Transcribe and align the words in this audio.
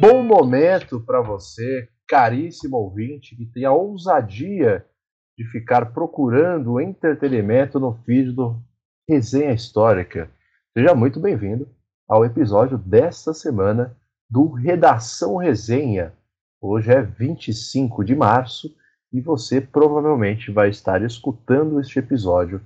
Bom 0.00 0.22
momento 0.22 1.00
para 1.00 1.22
você, 1.22 1.88
caríssimo 2.06 2.76
ouvinte, 2.76 3.34
que 3.34 3.46
tem 3.46 3.64
a 3.64 3.72
ousadia 3.72 4.84
de 5.38 5.44
ficar 5.46 5.94
procurando 5.94 6.78
entretenimento 6.78 7.80
no 7.80 7.94
feed 8.04 8.32
do 8.32 8.62
Resenha 9.08 9.52
Histórica. 9.52 10.30
Seja 10.76 10.94
muito 10.94 11.18
bem-vindo 11.18 11.66
ao 12.06 12.24
episódio 12.24 12.76
desta 12.76 13.32
semana 13.32 13.96
do 14.28 14.48
Redação 14.48 15.36
Resenha. 15.36 16.12
Hoje 16.60 16.92
é 16.92 17.00
25 17.00 18.04
de 18.04 18.14
março 18.14 18.74
e 19.12 19.20
você 19.20 19.60
provavelmente 19.60 20.50
vai 20.50 20.68
estar 20.68 21.02
escutando 21.02 21.80
este 21.80 21.98
episódio 21.98 22.60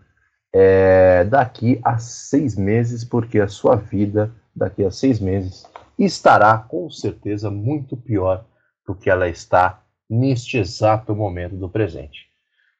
é, 0.52 1.24
daqui 1.24 1.80
a 1.84 1.98
seis 1.98 2.56
meses, 2.56 3.04
porque 3.04 3.38
a 3.38 3.48
sua 3.48 3.76
vida 3.76 4.32
daqui 4.54 4.84
a 4.84 4.90
seis 4.90 5.20
meses 5.20 5.64
estará 5.98 6.56
com 6.56 6.90
certeza 6.90 7.50
muito 7.50 7.96
pior 7.96 8.44
do 8.86 8.94
que 8.94 9.10
ela 9.10 9.28
está 9.28 9.82
neste 10.08 10.56
exato 10.56 11.14
momento 11.14 11.56
do 11.56 11.68
presente. 11.68 12.28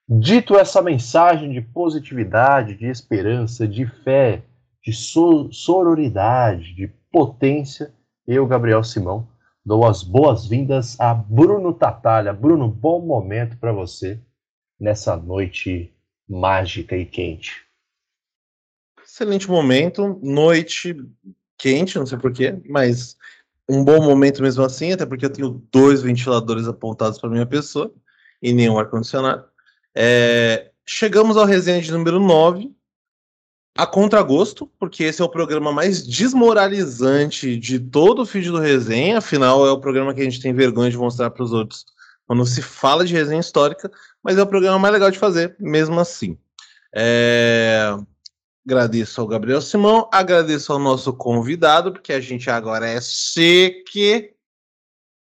Dito 0.08 0.56
essa 0.56 0.80
mensagem 0.80 1.52
de 1.52 1.60
positividade, 1.60 2.74
de 2.74 2.86
esperança, 2.86 3.68
de 3.68 3.84
fé, 3.86 4.42
de 4.82 4.92
sororidade, 4.92 6.74
de 6.74 6.88
potência, 7.12 7.92
eu, 8.26 8.46
Gabriel 8.46 8.82
Simão, 8.82 9.28
dou 9.64 9.86
as 9.86 10.02
boas-vindas 10.02 10.98
a 10.98 11.12
Bruno 11.12 11.74
Tatalha. 11.74 12.32
Bruno, 12.32 12.68
bom 12.68 13.00
momento 13.00 13.58
para 13.58 13.72
você 13.72 14.18
nessa 14.80 15.14
noite 15.14 15.92
mágica 16.26 16.96
e 16.96 17.04
quente. 17.04 17.67
Excelente 19.08 19.48
momento, 19.48 20.20
noite 20.22 20.94
quente, 21.56 21.98
não 21.98 22.04
sei 22.04 22.18
porquê, 22.18 22.60
mas 22.68 23.16
um 23.66 23.82
bom 23.82 24.02
momento 24.02 24.42
mesmo 24.42 24.62
assim, 24.62 24.92
até 24.92 25.06
porque 25.06 25.24
eu 25.24 25.32
tenho 25.32 25.62
dois 25.72 26.02
ventiladores 26.02 26.68
apontados 26.68 27.18
para 27.18 27.30
minha 27.30 27.46
pessoa 27.46 27.90
e 28.42 28.52
nenhum 28.52 28.78
ar-condicionado. 28.78 29.46
É, 29.94 30.70
chegamos 30.84 31.38
ao 31.38 31.46
resenha 31.46 31.80
de 31.80 31.90
número 31.90 32.20
9, 32.20 32.70
a 33.74 33.86
contragosto, 33.86 34.70
porque 34.78 35.04
esse 35.04 35.22
é 35.22 35.24
o 35.24 35.30
programa 35.30 35.72
mais 35.72 36.06
desmoralizante 36.06 37.56
de 37.56 37.80
todo 37.80 38.22
o 38.22 38.26
feed 38.26 38.50
do 38.50 38.58
resenha, 38.58 39.18
afinal 39.18 39.66
é 39.66 39.70
o 39.70 39.80
programa 39.80 40.12
que 40.12 40.20
a 40.20 40.24
gente 40.24 40.40
tem 40.40 40.52
vergonha 40.52 40.90
de 40.90 40.98
mostrar 40.98 41.30
para 41.30 41.42
os 41.42 41.52
outros 41.52 41.86
quando 42.26 42.44
se 42.44 42.60
fala 42.60 43.06
de 43.06 43.14
resenha 43.14 43.40
histórica, 43.40 43.90
mas 44.22 44.36
é 44.36 44.42
o 44.42 44.46
programa 44.46 44.78
mais 44.78 44.92
legal 44.92 45.10
de 45.10 45.18
fazer, 45.18 45.56
mesmo 45.58 45.98
assim. 45.98 46.36
É... 46.94 47.96
Agradeço 48.68 49.18
ao 49.18 49.26
Gabriel 49.26 49.62
Simão, 49.62 50.06
agradeço 50.12 50.70
ao 50.74 50.78
nosso 50.78 51.10
convidado, 51.14 51.90
porque 51.90 52.12
a 52.12 52.20
gente 52.20 52.50
agora 52.50 52.86
é 52.86 53.00
seque, 53.00 54.34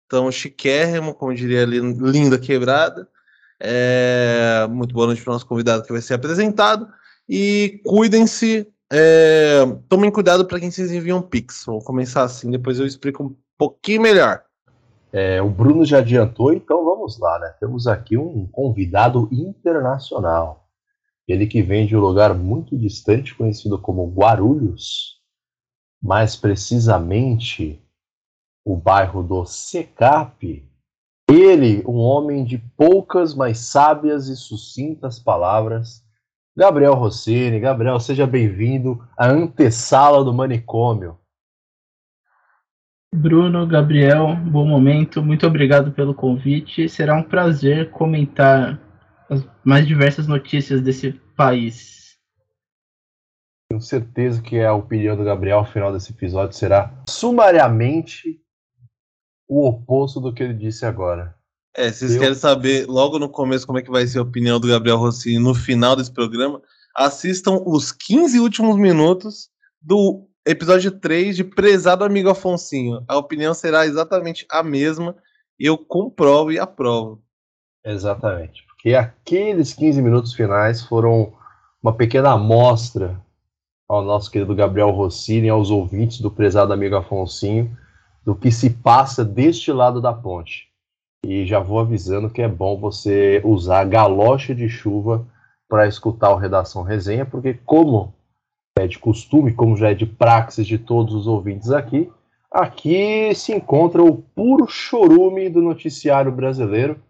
tão 0.09 0.31
chiquérrimo, 0.31 1.13
como 1.13 1.35
diria 1.35 1.65
ali, 1.65 1.81
linda 1.81 2.39
quebrada. 2.39 3.09
É, 3.59 4.65
muito 4.71 4.95
boa 4.95 5.09
noite 5.09 5.23
para 5.23 5.33
o 5.33 5.33
nosso 5.33 5.47
convidado 5.49 5.83
que 5.83 5.91
vai 5.91 6.01
ser 6.01 6.15
apresentado. 6.15 6.87
E 7.29 7.81
cuidem-se, 7.85 8.73
é, 8.93 9.67
tomem 9.89 10.13
cuidado 10.13 10.47
para 10.47 10.61
quem 10.61 10.71
vocês 10.71 10.93
enviam 10.93 11.21
Pix. 11.21 11.65
Vou 11.67 11.83
começar 11.83 12.23
assim, 12.23 12.49
depois 12.49 12.79
eu 12.79 12.87
explico 12.87 13.25
um 13.25 13.37
pouquinho 13.59 14.03
melhor. 14.03 14.45
É, 15.13 15.43
o 15.43 15.51
Bruno 15.51 15.85
já 15.85 15.99
adiantou, 15.99 16.53
então 16.53 16.85
vamos 16.85 17.19
lá, 17.19 17.41
né? 17.41 17.53
Temos 17.59 17.89
aqui 17.89 18.17
um 18.17 18.47
convidado 18.53 19.29
internacional. 19.33 20.62
Ele 21.27 21.47
que 21.47 21.63
vem 21.63 21.87
de 21.87 21.97
um 21.97 22.01
lugar 22.01 22.35
muito 22.35 22.77
distante, 22.77 23.35
conhecido 23.35 23.79
como 23.79 24.13
Guarulhos, 24.13 25.21
mais 26.03 26.37
precisamente 26.37 27.81
o 28.65 28.77
bairro 28.77 29.23
do 29.23 29.45
Secap, 29.45 30.69
ele, 31.29 31.83
um 31.87 31.97
homem 31.97 32.45
de 32.45 32.59
poucas, 32.77 33.35
mas 33.35 33.59
sábias 33.59 34.29
e 34.29 34.37
sucintas 34.37 35.19
palavras, 35.19 36.05
Gabriel 36.55 36.95
Rossini. 36.95 37.59
Gabriel, 37.59 37.99
seja 37.99 38.27
bem-vindo 38.27 39.03
à 39.17 39.29
antessala 39.31 40.23
do 40.23 40.35
manicômio. 40.35 41.19
Bruno, 43.15 43.67
Gabriel, 43.67 44.37
bom 44.37 44.67
momento, 44.67 45.23
muito 45.23 45.47
obrigado 45.47 45.93
pelo 45.93 46.15
convite. 46.15 46.89
Será 46.89 47.15
um 47.15 47.23
prazer 47.23 47.91
comentar 47.91 48.79
as 49.29 49.45
mais 49.65 49.87
diversas 49.87 50.27
notícias 50.27 50.81
desse 50.81 51.13
país. 51.37 52.17
Tenho 53.71 53.81
certeza 53.81 54.43
que 54.43 54.61
a 54.61 54.75
opinião 54.75 55.17
do 55.17 55.25
Gabriel 55.25 55.59
ao 55.59 55.67
final 55.67 55.93
desse 55.93 56.13
episódio 56.13 56.57
será 56.57 57.03
sumariamente 57.09 58.41
o 59.49 59.67
oposto 59.67 60.21
do 60.21 60.33
que 60.33 60.43
ele 60.43 60.55
disse 60.55 60.85
agora. 60.85 61.35
É, 61.75 61.91
se 61.91 62.01
vocês 62.01 62.15
Eu... 62.15 62.21
querem 62.21 62.35
saber 62.35 62.87
logo 62.87 63.19
no 63.19 63.29
começo 63.29 63.67
como 63.67 63.79
é 63.79 63.83
que 63.83 63.91
vai 63.91 64.07
ser 64.07 64.19
a 64.19 64.23
opinião 64.23 64.61
do 64.61 64.69
Gabriel 64.69 64.99
Rossini 64.99 65.39
no 65.39 65.55
final 65.55 65.97
desse 65.97 66.13
programa, 66.13 66.61
assistam 66.97 67.63
os 67.65 67.93
15 67.93 68.39
últimos 68.41 68.77
minutos 68.77 69.49
do 69.81 70.29
episódio 70.47 70.91
3 70.91 71.37
de 71.37 71.45
Prezado 71.45 72.05
Amigo 72.05 72.29
Afonsinho. 72.29 73.03
A 73.09 73.17
opinião 73.17 73.55
será 73.55 73.87
exatamente 73.87 74.47
a 74.51 74.63
mesma. 74.63 75.17
Eu 75.59 75.79
comprovo 75.79 76.53
e 76.53 76.59
aprovo. 76.59 77.23
Exatamente. 77.85 78.65
Porque 78.83 78.97
aqueles 78.97 79.73
15 79.73 80.03
minutos 80.03 80.35
finais 80.35 80.83
foram 80.83 81.33
uma 81.81 81.93
pequena 81.93 82.33
amostra 82.33 83.17
ao 83.89 84.03
nosso 84.03 84.29
querido 84.29 84.57
Gabriel 84.57 84.91
Rossini 84.91 85.49
aos 85.49 85.71
ouvintes 85.71 86.21
do 86.21 86.33
Prezado 86.33 86.73
Amigo 86.73 86.97
Afonsinho 86.97 87.79
do 88.25 88.35
que 88.35 88.51
se 88.51 88.71
passa 88.71 89.25
deste 89.25 89.71
lado 89.71 90.01
da 90.01 90.13
ponte. 90.13 90.67
E 91.25 91.47
já 91.47 91.61
vou 91.61 91.79
avisando 91.79 92.29
que 92.29 92.43
é 92.43 92.49
bom 92.49 92.77
você 92.77 93.41
usar 93.45 93.85
galocha 93.85 94.53
de 94.53 94.69
chuva 94.69 95.25
para 95.69 95.87
escutar 95.87 96.33
o 96.33 96.37
Redação 96.37 96.83
Resenha, 96.83 97.25
porque 97.25 97.55
como 97.55 98.13
é 98.77 98.89
de 98.89 98.99
costume, 98.99 99.53
como 99.53 99.77
já 99.77 99.93
é 99.93 99.95
de 99.95 100.07
praxis 100.07 100.67
de 100.67 100.77
todos 100.77 101.15
os 101.15 101.29
ouvintes 101.29 101.71
aqui, 101.71 102.11
aqui 102.51 103.33
se 103.33 103.53
encontra 103.53 104.03
o 104.03 104.17
puro 104.17 104.67
chorume 104.67 105.49
do 105.49 105.63
noticiário 105.63 106.33
brasileiro, 106.33 107.01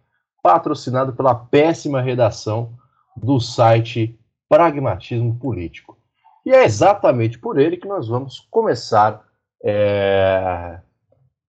patrocinado 0.42 1.12
pela 1.12 1.34
péssima 1.34 2.00
redação 2.00 2.70
do 3.16 3.38
site 3.38 4.18
Pragmatismo 4.48 5.34
Político. 5.36 5.96
E 6.44 6.50
é 6.50 6.64
exatamente 6.64 7.38
por 7.38 7.58
ele 7.58 7.76
que 7.76 7.86
nós 7.86 8.08
vamos 8.08 8.46
começar 8.50 9.22
é, 9.62 10.78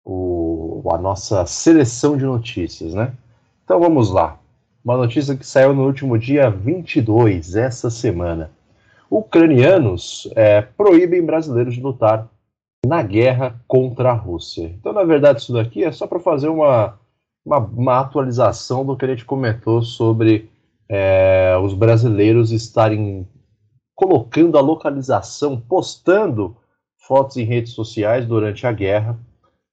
o, 0.03 0.83
a 0.91 0.97
nossa 0.97 1.45
seleção 1.45 2.17
de 2.17 2.25
notícias, 2.25 2.93
né? 2.93 3.13
Então 3.63 3.79
vamos 3.79 4.11
lá. 4.11 4.37
Uma 4.83 4.97
notícia 4.97 5.35
que 5.35 5.45
saiu 5.45 5.73
no 5.73 5.85
último 5.85 6.17
dia 6.17 6.49
22, 6.49 7.55
essa 7.55 7.89
semana. 7.89 8.51
Ucranianos 9.09 10.29
é, 10.35 10.61
proíbem 10.61 11.23
brasileiros 11.23 11.75
de 11.75 11.81
lutar 11.81 12.27
na 12.85 13.01
guerra 13.03 13.61
contra 13.67 14.11
a 14.11 14.15
Rússia. 14.15 14.65
Então, 14.65 14.91
na 14.91 15.03
verdade, 15.03 15.41
isso 15.41 15.53
daqui 15.53 15.83
é 15.83 15.91
só 15.91 16.07
para 16.07 16.19
fazer 16.19 16.49
uma, 16.49 16.99
uma, 17.45 17.57
uma, 17.57 17.99
atualização 17.99 18.85
do 18.85 18.95
que 18.95 19.05
a 19.05 19.07
gente 19.07 19.25
comentou 19.25 19.81
sobre 19.83 20.49
é, 20.89 21.57
os 21.63 21.73
brasileiros 21.73 22.51
estarem 22.51 23.27
colocando 23.95 24.57
a 24.57 24.61
localização, 24.61 25.59
postando 25.59 26.55
fotos 26.97 27.37
em 27.37 27.43
redes 27.43 27.73
sociais 27.73 28.25
durante 28.25 28.65
a 28.65 28.71
guerra 28.71 29.19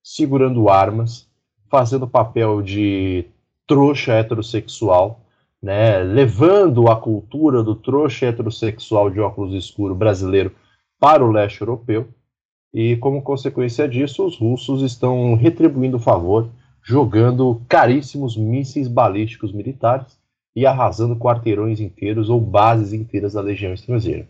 segurando 0.08 0.70
armas, 0.70 1.28
fazendo 1.70 2.08
papel 2.08 2.62
de 2.62 3.26
trouxa 3.66 4.14
heterossexual, 4.14 5.20
né, 5.62 5.98
levando 5.98 6.88
a 6.88 6.97
cultura 6.97 7.62
do 7.62 7.74
trouxa 7.74 8.26
heterossexual 8.26 9.10
de 9.10 9.21
óculos 9.21 9.53
escuros 9.53 9.98
brasileiro 9.98 10.54
para 10.98 11.22
o 11.22 11.30
leste 11.30 11.60
europeu. 11.60 12.09
E 12.72 12.97
como 12.97 13.21
consequência 13.21 13.86
disso, 13.86 14.24
os 14.24 14.38
russos 14.38 14.80
estão 14.80 15.34
retribuindo 15.34 15.98
o 15.98 16.00
favor, 16.00 16.48
jogando 16.88 17.60
caríssimos 17.68 18.34
mísseis 18.34 18.88
balísticos 18.88 19.52
militares 19.52 20.18
e 20.56 20.64
arrasando 20.64 21.18
quarteirões 21.18 21.80
inteiros 21.80 22.30
ou 22.30 22.40
bases 22.40 22.94
inteiras 22.94 23.34
da 23.34 23.42
legião 23.42 23.74
estrangeira. 23.74 24.26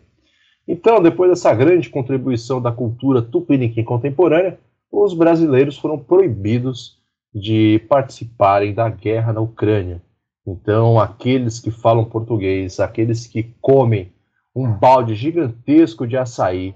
Então, 0.67 1.01
depois 1.01 1.29
dessa 1.29 1.53
grande 1.53 1.89
contribuição 1.89 2.61
da 2.61 2.69
cultura 2.69 3.21
tupiniquim 3.21 3.81
contemporânea, 3.81 4.59
os 4.91 5.13
brasileiros 5.13 5.77
foram 5.77 5.97
proibidos 5.97 6.97
de 7.33 7.79
participarem 7.87 8.73
da 8.73 8.89
guerra 8.89 9.31
na 9.31 9.39
Ucrânia. 9.39 10.01
Então, 10.45 10.99
aqueles 10.99 11.61
que 11.61 11.71
falam 11.71 12.03
português, 12.03 12.81
aqueles 12.81 13.25
que 13.25 13.43
comem 13.61 14.11
um 14.53 14.69
balde 14.69 15.15
gigantesco 15.15 16.05
de 16.05 16.17
açaí, 16.17 16.75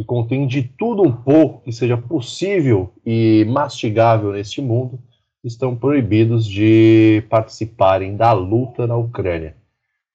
que 0.00 0.04
contém 0.04 0.46
de 0.46 0.62
tudo 0.62 1.02
um 1.02 1.12
pouco 1.12 1.62
que 1.62 1.72
seja 1.72 1.94
possível 1.94 2.90
e 3.04 3.44
mastigável 3.46 4.32
neste 4.32 4.62
mundo, 4.62 4.98
estão 5.44 5.76
proibidos 5.76 6.46
de 6.46 7.22
participarem 7.28 8.16
da 8.16 8.32
luta 8.32 8.86
na 8.86 8.96
Ucrânia. 8.96 9.54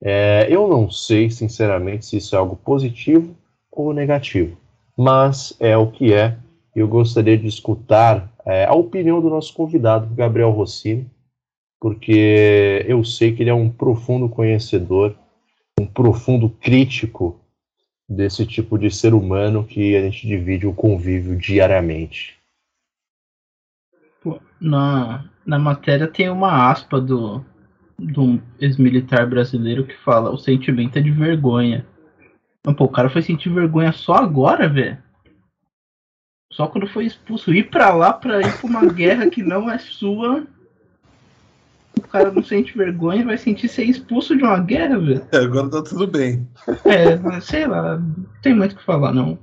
É, 0.03 0.47
eu 0.49 0.67
não 0.67 0.89
sei, 0.89 1.29
sinceramente, 1.29 2.07
se 2.07 2.17
isso 2.17 2.35
é 2.35 2.39
algo 2.39 2.55
positivo 2.55 3.35
ou 3.71 3.93
negativo, 3.93 4.57
mas 4.97 5.55
é 5.59 5.77
o 5.77 5.87
que 5.87 6.11
é. 6.13 6.35
Eu 6.75 6.87
gostaria 6.87 7.37
de 7.37 7.47
escutar 7.47 8.33
é, 8.43 8.65
a 8.65 8.73
opinião 8.73 9.21
do 9.21 9.29
nosso 9.29 9.53
convidado, 9.53 10.13
Gabriel 10.15 10.49
Rossini, 10.49 11.05
porque 11.79 12.83
eu 12.87 13.03
sei 13.03 13.35
que 13.35 13.43
ele 13.43 13.51
é 13.51 13.53
um 13.53 13.69
profundo 13.69 14.27
conhecedor, 14.27 15.15
um 15.79 15.85
profundo 15.85 16.49
crítico 16.49 17.39
desse 18.07 18.45
tipo 18.45 18.77
de 18.77 18.89
ser 18.91 19.13
humano 19.13 19.65
que 19.65 19.95
a 19.95 20.01
gente 20.01 20.27
divide 20.27 20.67
o 20.67 20.73
convívio 20.73 21.35
diariamente. 21.37 22.37
Na, 24.59 25.25
na 25.45 25.59
matéria 25.59 26.07
tem 26.07 26.29
uma 26.29 26.71
aspa 26.71 26.99
do, 26.99 27.43
de 27.99 28.19
um 28.19 28.41
ex-militar 28.59 29.27
brasileiro 29.27 29.85
que 29.85 29.95
fala 29.97 30.31
o 30.31 30.37
sentimento 30.37 30.97
é 30.97 31.01
de 31.01 31.11
vergonha. 31.11 31.85
Mas, 32.65 32.75
pô, 32.75 32.85
o 32.85 32.89
cara 32.89 33.09
foi 33.09 33.21
sentir 33.21 33.49
vergonha 33.49 33.91
só 33.91 34.15
agora, 34.15 34.67
velho. 34.67 34.97
Só 36.51 36.67
quando 36.67 36.87
foi 36.87 37.05
expulso. 37.05 37.53
Ir 37.53 37.69
pra 37.69 37.93
lá 37.93 38.13
pra 38.13 38.39
ir 38.39 38.57
pra 38.57 38.67
uma 38.67 38.85
guerra 38.85 39.29
que 39.29 39.43
não 39.43 39.69
é 39.69 39.77
sua. 39.77 40.47
O 42.15 42.17
cara 42.17 42.31
não 42.31 42.43
sente 42.43 42.77
vergonha 42.77 43.19
e 43.19 43.25
vai 43.25 43.37
sentir 43.37 43.67
ser 43.67 43.83
expulso 43.83 44.37
de 44.37 44.43
uma 44.43 44.57
guerra, 44.57 44.97
velho. 44.97 45.27
É, 45.33 45.37
agora 45.37 45.69
tá 45.69 45.81
tudo 45.81 46.07
bem. 46.07 46.47
É, 46.85 47.41
sei 47.41 47.67
lá, 47.67 47.97
não 47.97 48.25
tem 48.41 48.55
muito 48.55 48.71
o 48.71 48.77
que 48.77 48.85
falar, 48.85 49.11
não. 49.11 49.37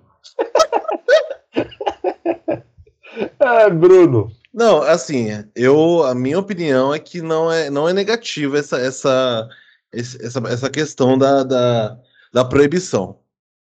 é, 3.38 3.68
Bruno. 3.76 4.32
Não, 4.54 4.80
assim, 4.80 5.28
eu 5.54 6.02
a 6.02 6.14
minha 6.14 6.38
opinião 6.38 6.94
é 6.94 6.98
que 6.98 7.20
não 7.20 7.52
é, 7.52 7.68
não 7.68 7.86
é 7.86 7.92
negativa 7.92 8.56
essa, 8.58 8.78
essa, 8.78 9.46
essa, 9.92 10.38
essa 10.48 10.70
questão 10.70 11.18
da, 11.18 11.44
da, 11.44 11.98
da 12.32 12.42
proibição. 12.42 13.18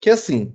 Que 0.02 0.10
assim, 0.10 0.52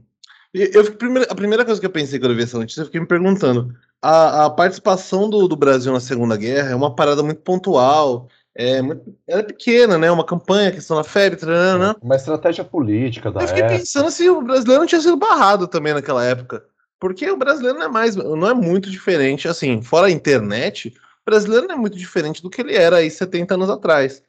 eu, 0.52 0.82
a 1.28 1.34
primeira 1.36 1.64
coisa 1.64 1.80
que 1.80 1.86
eu 1.86 1.90
pensei 1.90 2.18
quando 2.18 2.32
eu 2.32 2.36
vi 2.36 2.42
essa 2.42 2.58
notícia, 2.58 2.80
eu 2.80 2.86
fiquei 2.86 3.00
me 3.00 3.06
perguntando: 3.06 3.72
a, 4.02 4.46
a 4.46 4.50
participação 4.50 5.28
do, 5.28 5.46
do 5.46 5.56
Brasil 5.56 5.92
na 5.92 6.00
Segunda 6.00 6.36
Guerra 6.36 6.70
é 6.70 6.74
uma 6.74 6.94
parada 6.94 7.22
muito 7.22 7.42
pontual, 7.42 8.28
é, 8.56 8.78
ela 8.78 9.40
é 9.40 9.42
pequena, 9.42 9.96
né? 9.96 10.10
Uma 10.10 10.24
campanha, 10.24 10.72
questão 10.72 10.96
da 10.96 11.04
febre, 11.04 11.44
né? 11.46 11.94
Uma 12.02 12.16
estratégia 12.16 12.64
política 12.64 13.30
da 13.30 13.42
Eu 13.42 13.48
fiquei 13.48 13.62
época. 13.62 13.78
pensando 13.78 14.10
se 14.10 14.28
o 14.28 14.42
brasileiro 14.42 14.80
não 14.80 14.88
tinha 14.88 15.00
sido 15.00 15.16
barrado 15.16 15.68
também 15.68 15.94
naquela 15.94 16.24
época. 16.24 16.64
Porque 16.98 17.30
o 17.30 17.36
brasileiro 17.36 17.78
não 17.78 17.86
é 17.86 17.88
mais, 17.88 18.14
não 18.16 18.46
é 18.48 18.52
muito 18.52 18.90
diferente, 18.90 19.48
assim, 19.48 19.80
fora 19.80 20.08
a 20.08 20.10
internet, 20.10 20.88
o 20.88 21.30
brasileiro 21.30 21.66
não 21.66 21.74
é 21.74 21.78
muito 21.78 21.96
diferente 21.96 22.42
do 22.42 22.50
que 22.50 22.60
ele 22.60 22.76
era 22.76 22.96
aí 22.96 23.10
70 23.10 23.54
anos 23.54 23.70
atrás. 23.70 24.22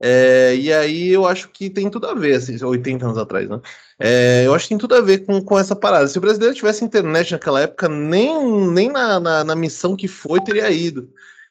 É, 0.00 0.54
e 0.56 0.72
aí 0.72 1.08
eu 1.08 1.26
acho 1.26 1.48
que 1.50 1.70
tem 1.70 1.88
tudo 1.88 2.08
a 2.08 2.14
ver, 2.14 2.34
assim, 2.34 2.62
80 2.62 3.04
anos 3.04 3.18
atrás, 3.18 3.48
né? 3.48 3.60
É, 3.98 4.42
eu 4.44 4.54
acho 4.54 4.64
que 4.64 4.70
tem 4.70 4.78
tudo 4.78 4.94
a 4.94 5.00
ver 5.00 5.24
com, 5.24 5.40
com 5.40 5.58
essa 5.58 5.76
parada. 5.76 6.08
Se 6.08 6.18
o 6.18 6.20
brasileiro 6.20 6.54
tivesse 6.54 6.84
internet 6.84 7.32
naquela 7.32 7.60
época, 7.60 7.88
nem, 7.88 8.68
nem 8.72 8.90
na, 8.90 9.20
na, 9.20 9.44
na 9.44 9.54
missão 9.54 9.96
que 9.96 10.08
foi 10.08 10.40
teria 10.40 10.70
ido. 10.70 11.08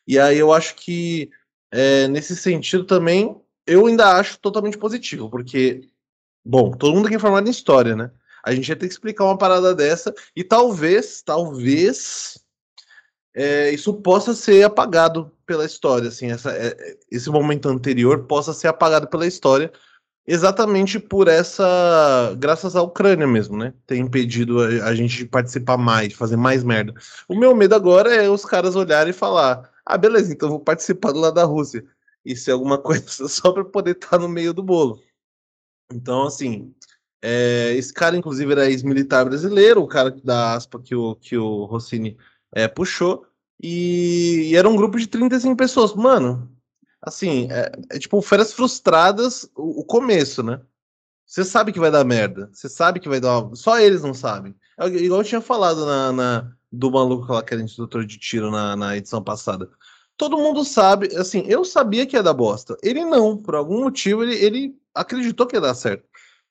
E 0.07 0.19
aí 0.19 0.38
eu 0.38 0.51
acho 0.51 0.75
que 0.75 1.31
é, 1.75 2.07
nesse 2.07 2.38
sentido 2.38 2.86
também, 2.86 3.36
eu 3.68 3.86
ainda 3.86 4.18
acho 4.18 4.39
totalmente 4.39 4.77
positivo, 4.77 5.30
porque, 5.30 5.89
bom, 6.44 6.72
todo 6.72 6.95
mundo 6.95 7.07
aqui 7.07 7.16
é 7.16 7.19
formado 7.19 7.48
em 7.48 7.51
história, 7.51 7.98
né? 7.98 8.12
A 8.42 8.56
gente 8.56 8.69
ia 8.69 8.77
ter 8.77 8.88
que 8.88 8.94
explicar 8.94 9.25
uma 9.25 9.38
parada 9.38 9.75
dessa 9.75 10.13
e 10.33 10.42
talvez, 10.42 11.22
talvez 11.22 12.39
é, 13.36 13.72
isso 13.72 13.94
possa 13.95 14.33
ser 14.33 14.63
apagado 14.63 15.30
pela 15.45 15.66
história, 15.66 16.07
assim, 16.07 16.31
essa, 16.31 16.54
é, 16.54 16.95
esse 17.12 17.30
momento 17.30 17.68
anterior 17.68 18.24
possa 18.24 18.54
ser 18.54 18.69
apagado 18.69 19.07
pela 19.07 19.27
história, 19.27 19.69
exatamente 20.25 20.98
por 20.98 21.27
essa, 21.27 22.33
graças 22.38 22.77
à 22.77 22.81
Ucrânia 22.81 23.27
mesmo, 23.27 23.57
né, 23.57 23.74
ter 23.86 23.98
impedido 23.98 24.62
a, 24.62 24.86
a 24.86 24.95
gente 24.95 25.18
de 25.18 25.25
participar 25.25 25.75
mais, 25.75 26.10
de 26.10 26.16
fazer 26.16 26.38
mais 26.38 26.63
merda. 26.63 26.94
O 27.27 27.36
meu 27.36 27.54
medo 27.54 27.75
agora 27.75 28.16
é 28.16 28.30
os 28.30 28.45
caras 28.45 28.77
olharem 28.77 29.10
e 29.10 29.13
falar, 29.13 29.69
ah, 29.85 29.97
beleza, 29.97 30.33
então 30.33 30.49
vou 30.49 30.59
participar 30.59 31.11
do 31.11 31.19
lado 31.19 31.35
da 31.35 31.43
Rússia. 31.43 31.85
Isso 32.25 32.49
é 32.49 32.53
alguma 32.53 32.77
coisa 32.81 33.27
só 33.27 33.51
para 33.51 33.63
poder 33.63 33.91
estar 33.91 34.09
tá 34.09 34.19
no 34.19 34.27
meio 34.27 34.53
do 34.53 34.63
bolo. 34.63 34.99
Então, 35.93 36.23
assim, 36.23 36.73
é, 37.21 37.73
esse 37.73 37.93
cara, 37.93 38.17
inclusive, 38.17 38.51
era 38.51 38.69
ex-militar 38.69 39.25
brasileiro, 39.25 39.81
o 39.81 39.87
cara 39.87 40.11
da 40.11 40.53
aspa 40.53 40.79
que 40.79 40.95
o, 40.95 41.15
que 41.15 41.37
o 41.37 41.65
Rossini 41.65 42.17
é, 42.51 42.67
puxou. 42.67 43.25
E, 43.61 44.49
e, 44.51 44.55
era 44.55 44.67
um 44.67 44.75
grupo 44.75 44.99
de 44.99 45.07
35 45.07 45.55
pessoas. 45.55 45.93
Mano, 45.93 46.51
assim, 47.01 47.47
é, 47.51 47.71
é 47.91 47.99
tipo 47.99 48.21
férias 48.21 48.53
frustradas 48.53 49.49
o, 49.55 49.81
o, 49.81 49.85
começo, 49.85 50.43
né? 50.43 50.61
Você 51.25 51.43
sabe 51.43 51.71
que 51.71 51.79
vai 51.79 51.89
dar 51.89 52.03
merda. 52.03 52.49
Você 52.53 52.69
sabe 52.69 52.99
que 52.99 53.09
vai 53.09 53.19
dar. 53.19 53.49
Só 53.55 53.79
eles 53.79 54.01
não 54.03 54.13
sabem. 54.13 54.55
É, 54.79 54.88
igual 54.88 55.21
eu 55.21 55.25
tinha 55.25 55.41
falado 55.41 55.85
na, 55.85 56.11
na 56.11 56.55
do 56.75 56.92
maluco 56.92 57.31
lá 57.33 57.42
que 57.42 57.54
era 57.54 57.63
instrutor 57.63 58.06
de 58.06 58.18
tiro 58.18 58.51
na, 58.51 58.75
na 58.75 58.98
edição 58.98 59.22
passada. 59.22 59.69
Todo 60.18 60.38
mundo 60.38 60.63
sabe, 60.63 61.16
assim, 61.18 61.44
eu 61.48 61.66
sabia 61.66 62.06
que 62.06 62.16
ia 62.16 62.24
dar 62.24 62.33
bosta. 62.33 62.77
Ele 62.81 63.04
não, 63.04 63.36
por 63.36 63.56
algum 63.56 63.83
motivo, 63.83 64.24
ele, 64.24 64.36
ele 64.36 64.75
acreditou 64.94 65.45
que 65.45 65.56
ia 65.56 65.62
dar 65.62 65.74
certo. 65.74 66.06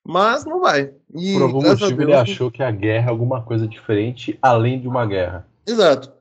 Mas 0.07 0.45
não 0.45 0.61
vai. 0.61 0.93
E, 1.15 1.33
Por 1.33 1.43
algum 1.43 1.63
motivo 1.63 2.03
ele 2.03 2.13
achou 2.13 2.51
que 2.51 2.63
a 2.63 2.71
guerra 2.71 3.07
é 3.07 3.11
alguma 3.11 3.43
coisa 3.43 3.67
diferente 3.67 4.39
além 4.43 4.79
de 4.79 4.87
uma 4.87 5.07
guerra. 5.07 5.47
Exato. 5.67 6.13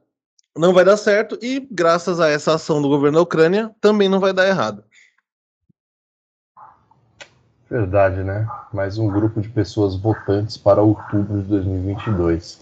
Não 0.56 0.74
vai 0.74 0.86
dar 0.86 0.96
certo 0.96 1.38
e, 1.42 1.68
graças 1.70 2.20
a 2.20 2.30
essa 2.30 2.54
ação 2.54 2.82
do 2.82 2.88
governo 2.88 3.18
da 3.18 3.24
Ucrânia, 3.24 3.76
também 3.82 4.08
não 4.08 4.22
vai 4.22 4.32
dar 4.32 4.48
errado. 4.48 4.84
Verdade, 7.70 8.24
né? 8.24 8.48
Mais 8.72 8.98
um 8.98 9.08
grupo 9.08 9.42
de 9.42 9.50
pessoas 9.50 9.96
votantes 9.96 10.56
para 10.56 10.82
outubro 10.82 11.42
de 11.42 11.48
2022. 11.48 12.62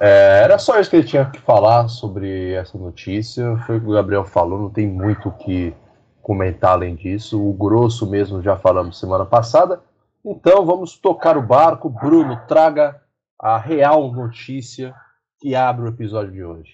É, 0.00 0.42
era 0.44 0.58
só 0.58 0.78
isso 0.78 0.88
que 0.88 0.96
ele 0.96 1.06
tinha 1.06 1.24
que 1.24 1.40
falar 1.40 1.88
sobre 1.88 2.52
essa 2.52 2.78
notícia. 2.78 3.56
Foi 3.66 3.78
o 3.78 3.80
que 3.80 3.86
o 3.86 3.94
Gabriel 3.94 4.24
falou, 4.24 4.58
não 4.58 4.70
tem 4.70 4.86
muito 4.86 5.28
o 5.28 5.32
que 5.32 5.74
comentar 6.22 6.72
além 6.72 6.94
disso. 6.94 7.42
O 7.42 7.52
grosso 7.52 8.08
mesmo 8.08 8.42
já 8.42 8.56
falamos 8.56 8.98
semana 8.98 9.24
passada. 9.24 9.80
Então 10.24 10.64
vamos 10.64 10.96
tocar 10.96 11.36
o 11.36 11.42
barco. 11.42 11.88
Bruno, 11.88 12.40
traga 12.46 13.00
a 13.38 13.56
real 13.56 14.12
notícia 14.12 14.94
que 15.40 15.54
abre 15.54 15.84
o 15.84 15.88
episódio 15.88 16.32
de 16.32 16.44
hoje. 16.44 16.72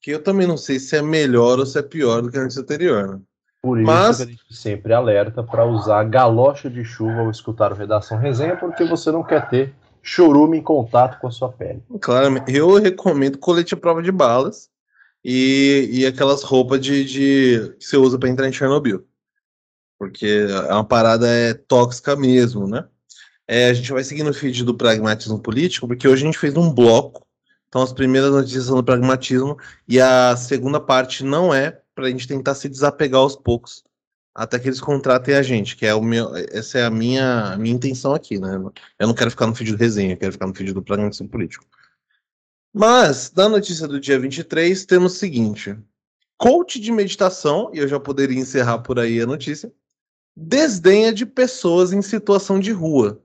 Que 0.00 0.10
eu 0.10 0.22
também 0.22 0.46
não 0.46 0.56
sei 0.56 0.78
se 0.78 0.96
é 0.96 1.02
melhor 1.02 1.58
ou 1.58 1.66
se 1.66 1.78
é 1.78 1.82
pior 1.82 2.22
do 2.22 2.30
que 2.30 2.36
a 2.36 2.42
notícia 2.42 2.62
anterior. 2.62 3.08
Né? 3.08 3.20
Por 3.62 3.78
isso 3.78 3.86
Mas... 3.86 4.20
a 4.20 4.26
gente 4.26 4.54
sempre 4.54 4.92
alerta 4.92 5.42
para 5.42 5.64
usar 5.64 6.04
galocha 6.04 6.68
de 6.68 6.84
chuva 6.84 7.20
ao 7.20 7.30
escutar 7.30 7.72
o 7.72 7.74
Redação 7.74 8.18
Resenha, 8.18 8.56
porque 8.56 8.84
você 8.84 9.10
não 9.10 9.22
quer 9.22 9.48
ter 9.48 9.74
chorume 10.04 10.58
em 10.58 10.62
contato 10.62 11.18
com 11.18 11.26
a 11.26 11.30
sua 11.32 11.50
pele. 11.50 11.82
Claramente. 12.00 12.54
Eu 12.54 12.74
recomendo 12.74 13.38
colete 13.38 13.74
à 13.74 13.76
prova 13.76 14.02
de 14.02 14.12
balas 14.12 14.70
e, 15.24 15.88
e 15.90 16.06
aquelas 16.06 16.44
roupas 16.44 16.80
de, 16.80 17.04
de 17.04 17.74
que 17.78 17.84
você 17.84 17.96
usa 17.96 18.18
para 18.18 18.28
entrar 18.28 18.48
em 18.48 18.52
Chernobyl 18.52 19.04
porque 20.04 20.46
é 20.68 20.72
uma 20.74 20.84
parada 20.84 21.26
é, 21.26 21.54
tóxica 21.54 22.14
mesmo, 22.14 22.66
né? 22.66 22.84
É, 23.46 23.68
a 23.68 23.74
gente 23.74 23.92
vai 23.92 24.02
seguir 24.02 24.22
no 24.22 24.32
feed 24.32 24.64
do 24.64 24.74
pragmatismo 24.74 25.38
político, 25.38 25.86
porque 25.86 26.08
hoje 26.08 26.22
a 26.22 26.26
gente 26.26 26.38
fez 26.38 26.56
um 26.56 26.72
bloco. 26.72 27.26
Então, 27.68 27.82
as 27.82 27.92
primeiras 27.92 28.30
notícias 28.30 28.66
são 28.66 28.76
do 28.76 28.84
pragmatismo, 28.84 29.56
e 29.88 30.00
a 30.00 30.36
segunda 30.36 30.78
parte 30.78 31.24
não 31.24 31.52
é 31.52 31.80
para 31.94 32.06
a 32.06 32.10
gente 32.10 32.28
tentar 32.28 32.54
se 32.54 32.68
desapegar 32.68 33.20
aos 33.20 33.34
poucos, 33.34 33.82
até 34.34 34.58
que 34.58 34.68
eles 34.68 34.80
contratem 34.80 35.34
a 35.34 35.42
gente, 35.42 35.76
que 35.76 35.86
é 35.86 35.94
o 35.94 36.02
meu. 36.02 36.34
Essa 36.50 36.78
é 36.78 36.84
a 36.84 36.90
minha, 36.90 37.56
minha 37.56 37.74
intenção 37.74 38.14
aqui, 38.14 38.38
né? 38.38 38.56
Eu 38.98 39.06
não 39.06 39.14
quero 39.14 39.30
ficar 39.30 39.46
no 39.46 39.54
feed 39.54 39.72
do 39.72 39.78
resenha, 39.78 40.16
quero 40.16 40.32
ficar 40.32 40.46
no 40.46 40.54
feed 40.54 40.72
do 40.72 40.82
pragmatismo 40.82 41.28
político. 41.28 41.64
Mas, 42.72 43.30
da 43.30 43.48
notícia 43.48 43.86
do 43.86 44.00
dia 44.00 44.18
23, 44.18 44.84
temos 44.86 45.14
o 45.14 45.16
seguinte: 45.16 45.76
coach 46.36 46.80
de 46.80 46.90
meditação, 46.90 47.70
e 47.72 47.78
eu 47.78 47.86
já 47.86 48.00
poderia 48.00 48.38
encerrar 48.38 48.78
por 48.78 48.98
aí 48.98 49.20
a 49.20 49.26
notícia 49.26 49.72
desdenha 50.36 51.12
de 51.12 51.24
pessoas 51.24 51.92
em 51.92 52.02
situação 52.02 52.58
de 52.58 52.72
rua. 52.72 53.22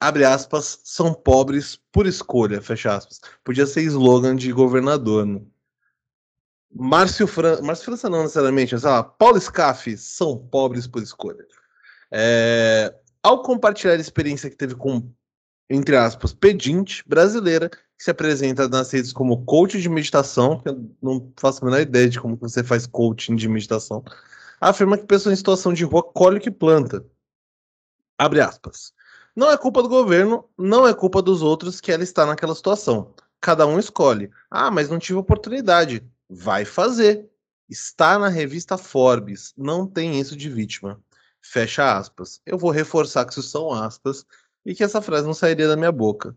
Abre 0.00 0.24
aspas, 0.24 0.80
são 0.84 1.12
pobres 1.12 1.78
por 1.92 2.06
escolha, 2.06 2.62
fecha 2.62 2.94
aspas. 2.94 3.20
Podia 3.44 3.66
ser 3.66 3.82
slogan 3.82 4.36
de 4.36 4.52
governador, 4.52 5.26
né? 5.26 5.40
Márcio 6.78 7.26
França, 7.26 7.62
Márcio 7.62 7.86
França 7.86 8.10
não 8.10 8.22
necessariamente, 8.22 8.74
mas 8.74 8.82
lá, 8.82 9.02
Paulo 9.02 9.40
Scaff, 9.40 9.96
são 9.96 10.36
pobres 10.36 10.86
por 10.86 11.02
escolha. 11.02 11.46
É, 12.10 12.94
ao 13.22 13.42
compartilhar 13.42 13.94
a 13.94 13.96
experiência 13.96 14.50
que 14.50 14.56
teve 14.56 14.74
com, 14.74 15.10
entre 15.70 15.96
aspas, 15.96 16.34
pedinte 16.34 17.02
brasileira, 17.06 17.70
que 17.70 18.04
se 18.04 18.10
apresenta 18.10 18.68
nas 18.68 18.90
redes 18.92 19.12
como 19.12 19.44
coach 19.46 19.80
de 19.80 19.88
meditação, 19.88 20.60
que 20.60 20.68
eu 20.68 20.90
não 21.00 21.32
faço 21.36 21.62
a 21.62 21.64
menor 21.64 21.80
ideia 21.80 22.10
de 22.10 22.20
como 22.20 22.36
você 22.36 22.62
faz 22.62 22.86
coaching 22.86 23.36
de 23.36 23.48
meditação, 23.48 24.04
afirma 24.60 24.98
que 24.98 25.06
pessoa 25.06 25.32
em 25.32 25.36
situação 25.36 25.72
de 25.72 25.84
rua 25.84 26.02
colhe 26.02 26.38
que 26.38 26.50
planta. 26.50 27.04
Abre 28.18 28.40
aspas. 28.40 28.92
Não 29.34 29.50
é 29.50 29.56
culpa 29.56 29.82
do 29.82 29.88
governo, 29.88 30.44
não 30.58 30.86
é 30.86 30.92
culpa 30.92 31.22
dos 31.22 31.42
outros 31.42 31.80
que 31.80 31.90
ela 31.90 32.02
está 32.02 32.26
naquela 32.26 32.54
situação. 32.54 33.14
Cada 33.40 33.66
um 33.66 33.78
escolhe. 33.78 34.30
Ah, 34.50 34.70
mas 34.70 34.88
não 34.88 34.98
tive 34.98 35.18
oportunidade. 35.18 36.06
Vai 36.28 36.64
fazer. 36.64 37.28
Está 37.68 38.18
na 38.18 38.28
revista 38.28 38.78
Forbes. 38.78 39.52
Não 39.56 39.86
tem 39.86 40.20
isso 40.20 40.36
de 40.36 40.48
vítima. 40.48 41.00
Fecha 41.40 41.96
aspas. 41.96 42.40
Eu 42.44 42.58
vou 42.58 42.70
reforçar 42.70 43.24
que 43.24 43.32
isso 43.32 43.42
são 43.42 43.72
aspas 43.72 44.24
e 44.64 44.74
que 44.74 44.82
essa 44.82 45.00
frase 45.00 45.26
não 45.26 45.34
sairia 45.34 45.68
da 45.68 45.76
minha 45.76 45.92
boca. 45.92 46.36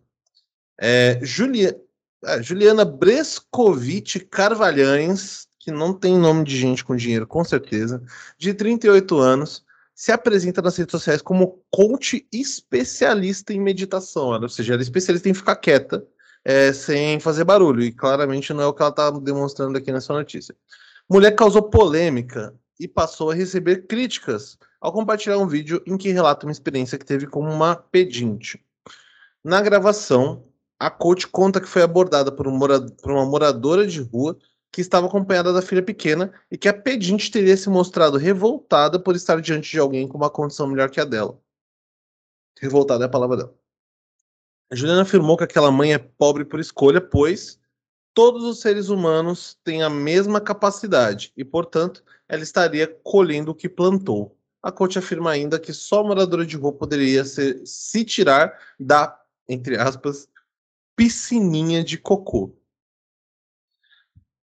É, 0.80 1.20
Julia, 1.24 1.80
é, 2.24 2.42
Juliana 2.42 2.86
Brescovitch 2.86 4.18
Carvalhães, 4.30 5.48
que 5.60 5.72
não 5.72 5.94
tem 5.94 6.18
nome 6.18 6.44
de 6.44 6.58
gente 6.58 6.84
com 6.84 6.96
dinheiro, 6.96 7.28
com 7.28 7.44
certeza, 7.44 8.02
de 8.38 8.54
38 8.54 9.18
anos, 9.18 9.66
se 9.94 10.14
apresenta 10.14 10.62
nas 10.62 10.78
redes 10.78 10.92
sociais 10.92 11.22
como 11.22 11.62
coach 11.70 12.26
especialista 12.32 13.52
em 13.52 13.60
meditação. 13.60 14.30
Ou 14.30 14.48
seja, 14.48 14.74
ela 14.74 14.82
é 14.82 14.84
especialista 14.84 15.28
em 15.28 15.34
ficar 15.34 15.58
quieta, 15.58 16.08
é, 16.50 16.74
sem 16.74 17.20
fazer 17.20 17.44
barulho. 17.44 17.84
E 17.84 17.92
claramente 17.92 18.52
não 18.54 18.64
é 18.64 18.66
o 18.66 18.74
que 18.74 18.82
ela 18.82 18.90
está 18.90 19.12
demonstrando 19.12 19.78
aqui 19.78 19.92
nessa 19.92 20.12
notícia. 20.12 20.56
Mulher 21.08 21.36
causou 21.36 21.62
polêmica 21.62 22.56
e 22.80 22.88
passou 22.88 23.30
a 23.30 23.36
receber 23.36 23.86
críticas 23.86 24.58
ao 24.82 24.92
compartilhar 24.92 25.38
um 25.38 25.48
vídeo 25.48 25.80
em 25.86 25.96
que 25.96 26.10
relata 26.10 26.48
uma 26.48 26.52
experiência 26.52 26.98
que 26.98 27.06
teve 27.06 27.28
com 27.28 27.42
uma 27.42 27.76
pedinte. 27.76 28.60
Na 29.44 29.62
gravação, 29.62 30.44
a 30.80 30.90
coach 30.90 31.28
conta 31.28 31.62
que 31.62 31.68
foi 31.68 31.84
abordada 31.84 32.32
por, 32.32 32.48
um 32.48 32.58
morad 32.58 32.90
por 33.00 33.12
uma 33.12 33.26
moradora 33.28 33.86
de 33.86 34.02
rua 34.02 34.36
que 34.72 34.82
estava 34.82 35.06
acompanhada 35.06 35.54
da 35.54 35.62
filha 35.62 35.84
pequena 35.84 36.34
e 36.50 36.58
que 36.58 36.68
a 36.68 36.74
pedinte 36.74 37.30
teria 37.30 37.56
se 37.58 37.70
mostrado 37.70 38.18
revoltada 38.18 39.00
por 39.00 39.16
estar 39.16 39.40
diante 39.40 39.70
de 39.70 39.78
alguém 39.78 40.08
com 40.08 40.18
uma 40.18 40.30
condição 40.32 40.66
melhor 40.66 40.90
que 40.90 41.00
a 41.00 41.06
dela. 41.06 41.40
Revoltada 42.60 43.04
é 43.04 43.08
a 43.08 43.10
palavra 43.10 43.38
dela. 43.38 43.59
Juliana 44.72 45.02
afirmou 45.02 45.36
que 45.36 45.44
aquela 45.44 45.72
mãe 45.72 45.94
é 45.94 45.98
pobre 45.98 46.46
por 46.46 46.60
escolha, 46.60 47.02
pois 47.02 47.60
todos 48.14 48.44
os 48.44 48.60
seres 48.60 48.90
humanos 48.90 49.58
têm 49.64 49.82
a 49.82 49.90
mesma 49.90 50.40
capacidade 50.40 51.32
e, 51.36 51.44
portanto, 51.44 52.04
ela 52.28 52.44
estaria 52.44 52.88
colhendo 53.04 53.52
o 53.52 53.56
que 53.56 53.68
plantou. 53.68 54.38
A 54.62 54.72
coach 54.72 55.00
afirma 55.00 55.32
ainda 55.32 55.60
que 55.60 55.74
só 55.74 56.04
moradora 56.04 56.46
de 56.46 56.58
rua 56.58 56.74
poderia 56.74 57.24
ser, 57.24 57.66
se 57.66 58.04
tirar 58.04 58.60
da, 58.80 59.18
entre 59.48 59.78
aspas, 59.78 60.28
piscininha 60.96 61.84
de 61.84 61.98
cocô. 61.98 62.54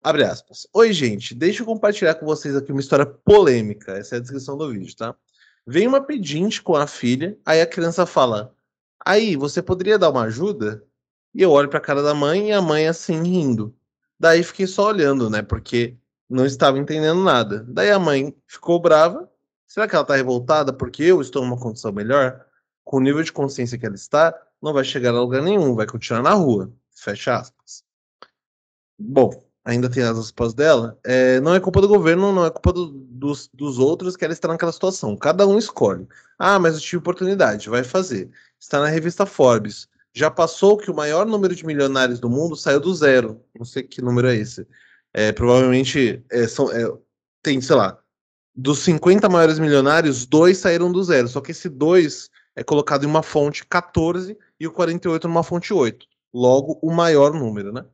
Abre 0.01 0.23
aspas. 0.23 0.69
Oi, 0.73 0.93
gente. 0.93 1.35
Deixa 1.35 1.63
eu 1.63 1.67
compartilhar 1.67 2.15
com 2.15 2.25
vocês 2.25 2.55
aqui 2.55 2.71
uma 2.71 2.81
história 2.81 3.05
polêmica. 3.05 3.99
Essa 3.99 4.15
é 4.15 4.19
a 4.19 4.21
descrição 4.21 4.57
do 4.57 4.71
vídeo, 4.71 4.95
tá? 4.95 5.17
Vem 5.67 5.89
uma 5.89 6.01
pedinte 6.01 6.63
com 6.63 6.77
a 6.77 6.87
filha, 6.87 7.37
aí 7.45 7.61
a 7.61 7.67
criança 7.67 8.07
fala: 8.07 8.55
Aí, 9.05 9.37
você 9.37 9.63
poderia 9.63 9.99
dar 9.99 10.11
uma 10.11 10.23
ajuda? 10.23 10.85
E 11.35 11.43
eu 11.43 11.51
olho 11.51 11.69
pra 11.69 11.81
cara 11.81 12.03
da 12.03 12.15
mãe 12.15 12.49
e 12.49 12.53
a 12.53 12.63
mãe 12.63 12.89
assim 12.89 13.23
rindo. 13.23 13.75
Daí 14.19 14.43
fiquei 14.43 14.67
só 14.67 14.89
olhando, 14.89 15.29
né? 15.29 15.43
Porque 15.43 15.97
não 16.29 16.47
estava 16.47 16.79
entendendo 16.79 17.23
nada. 17.23 17.65
Daí 17.69 17.91
a 17.91 17.99
mãe 17.99 18.35
ficou 18.47 18.81
brava. 18.81 19.31
Será 19.67 19.87
que 19.87 19.95
ela 19.95 20.05
tá 20.05 20.17
revoltada 20.17 20.73
porque 20.73 21.03
eu 21.03 21.21
estou 21.21 21.45
numa 21.45 21.59
condição 21.59 21.93
melhor? 21.93 22.45
Com 22.85 22.99
o 22.99 23.01
nível 23.01 23.23
de 23.23 23.33
consciência 23.33 23.79
que 23.79 23.85
ela 23.85 23.95
está, 23.95 24.35
não 24.63 24.73
vai 24.73 24.85
chegar 24.85 25.11
a 25.11 25.21
lugar 25.21 25.43
nenhum, 25.43 25.75
vai 25.75 25.87
continuar 25.87 26.23
na 26.23 26.33
rua. 26.33 26.73
Fecha 26.95 27.37
aspas. 27.37 27.85
Bom, 28.99 29.31
ainda 29.65 29.91
tem 29.91 30.03
as 30.03 30.17
aspas 30.17 30.55
dela, 30.55 30.99
é, 31.05 31.41
não 31.41 31.55
é 31.55 31.61
culpa 31.61 31.81
do 31.81 31.89
governo, 31.89 32.33
não 32.33 32.47
é 32.47 32.51
culpa 32.51 32.73
do, 32.73 32.87
dos, 32.87 33.51
dos 33.53 33.79
outros 33.79 34.17
que 34.17 34.25
ela 34.25 34.33
está 34.33 34.49
naquela 34.49 34.73
situação. 34.73 35.17
Cada 35.17 35.47
um 35.47 35.59
escolhe. 35.59 36.09
Ah, 36.39 36.59
mas 36.59 36.75
eu 36.75 36.81
tive 36.81 36.99
oportunidade, 36.99 37.69
vai 37.69 37.85
fazer. 37.85 38.31
Está 38.61 38.81
na 38.81 38.89
revista 38.89 39.27
Forbes. 39.27 39.89
Já 40.13 40.31
passou 40.31 40.77
que 40.77 40.91
o 40.91 40.95
maior 40.95 41.27
número 41.27 41.55
de 41.55 41.67
milionários 41.67 42.19
do 42.19 42.29
mundo 42.31 42.57
saiu 42.57 42.81
do 42.81 42.95
zero. 42.95 43.43
Não 43.55 43.65
sei 43.65 43.83
que 43.83 44.01
número 44.01 44.29
é 44.29 44.37
esse. 44.37 44.67
É, 45.13 45.31
provavelmente 45.33 46.25
é, 46.31 46.47
são, 46.47 46.73
é, 46.73 46.91
tem, 47.43 47.61
sei 47.61 47.77
lá, 47.77 47.99
dos 48.55 48.79
50 48.81 49.29
maiores 49.29 49.59
milionários, 49.59 50.25
dois 50.25 50.59
saíram 50.59 50.91
do 50.91 51.05
zero. 51.05 51.29
Só 51.29 51.41
que 51.41 51.51
esse 51.51 51.69
dois 51.69 52.31
é 52.55 52.65
colocado 52.65 53.05
em 53.05 53.07
uma 53.07 53.23
fonte 53.23 53.67
14 53.67 54.37
e 54.59 54.67
o 54.67 54.73
48 54.73 55.29
numa 55.29 55.43
fonte 55.43 55.75
8. 55.75 56.07
Logo, 56.33 56.79
o 56.83 56.91
maior 56.91 57.35
número, 57.35 57.73
né? 57.73 57.85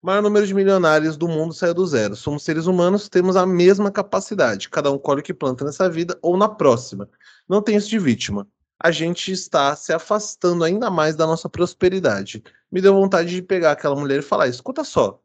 O 0.00 0.06
maior 0.06 0.22
número 0.22 0.46
de 0.46 0.54
milionários 0.54 1.16
do 1.16 1.26
mundo 1.26 1.54
saiu 1.54 1.74
do 1.74 1.86
zero. 1.86 2.14
Somos 2.14 2.44
seres 2.44 2.66
humanos, 2.66 3.08
temos 3.08 3.36
a 3.36 3.46
mesma 3.46 3.90
capacidade. 3.90 4.68
Cada 4.68 4.92
um 4.92 4.98
colhe 4.98 5.20
o 5.20 5.24
que 5.24 5.34
planta 5.34 5.64
nessa 5.64 5.88
vida 5.88 6.16
ou 6.22 6.36
na 6.36 6.48
próxima. 6.48 7.08
Não 7.48 7.62
tem 7.62 7.76
isso 7.76 7.88
de 7.88 7.98
vítima. 7.98 8.46
A 8.84 8.90
gente 8.90 9.32
está 9.32 9.74
se 9.74 9.94
afastando 9.94 10.62
ainda 10.62 10.90
mais 10.90 11.16
da 11.16 11.26
nossa 11.26 11.48
prosperidade. 11.48 12.44
Me 12.70 12.82
deu 12.82 12.92
vontade 12.92 13.30
de 13.30 13.40
pegar 13.40 13.72
aquela 13.72 13.96
mulher 13.96 14.18
e 14.18 14.22
falar: 14.22 14.46
escuta 14.46 14.84
só. 14.84 15.22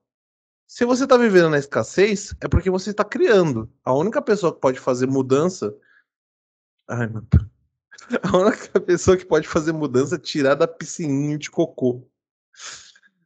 Se 0.66 0.86
você 0.86 1.04
está 1.04 1.18
vivendo 1.18 1.50
na 1.50 1.58
escassez, 1.58 2.34
é 2.40 2.48
porque 2.48 2.70
você 2.70 2.92
está 2.92 3.04
criando. 3.04 3.70
A 3.84 3.94
única 3.94 4.22
pessoa 4.22 4.54
que 4.54 4.62
pode 4.62 4.80
fazer 4.80 5.08
mudança. 5.08 5.76
Ai, 6.88 7.08
Deus. 7.10 7.26
A 8.24 8.38
única 8.38 8.80
pessoa 8.80 9.18
que 9.18 9.26
pode 9.26 9.46
fazer 9.46 9.74
mudança 9.74 10.16
é 10.16 10.20
tirar 10.20 10.56
da 10.56 10.66
piscininha 10.66 11.38
de 11.38 11.52
cocô. 11.52 12.10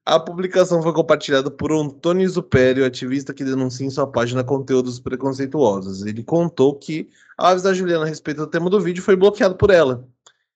A 0.06 0.20
publicação 0.20 0.84
foi 0.84 0.92
compartilhada 0.92 1.50
por 1.50 1.72
Antônio 1.72 2.28
Zupério, 2.30 2.86
ativista 2.86 3.34
que 3.34 3.46
denuncia 3.46 3.88
em 3.88 3.90
sua 3.90 4.06
página 4.06 4.44
conteúdos 4.44 5.00
preconceituosos. 5.00 6.06
Ele 6.06 6.22
contou 6.22 6.78
que, 6.78 7.10
ao 7.38 7.48
avisar 7.48 7.74
Juliana 7.74 8.04
a 8.04 8.08
respeito 8.08 8.40
do 8.40 8.48
tema 8.48 8.70
do 8.70 8.82
vídeo, 8.82 9.02
foi 9.02 9.16
bloqueado 9.16 9.56
por 9.56 9.70
ela. 9.70 10.06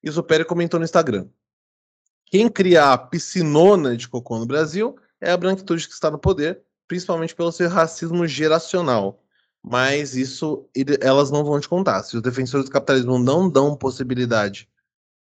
E 0.04 0.12
Zupério 0.12 0.46
comentou 0.46 0.78
no 0.78 0.84
Instagram. 0.84 1.28
Quem 2.26 2.50
cria 2.50 2.92
a 2.92 2.98
piscinona 2.98 3.96
de 3.96 4.10
cocô 4.10 4.38
no 4.38 4.46
Brasil 4.46 4.98
é 5.22 5.32
a 5.32 5.38
branquitude 5.38 5.88
que 5.88 5.94
está 5.94 6.12
no 6.12 6.20
poder, 6.20 6.62
principalmente 6.86 7.34
pelo 7.34 7.52
seu 7.54 7.70
racismo 7.70 8.28
geracional. 8.28 9.24
Mas 9.64 10.14
isso 10.14 10.68
elas 11.00 11.32
não 11.32 11.46
vão 11.46 11.58
te 11.58 11.70
contar. 11.70 12.04
Se 12.04 12.18
os 12.18 12.22
defensores 12.22 12.66
do 12.66 12.72
capitalismo 12.72 13.18
não 13.18 13.50
dão 13.50 13.78
possibilidade 13.78 14.68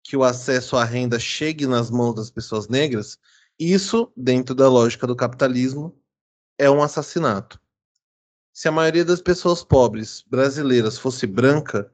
que 0.04 0.18
o 0.18 0.24
acesso 0.26 0.76
à 0.76 0.84
renda 0.84 1.18
chegue 1.20 1.66
nas 1.66 1.90
mãos 1.90 2.16
das 2.16 2.30
pessoas 2.30 2.68
negras, 2.68 3.18
isso, 3.60 4.12
dentro 4.16 4.56
da 4.56 4.70
lógica 4.70 5.06
do 5.06 5.16
capitalismo, 5.16 5.96
é 6.58 6.70
um 6.70 6.82
assassinato. 6.82 7.60
Se 8.54 8.68
a 8.68 8.72
maioria 8.72 9.06
das 9.06 9.22
pessoas 9.22 9.64
pobres 9.64 10.24
brasileiras 10.28 10.98
fosse 10.98 11.28
branca, 11.28 11.92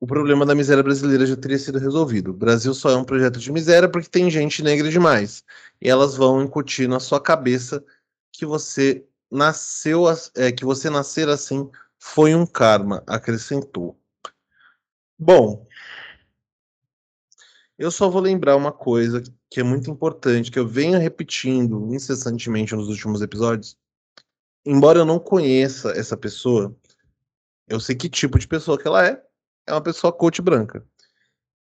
o 0.00 0.06
problema 0.06 0.46
da 0.46 0.54
miséria 0.54 0.82
brasileira 0.82 1.26
já 1.26 1.36
teria 1.36 1.58
sido 1.58 1.78
resolvido. 1.78 2.30
O 2.30 2.34
Brasil 2.34 2.72
só 2.72 2.90
é 2.90 2.96
um 2.96 3.04
projeto 3.04 3.38
de 3.38 3.50
miséria 3.50 3.88
porque 3.88 4.08
tem 4.08 4.30
gente 4.30 4.62
negra 4.62 4.88
demais. 4.88 5.44
E 5.80 5.88
elas 5.88 6.16
vão 6.16 6.42
incutir 6.42 6.88
na 6.88 7.00
sua 7.00 7.20
cabeça 7.20 7.84
que 8.32 8.46
você 8.46 9.04
nasceu, 9.30 10.04
é, 10.36 10.52
que 10.52 10.64
você 10.64 10.88
nascer 10.88 11.28
assim 11.28 11.68
foi 11.98 12.34
um 12.34 12.46
karma, 12.46 13.02
acrescentou. 13.06 13.98
Bom, 15.18 15.66
eu 17.78 17.90
só 17.90 18.10
vou 18.10 18.20
lembrar 18.20 18.56
uma 18.56 18.72
coisa 18.72 19.22
que 19.48 19.60
é 19.60 19.62
muito 19.62 19.90
importante, 19.90 20.50
que 20.50 20.58
eu 20.58 20.66
venho 20.66 20.98
repetindo 20.98 21.94
incessantemente 21.94 22.74
nos 22.74 22.88
últimos 22.88 23.22
episódios. 23.22 23.78
Embora 24.66 24.98
eu 24.98 25.04
não 25.04 25.18
conheça 25.18 25.92
essa 25.92 26.16
pessoa, 26.16 26.76
eu 27.68 27.78
sei 27.78 27.94
que 27.94 28.08
tipo 28.08 28.38
de 28.38 28.48
pessoa 28.48 28.76
que 28.76 28.86
ela 28.86 29.06
é. 29.06 29.22
É 29.66 29.72
uma 29.72 29.80
pessoa 29.80 30.12
coach 30.12 30.42
branca. 30.42 30.84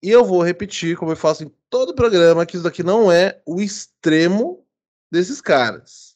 E 0.01 0.09
eu 0.09 0.23
vou 0.23 0.41
repetir, 0.41 0.95
como 0.95 1.11
eu 1.11 1.15
faço 1.15 1.43
em 1.43 1.51
todo 1.69 1.95
programa, 1.95 2.45
que 2.45 2.55
isso 2.55 2.63
daqui 2.63 2.83
não 2.83 3.11
é 3.11 3.41
o 3.45 3.59
extremo 3.59 4.65
desses 5.11 5.41
caras. 5.41 6.15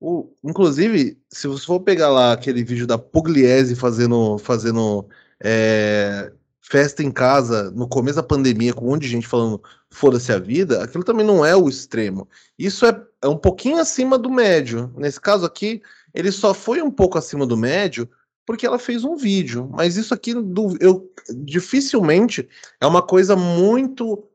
O, 0.00 0.34
inclusive, 0.42 1.20
se 1.28 1.46
você 1.46 1.66
for 1.66 1.80
pegar 1.80 2.10
lá 2.10 2.32
aquele 2.32 2.64
vídeo 2.64 2.86
da 2.86 2.98
Pugliese 2.98 3.76
fazendo, 3.76 4.38
fazendo 4.38 5.08
é, 5.42 6.32
festa 6.72 7.02
em 7.02 7.10
casa 7.10 7.70
no 7.72 7.86
começo 7.86 8.16
da 8.16 8.22
pandemia, 8.22 8.72
com 8.72 8.86
um 8.86 8.88
monte 8.92 9.02
de 9.02 9.08
gente 9.08 9.26
falando 9.26 9.62
foda-se 9.90 10.32
a 10.32 10.38
vida, 10.38 10.82
aquilo 10.82 11.04
também 11.04 11.24
não 11.24 11.44
é 11.44 11.54
o 11.54 11.68
extremo. 11.68 12.26
Isso 12.58 12.86
é, 12.86 12.98
é 13.20 13.28
um 13.28 13.36
pouquinho 13.36 13.76
acima 13.78 14.16
do 14.16 14.30
médio. 14.30 14.90
Nesse 14.96 15.20
caso 15.20 15.44
aqui, 15.44 15.82
ele 16.14 16.32
só 16.32 16.54
foi 16.54 16.80
um 16.80 16.90
pouco 16.90 17.18
acima 17.18 17.46
do 17.46 17.58
médio 17.58 18.08
porque 18.46 18.66
ela 18.66 18.78
fez 18.78 19.04
um 19.04 19.16
vídeo. 19.16 19.68
Mas 19.70 19.98
isso 19.98 20.14
aqui 20.14 20.32
do, 20.32 20.74
eu 20.80 21.12
dificilmente 21.44 22.48
é 22.80 22.86
uma 22.86 23.02
coisa 23.02 23.36
muito 23.36 24.26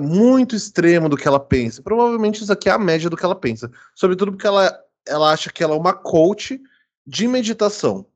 muito 0.00 0.56
extremo 0.56 1.06
do 1.06 1.18
que 1.18 1.28
ela 1.28 1.38
pensa. 1.38 1.82
Provavelmente 1.82 2.42
isso 2.42 2.50
aqui 2.50 2.70
é 2.70 2.72
a 2.72 2.78
média 2.78 3.10
do 3.10 3.16
que 3.18 3.26
ela 3.26 3.34
pensa. 3.34 3.70
Sobretudo 3.94 4.32
porque 4.32 4.46
ela, 4.46 4.74
ela 5.06 5.30
acha 5.30 5.52
que 5.52 5.62
ela 5.62 5.74
é 5.74 5.78
uma 5.78 5.92
coach 5.92 6.58
de 7.06 7.28
meditação. 7.28 8.06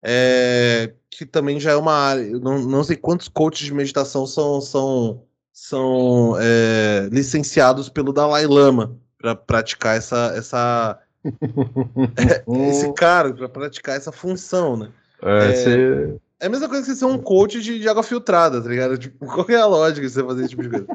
É, 0.00 0.94
que 1.18 1.26
também 1.26 1.58
já 1.58 1.72
é 1.72 1.76
uma 1.76 1.92
área. 1.92 2.30
Não, 2.38 2.60
não 2.60 2.84
sei 2.84 2.94
quantos 2.94 3.26
coaches 3.26 3.66
de 3.66 3.74
meditação 3.74 4.24
são, 4.24 4.60
são, 4.60 5.22
são 5.52 6.36
é, 6.38 7.08
licenciados 7.10 7.88
pelo 7.88 8.12
Dalai 8.12 8.46
Lama 8.46 8.96
para 9.20 9.34
praticar 9.34 9.96
essa, 9.96 10.32
essa 10.36 10.98
esse 12.70 12.92
cara 12.92 13.34
para 13.34 13.48
praticar 13.48 13.96
essa 13.96 14.12
função, 14.12 14.76
né? 14.76 14.90
É, 15.20 15.38
é, 15.38 15.54
você... 15.56 16.20
é, 16.40 16.46
a 16.46 16.48
mesma 16.48 16.68
coisa 16.68 16.84
que 16.84 16.92
você 16.92 16.96
ser 16.96 17.06
um 17.06 17.18
coach 17.18 17.60
de, 17.60 17.80
de 17.80 17.88
água 17.88 18.04
filtrada, 18.04 18.62
tá 18.62 18.68
ligado? 18.68 18.96
Tipo, 18.96 19.26
qual 19.26 19.46
é 19.48 19.56
a 19.56 19.66
lógica 19.66 20.06
de 20.06 20.12
você 20.12 20.22
fazer 20.22 20.42
esse 20.42 20.50
tipo 20.50 20.62
de 20.62 20.70
coisa? 20.70 20.86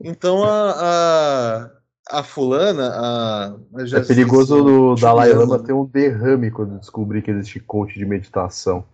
Então 0.00 0.44
a, 0.44 1.70
a, 2.08 2.20
a 2.20 2.22
fulana, 2.22 2.92
a. 2.94 3.56
é 3.92 4.00
perigoso 4.02 4.64
o 4.64 4.94
Dalai 4.94 5.32
Lama 5.32 5.58
ter 5.58 5.72
um 5.72 5.84
derrame 5.84 6.52
quando 6.52 6.78
descobrir 6.78 7.22
que 7.22 7.32
existe 7.32 7.58
coach 7.58 7.98
de 7.98 8.06
meditação. 8.06 8.84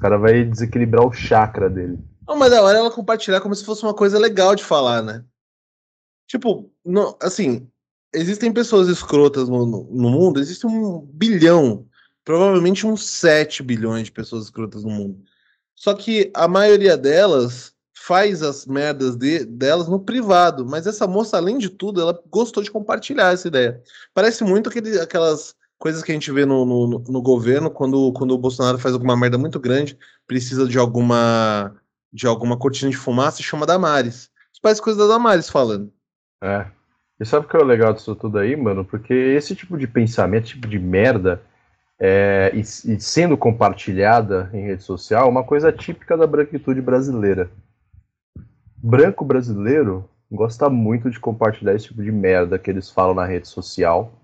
Cara 0.00 0.16
vai 0.16 0.44
desequilibrar 0.44 1.06
o 1.06 1.12
chakra 1.12 1.68
dele. 1.68 1.98
Não, 2.26 2.36
mas 2.36 2.50
da 2.50 2.62
hora 2.62 2.78
ela 2.78 2.90
compartilhar 2.90 3.40
como 3.40 3.54
se 3.54 3.64
fosse 3.64 3.82
uma 3.82 3.94
coisa 3.94 4.18
legal 4.18 4.54
de 4.54 4.64
falar, 4.64 5.02
né? 5.02 5.24
Tipo, 6.26 6.70
não, 6.84 7.16
assim, 7.20 7.68
existem 8.14 8.52
pessoas 8.52 8.88
escrotas 8.88 9.48
no, 9.48 9.66
no 9.66 10.10
mundo, 10.10 10.40
existe 10.40 10.66
um 10.66 11.00
bilhão, 11.00 11.86
provavelmente 12.24 12.86
uns 12.86 13.04
7 13.04 13.62
bilhões 13.62 14.04
de 14.04 14.12
pessoas 14.12 14.44
escrotas 14.44 14.84
no 14.84 14.90
mundo. 14.90 15.22
Só 15.74 15.94
que 15.94 16.30
a 16.34 16.46
maioria 16.46 16.96
delas 16.96 17.74
faz 17.94 18.42
as 18.42 18.66
merdas 18.66 19.16
de, 19.16 19.44
delas 19.44 19.88
no 19.88 20.00
privado. 20.00 20.64
Mas 20.64 20.86
essa 20.86 21.06
moça, 21.06 21.36
além 21.36 21.58
de 21.58 21.68
tudo, 21.68 22.00
ela 22.00 22.22
gostou 22.30 22.62
de 22.62 22.70
compartilhar 22.70 23.32
essa 23.32 23.48
ideia. 23.48 23.82
Parece 24.14 24.42
muito 24.42 24.68
aquele, 24.68 24.98
aquelas 24.98 25.54
coisas 25.80 26.02
que 26.02 26.12
a 26.12 26.14
gente 26.14 26.30
vê 26.30 26.44
no, 26.44 26.64
no, 26.66 26.98
no, 27.08 27.22
governo 27.22 27.70
quando, 27.70 28.12
quando 28.12 28.32
o 28.32 28.38
Bolsonaro 28.38 28.78
faz 28.78 28.94
alguma 28.94 29.16
merda 29.16 29.38
muito 29.38 29.58
grande, 29.58 29.98
precisa 30.26 30.68
de 30.68 30.78
alguma 30.78 31.74
de 32.12 32.26
alguma 32.26 32.56
cortina 32.56 32.90
de 32.90 32.96
fumaça 32.96 33.42
chama 33.42 33.66
Damares. 33.66 34.30
Parece 34.62 34.82
coisa 34.82 34.98
da 34.98 35.14
Damares 35.14 35.48
falando. 35.48 35.90
É. 36.42 36.66
E 37.18 37.24
sabe 37.24 37.46
o 37.46 37.48
que 37.48 37.56
é 37.56 37.60
o 37.60 37.64
legal 37.64 37.94
disso 37.94 38.14
tudo 38.14 38.38
aí, 38.38 38.54
mano? 38.54 38.84
Porque 38.84 39.14
esse 39.14 39.56
tipo 39.56 39.78
de 39.78 39.86
pensamento, 39.86 40.48
tipo 40.48 40.68
de 40.68 40.78
merda, 40.78 41.40
é, 41.98 42.50
e, 42.54 42.60
e, 42.60 43.00
sendo 43.00 43.38
compartilhada 43.38 44.50
em 44.52 44.66
rede 44.66 44.82
social, 44.82 45.26
é 45.26 45.30
uma 45.30 45.44
coisa 45.44 45.72
típica 45.72 46.14
da 46.14 46.26
branquitude 46.26 46.82
brasileira. 46.82 47.50
Branco 48.76 49.24
brasileiro 49.24 50.08
gosta 50.30 50.68
muito 50.68 51.10
de 51.10 51.18
compartilhar 51.18 51.74
esse 51.74 51.86
tipo 51.86 52.02
de 52.02 52.12
merda 52.12 52.58
que 52.58 52.70
eles 52.70 52.90
falam 52.90 53.14
na 53.14 53.24
rede 53.24 53.48
social. 53.48 54.19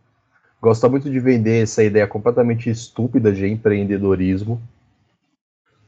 Gosta 0.60 0.88
muito 0.88 1.10
de 1.10 1.20
vender 1.20 1.62
essa 1.62 1.82
ideia 1.82 2.06
completamente 2.06 2.70
estúpida 2.70 3.32
de 3.32 3.46
empreendedorismo, 3.46 4.60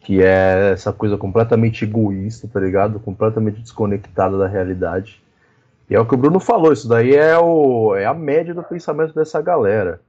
que 0.00 0.22
é 0.22 0.72
essa 0.72 0.92
coisa 0.92 1.16
completamente 1.16 1.84
egoísta, 1.84 2.48
tá 2.48 2.60
ligado? 2.60 3.00
Completamente 3.00 3.60
desconectada 3.60 4.38
da 4.38 4.46
realidade. 4.46 5.22
E 5.88 5.94
é 5.94 6.00
o 6.00 6.06
que 6.06 6.14
o 6.14 6.18
Bruno 6.18 6.38
falou, 6.38 6.72
isso 6.72 6.88
daí 6.88 7.14
é, 7.14 7.38
o, 7.38 7.94
é 7.96 8.04
a 8.04 8.14
média 8.14 8.54
do 8.54 8.62
pensamento 8.62 9.14
dessa 9.14 9.40
galera 9.40 10.00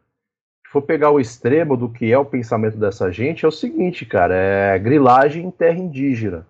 se 0.69 0.73
for 0.73 0.83
pegar 0.83 1.09
o 1.09 1.19
extremo 1.19 1.75
do 1.75 1.89
que 1.89 2.11
é 2.11 2.17
o 2.17 2.23
pensamento 2.23 2.77
dessa 2.77 3.11
gente, 3.11 3.43
é 3.43 3.47
o 3.47 3.51
seguinte, 3.51 4.05
cara, 4.05 4.35
é 4.35 4.77
grilagem 4.77 5.43
em 5.43 5.49
terra 5.49 5.79
indígena. 5.79 6.45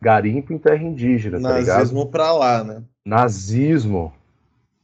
Garimpo 0.00 0.54
em 0.54 0.58
terra 0.58 0.82
indígena, 0.82 1.38
tá 1.38 1.60
Nazismo 1.60 2.06
pra 2.06 2.32
lá, 2.32 2.64
né? 2.64 2.82
Nazismo. 3.04 4.10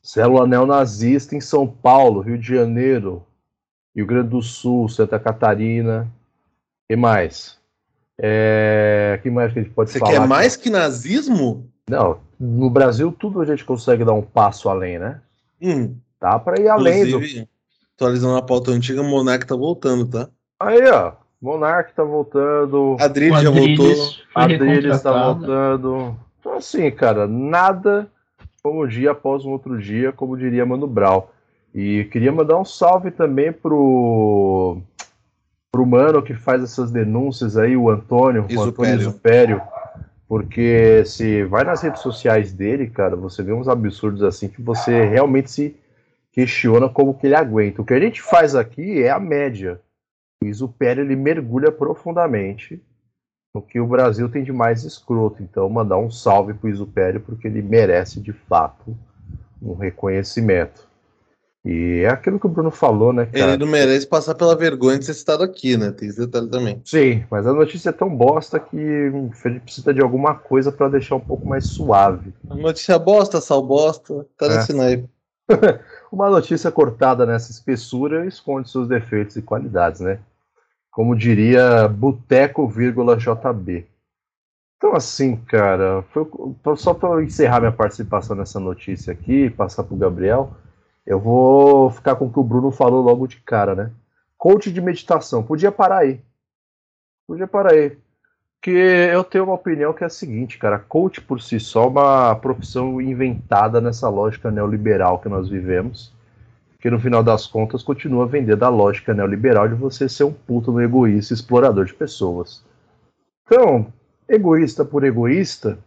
Célula 0.04 0.46
neonazista 0.46 1.34
em 1.34 1.40
São 1.40 1.66
Paulo, 1.66 2.20
Rio 2.20 2.37
de 2.37 2.46
Janeiro, 2.46 3.25
Rio 3.96 4.04
Grande 4.06 4.28
do 4.28 4.42
Sul, 4.42 4.87
Santa 4.87 5.18
Catarina. 5.18 6.06
E 6.90 6.94
mais? 6.94 7.58
É... 8.20 9.18
que 9.23 9.30
mais 9.30 9.50
que 9.50 9.61
a 9.61 9.62
gente 9.62 9.73
pode 9.73 9.90
Você 9.90 9.99
falar? 9.99 10.12
Você 10.12 10.20
quer 10.20 10.28
mais 10.28 10.56
que 10.56 10.68
nazismo? 10.68 11.70
Não, 11.88 12.20
no 12.38 12.68
Brasil 12.68 13.11
tudo 13.18 13.40
a 13.40 13.46
gente 13.46 13.64
consegue 13.64 14.04
dar 14.04 14.12
um 14.12 14.20
passo 14.20 14.68
além, 14.68 14.99
né? 14.99 15.23
Hum. 15.61 15.96
Dá 16.20 16.38
para 16.38 16.61
ir 16.61 16.68
além 16.68 17.11
do 17.11 17.18
Atualizando 17.96 18.37
a 18.37 18.42
pauta 18.42 18.73
antiga, 18.73 19.02
Monark 19.02 19.46
tá 19.46 19.56
voltando, 19.56 20.06
tá? 20.06 20.28
Aí, 20.61 20.84
ó. 20.90 21.12
Monark 21.40 21.94
tá 21.94 22.04
voltando. 22.04 22.96
Adriles 23.00 23.40
já 23.40 23.50
voltou. 23.50 24.14
Adriles 24.34 25.00
tá 25.00 25.32
voltando. 25.32 26.16
Então, 26.40 26.54
assim, 26.54 26.90
cara, 26.90 27.26
nada 27.26 28.11
um 28.66 28.87
dia 28.87 29.11
após 29.11 29.44
um 29.44 29.50
outro 29.50 29.78
dia, 29.78 30.11
como 30.11 30.37
diria 30.37 30.64
Mano 30.64 30.87
Brau. 30.87 31.30
E 31.75 32.04
queria 32.04 32.33
mandar 32.33 32.59
um 32.59 32.64
salve 32.64 33.11
também 33.11 33.52
pro 33.52 34.78
pro 35.71 35.85
mano 35.85 36.23
que 36.23 36.35
faz 36.35 36.62
essas 36.62 36.92
denúncias 36.92 37.56
aí, 37.56 37.76
o 37.76 37.90
Antônio, 37.90 38.47
o 38.49 38.62
Antônio 38.62 39.00
Zupério, 39.00 39.61
porque 40.28 41.04
se 41.04 41.42
vai 41.44 41.65
nas 41.65 41.82
redes 41.82 42.00
sociais 42.00 42.52
dele, 42.52 42.86
cara, 42.86 43.17
você 43.17 43.43
vê 43.43 43.52
uns 43.52 43.67
absurdos 43.67 44.23
assim 44.23 44.49
que 44.49 44.62
você 44.62 45.04
realmente 45.04 45.50
se 45.50 45.76
questiona 46.30 46.88
como 46.88 47.15
que 47.15 47.26
ele 47.26 47.34
aguenta. 47.34 47.82
O 47.82 47.84
que 47.84 47.93
a 47.93 47.99
gente 47.99 48.23
faz 48.23 48.54
aqui 48.54 49.02
é 49.02 49.10
a 49.10 49.19
média. 49.19 49.80
O 50.41 50.47
Isupério 50.47 51.02
ele 51.02 51.17
mergulha 51.17 51.73
profundamente 51.73 52.80
no 53.54 53.62
que 53.62 53.78
o 53.78 53.86
Brasil 53.86 54.28
tem 54.28 54.43
de 54.43 54.52
mais 54.52 54.84
escroto. 54.84 55.43
Então, 55.43 55.69
mandar 55.69 55.97
um 55.97 56.10
salve 56.10 56.52
pro 56.52 56.69
Isupério 56.69 57.21
porque 57.21 57.47
ele 57.47 57.62
merece 57.62 58.21
de 58.21 58.32
fato 58.32 58.97
um 59.62 59.75
reconhecimento. 59.75 60.86
E 61.64 62.02
é 62.04 62.08
aquilo 62.08 62.38
que 62.38 62.45
o 62.45 62.50
Bruno 62.50 62.71
falou, 62.71 63.10
né, 63.10 63.25
cara? 63.25 63.52
Ele 63.52 63.64
não 63.64 63.67
merece 63.67 64.06
passar 64.06 64.34
pela 64.34 64.54
vergonha 64.54 64.99
de 64.99 65.06
ser 65.06 65.14
citado 65.14 65.43
aqui, 65.43 65.78
né? 65.78 65.90
Tem 65.93 66.08
esse 66.08 66.21
detalhe 66.21 66.49
também. 66.49 66.82
Sim, 66.84 67.25
mas 67.30 67.47
a 67.47 67.54
notícia 67.54 67.88
é 67.88 67.93
tão 67.93 68.14
bosta 68.14 68.60
que 68.60 68.76
ele 68.76 69.60
precisa 69.60 69.95
de 69.95 70.02
alguma 70.02 70.34
coisa 70.34 70.71
para 70.71 70.90
deixar 70.90 71.17
um 71.17 71.21
pouco 71.21 71.49
mais 71.49 71.64
suave. 71.64 72.34
A 72.50 72.54
notícia 72.54 72.99
bosta, 72.99 73.40
sal 73.40 73.62
bosta, 73.62 74.26
tá 74.36 74.45
é. 74.45 74.56
nesse 74.56 74.75
naipe. 74.76 75.08
Uma 76.12 76.28
notícia 76.28 76.71
cortada 76.71 77.25
nessa 77.25 77.50
espessura 77.50 78.26
esconde 78.26 78.69
seus 78.69 78.86
defeitos 78.86 79.36
e 79.36 79.43
qualidades, 79.43 80.00
né? 80.00 80.19
Como 80.95 81.17
diria 81.17 81.89
Boteco, 81.89 82.69
JB. 83.17 83.85
Então, 84.76 84.95
assim, 84.95 85.35
cara, 85.35 86.04
foi, 86.13 86.25
só 86.76 86.95
para 86.95 87.21
encerrar 87.21 87.59
minha 87.59 87.73
participação 87.73 88.37
nessa 88.37 88.61
notícia 88.61 89.13
aqui, 89.13 89.50
passar 89.50 89.83
para 89.83 89.95
o 89.95 89.99
Gabriel, 89.99 90.54
eu 91.04 91.19
vou 91.19 91.91
ficar 91.91 92.15
com 92.15 92.26
o 92.26 92.33
que 92.33 92.39
o 92.39 92.45
Bruno 92.45 92.71
falou 92.71 93.02
logo 93.02 93.26
de 93.26 93.41
cara, 93.41 93.75
né? 93.75 93.91
Coach 94.39 94.71
de 94.71 94.80
meditação, 94.80 95.43
podia 95.43 95.73
parar 95.73 95.99
aí. 95.99 96.21
Podia 97.26 97.49
parar 97.49 97.73
aí. 97.73 97.99
Porque 98.61 98.71
eu 98.71 99.25
tenho 99.25 99.45
uma 99.45 99.54
opinião 99.54 99.93
que 99.93 100.04
é 100.04 100.07
a 100.07 100.11
seguinte, 100.11 100.59
cara, 100.59 100.78
coach 100.78 101.21
por 101.21 101.41
si 101.43 101.59
só 101.59 101.85
é 101.85 101.89
uma 101.89 102.37
profissão 102.37 103.00
inventada 103.00 103.80
nessa 103.80 104.09
lógica 104.09 104.49
neoliberal 104.49 105.19
que 105.19 105.28
nós 105.28 105.49
vivemos, 105.49 106.13
que 106.84 106.90
no 106.90 107.00
final 107.00 107.25
das 107.25 107.47
contas 107.47 107.82
continua 107.82 108.26
vendendo 108.26 108.62
a 108.62 108.68
lógica 108.68 109.14
neoliberal 109.14 109.66
de 109.66 109.75
você 109.75 110.06
ser 110.06 110.25
um 110.25 110.32
puto 110.34 110.70
no 110.70 110.82
egoísta 110.82 111.32
explorador 111.32 111.86
de 111.86 111.94
pessoas. 111.94 112.62
Então, 113.47 113.90
egoísta 114.28 114.84
por 114.84 115.02
egoísta, 115.02 115.78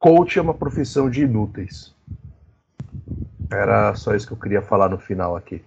coach 0.00 0.40
é 0.40 0.42
uma 0.42 0.54
profissão 0.54 1.08
de 1.08 1.22
inúteis. 1.22 1.94
Era 3.48 3.94
só 3.94 4.12
isso 4.12 4.26
que 4.26 4.32
eu 4.32 4.38
queria 4.38 4.60
falar 4.60 4.88
no 4.88 4.98
final 4.98 5.36
aqui. 5.36 5.62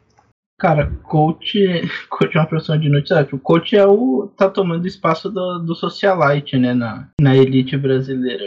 Cara, 0.59 0.91
coach, 1.03 1.57
coach 2.11 2.35
é 2.35 2.41
uma 2.41 2.47
profissão 2.47 2.77
de 2.77 2.89
notícia. 2.89 3.25
O 3.31 3.39
coach 3.39 3.73
é 3.73 3.87
o. 3.87 4.29
tá 4.35 4.49
tomando 4.49 4.85
espaço 4.85 5.31
do, 5.31 5.59
do 5.59 5.75
socialite, 5.75 6.57
né? 6.57 6.73
Na, 6.73 7.07
na 7.21 7.37
elite 7.37 7.77
brasileira. 7.77 8.43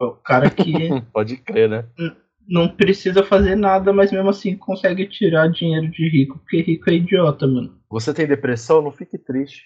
É 0.00 0.04
o 0.04 0.12
cara 0.12 0.48
que. 0.48 0.88
Pode 1.12 1.36
crer, 1.36 1.68
né? 1.68 1.84
Não 2.48 2.68
precisa 2.68 3.22
fazer 3.22 3.56
nada, 3.56 3.92
mas 3.92 4.10
mesmo 4.10 4.30
assim 4.30 4.56
consegue 4.56 5.06
tirar 5.06 5.48
dinheiro 5.48 5.90
de 5.90 6.08
rico, 6.08 6.38
porque 6.38 6.62
rico 6.62 6.90
é 6.90 6.94
idiota, 6.94 7.46
mano. 7.46 7.78
Você 7.90 8.14
tem 8.14 8.26
depressão? 8.26 8.82
Não 8.82 8.90
fique 8.90 9.18
triste. 9.18 9.64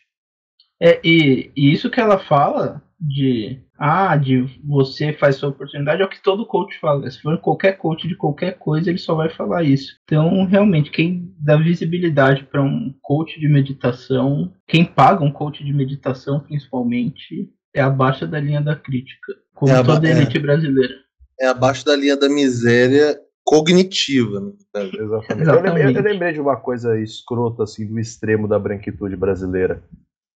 É, 0.80 1.00
e, 1.04 1.52
e 1.56 1.72
isso 1.72 1.88
que 1.88 2.00
ela 2.00 2.18
fala 2.18 2.82
de 3.00 3.60
ah, 3.78 4.16
de 4.16 4.44
você 4.64 5.12
faz 5.12 5.36
sua 5.36 5.48
oportunidade, 5.48 6.00
é 6.00 6.04
o 6.04 6.08
que 6.08 6.22
todo 6.22 6.46
coach 6.46 6.78
fala. 6.78 7.10
Se 7.10 7.20
for 7.20 7.36
qualquer 7.38 7.72
coach 7.72 8.06
de 8.06 8.14
qualquer 8.14 8.52
coisa, 8.52 8.90
ele 8.90 8.98
só 8.98 9.12
vai 9.14 9.28
falar 9.28 9.64
isso. 9.64 9.96
Então, 10.04 10.44
realmente, 10.44 10.90
quem 10.90 11.34
dá 11.36 11.56
visibilidade 11.56 12.44
para 12.44 12.62
um 12.62 12.94
coach 13.02 13.40
de 13.40 13.48
meditação, 13.48 14.52
quem 14.68 14.84
paga 14.84 15.24
um 15.24 15.32
coach 15.32 15.64
de 15.64 15.72
meditação, 15.72 16.38
principalmente, 16.38 17.50
é 17.74 17.80
abaixo 17.80 18.24
da 18.24 18.38
linha 18.38 18.60
da 18.60 18.76
crítica, 18.76 19.34
como 19.52 19.72
é 19.72 19.82
toda 19.82 20.06
a 20.06 20.10
elite 20.10 20.36
é, 20.36 20.40
brasileira. 20.40 20.94
É 21.40 21.46
abaixo 21.46 21.84
da 21.84 21.96
linha 21.96 22.16
da 22.16 22.28
miséria 22.28 23.18
cognitiva. 23.44 24.40
Né? 24.40 24.52
Exatamente. 24.98 25.48
Eu, 25.48 25.60
lembrei, 25.60 25.96
eu 25.96 26.02
lembrei 26.02 26.32
de 26.32 26.40
uma 26.40 26.56
coisa 26.56 26.98
escrota, 26.98 27.64
assim, 27.64 27.86
do 27.86 27.98
extremo 27.98 28.48
da 28.48 28.58
branquitude 28.58 29.16
brasileira. 29.16 29.82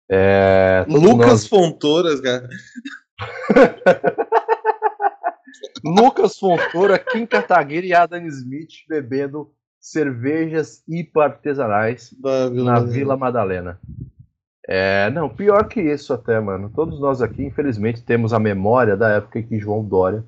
É, 0.09 0.85
Lucas 0.87 1.27
nós... 1.27 1.47
Fontoras, 1.47 2.21
cara. 2.21 2.47
Lucas 5.83 6.37
Fontoura, 6.37 6.97
Kim 6.97 7.25
Kataguiri 7.25 7.87
e 7.87 7.93
Adam 7.93 8.25
Smith 8.27 8.71
bebendo 8.89 9.51
cervejas 9.79 10.83
hiperartesanais 10.87 12.13
na 12.51 12.79
Vila 12.79 13.15
Madalena. 13.15 13.79
É, 14.67 15.11
não, 15.11 15.29
pior 15.29 15.67
que 15.67 15.79
isso 15.79 16.11
até, 16.11 16.39
mano. 16.39 16.71
Todos 16.73 16.99
nós 16.99 17.21
aqui, 17.21 17.43
infelizmente, 17.43 18.03
temos 18.03 18.33
a 18.33 18.39
memória 18.39 18.97
da 18.97 19.09
época 19.09 19.37
em 19.39 19.43
que 19.43 19.59
João 19.59 19.83
Dória 19.83 20.25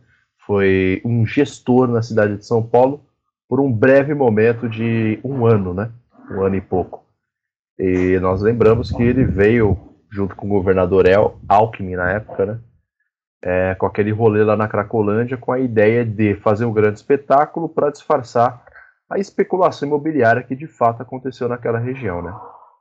foi 0.47 1.01
um 1.05 1.25
gestor 1.25 1.87
na 1.87 2.01
cidade 2.01 2.37
de 2.37 2.45
São 2.45 2.63
Paulo 2.63 3.05
por 3.47 3.59
um 3.59 3.71
breve 3.71 4.15
momento 4.15 4.67
de 4.67 5.19
um 5.23 5.45
ano, 5.45 5.73
né? 5.73 5.91
Um 6.31 6.41
ano 6.41 6.55
e 6.55 6.61
pouco. 6.61 7.05
E 7.77 8.17
nós 8.19 8.41
lembramos 8.41 8.91
que 8.91 9.03
ele 9.03 9.23
veio 9.23 9.77
junto 10.09 10.35
com 10.35 10.47
o 10.47 10.49
governador 10.49 11.05
El 11.05 11.37
Alckmin 11.47 11.95
na 11.95 12.11
época, 12.11 12.45
né? 12.45 12.59
é, 13.41 13.75
com 13.75 13.85
aquele 13.85 14.11
rolê 14.11 14.43
lá 14.43 14.55
na 14.55 14.67
Cracolândia, 14.67 15.37
com 15.37 15.51
a 15.51 15.59
ideia 15.59 16.03
de 16.03 16.35
fazer 16.35 16.65
um 16.65 16.73
grande 16.73 16.97
espetáculo 16.97 17.69
para 17.69 17.91
disfarçar 17.91 18.63
a 19.09 19.19
especulação 19.19 19.87
imobiliária 19.87 20.43
que 20.43 20.55
de 20.55 20.67
fato 20.67 21.01
aconteceu 21.01 21.47
naquela 21.47 21.79
região, 21.79 22.21
né? 22.21 22.33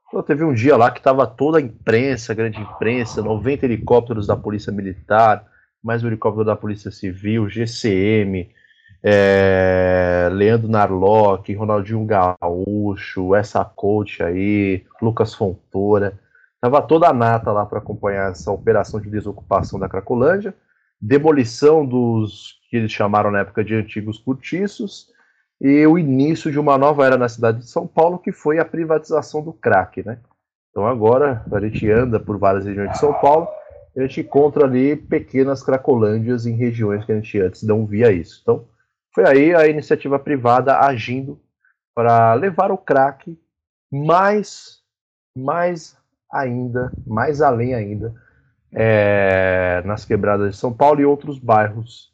Então, 0.09 0.23
teve 0.23 0.45
um 0.45 0.55
dia 0.55 0.77
lá 0.77 0.91
que 0.91 0.99
estava 0.99 1.27
toda 1.27 1.59
a 1.59 1.61
imprensa, 1.61 2.33
grande 2.33 2.61
imprensa, 2.61 3.23
90 3.23 3.65
helicópteros 3.65 4.27
da 4.27 4.37
Polícia 4.37 4.73
Militar, 4.73 5.45
mais 5.87 6.03
um 6.03 6.09
helicóptero 6.09 6.45
da 6.45 6.57
Polícia 6.57 6.91
Civil, 6.91 7.49
GCM, 7.49 8.51
é, 9.01 10.29
Leandro 10.33 10.69
Narlock, 10.69 11.55
Ronaldinho 11.55 12.05
Gaúcho, 12.05 13.37
essa 13.37 13.65
coach 13.65 14.21
aí, 14.21 14.85
Lucas 15.01 15.33
Fontoura. 15.33 16.19
Tava 16.61 16.83
toda 16.83 17.09
a 17.09 17.13
nata 17.13 17.53
lá 17.53 17.65
para 17.65 17.79
acompanhar 17.79 18.33
essa 18.33 18.51
operação 18.51 19.01
de 19.01 19.09
desocupação 19.09 19.79
da 19.79 19.89
Cracolândia, 19.89 20.53
demolição 21.01 21.87
dos 21.87 22.59
que 22.69 22.79
eles 22.79 22.91
chamaram 22.91 23.31
na 23.31 23.39
época 23.39 23.63
de 23.63 23.77
antigos 23.77 24.19
cortiços 24.19 25.07
e 25.61 25.87
o 25.87 25.97
início 25.97 26.51
de 26.51 26.59
uma 26.59 26.77
nova 26.77 27.07
era 27.07 27.17
na 27.17 27.29
cidade 27.29 27.59
de 27.59 27.71
São 27.71 27.87
Paulo, 27.87 28.19
que 28.19 28.33
foi 28.33 28.59
a 28.59 28.65
privatização 28.65 29.41
do 29.41 29.53
crack, 29.53 30.05
né? 30.05 30.19
Então 30.73 30.85
agora 30.85 31.45
a 31.51 31.61
gente 31.61 31.89
anda 31.89 32.19
por 32.19 32.37
várias 32.39 32.67
regiões 32.67 32.91
de 32.91 32.99
São 32.99 33.13
Paulo, 33.13 33.47
a 33.99 34.03
gente 34.03 34.21
encontra 34.21 34.65
ali 34.65 34.95
pequenas 34.97 35.63
cracolândias 35.63 36.47
em 36.47 36.55
regiões 36.55 37.05
que 37.05 37.13
a 37.13 37.15
gente 37.15 37.41
antes 37.41 37.63
não 37.63 37.87
via 37.87 38.13
isso. 38.13 38.41
Então 38.43 38.67
foi 39.15 39.27
aí 39.27 39.55
a 39.55 39.67
iniciativa 39.67 40.19
privada 40.19 40.79
agindo 40.79 41.41
para 41.95 42.35
levar 42.35 42.71
o 42.71 42.77
crack 42.77 43.39
mais, 43.91 44.83
mais 45.37 45.97
ainda, 46.31 46.93
mais 47.07 47.41
além 47.41 47.75
ainda, 47.75 48.15
é, 48.73 49.83
nas 49.87 50.05
quebradas 50.05 50.51
de 50.51 50.57
São 50.59 50.73
Paulo 50.73 51.01
e 51.01 51.07
outros 51.07 51.39
bairros 51.39 52.13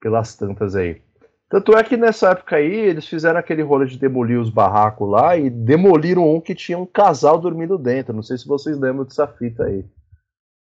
pelas 0.00 0.34
tantas 0.34 0.74
aí. 0.74 1.02
Tanto 1.50 1.76
é 1.76 1.82
que 1.82 1.96
nessa 1.96 2.30
época 2.30 2.56
aí 2.56 2.72
eles 2.72 3.06
fizeram 3.06 3.38
aquele 3.38 3.60
rolê 3.60 3.84
de 3.84 3.98
demolir 3.98 4.40
os 4.40 4.48
barracos 4.48 5.10
lá 5.10 5.36
e 5.36 5.50
demoliram 5.50 6.34
um 6.34 6.40
que 6.40 6.54
tinha 6.54 6.78
um 6.78 6.86
casal 6.86 7.38
dormindo 7.38 7.76
dentro. 7.76 8.14
Não 8.14 8.22
sei 8.22 8.38
se 8.38 8.46
vocês 8.46 8.78
lembram 8.78 9.04
dessa 9.04 9.26
fita 9.26 9.64
aí. 9.64 9.84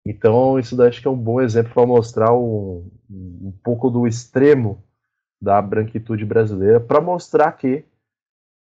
Então 0.06 0.60
isso 0.60 0.76
daí 0.76 0.90
acho 0.90 1.02
que 1.02 1.08
é 1.08 1.12
um 1.12 1.18
bom 1.18 1.40
exemplo 1.40 1.74
para 1.74 1.86
mostrar 1.86 2.34
um, 2.34 2.90
um 3.10 3.54
pouco 3.64 3.90
do 3.90 4.06
extremo 4.06 4.84
da 5.42 5.62
branquitude 5.62 6.26
brasileira, 6.26 6.80
para 6.80 7.02
mostrar 7.02 7.52
que 7.54 7.84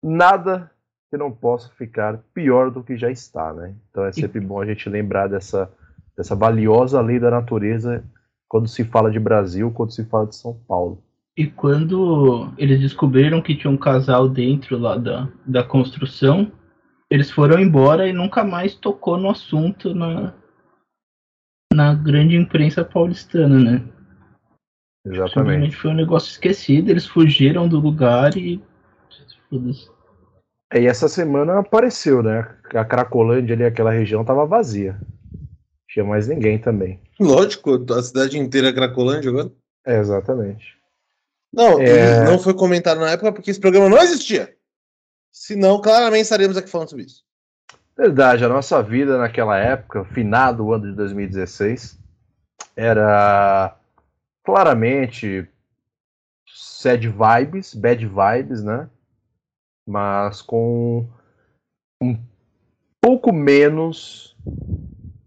nada 0.03 0.71
que 1.11 1.17
não 1.17 1.31
possa 1.31 1.69
ficar 1.71 2.19
pior 2.35 2.71
do 2.71 2.83
que 2.83 2.97
já 2.97 3.11
está, 3.11 3.53
né? 3.53 3.75
Então 3.91 4.05
é 4.05 4.13
sempre 4.13 4.41
bom 4.41 4.61
a 4.61 4.67
gente 4.67 4.89
lembrar 4.89 5.29
dessa, 5.29 5.71
dessa 6.17 6.35
valiosa 6.35 7.01
lei 7.01 7.21
da 7.21 7.31
natureza 7.31 8.03
quando 8.49 8.67
se 8.67 8.83
fala 8.85 9.11
de 9.11 9.21
Brasil, 9.21 9.71
quando 9.71 9.93
se 9.93 10.05
fala 10.05 10.27
de 10.27 10.37
São 10.37 10.55
Paulo. 10.67 11.03
E 11.37 11.47
quando 11.47 12.53
eles 12.59 12.81
descobriram 12.81 13.41
que 13.41 13.57
tinha 13.57 13.71
um 13.71 13.77
casal 13.77 14.29
dentro 14.29 14.77
lá 14.77 14.97
da, 14.97 15.29
da 15.47 15.63
construção, 15.63 16.51
eles 17.11 17.31
foram 17.31 17.59
embora 17.59 18.09
e 18.09 18.13
nunca 18.13 18.45
mais 18.45 18.75
tocou 18.75 19.17
no 19.17 19.31
assunto 19.31 19.95
na, 19.95 20.35
na 21.75 21.95
grande 21.95 22.37
imprensa 22.37 22.85
paulistana, 22.85 23.59
né? 23.59 23.83
Exatamente. 25.05 25.77
Foi 25.77 25.91
um 25.91 25.95
negócio 25.95 26.31
esquecido, 26.31 26.91
eles 26.91 27.07
fugiram 27.07 27.69
do 27.69 27.81
lugar 27.81 28.37
e. 28.37 28.63
É, 30.73 30.81
e 30.81 30.87
essa 30.87 31.09
semana 31.09 31.59
apareceu, 31.59 32.23
né? 32.23 32.57
A 32.75 32.85
Cracolândia 32.85 33.55
ali, 33.55 33.65
aquela 33.65 33.91
região, 33.91 34.25
tava 34.25 34.47
vazia. 34.47 34.99
Tinha 35.89 36.05
mais 36.05 36.27
ninguém 36.27 36.59
também. 36.59 37.01
Lógico, 37.21 37.85
a 37.93 38.03
cidade 38.03 38.39
inteira 38.39 38.69
é 38.69 38.73
Cracolândia 38.73 39.31
agora. 39.31 39.53
É, 39.85 39.99
exatamente. 39.99 40.79
Não, 41.53 41.79
é... 41.81 42.25
não 42.25 42.39
foi 42.39 42.55
comentado 42.55 42.99
na 42.99 43.11
época 43.11 43.33
porque 43.33 43.51
esse 43.51 43.61
programa 43.61 43.89
não 43.89 43.99
existia. 43.99 44.57
Senão, 45.31 45.81
claramente 45.81 46.23
estaremos 46.23 46.57
aqui 46.57 46.71
falando 46.71 46.89
sobre 46.89 47.05
isso. 47.05 47.23
Verdade, 47.97 48.45
a 48.45 48.49
nossa 48.49 48.83
vida 48.83 49.19
naquela 49.19 49.57
época, 49.59 50.05
finado 50.05 50.73
ano 50.73 50.91
de 50.91 50.97
2016, 50.97 51.99
era 52.75 53.77
claramente 54.45 55.47
sad 56.49 57.07
vibes, 57.07 57.75
bad 57.75 58.07
vibes, 58.07 58.63
né? 58.63 58.89
Mas 59.87 60.41
com 60.41 61.07
um 62.03 62.19
pouco 63.01 63.33
menos 63.33 64.37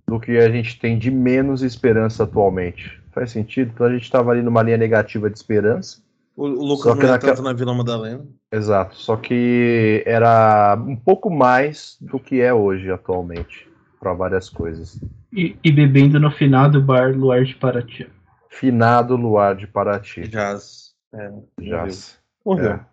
do 0.07 0.19
que 0.19 0.37
a 0.37 0.49
gente 0.49 0.79
tem 0.79 0.97
de 0.97 1.11
menos 1.11 1.61
esperança 1.61 2.23
atualmente. 2.23 3.01
Faz 3.11 3.31
sentido? 3.31 3.71
Então 3.73 3.87
a 3.87 3.91
gente 3.91 4.03
estava 4.03 4.31
ali 4.31 4.41
numa 4.41 4.63
linha 4.63 4.77
negativa 4.77 5.29
de 5.29 5.37
esperança 5.37 6.04
o, 6.35 6.47
Lucas 6.47 6.95
não 6.95 6.95
naquela... 6.95 7.33
tanto 7.33 7.41
na 7.41 7.53
Vila 7.53 7.73
Madalena. 7.73 8.25
Exato, 8.51 8.95
só 8.95 9.15
que 9.15 10.03
era 10.05 10.75
um 10.75 10.95
pouco 10.95 11.29
mais 11.29 11.97
do 12.01 12.19
que 12.19 12.41
é 12.41 12.53
hoje 12.53 12.91
atualmente, 12.91 13.69
para 13.99 14.13
várias 14.13 14.49
coisas. 14.49 14.99
E, 15.31 15.57
e, 15.63 15.71
bebendo 15.71 16.19
no 16.19 16.31
final 16.31 16.69
do 16.69 16.81
bar 16.81 17.15
Luar 17.15 17.43
de 17.43 17.55
Paraty. 17.55 18.09
Finado 18.49 19.15
Luar 19.15 19.55
de 19.55 19.67
Paraty. 19.67 20.27
Jazz. 20.27 20.93
É, 21.13 21.31
Jazz. 21.59 22.19
Morreu. 22.45 22.71
É. 22.71 22.85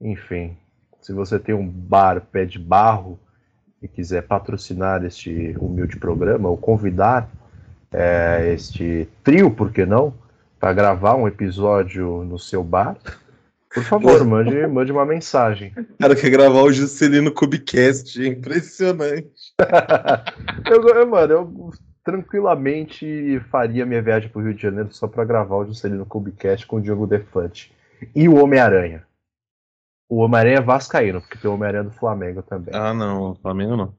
Enfim, 0.00 0.56
se 1.00 1.12
você 1.12 1.38
tem 1.38 1.54
um 1.54 1.66
bar 1.66 2.20
pé 2.20 2.44
de 2.44 2.58
barro 2.58 3.18
e 3.80 3.88
quiser 3.88 4.22
patrocinar 4.22 5.04
este 5.04 5.56
humilde 5.58 5.96
programa 5.96 6.48
ou 6.48 6.56
convidar 6.56 7.30
é, 7.92 8.52
este 8.52 9.08
trio, 9.22 9.50
por 9.50 9.72
que 9.72 9.86
não? 9.86 10.12
Para 10.58 10.72
gravar 10.72 11.14
um 11.14 11.28
episódio 11.28 12.24
no 12.24 12.38
seu 12.38 12.62
bar, 12.64 12.96
por 13.76 13.84
favor, 13.84 14.24
mande, 14.24 14.66
mande 14.66 14.90
uma 14.90 15.04
mensagem. 15.04 15.72
O 15.76 15.98
cara 15.98 16.16
quer 16.16 16.30
gravar 16.30 16.62
o 16.62 16.72
Juscelino 16.72 17.30
Cubicast, 17.30 18.22
é 18.22 18.28
impressionante. 18.28 19.52
eu, 20.70 20.88
eu, 20.88 21.06
mano, 21.06 21.32
eu 21.32 21.70
tranquilamente 22.02 23.38
faria 23.50 23.84
minha 23.84 24.00
viagem 24.00 24.30
pro 24.30 24.40
Rio 24.40 24.54
de 24.54 24.62
Janeiro 24.62 24.92
só 24.92 25.06
para 25.06 25.26
gravar 25.26 25.56
o 25.56 25.66
Juscelino 25.66 26.06
Cubicast 26.06 26.66
com 26.66 26.76
o 26.76 26.80
Diogo 26.80 27.06
Defante. 27.06 27.70
E 28.14 28.26
o 28.28 28.36
Homem-Aranha. 28.36 29.04
O 30.08 30.18
Homem-Aranha 30.18 30.58
é 30.58 30.62
vascaíno, 30.62 31.20
porque 31.20 31.36
tem 31.36 31.50
o 31.50 31.54
Homem-Aranha 31.54 31.84
do 31.84 31.90
Flamengo 31.90 32.42
também. 32.42 32.74
Ah, 32.74 32.94
não, 32.94 33.34
Flamengo 33.34 33.76
não. 33.76 33.94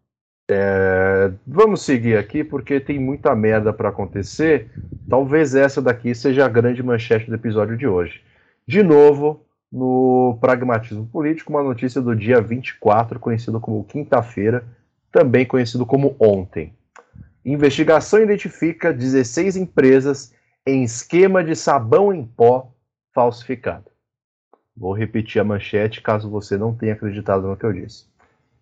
É, 0.50 1.32
vamos 1.46 1.82
seguir 1.82 2.18
aqui 2.18 2.42
porque 2.44 2.80
tem 2.80 2.98
muita 2.98 3.36
merda 3.36 3.74
para 3.74 3.90
acontecer. 3.90 4.70
Talvez 5.10 5.54
essa 5.56 5.82
daqui 5.82 6.16
seja 6.16 6.46
a 6.46 6.50
grande 6.50 6.82
manchete 6.82 7.28
do 7.28 7.36
episódio 7.36 7.78
de 7.78 7.86
hoje. 7.86 8.22
De 8.66 8.82
novo, 8.82 9.46
no 9.72 10.38
Pragmatismo 10.40 11.06
Político, 11.08 11.52
uma 11.52 11.64
notícia 11.64 12.02
do 12.02 12.16
dia 12.16 12.42
24, 12.42 13.20
conhecido 13.20 13.60
como 13.60 13.84
quinta-feira, 13.84 14.64
também 15.12 15.46
conhecido 15.46 15.86
como 15.86 16.16
ontem. 16.20 16.74
Investigação 17.44 18.22
identifica 18.22 18.94
16 18.94 19.58
empresas 19.58 20.34
em 20.66 20.84
esquema 20.84 21.44
de 21.44 21.56
sabão 21.56 22.14
em 22.14 22.26
pó 22.26 22.72
falsificado. 23.14 23.86
Vou 24.76 24.94
repetir 24.94 25.42
a 25.42 25.46
manchete 25.46 26.02
caso 26.02 26.30
você 26.30 26.58
não 26.58 26.76
tenha 26.76 26.94
acreditado 26.94 27.48
no 27.48 27.58
que 27.58 27.66
eu 27.66 27.74
disse. 27.74 28.06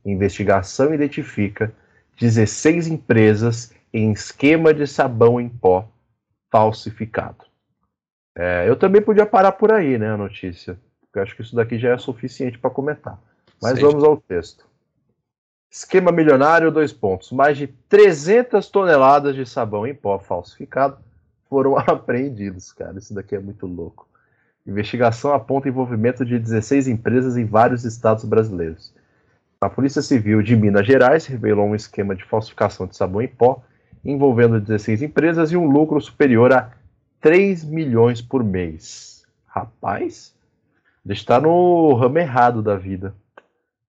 Investigação 0.06 0.94
identifica 0.94 1.74
16 2.20 2.88
empresas 2.88 3.74
em 3.92 4.12
esquema 4.12 4.74
de 4.74 4.86
sabão 4.86 5.42
em 5.42 5.50
pó 5.50 5.90
falsificado. 6.52 7.46
É, 8.38 8.70
eu 8.70 8.76
também 8.76 9.02
podia 9.02 9.26
parar 9.26 9.54
por 9.54 9.72
aí, 9.72 9.98
né, 9.98 10.12
a 10.12 10.18
notícia. 10.18 10.78
Porque 11.02 11.20
eu 11.20 11.24
acho 11.24 11.36
que 11.36 11.42
isso 11.42 11.56
daqui 11.56 11.80
já 11.80 11.94
é 11.94 11.98
suficiente 11.98 12.60
para 12.60 12.70
comentar. 12.70 13.20
Mas 13.62 13.80
vamos 13.80 14.04
ao 14.04 14.18
texto. 14.18 14.66
Esquema 15.72 16.12
milionário, 16.12 16.72
dois 16.72 16.94
pontos. 16.94 17.32
Mais 17.32 17.58
de 17.58 17.68
300 17.68 18.70
toneladas 18.70 19.36
de 19.36 19.46
sabão 19.46 19.88
em 19.88 19.96
pó 19.96 20.20
falsificado 20.20 20.98
foram 21.50 21.78
apreendidos, 21.80 22.72
cara. 22.72 22.98
Isso 22.98 23.14
daqui 23.14 23.36
é 23.36 23.40
muito 23.40 23.66
louco. 23.66 24.08
Investigação 24.66 25.34
aponta 25.34 25.70
envolvimento 25.70 26.26
de 26.26 26.40
16 26.40 26.88
empresas 26.88 27.38
em 27.38 27.46
vários 27.46 27.86
estados 27.86 28.26
brasileiros. 28.26 28.94
A 29.66 29.70
Polícia 29.70 30.04
Civil 30.04 30.44
de 30.44 30.56
Minas 30.56 30.86
Gerais 30.86 31.26
revelou 31.26 31.66
um 31.66 31.74
esquema 31.74 32.16
de 32.16 32.24
falsificação 32.24 32.86
de 32.86 32.96
sabão 32.96 33.20
em 33.20 33.28
pó 33.28 33.64
envolvendo 34.06 34.62
16 34.62 35.02
empresas 35.02 35.52
e 35.52 35.58
um 35.58 35.68
lucro 35.68 36.00
superior 36.00 36.54
a 36.54 36.72
3 37.20 37.64
milhões 37.64 38.22
por 38.22 38.44
mês. 38.44 39.26
Rapaz, 39.48 40.36
ele 41.04 41.16
está 41.16 41.42
no 41.42 41.96
ramo 41.96 42.20
errado 42.20 42.62
da 42.62 42.76
vida. 42.76 43.16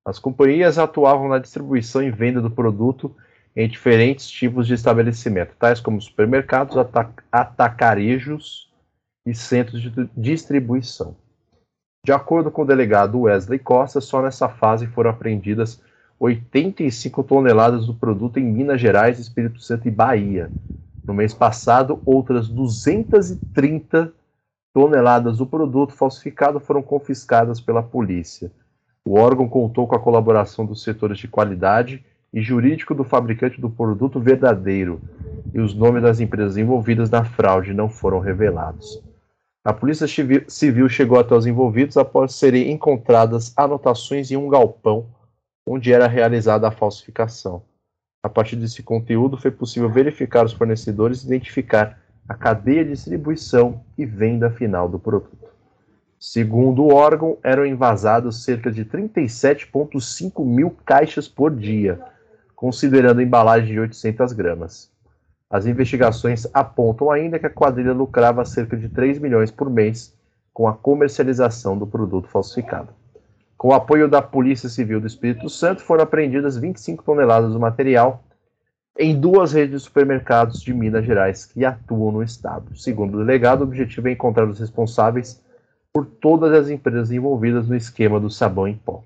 As 0.02 0.18
companhias 0.18 0.78
atuavam 0.78 1.28
na 1.28 1.38
distribuição 1.38 2.02
e 2.02 2.10
venda 2.10 2.40
do 2.40 2.50
produto 2.50 3.14
em 3.54 3.68
diferentes 3.68 4.30
tipos 4.30 4.66
de 4.66 4.72
estabelecimento, 4.72 5.56
tais 5.58 5.78
como 5.78 6.00
supermercados, 6.00 6.74
atacarejos 7.30 8.72
e 9.26 9.34
centros 9.34 9.82
de 9.82 10.08
distribuição. 10.16 11.14
De 12.06 12.12
acordo 12.12 12.52
com 12.52 12.62
o 12.62 12.64
delegado 12.64 13.22
Wesley 13.22 13.58
Costa, 13.58 14.00
só 14.00 14.22
nessa 14.22 14.48
fase 14.48 14.86
foram 14.86 15.10
apreendidas 15.10 15.82
85 16.20 17.24
toneladas 17.24 17.84
do 17.84 17.94
produto 17.94 18.38
em 18.38 18.44
Minas 18.44 18.80
Gerais, 18.80 19.18
Espírito 19.18 19.60
Santo 19.60 19.88
e 19.88 19.90
Bahia. 19.90 20.48
No 21.04 21.12
mês 21.12 21.34
passado, 21.34 22.00
outras 22.06 22.48
230 22.48 24.12
toneladas 24.72 25.38
do 25.38 25.46
produto 25.46 25.94
falsificado 25.94 26.60
foram 26.60 26.80
confiscadas 26.80 27.60
pela 27.60 27.82
polícia. 27.82 28.52
O 29.04 29.18
órgão 29.18 29.48
contou 29.48 29.88
com 29.88 29.96
a 29.96 30.00
colaboração 30.00 30.64
dos 30.64 30.84
setores 30.84 31.18
de 31.18 31.26
qualidade 31.26 32.04
e 32.32 32.40
jurídico 32.40 32.94
do 32.94 33.02
fabricante 33.02 33.60
do 33.60 33.68
produto 33.68 34.20
verdadeiro, 34.20 35.00
e 35.52 35.58
os 35.58 35.74
nomes 35.74 36.04
das 36.04 36.20
empresas 36.20 36.56
envolvidas 36.56 37.10
na 37.10 37.24
fraude 37.24 37.74
não 37.74 37.88
foram 37.88 38.20
revelados. 38.20 39.04
A 39.66 39.72
Polícia 39.72 40.06
Civil 40.06 40.88
chegou 40.88 41.18
até 41.18 41.34
os 41.34 41.44
envolvidos 41.44 41.96
após 41.96 42.36
serem 42.36 42.70
encontradas 42.70 43.52
anotações 43.56 44.30
em 44.30 44.36
um 44.36 44.48
galpão 44.48 45.08
onde 45.66 45.92
era 45.92 46.06
realizada 46.06 46.68
a 46.68 46.70
falsificação. 46.70 47.64
A 48.22 48.28
partir 48.28 48.54
desse 48.54 48.80
conteúdo, 48.84 49.36
foi 49.36 49.50
possível 49.50 49.90
verificar 49.90 50.44
os 50.44 50.52
fornecedores 50.52 51.24
e 51.24 51.26
identificar 51.26 52.00
a 52.28 52.34
cadeia 52.34 52.84
de 52.84 52.92
distribuição 52.92 53.80
e 53.98 54.06
venda 54.06 54.52
final 54.52 54.88
do 54.88 55.00
produto. 55.00 55.48
Segundo 56.16 56.84
o 56.84 56.94
órgão, 56.94 57.36
eram 57.42 57.66
envasados 57.66 58.44
cerca 58.44 58.70
de 58.70 58.84
37,5 58.84 60.44
mil 60.44 60.76
caixas 60.84 61.26
por 61.26 61.52
dia, 61.52 62.00
considerando 62.54 63.18
a 63.18 63.24
embalagem 63.24 63.72
de 63.72 63.80
800 63.80 64.32
gramas. 64.32 64.95
As 65.48 65.64
investigações 65.66 66.46
apontam 66.52 67.10
ainda 67.10 67.38
que 67.38 67.46
a 67.46 67.50
quadrilha 67.50 67.92
lucrava 67.92 68.44
cerca 68.44 68.76
de 68.76 68.88
3 68.88 69.18
milhões 69.18 69.50
por 69.50 69.70
mês 69.70 70.14
com 70.52 70.66
a 70.66 70.74
comercialização 70.74 71.78
do 71.78 71.86
produto 71.86 72.28
falsificado. 72.28 72.88
Com 73.56 73.68
o 73.68 73.74
apoio 73.74 74.08
da 74.08 74.20
Polícia 74.20 74.68
Civil 74.68 75.00
do 75.00 75.06
Espírito 75.06 75.48
Santo, 75.48 75.82
foram 75.82 76.02
apreendidas 76.02 76.56
25 76.56 77.04
toneladas 77.04 77.52
do 77.52 77.60
material 77.60 78.22
em 78.98 79.18
duas 79.18 79.52
redes 79.52 79.82
de 79.82 79.86
supermercados 79.86 80.60
de 80.60 80.72
Minas 80.74 81.04
Gerais 81.04 81.46
que 81.46 81.64
atuam 81.64 82.12
no 82.12 82.22
estado. 82.22 82.76
Segundo 82.76 83.14
o 83.14 83.18
delegado, 83.18 83.60
o 83.60 83.64
objetivo 83.64 84.08
é 84.08 84.12
encontrar 84.12 84.48
os 84.48 84.58
responsáveis 84.58 85.42
por 85.92 86.06
todas 86.06 86.52
as 86.52 86.70
empresas 86.70 87.10
envolvidas 87.10 87.68
no 87.68 87.76
esquema 87.76 88.18
do 88.18 88.30
sabão 88.30 88.66
em 88.66 88.74
pó. 88.74 89.02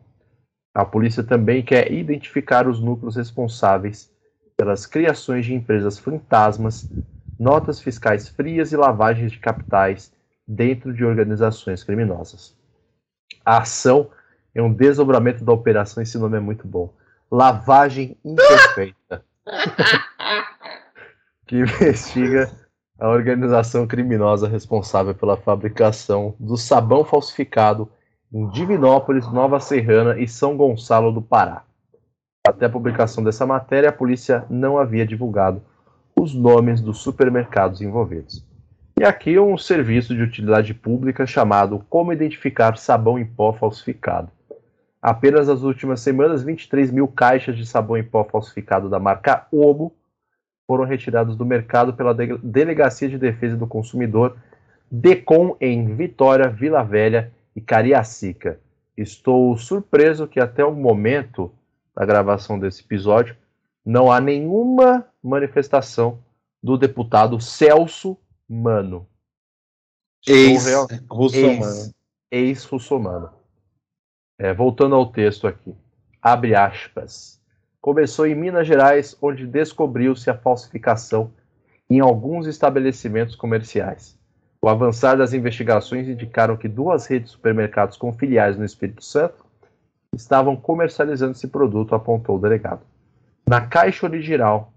A 0.74 0.84
polícia 0.84 1.22
também 1.22 1.62
quer 1.62 1.92
identificar 1.92 2.66
os 2.66 2.80
núcleos 2.80 3.16
responsáveis 3.16 4.10
pelas 4.60 4.84
criações 4.84 5.46
de 5.46 5.54
empresas 5.54 5.98
fantasmas, 5.98 6.86
notas 7.38 7.80
fiscais 7.80 8.28
frias 8.28 8.72
e 8.72 8.76
lavagens 8.76 9.32
de 9.32 9.38
capitais 9.38 10.12
dentro 10.46 10.92
de 10.92 11.02
organizações 11.02 11.82
criminosas. 11.82 12.54
A 13.42 13.62
ação 13.62 14.10
é 14.54 14.60
um 14.60 14.70
desdobramento 14.70 15.42
da 15.42 15.52
operação, 15.54 16.02
esse 16.02 16.18
nome 16.18 16.36
é 16.36 16.40
muito 16.40 16.68
bom. 16.68 16.92
Lavagem 17.30 18.18
Imperfeita. 18.22 19.24
que 21.48 21.56
investiga 21.56 22.50
a 22.98 23.08
organização 23.08 23.86
criminosa 23.86 24.46
responsável 24.46 25.14
pela 25.14 25.38
fabricação 25.38 26.34
do 26.38 26.58
sabão 26.58 27.02
falsificado 27.02 27.90
em 28.30 28.46
Divinópolis, 28.50 29.26
Nova 29.32 29.58
Serrana 29.58 30.20
e 30.20 30.28
São 30.28 30.54
Gonçalo 30.54 31.10
do 31.10 31.22
Pará. 31.22 31.64
Até 32.46 32.66
a 32.66 32.70
publicação 32.70 33.22
dessa 33.22 33.46
matéria, 33.46 33.90
a 33.90 33.92
polícia 33.92 34.44
não 34.48 34.78
havia 34.78 35.06
divulgado 35.06 35.62
os 36.18 36.34
nomes 36.34 36.80
dos 36.80 36.98
supermercados 36.98 37.80
envolvidos. 37.80 38.44
E 38.98 39.04
aqui 39.04 39.38
um 39.38 39.56
serviço 39.58 40.14
de 40.14 40.22
utilidade 40.22 40.74
pública 40.74 41.26
chamado 41.26 41.84
Como 41.88 42.12
Identificar 42.12 42.76
Sabão 42.76 43.18
em 43.18 43.24
Pó 43.24 43.52
Falsificado. 43.52 44.30
Apenas 45.02 45.48
nas 45.48 45.62
últimas 45.62 46.00
semanas, 46.00 46.42
23 46.42 46.90
mil 46.90 47.08
caixas 47.08 47.56
de 47.56 47.64
sabão 47.64 47.96
em 47.96 48.04
pó 48.04 48.22
falsificado 48.24 48.88
da 48.88 48.98
marca 48.98 49.46
Omo 49.50 49.94
foram 50.66 50.84
retirados 50.84 51.36
do 51.36 51.44
mercado 51.44 51.94
pela 51.94 52.14
Delegacia 52.14 53.08
de 53.08 53.16
Defesa 53.16 53.56
do 53.56 53.66
Consumidor, 53.66 54.36
DECOM, 54.90 55.56
em 55.60 55.94
Vitória, 55.94 56.48
Vila 56.48 56.82
Velha 56.82 57.32
e 57.56 57.60
Cariacica. 57.60 58.60
Estou 58.96 59.56
surpreso 59.56 60.28
que 60.28 60.38
até 60.38 60.64
o 60.64 60.74
momento 60.74 61.50
da 61.94 62.04
gravação 62.04 62.58
desse 62.58 62.82
episódio 62.82 63.36
não 63.84 64.10
há 64.10 64.20
nenhuma 64.20 65.06
manifestação 65.22 66.18
do 66.62 66.76
deputado 66.76 67.40
Celso 67.40 68.16
Mano. 68.48 69.06
Ex-russomano. 70.26 71.94
Ex-russomano. 72.30 73.30
É, 74.38 74.52
voltando 74.52 74.94
ao 74.94 75.06
texto 75.10 75.46
aqui. 75.46 75.74
Abre 76.20 76.54
aspas. 76.54 77.40
Começou 77.80 78.26
em 78.26 78.34
Minas 78.34 78.66
Gerais, 78.66 79.16
onde 79.22 79.46
descobriu-se 79.46 80.28
a 80.28 80.36
falsificação 80.36 81.32
em 81.88 82.00
alguns 82.00 82.46
estabelecimentos 82.46 83.34
comerciais. 83.34 84.18
O 84.62 84.68
avançar 84.68 85.16
das 85.16 85.32
investigações 85.32 86.06
indicaram 86.06 86.56
que 86.56 86.68
duas 86.68 87.06
redes 87.06 87.30
de 87.30 87.36
supermercados 87.36 87.96
com 87.96 88.12
filiais 88.12 88.58
no 88.58 88.64
Espírito 88.64 89.02
Santo 89.02 89.44
estavam 90.14 90.56
comercializando 90.56 91.32
esse 91.32 91.48
produto, 91.48 91.94
apontou 91.94 92.36
o 92.36 92.40
delegado. 92.40 92.82
Na 93.48 93.66
caixa 93.66 94.06
original, 94.06 94.72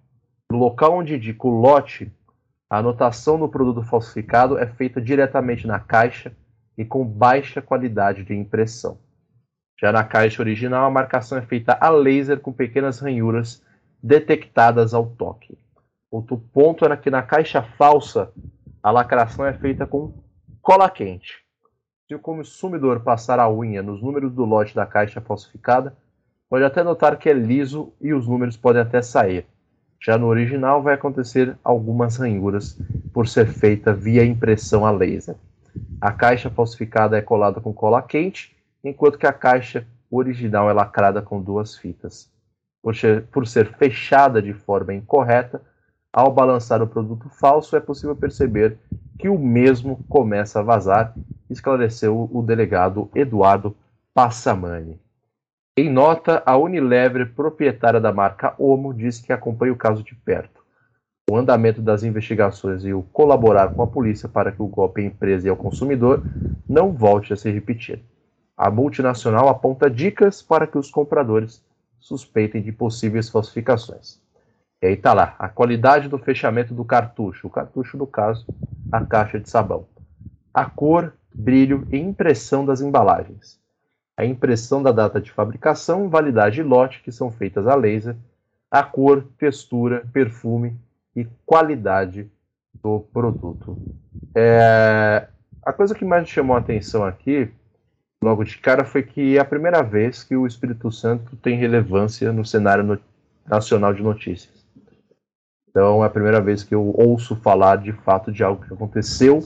no 0.51 0.57
local 0.57 0.97
onde 0.97 1.15
indica 1.15 1.47
o 1.47 1.51
lote, 1.51 2.11
a 2.69 2.77
anotação 2.77 3.37
do 3.37 3.47
produto 3.47 3.83
falsificado 3.83 4.57
é 4.57 4.67
feita 4.67 5.01
diretamente 5.01 5.67
na 5.67 5.79
caixa 5.79 6.35
e 6.77 6.83
com 6.83 7.05
baixa 7.05 7.61
qualidade 7.61 8.23
de 8.23 8.33
impressão. 8.33 8.97
Já 9.79 9.91
na 9.91 10.03
caixa 10.03 10.41
original, 10.41 10.85
a 10.85 10.91
marcação 10.91 11.37
é 11.37 11.41
feita 11.41 11.77
a 11.79 11.89
laser 11.89 12.39
com 12.39 12.53
pequenas 12.53 12.99
ranhuras 12.99 13.61
detectadas 14.01 14.93
ao 14.93 15.07
toque. 15.07 15.57
Outro 16.09 16.37
ponto 16.37 16.85
era 16.85 16.95
que 16.97 17.09
na 17.09 17.21
caixa 17.21 17.61
falsa, 17.61 18.31
a 18.81 18.91
lacração 18.91 19.45
é 19.45 19.53
feita 19.53 19.85
com 19.85 20.13
cola 20.61 20.89
quente. 20.89 21.42
Se 22.13 22.15
o 22.15 22.19
consumidor 22.19 22.99
passar 22.99 23.39
a 23.39 23.49
unha 23.49 23.81
nos 23.81 23.99
números 23.99 24.31
do 24.31 24.45
lote 24.45 24.75
da 24.75 24.85
caixa 24.85 25.19
falsificada, 25.19 25.97
pode 26.47 26.63
até 26.63 26.83
notar 26.83 27.17
que 27.17 27.27
é 27.27 27.33
liso 27.33 27.91
e 27.99 28.13
os 28.13 28.27
números 28.27 28.55
podem 28.55 28.83
até 28.83 29.01
sair. 29.01 29.47
Já 29.99 30.15
no 30.15 30.27
original 30.27 30.83
vai 30.83 30.93
acontecer 30.93 31.57
algumas 31.63 32.17
ranhuras 32.17 32.79
por 33.11 33.27
ser 33.27 33.47
feita 33.47 33.91
via 33.91 34.23
impressão 34.23 34.85
a 34.85 34.91
laser. 34.91 35.35
A 35.99 36.11
caixa 36.11 36.51
falsificada 36.51 37.17
é 37.17 37.21
colada 37.23 37.59
com 37.59 37.73
cola 37.73 37.99
quente 37.99 38.55
enquanto 38.83 39.17
que 39.17 39.25
a 39.25 39.33
caixa 39.33 39.83
original 40.11 40.69
é 40.69 40.73
lacrada 40.73 41.19
com 41.19 41.41
duas 41.41 41.75
fitas. 41.75 42.31
Por 42.79 42.95
ser, 42.95 43.23
por 43.23 43.47
ser 43.47 43.73
fechada 43.73 44.39
de 44.39 44.53
forma 44.53 44.93
incorreta, 44.93 45.63
ao 46.13 46.31
balançar 46.31 46.79
o 46.83 46.87
produto 46.87 47.27
falso, 47.27 47.75
é 47.75 47.79
possível 47.79 48.15
perceber 48.15 48.77
que 49.17 49.27
o 49.27 49.39
mesmo 49.39 50.03
começa 50.07 50.59
a 50.59 50.63
vazar, 50.63 51.15
esclareceu 51.49 52.29
o 52.31 52.43
delegado 52.43 53.09
Eduardo 53.15 53.75
Passamani. 54.13 55.01
Em 55.75 55.89
nota, 55.89 56.43
a 56.45 56.55
Unilever, 56.55 57.33
proprietária 57.33 57.99
da 57.99 58.13
marca 58.13 58.53
Omo, 58.59 58.93
disse 58.93 59.23
que 59.23 59.33
acompanha 59.33 59.73
o 59.73 59.77
caso 59.77 60.03
de 60.03 60.13
perto. 60.13 60.61
O 61.27 61.35
andamento 61.35 61.81
das 61.81 62.03
investigações 62.03 62.85
e 62.85 62.93
o 62.93 63.01
colaborar 63.01 63.69
com 63.69 63.81
a 63.81 63.87
polícia 63.87 64.29
para 64.29 64.51
que 64.51 64.61
o 64.61 64.67
golpe 64.67 65.01
à 65.01 65.05
empresa 65.05 65.47
e 65.47 65.49
ao 65.49 65.57
consumidor 65.57 66.23
não 66.69 66.91
volte 66.91 67.33
a 67.33 67.35
se 67.35 67.49
repetir. 67.49 68.03
A 68.55 68.69
multinacional 68.69 69.49
aponta 69.49 69.89
dicas 69.89 70.43
para 70.43 70.67
que 70.67 70.77
os 70.77 70.91
compradores 70.91 71.65
suspeitem 71.99 72.61
de 72.61 72.71
possíveis 72.71 73.29
falsificações. 73.29 74.22
E 74.83 74.85
aí 74.85 74.93
está 74.95 75.13
lá, 75.13 75.33
a 75.39 75.47
qualidade 75.47 76.09
do 76.09 76.17
fechamento 76.17 76.73
do 76.73 76.83
cartucho. 76.83 77.47
O 77.47 77.49
cartucho, 77.49 77.97
no 77.97 78.05
caso, 78.05 78.45
a 78.91 78.99
caixa 79.05 79.39
de 79.39 79.49
sabão. 79.49 79.87
A 80.53 80.65
cor, 80.65 81.13
brilho 81.33 81.87
e 81.89 81.97
impressão 81.97 82.65
das 82.65 82.81
embalagens. 82.81 83.61
A 84.17 84.25
impressão 84.25 84.83
da 84.83 84.91
data 84.91 85.21
de 85.21 85.31
fabricação, 85.31 86.09
validade 86.09 86.59
e 86.59 86.63
lote, 86.63 87.01
que 87.01 87.13
são 87.13 87.31
feitas 87.31 87.65
a 87.65 87.75
laser. 87.75 88.17
A 88.69 88.83
cor, 88.83 89.25
textura, 89.37 90.05
perfume 90.11 90.77
e 91.15 91.25
qualidade 91.45 92.29
do 92.73 92.99
produto. 93.13 93.77
É... 94.35 95.29
A 95.65 95.71
coisa 95.71 95.95
que 95.95 96.03
mais 96.03 96.27
chamou 96.27 96.57
a 96.57 96.59
atenção 96.59 97.05
aqui 97.05 97.49
logo 98.21 98.43
de 98.43 98.57
cara 98.57 98.83
foi 98.83 99.01
que 99.01 99.37
é 99.37 99.39
a 99.39 99.45
primeira 99.45 99.81
vez 99.81 100.25
que 100.25 100.35
o 100.35 100.45
Espírito 100.45 100.91
Santo 100.91 101.37
tem 101.37 101.57
relevância 101.57 102.33
no 102.33 102.43
cenário 102.43 102.83
no... 102.83 102.99
nacional 103.47 103.93
de 103.93 104.03
notícias. 104.03 104.62
Então 105.73 106.03
é 106.03 106.05
a 106.05 106.09
primeira 106.09 106.39
vez 106.39 106.63
que 106.63 106.75
eu 106.75 106.93
ouço 106.95 107.35
falar 107.37 107.77
de 107.77 107.91
fato 107.91 108.31
de 108.31 108.43
algo 108.43 108.63
que 108.63 108.71
aconteceu 108.71 109.43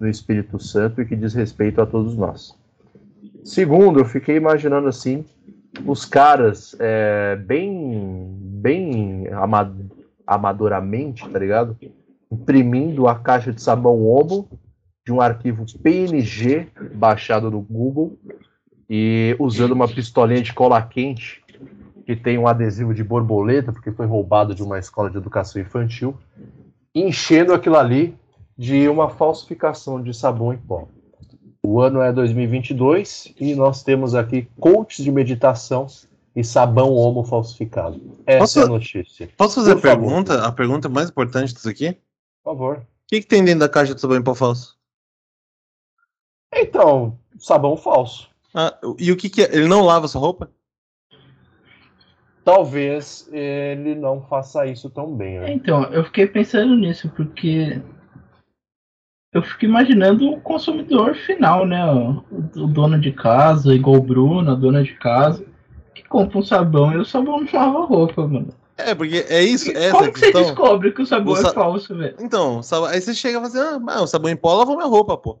no 0.00 0.08
Espírito 0.08 0.58
Santo 0.58 1.00
e 1.00 1.06
que 1.06 1.14
diz 1.14 1.32
respeito 1.32 1.80
a 1.80 1.86
todos 1.86 2.16
nós. 2.16 2.58
Segundo, 3.44 4.00
eu 4.00 4.04
fiquei 4.04 4.34
imaginando 4.34 4.88
assim 4.88 5.24
os 5.86 6.04
caras 6.04 6.74
é, 6.80 7.36
bem, 7.36 8.36
bem 8.36 9.28
amad 9.28 9.72
amadoramente, 10.26 11.28
tá 11.28 11.38
ligado? 11.38 11.76
Imprimindo 12.32 13.06
a 13.06 13.14
caixa 13.14 13.52
de 13.52 13.62
sabão 13.62 14.04
Omo 14.04 14.48
de 15.06 15.12
um 15.12 15.20
arquivo 15.20 15.64
PNG 15.80 16.66
baixado 16.96 17.48
no 17.48 17.60
Google 17.60 18.18
e 18.88 19.36
usando 19.38 19.70
uma 19.70 19.86
pistolinha 19.86 20.42
de 20.42 20.52
cola 20.52 20.82
quente 20.82 21.39
que 22.16 22.16
tem 22.16 22.36
um 22.38 22.48
adesivo 22.48 22.92
de 22.92 23.04
borboleta, 23.04 23.72
porque 23.72 23.92
foi 23.92 24.04
roubado 24.04 24.52
de 24.52 24.64
uma 24.64 24.80
escola 24.80 25.08
de 25.08 25.16
educação 25.16 25.62
infantil, 25.62 26.16
enchendo 26.92 27.54
aquilo 27.54 27.76
ali 27.76 28.16
de 28.58 28.88
uma 28.88 29.08
falsificação 29.08 30.02
de 30.02 30.12
sabão 30.12 30.52
em 30.52 30.58
pó. 30.58 30.88
O 31.64 31.80
ano 31.80 32.00
é 32.00 32.12
2022 32.12 33.32
e 33.38 33.54
nós 33.54 33.84
temos 33.84 34.16
aqui 34.16 34.48
coaches 34.58 35.04
de 35.04 35.12
meditação 35.12 35.86
e 36.34 36.42
sabão 36.42 36.92
homo 36.94 37.22
falsificado. 37.22 38.00
Essa 38.26 38.38
Posso- 38.40 38.60
é 38.60 38.62
a 38.64 38.66
notícia. 38.66 39.30
Posso 39.36 39.54
fazer 39.56 39.72
a 39.72 39.74
Por 39.76 39.82
favor. 39.82 40.00
pergunta? 40.08 40.44
A 40.46 40.50
pergunta 40.50 40.88
mais 40.88 41.10
importante 41.10 41.54
disso 41.54 41.68
aqui? 41.68 41.90
O 41.90 41.94
Por 42.42 42.50
favor. 42.50 42.82
que, 43.06 43.20
que 43.20 43.26
tem 43.26 43.44
dentro 43.44 43.60
da 43.60 43.68
caixa 43.68 43.94
de 43.94 44.00
sabão 44.00 44.16
em 44.16 44.22
pó 44.22 44.34
falso? 44.34 44.76
Então, 46.52 47.16
sabão 47.38 47.76
falso. 47.76 48.28
Ah, 48.52 48.76
e 48.98 49.12
o 49.12 49.16
que, 49.16 49.30
que 49.30 49.42
é? 49.42 49.54
Ele 49.54 49.68
não 49.68 49.82
lava 49.82 50.08
sua 50.08 50.20
roupa? 50.20 50.50
Talvez 52.44 53.28
ele 53.32 53.94
não 53.94 54.22
faça 54.22 54.66
isso 54.66 54.88
tão 54.90 55.14
bem. 55.14 55.36
É, 55.36 55.40
Né? 55.40 55.52
Então, 55.52 55.84
eu 55.92 56.04
fiquei 56.04 56.26
pensando 56.26 56.74
nisso, 56.74 57.08
porque 57.14 57.80
eu 59.32 59.42
fico 59.42 59.64
imaginando 59.64 60.28
o 60.30 60.40
consumidor 60.40 61.14
final, 61.14 61.66
né? 61.66 61.84
O, 61.92 62.24
o 62.32 62.66
dono 62.66 62.98
de 62.98 63.12
casa, 63.12 63.74
igual 63.74 63.96
o 63.96 64.02
Bruno, 64.02 64.50
a 64.50 64.54
dona 64.54 64.82
de 64.82 64.94
casa, 64.94 65.44
que 65.94 66.02
compra 66.08 66.38
um 66.38 66.42
sabão 66.42 66.92
e 66.92 66.96
o 66.96 67.04
sabão 67.04 67.40
não 67.40 67.48
lava 67.52 67.78
a 67.78 67.86
roupa, 67.86 68.26
mano. 68.26 68.48
É, 68.76 68.94
porque 68.94 69.26
é 69.28 69.42
isso, 69.42 69.70
é 69.70 69.90
Como 69.90 70.10
que 70.12 70.18
você 70.20 70.32
descobre 70.32 70.92
que 70.92 71.02
o 71.02 71.06
sabão 71.06 71.34
O 71.34 71.36
sa- 71.36 71.50
é 71.50 71.52
falso, 71.52 71.94
velho? 71.96 72.16
Então, 72.18 72.60
aí 72.88 73.00
você 73.00 73.14
chega 73.14 73.38
e 73.38 73.50
fala 73.50 73.68
assim, 73.70 73.84
ah, 73.88 74.02
o 74.02 74.06
sabão 74.06 74.30
em 74.30 74.36
pó 74.36 74.54
lavou 74.54 74.76
minha 74.76 74.88
roupa, 74.88 75.16
pô. 75.16 75.38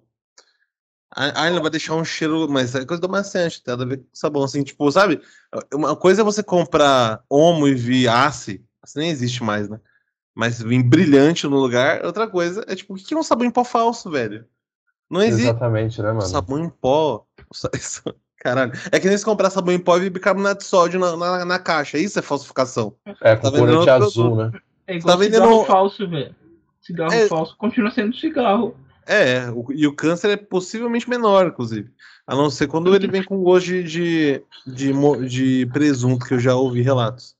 Aí 1.16 1.50
ele 1.50 1.60
vai 1.60 1.70
deixar 1.70 1.94
um 1.94 2.04
cheiro, 2.04 2.48
mas 2.48 2.74
é 2.74 2.84
coisa 2.84 3.00
do 3.00 3.08
maciante, 3.08 3.62
tem 3.62 3.72
nada 3.72 3.84
a 3.84 3.86
ver 3.86 3.96
com 3.98 4.04
sabão, 4.12 4.44
assim, 4.44 4.62
tipo, 4.62 4.90
sabe? 4.92 5.20
Uma 5.74 5.96
coisa 5.96 6.20
é 6.22 6.24
você 6.24 6.42
comprar 6.42 7.22
Omo 7.28 7.66
e 7.66 7.74
vir 7.74 8.08
Ace, 8.08 8.64
isso 8.86 8.98
nem 8.98 9.10
existe 9.10 9.42
mais, 9.42 9.68
né? 9.68 9.80
Mas 10.34 10.62
vir 10.62 10.82
brilhante 10.84 11.46
no 11.48 11.58
lugar, 11.58 12.04
outra 12.04 12.28
coisa 12.28 12.64
é 12.68 12.76
tipo, 12.76 12.94
o 12.94 12.96
que 12.96 13.12
é 13.12 13.16
um 13.16 13.22
sabão 13.24 13.44
em 13.46 13.50
pó 13.50 13.64
falso, 13.64 14.08
velho? 14.10 14.44
Não 15.10 15.20
existe 15.20 15.48
Exatamente, 15.48 16.00
né, 16.00 16.08
mano? 16.08 16.22
sabão 16.22 16.58
em 16.60 16.68
pó. 16.70 17.26
Caralho. 18.38 18.72
É 18.92 18.98
que 19.00 19.08
nem 19.08 19.18
se 19.18 19.24
comprar 19.24 19.50
sabão 19.50 19.74
em 19.74 19.78
pó 19.78 19.98
e 19.98 20.08
bicarbonato 20.08 20.60
de 20.62 20.64
sódio 20.66 20.98
na, 21.00 21.16
na, 21.16 21.44
na 21.44 21.58
caixa. 21.58 21.98
Isso 21.98 22.18
é 22.18 22.22
falsificação. 22.22 22.94
É, 23.20 23.36
com 23.36 23.50
Tá 23.50 23.58
corante 23.58 23.76
outro 23.90 23.92
azul, 24.06 24.36
né? 24.36 24.52
É 24.86 24.96
igual 24.96 25.16
Tá 25.16 25.20
vendendo- 25.22 25.42
cigarro 25.42 25.64
falso, 25.66 26.08
velho. 26.08 26.34
Cigarro 26.80 27.12
É. 27.12 27.26
falso 27.28 27.56
continua 27.58 27.90
sendo 27.90 28.14
cigarro. 28.16 28.74
É, 29.06 29.50
o- 29.50 29.72
e 29.72 29.86
o 29.86 29.94
câncer 29.94 30.30
é 30.30 30.36
possivelmente 30.36 31.08
menor, 31.08 31.46
inclusive. 31.48 31.90
A 32.26 32.34
não 32.36 32.50
ser 32.50 32.68
quando 32.68 32.94
ele 32.94 33.08
vem 33.08 33.24
com 33.24 33.42
gosto 33.42 33.66
de, 33.66 33.82
de, 33.84 34.42
de, 34.66 34.92
de 35.28 35.66
presunto, 35.72 36.26
que 36.26 36.34
eu 36.34 36.38
já 36.40 36.54
ouvi 36.54 36.80
relatos. 36.80 37.34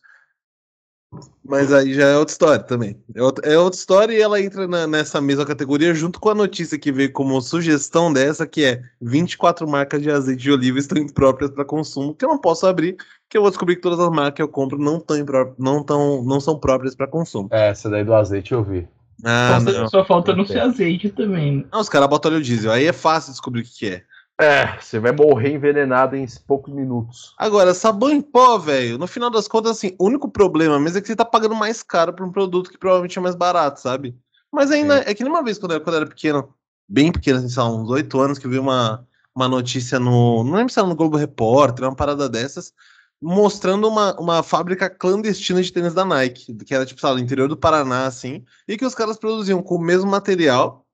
Mas 1.45 1.73
aí 1.73 1.93
já 1.93 2.07
é 2.07 2.17
outra 2.17 2.33
história 2.33 2.63
também. 2.63 2.97
É 3.15 3.23
outra, 3.23 3.49
é 3.49 3.59
outra 3.59 3.79
história 3.79 4.13
e 4.15 4.21
ela 4.21 4.41
entra 4.41 4.69
na- 4.69 4.87
nessa 4.87 5.21
mesma 5.21 5.45
categoria 5.45 5.93
junto 5.93 6.21
com 6.21 6.29
a 6.31 6.35
notícia 6.35 6.79
que 6.79 6.93
veio 6.93 7.13
como 7.13 7.41
sugestão 7.41 8.13
dessa, 8.13 8.47
que 8.47 8.65
é 8.65 8.83
24 9.01 9.69
marcas 9.69 10.01
de 10.01 10.11
azeite 10.11 10.43
de 10.43 10.53
oliva 10.53 10.79
estão 10.79 10.99
impróprias 10.99 11.51
para 11.51 11.65
consumo, 11.65 12.15
que 12.15 12.25
eu 12.25 12.29
não 12.29 12.39
posso 12.39 12.67
abrir, 12.67 12.97
que 13.29 13.37
eu 13.37 13.43
vou 13.43 13.51
descobrir 13.51 13.77
que 13.77 13.83
todas 13.83 13.99
as 13.99 14.11
marcas 14.11 14.35
que 14.37 14.43
eu 14.43 14.49
compro 14.49 14.79
não, 14.79 15.01
tão 15.01 15.17
não, 15.59 15.83
tão, 15.83 16.23
não 16.23 16.41
são 16.41 16.59
próprias 16.59 16.95
para 16.95 17.09
consumo. 17.09 17.49
É, 17.51 17.71
essa 17.71 17.91
daí 17.91 18.05
do 18.05 18.15
azeite 18.15 18.53
eu 18.53 18.63
vi. 18.63 18.87
Ah, 19.25 19.61
só, 19.63 19.73
não. 19.73 19.89
só 19.89 20.05
falta 20.05 20.35
não 20.35 20.47
ser 20.47 20.61
azeite 20.61 21.09
também. 21.11 21.59
né? 21.59 21.65
Não, 21.73 21.81
os 21.81 21.89
caras 21.89 22.09
botam 22.09 22.33
óleo 22.33 22.43
diesel, 22.43 22.73
aí 22.73 22.87
é 22.87 22.93
fácil 22.93 23.33
descobrir 23.33 23.61
o 23.61 23.65
que, 23.65 23.79
que 23.79 23.87
é. 23.87 24.03
É, 24.41 24.79
você 24.81 24.99
vai 24.99 25.13
morrer 25.13 25.53
envenenado 25.53 26.17
em 26.17 26.27
poucos 26.47 26.73
minutos. 26.73 27.35
Agora, 27.37 27.75
sabão 27.75 28.11
em 28.11 28.23
pó, 28.23 28.57
velho, 28.57 28.97
no 28.97 29.07
final 29.07 29.29
das 29.29 29.47
contas, 29.47 29.73
assim, 29.73 29.95
o 29.99 30.07
único 30.07 30.31
problema 30.31 30.81
mesmo 30.81 30.97
é 30.97 31.01
que 31.03 31.09
você 31.09 31.15
tá 31.15 31.27
pagando 31.27 31.55
mais 31.55 31.83
caro 31.83 32.15
por 32.15 32.27
um 32.27 32.33
produto 32.33 32.71
que 32.71 32.79
provavelmente 32.79 33.19
é 33.19 33.21
mais 33.21 33.35
barato, 33.35 33.81
sabe? 33.81 34.17
Mas 34.51 34.71
ainda, 34.71 35.05
é 35.07 35.13
que 35.13 35.23
nem 35.23 35.31
uma 35.31 35.45
vez 35.45 35.59
quando 35.59 35.73
eu, 35.73 35.81
quando 35.83 35.97
eu 35.97 36.01
era 36.01 36.09
pequeno, 36.09 36.55
bem 36.89 37.13
pequeno, 37.13 37.39
assim, 37.39 37.51
sei 37.51 37.63
lá, 37.63 37.69
uns 37.69 37.91
oito 37.91 38.19
anos, 38.19 38.39
que 38.39 38.47
eu 38.47 38.51
vi 38.51 38.59
uma, 38.59 39.07
uma 39.35 39.47
notícia 39.47 40.01
no. 40.01 40.43
Não 40.43 40.55
lembro 40.55 40.73
se 40.73 40.79
era 40.79 40.89
no 40.89 40.97
Globo 40.97 41.19
Repórter, 41.19 41.85
uma 41.87 41.95
parada 41.95 42.27
dessas, 42.27 42.73
mostrando 43.21 43.87
uma, 43.89 44.19
uma 44.19 44.43
fábrica 44.43 44.89
clandestina 44.89 45.63
de 45.63 45.73
tênis 45.73 45.95
da 45.95 46.05
Nike, 46.05 46.55
que 46.65 46.75
era, 46.75 46.87
tipo, 46.87 47.05
lá, 47.07 47.13
no 47.15 47.21
interior 47.21 47.49
do 47.49 47.57
Paraná, 47.57 48.07
assim, 48.07 48.45
e 48.67 48.77
que 48.77 48.85
os 48.85 48.95
caras 48.95 49.19
produziam 49.19 49.63
com 49.63 49.77
o 49.77 49.81
mesmo 49.81 50.11
material, 50.11 50.87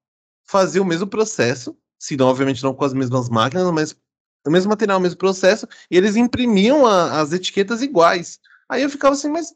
faziam 0.45 0.85
o 0.85 0.89
mesmo 0.89 1.07
processo, 1.07 1.77
se 1.99 2.17
não, 2.17 2.27
obviamente 2.29 2.63
não 2.63 2.75
com 2.75 2.85
as 2.85 2.93
mesmas 2.95 3.29
máquinas, 3.29 3.71
mas 3.71 3.97
o 4.47 4.51
mesmo 4.51 4.71
material, 4.71 4.99
o 4.99 5.01
mesmo 5.03 5.19
processo, 5.19 5.67
e 5.91 5.97
eles 5.97 6.17
imprimiam 6.17 6.87
a- 6.87 7.21
as 7.21 7.33
etiquetas 7.33 7.83
iguais. 7.83 8.39
Aí 8.69 8.83
eu 8.83 8.91
ficava 8.91 9.15
assim, 9.15 9.29
mas. 9.31 9.55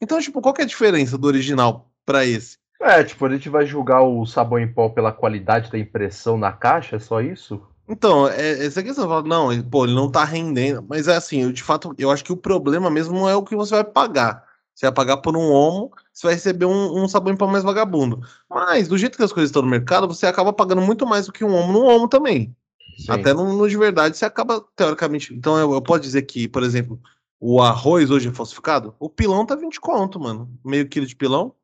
Então, 0.00 0.20
tipo, 0.20 0.40
qual 0.40 0.52
que 0.54 0.60
é 0.60 0.64
a 0.64 0.68
diferença 0.68 1.16
do 1.16 1.26
original 1.26 1.90
pra 2.04 2.24
esse? 2.24 2.58
É, 2.80 3.02
tipo, 3.04 3.24
a 3.24 3.30
gente 3.30 3.48
vai 3.48 3.64
julgar 3.64 4.02
o 4.02 4.26
sabão 4.26 4.58
em 4.58 4.72
pó 4.72 4.88
pela 4.88 5.12
qualidade 5.12 5.70
da 5.70 5.78
impressão 5.78 6.36
na 6.36 6.52
caixa, 6.52 6.96
é 6.96 6.98
só 6.98 7.20
isso? 7.20 7.62
Então, 7.88 8.26
é, 8.28 8.64
essa 8.64 8.82
questão, 8.82 9.04
eu 9.04 9.10
falo, 9.10 9.26
não, 9.28 9.52
ele- 9.52 9.62
pô, 9.62 9.84
ele 9.84 9.94
não 9.94 10.10
tá 10.10 10.24
rendendo. 10.24 10.84
Mas 10.88 11.06
é 11.08 11.16
assim, 11.16 11.42
eu, 11.42 11.52
de 11.52 11.62
fato, 11.62 11.94
eu 11.98 12.10
acho 12.10 12.24
que 12.24 12.32
o 12.32 12.36
problema 12.36 12.90
mesmo 12.90 13.14
não 13.14 13.28
é 13.28 13.34
o 13.36 13.42
que 13.44 13.54
você 13.56 13.74
vai 13.74 13.84
pagar. 13.84 14.44
Você 14.74 14.86
vai 14.86 14.92
pagar 14.94 15.18
por 15.18 15.36
um 15.36 15.50
homo, 15.52 15.92
você 16.12 16.26
vai 16.26 16.34
receber 16.34 16.64
um, 16.66 17.02
um 17.04 17.06
sabão 17.06 17.32
em 17.32 17.36
pó 17.36 17.46
mais 17.46 17.62
vagabundo. 17.62 18.20
Mas, 18.48 18.88
do 18.88 18.98
jeito 18.98 19.16
que 19.16 19.22
as 19.22 19.32
coisas 19.32 19.50
estão 19.50 19.62
no 19.62 19.68
mercado, 19.68 20.08
você 20.08 20.26
acaba 20.26 20.52
pagando 20.52 20.80
muito 20.82 21.06
mais 21.06 21.26
do 21.26 21.32
que 21.32 21.44
um 21.44 21.54
homo 21.54 21.72
no 21.72 21.84
homo 21.84 22.08
também. 22.08 22.56
Sim. 22.96 23.12
Até 23.12 23.32
no, 23.34 23.52
no 23.56 23.68
de 23.68 23.76
verdade, 23.76 24.16
você 24.16 24.24
acaba, 24.24 24.64
teoricamente. 24.74 25.32
Então, 25.34 25.58
eu, 25.58 25.72
eu 25.72 25.82
posso 25.82 26.00
dizer 26.00 26.22
que, 26.22 26.48
por 26.48 26.62
exemplo, 26.62 27.00
o 27.38 27.60
arroz 27.60 28.10
hoje 28.10 28.28
é 28.28 28.32
falsificado? 28.32 28.94
O 28.98 29.08
pilão 29.08 29.44
tá 29.46 29.54
20 29.54 29.80
conto, 29.80 30.18
mano. 30.18 30.50
Meio 30.64 30.88
quilo 30.88 31.06
de 31.06 31.14
pilão. 31.14 31.54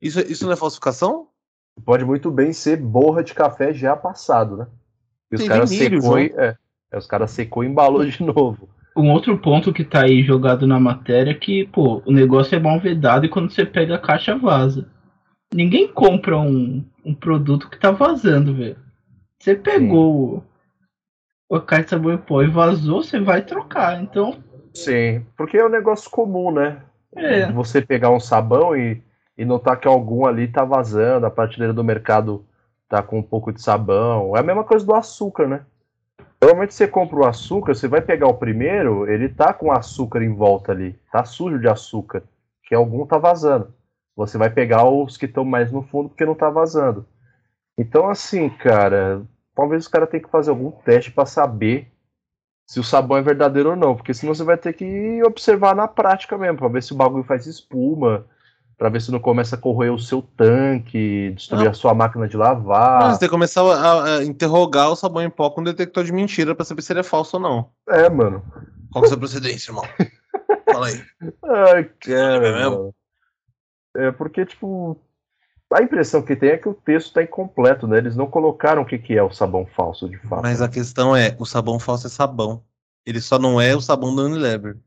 Isso, 0.00 0.20
isso 0.20 0.44
não 0.44 0.52
é 0.52 0.56
falsificação? 0.56 1.28
Pode 1.84 2.04
muito 2.04 2.30
bem 2.30 2.52
ser 2.52 2.76
borra 2.76 3.24
de 3.24 3.34
café 3.34 3.72
já 3.72 3.96
passado, 3.96 4.56
né? 4.56 4.66
E 5.30 5.36
os 5.36 5.48
caras 5.48 5.70
secou 5.70 6.18
e, 6.18 6.32
é, 6.36 6.56
é, 6.92 6.98
os 6.98 7.06
caras 7.06 7.30
secou 7.30 7.64
e 7.64 7.68
embalou 7.68 8.04
de 8.04 8.20
novo. 8.22 8.68
Um 8.96 9.10
outro 9.12 9.38
ponto 9.38 9.72
que 9.72 9.84
tá 9.84 10.04
aí 10.04 10.22
jogado 10.22 10.66
na 10.66 10.80
matéria 10.80 11.30
é 11.30 11.34
que, 11.34 11.64
pô, 11.66 12.02
o 12.04 12.10
negócio 12.12 12.56
é 12.56 12.58
mal 12.60 12.80
vedado 12.80 13.24
e 13.24 13.28
quando 13.28 13.50
você 13.50 13.64
pega 13.64 13.94
a 13.94 13.98
caixa 14.00 14.36
vaza. 14.36 14.88
Ninguém 15.54 15.88
compra 15.88 16.38
um, 16.38 16.84
um 17.04 17.14
produto 17.14 17.68
que 17.70 17.78
tá 17.78 17.90
vazando, 17.90 18.54
velho. 18.54 18.76
Você 19.38 19.54
pegou 19.54 20.42
o- 21.48 21.56
a 21.56 21.60
caixa 21.60 21.84
de 21.84 21.90
sabão 21.90 22.12
em 22.12 22.18
pó 22.18 22.42
e 22.42 22.46
vazou, 22.48 23.02
você 23.02 23.18
vai 23.20 23.42
trocar. 23.42 24.02
Então, 24.02 24.38
Sim, 24.74 25.24
porque 25.36 25.56
é 25.56 25.66
um 25.66 25.70
negócio 25.70 26.10
comum, 26.10 26.50
né? 26.52 26.82
é. 27.16 27.50
Você 27.52 27.80
pegar 27.82 28.10
um 28.10 28.20
sabão 28.20 28.76
e, 28.76 29.02
e 29.36 29.44
notar 29.44 29.78
que 29.80 29.88
algum 29.88 30.26
ali 30.26 30.46
tá 30.46 30.64
vazando, 30.64 31.26
a 31.26 31.30
prateleira 31.30 31.72
do 31.72 31.82
mercado 31.82 32.44
tá 32.90 33.02
com 33.02 33.20
um 33.20 33.22
pouco 33.22 33.52
de 33.52 33.62
sabão. 33.62 34.36
É 34.36 34.40
a 34.40 34.42
mesma 34.42 34.64
coisa 34.64 34.84
do 34.84 34.94
açúcar, 34.94 35.46
né? 35.46 35.64
Normalmente 36.42 36.74
você 36.74 36.88
compra 36.88 37.16
o 37.20 37.26
açúcar, 37.26 37.74
você 37.74 37.86
vai 37.86 38.00
pegar 38.00 38.26
o 38.26 38.34
primeiro, 38.34 39.08
ele 39.08 39.28
tá 39.28 39.52
com 39.52 39.70
açúcar 39.70 40.22
em 40.22 40.34
volta 40.34 40.72
ali, 40.72 40.98
tá 41.12 41.24
sujo 41.24 41.58
de 41.58 41.68
açúcar, 41.68 42.22
que 42.64 42.74
algum 42.74 43.06
tá 43.06 43.16
vazando. 43.16 43.72
Você 44.16 44.36
vai 44.36 44.50
pegar 44.50 44.84
os 44.84 45.16
que 45.16 45.26
estão 45.26 45.44
mais 45.44 45.70
no 45.70 45.82
fundo 45.82 46.08
porque 46.08 46.24
não 46.24 46.34
tá 46.34 46.50
vazando. 46.50 47.06
Então, 47.78 48.08
assim, 48.08 48.48
cara, 48.48 49.22
talvez 49.54 49.84
os 49.84 49.88
caras 49.88 50.08
tenham 50.08 50.24
que 50.24 50.30
fazer 50.30 50.50
algum 50.50 50.70
teste 50.70 51.12
para 51.12 51.26
saber 51.26 51.92
se 52.66 52.80
o 52.80 52.84
sabão 52.84 53.18
é 53.18 53.22
verdadeiro 53.22 53.70
ou 53.70 53.76
não, 53.76 53.94
porque 53.94 54.14
senão 54.14 54.34
você 54.34 54.44
vai 54.44 54.56
ter 54.56 54.72
que 54.72 55.22
observar 55.24 55.76
na 55.76 55.86
prática 55.86 56.36
mesmo, 56.38 56.58
para 56.58 56.68
ver 56.68 56.82
se 56.82 56.92
o 56.92 56.96
bagulho 56.96 57.24
faz 57.24 57.46
espuma, 57.46 58.26
para 58.80 58.88
ver 58.88 59.02
se 59.02 59.12
não 59.12 59.20
começa 59.20 59.56
a 59.56 59.58
corroer 59.58 59.92
o 59.92 59.98
seu 59.98 60.22
tanque, 60.22 61.32
destruir 61.36 61.64
Não. 61.64 61.70
a 61.70 61.74
sua 61.74 61.92
máquina 61.92 62.26
de 62.26 62.34
Não, 62.38 62.42
lavar. 62.42 63.12
você 63.12 63.18
tem 63.20 63.28
que 63.28 63.32
começar 63.32 63.60
a, 63.60 64.16
a 64.20 64.24
interrogar 64.24 64.88
o 64.90 64.96
sabão 64.96 65.22
em 65.22 65.28
pó 65.28 65.50
com 65.50 65.60
um 65.60 65.64
detector 65.64 66.02
de 66.02 66.10
mentira 66.10 66.54
pra 66.54 66.64
saber 66.64 66.80
se 66.80 66.90
ele 66.90 67.00
é 67.00 67.02
falso 67.02 67.36
ou 67.36 67.42
não. 67.42 67.70
É, 67.86 68.08
mano. 68.08 68.42
Qual 68.90 69.02
que 69.02 69.06
é 69.06 69.08
a 69.08 69.08
sua 69.10 69.18
procedência, 69.18 69.70
irmão? 69.70 69.84
Fala 70.72 70.86
aí. 70.86 71.02
Ai, 71.44 71.80
É 71.80 71.84
cara, 71.84 72.40
mesmo? 72.40 72.70
mano. 72.70 72.94
É 73.98 74.10
porque, 74.12 74.46
tipo, 74.46 74.96
a 75.70 75.82
impressão 75.82 76.22
que 76.22 76.34
tem 76.34 76.48
é 76.48 76.56
que 76.56 76.68
o 76.68 76.72
texto 76.72 77.08
está 77.08 77.22
incompleto, 77.22 77.86
né? 77.86 77.98
Eles 77.98 78.16
não 78.16 78.28
colocaram 78.28 78.80
o 78.80 78.86
que, 78.86 78.96
que 78.98 79.14
é 79.14 79.22
o 79.22 79.30
sabão 79.30 79.66
falso, 79.76 80.08
de 80.08 80.16
fato. 80.26 80.40
Mas 80.42 80.62
a 80.62 80.68
questão 80.70 81.14
é, 81.14 81.36
o 81.38 81.44
sabão 81.44 81.78
falso 81.78 82.06
é 82.06 82.10
sabão. 82.10 82.62
Ele 83.04 83.20
só 83.20 83.38
não 83.38 83.60
é 83.60 83.76
o 83.76 83.80
sabão 83.82 84.16
da 84.16 84.22
Unilever. 84.22 84.78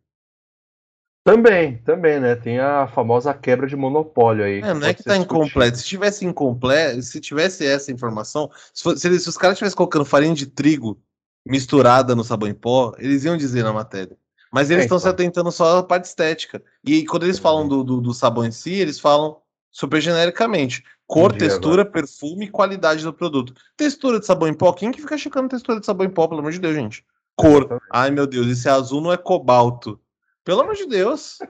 Também, 1.23 1.77
também, 1.83 2.19
né? 2.19 2.35
Tem 2.35 2.59
a 2.59 2.85
famosa 2.87 3.33
quebra 3.33 3.65
de 3.65 3.75
monopólio 3.77 4.43
aí. 4.43 4.59
É, 4.59 4.73
não 4.73 4.85
é 4.85 4.93
que 4.93 5.03
tá 5.03 5.15
incompleto. 5.15 5.77
Se 5.77 5.85
tivesse 5.85 6.25
incompleto, 6.25 7.01
se 7.01 7.21
tivesse 7.21 7.65
essa 7.65 7.91
informação, 7.91 8.51
se, 8.73 8.83
fosse- 8.83 8.99
se 8.99 9.07
eles- 9.07 9.23
se 9.23 9.29
os 9.29 9.37
caras 9.37 9.55
estivessem 9.55 9.77
colocando 9.77 10.03
farinha 10.03 10.35
de 10.35 10.45
trigo 10.47 10.99
misturada 11.45 12.13
no 12.13 12.23
sabão 12.25 12.49
em 12.49 12.53
pó, 12.53 12.93
eles 12.97 13.23
iam 13.23 13.37
dizer 13.37 13.63
na 13.63 13.71
matéria. 13.71 14.17
Mas 14.51 14.69
eles 14.69 14.81
É, 14.81 14.85
estão 14.85 14.99
se 14.99 15.03
então. 15.05 15.13
atentando 15.13 15.51
só 15.51 15.79
à 15.79 15.83
parte 15.83 16.05
estética. 16.05 16.61
E 16.83 17.05
quando 17.05 17.23
eles 17.23 17.39
falam 17.39 17.67
do, 17.67 17.83
do, 17.83 18.01
do 18.01 18.13
sabão 18.13 18.45
em 18.45 18.51
si, 18.51 18.73
eles 18.73 18.99
falam 18.99 19.37
super 19.71 20.01
genericamente. 20.01 20.83
Cor, 21.07 21.31
Entendi 21.31 21.39
textura, 21.45 21.85
perfume 21.85 22.45
e 22.45 22.49
qualidade 22.49 23.03
do 23.03 23.13
produto. 23.13 23.53
Textura 23.77 24.19
de 24.19 24.25
sabão 24.25 24.47
em 24.47 24.53
pó, 24.53 24.71
quem 24.73 24.91
que 24.91 25.01
fica 25.01 25.17
checando 25.17 25.49
textura 25.49 25.79
de 25.79 25.85
sabão 25.85 26.05
em 26.05 26.09
pó, 26.09 26.27
pelo 26.27 26.39
amor 26.41 26.51
de 26.51 26.59
Deus, 26.59 26.75
gente? 26.75 27.03
Cor. 27.35 27.81
Ai, 27.91 28.11
meu 28.11 28.27
Deus, 28.27 28.47
esse 28.47 28.69
azul 28.69 29.01
não 29.01 29.11
é 29.11 29.17
cobalto. 29.17 29.99
Pelo 30.43 30.61
amor 30.61 30.75
de 30.75 30.85
Deus. 30.87 31.39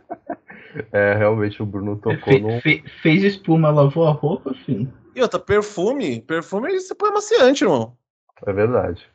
É, 0.92 1.14
realmente 1.14 1.62
o 1.62 1.68
Bruno 1.68 1.96
tocou 1.98 2.34
Fe- 2.34 2.40
num. 2.40 2.60
fe- 2.60 2.84
fez 3.04 3.24
espuma, 3.24 3.70
lavou 3.70 4.08
a 4.08 4.12
roupa, 4.12 4.56
filho. 4.66 4.92
E 5.16 5.22
outra, 5.22 5.40
perfume. 5.40 6.20
Perfume 6.20 6.80
você 6.80 6.96
põe 6.96 7.10
amaciante, 7.10 7.64
irmão. 7.64 7.96
é 8.44 8.52
verdade. 8.52 9.08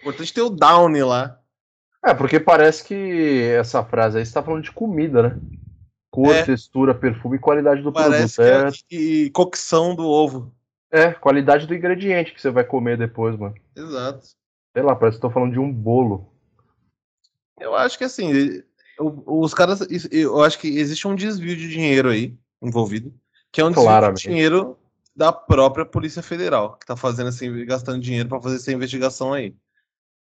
Importante 0.00 0.34
ter 0.34 0.42
o 0.42 0.50
Downey 0.50 1.04
lá. 1.04 1.38
É, 2.04 2.12
porque 2.12 2.40
parece 2.40 2.82
que 2.82 3.42
essa 3.56 3.84
frase 3.84 4.16
aí 4.16 4.24
está 4.24 4.42
falando 4.42 4.64
de 4.64 4.72
comida, 4.72 5.22
né? 5.22 5.38
Cor, 6.10 6.34
É. 6.34 6.42
textura, 6.44 6.92
perfume 6.92 7.36
e 7.36 7.40
qualidade 7.40 7.80
do 7.80 7.92
Parece 7.92 8.34
produto. 8.42 8.84
que 8.88 8.96
é 8.96 8.98
e 8.98 9.30
cocção 9.30 9.94
do 9.94 10.04
ovo. 10.08 10.52
É, 10.90 11.00
é, 11.02 11.12
qualidade 11.14 11.64
do 11.68 11.74
ingrediente 11.76 12.34
que 12.34 12.40
você 12.42 12.50
vai 12.50 12.64
comer 12.64 12.98
depois, 12.98 13.36
mano. 13.38 13.54
Exato. 13.76 14.26
Sei 14.72 14.82
lá, 14.82 14.96
parece 14.96 15.16
que 15.16 15.18
estou 15.18 15.30
falando 15.30 15.52
de 15.52 15.60
um 15.60 15.72
bolo. 15.72 16.28
Eu 17.60 17.76
acho 17.76 17.96
que 17.96 18.02
assim, 18.02 18.62
os 18.98 19.54
caras. 19.54 19.86
Eu 20.10 20.42
acho 20.42 20.58
que 20.58 20.68
existe 20.68 21.06
um 21.06 21.14
desvio 21.14 21.56
de 21.56 21.68
dinheiro 21.68 22.10
aí 22.10 22.36
envolvido. 22.62 23.12
Que 23.52 23.60
é 23.60 23.64
um 23.64 23.68
desvio 23.68 23.84
Claramente. 23.84 24.22
de 24.22 24.28
dinheiro 24.28 24.76
da 25.14 25.32
própria 25.32 25.84
Polícia 25.84 26.22
Federal, 26.22 26.76
que 26.76 26.86
tá 26.86 26.96
fazendo 26.96 27.28
assim, 27.28 27.64
gastando 27.64 28.00
dinheiro 28.00 28.28
para 28.28 28.40
fazer 28.40 28.56
essa 28.56 28.72
investigação 28.72 29.32
aí. 29.32 29.54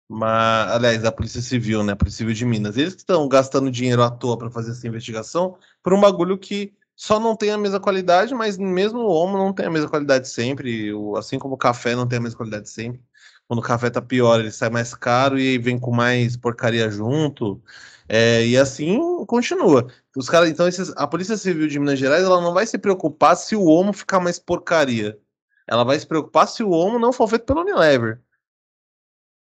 Mas, 0.09 0.71
aliás, 0.71 1.03
a 1.03 1.11
Polícia 1.11 1.41
Civil, 1.41 1.83
né? 1.83 1.93
A 1.93 1.95
Polícia 1.95 2.19
Civil 2.19 2.33
de 2.33 2.45
Minas. 2.45 2.77
Eles 2.77 2.93
que 2.93 3.01
estão 3.01 3.27
gastando 3.27 3.69
dinheiro 3.69 4.03
à 4.03 4.09
toa 4.09 4.37
para 4.37 4.49
fazer 4.49 4.71
essa 4.71 4.87
investigação 4.87 5.57
por 5.83 5.93
um 5.93 5.99
bagulho 5.99 6.37
que 6.37 6.73
só 6.95 7.19
não 7.19 7.35
tem 7.35 7.51
a 7.51 7.57
mesma 7.57 7.79
qualidade, 7.79 8.33
mas 8.33 8.57
mesmo 8.57 8.99
o 8.99 9.09
homo 9.09 9.37
não 9.37 9.53
tem 9.53 9.65
a 9.65 9.69
mesma 9.69 9.89
qualidade 9.89 10.29
sempre. 10.29 10.91
Assim 11.17 11.37
como 11.37 11.55
o 11.55 11.57
café 11.57 11.95
não 11.95 12.07
tem 12.07 12.19
a 12.19 12.21
mesma 12.21 12.37
qualidade 12.37 12.69
sempre. 12.69 13.01
Quando 13.47 13.59
o 13.59 13.63
café 13.63 13.89
tá 13.89 14.01
pior, 14.01 14.39
ele 14.39 14.51
sai 14.51 14.69
mais 14.69 14.93
caro 14.93 15.39
e 15.39 15.49
aí 15.49 15.57
vem 15.57 15.79
com 15.79 15.91
mais 15.91 16.37
porcaria 16.37 16.89
junto. 16.89 17.61
É, 18.09 18.45
e 18.45 18.57
assim 18.57 18.99
continua. 19.25 19.87
Os 20.15 20.29
caras, 20.29 20.49
então, 20.49 20.67
esses- 20.67 20.93
a 20.95 21.05
Polícia 21.05 21.35
Civil 21.37 21.67
de 21.67 21.79
Minas 21.79 21.99
Gerais, 21.99 22.23
ela 22.23 22.41
não 22.41 22.53
vai 22.53 22.65
se 22.65 22.77
preocupar 22.77 23.35
se 23.35 23.55
o 23.55 23.65
homo 23.65 23.91
ficar 23.91 24.19
mais 24.19 24.39
porcaria. 24.39 25.19
Ela 25.67 25.83
vai 25.83 25.99
se 25.99 26.07
preocupar 26.07 26.47
se 26.47 26.63
o 26.63 26.69
homo 26.69 26.97
não 26.97 27.11
for 27.11 27.27
feito 27.27 27.45
pelo 27.45 27.61
Unilever. 27.61 28.21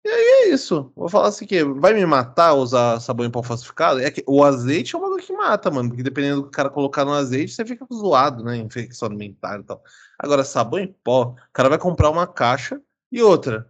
E 0.03 0.09
aí 0.09 0.23
é 0.23 0.49
isso. 0.49 0.91
Vou 0.95 1.09
falar 1.09 1.27
assim 1.27 1.45
que 1.45 1.63
vai 1.63 1.93
me 1.93 2.05
matar 2.05 2.53
usar 2.53 2.99
sabão 2.99 3.25
em 3.25 3.29
pó 3.31 3.43
falsificado? 3.43 3.99
É 3.99 4.09
que 4.09 4.23
o 4.25 4.43
azeite 4.43 4.95
é 4.95 4.97
um 4.97 5.01
bagulho 5.01 5.23
que 5.23 5.33
mata, 5.33 5.69
mano. 5.69 5.89
Porque 5.89 6.03
dependendo 6.03 6.37
do 6.37 6.43
que 6.43 6.47
o 6.49 6.51
cara 6.51 6.69
colocar 6.69 7.03
no 7.05 7.13
azeite, 7.13 7.53
você 7.53 7.65
fica 7.65 7.85
zoado, 7.93 8.43
né? 8.43 8.57
Infecção 8.57 9.07
alimentar 9.07 9.59
e 9.59 9.63
tal. 9.63 9.81
Agora, 10.17 10.43
sabão 10.43 10.79
em 10.79 10.87
pó, 11.03 11.35
o 11.35 11.53
cara 11.53 11.69
vai 11.69 11.77
comprar 11.77 12.09
uma 12.09 12.25
caixa 12.27 12.81
e 13.11 13.21
outra. 13.21 13.69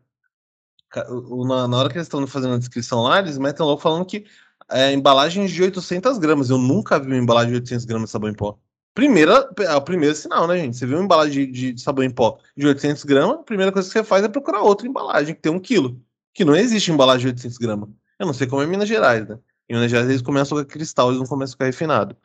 Na 1.48 1.78
hora 1.78 1.90
que 1.90 1.98
eles 1.98 2.08
estão 2.08 2.26
fazendo 2.26 2.56
a 2.56 2.60
descrição 2.60 3.04
lá, 3.04 3.20
eles 3.20 3.38
metem 3.38 3.66
logo 3.66 3.82
falando 3.82 4.06
que 4.06 4.26
é 4.72 4.92
embalagens 4.92 5.52
de 5.52 5.62
800 5.62 6.18
gramas. 6.18 6.50
Eu 6.50 6.58
nunca 6.58 7.00
vi 7.00 7.08
uma 7.08 7.18
embalagem 7.18 7.52
de 7.52 7.56
800 7.56 7.86
gramas 7.86 8.10
de 8.10 8.12
sabão 8.12 8.30
em 8.30 8.34
pó. 8.34 8.58
Primeira, 8.94 9.50
é 9.60 9.76
o 9.76 9.82
primeiro 9.82 10.16
sinal, 10.16 10.48
né, 10.48 10.58
gente? 10.58 10.78
Você 10.78 10.86
viu 10.86 10.98
uma 10.98 11.06
embalagem 11.06 11.52
de, 11.52 11.74
de 11.74 11.82
sabão 11.82 12.04
em 12.04 12.10
pó 12.10 12.38
de 12.56 12.68
800 12.68 13.04
gramas, 13.04 13.40
a 13.40 13.44
primeira 13.44 13.72
coisa 13.72 13.88
que 13.88 13.94
você 13.94 14.04
faz 14.04 14.24
é 14.24 14.28
procurar 14.28 14.62
outra 14.62 14.88
embalagem 14.88 15.36
que 15.36 15.42
tem 15.42 15.52
um 15.52 15.60
quilo. 15.60 16.02
Que 16.34 16.44
não 16.44 16.56
existe 16.56 16.92
embalagem 16.92 17.22
de 17.22 17.28
800 17.28 17.58
gramas. 17.58 17.90
Eu 18.18 18.26
não 18.26 18.34
sei 18.34 18.48
como 18.48 18.62
é 18.62 18.66
em 18.66 18.68
Minas 18.68 18.88
Gerais, 18.88 19.28
né? 19.28 19.40
Em 19.70 19.74
Minas 19.74 19.90
Gerais 19.90 20.10
eles 20.10 20.22
começam 20.22 20.58
com 20.58 20.66
cristal, 20.66 21.10
eles 21.10 21.20
não 21.20 21.28
começam 21.28 21.58
com 21.58 21.64
refinado. 21.64 22.16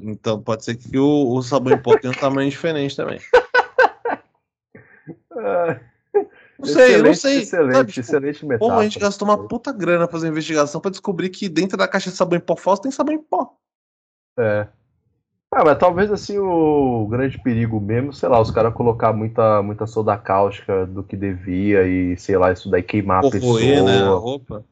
Então 0.00 0.42
pode 0.42 0.64
ser 0.64 0.76
que 0.76 0.98
o, 0.98 1.34
o 1.34 1.42
sabão 1.42 1.72
em 1.72 1.78
pó 1.78 1.96
tenha 1.98 2.12
um 2.12 2.16
tamanho 2.16 2.50
diferente 2.50 2.96
também. 2.96 3.20
Não 6.58 6.66
sei, 6.66 6.96
eu 6.96 7.02
não 7.02 7.10
excelente, 7.10 7.18
sei. 7.18 7.42
Excelente, 7.42 7.74
sabe, 7.74 7.92
tipo, 7.92 8.00
excelente 8.00 8.46
metáfora. 8.46 8.78
a 8.78 8.82
gente 8.84 8.98
gastou 8.98 9.28
uma 9.28 9.46
puta 9.46 9.72
grana 9.72 10.06
pra 10.06 10.12
fazer 10.12 10.26
uma 10.26 10.32
investigação 10.32 10.80
pra 10.80 10.90
descobrir 10.90 11.28
que 11.28 11.48
dentro 11.48 11.76
da 11.76 11.86
caixa 11.86 12.10
de 12.10 12.16
sabão 12.16 12.38
em 12.38 12.40
pó 12.40 12.56
falso 12.56 12.82
tem 12.82 12.90
sabão 12.90 13.14
em 13.14 13.22
pó. 13.22 13.54
É. 14.38 14.66
Ah, 15.50 15.64
mas 15.64 15.78
talvez 15.78 16.10
assim 16.10 16.38
o 16.38 17.06
grande 17.08 17.38
perigo 17.38 17.80
mesmo, 17.80 18.12
sei 18.12 18.28
lá, 18.28 18.40
os 18.40 18.50
caras 18.50 18.74
colocar 18.74 19.12
muita, 19.12 19.62
muita 19.62 19.86
soda 19.86 20.16
cáustica 20.16 20.86
do 20.86 21.02
que 21.02 21.16
devia 21.16 21.86
e, 21.86 22.16
sei 22.16 22.36
lá, 22.36 22.52
isso 22.52 22.70
daí 22.70 22.82
queimar 22.82 23.24
a 23.24 23.30
Corroer, 23.30 23.84
né? 23.84 23.92
A 23.92 24.00
pessoa. 24.00 24.18
roupa. 24.18 24.64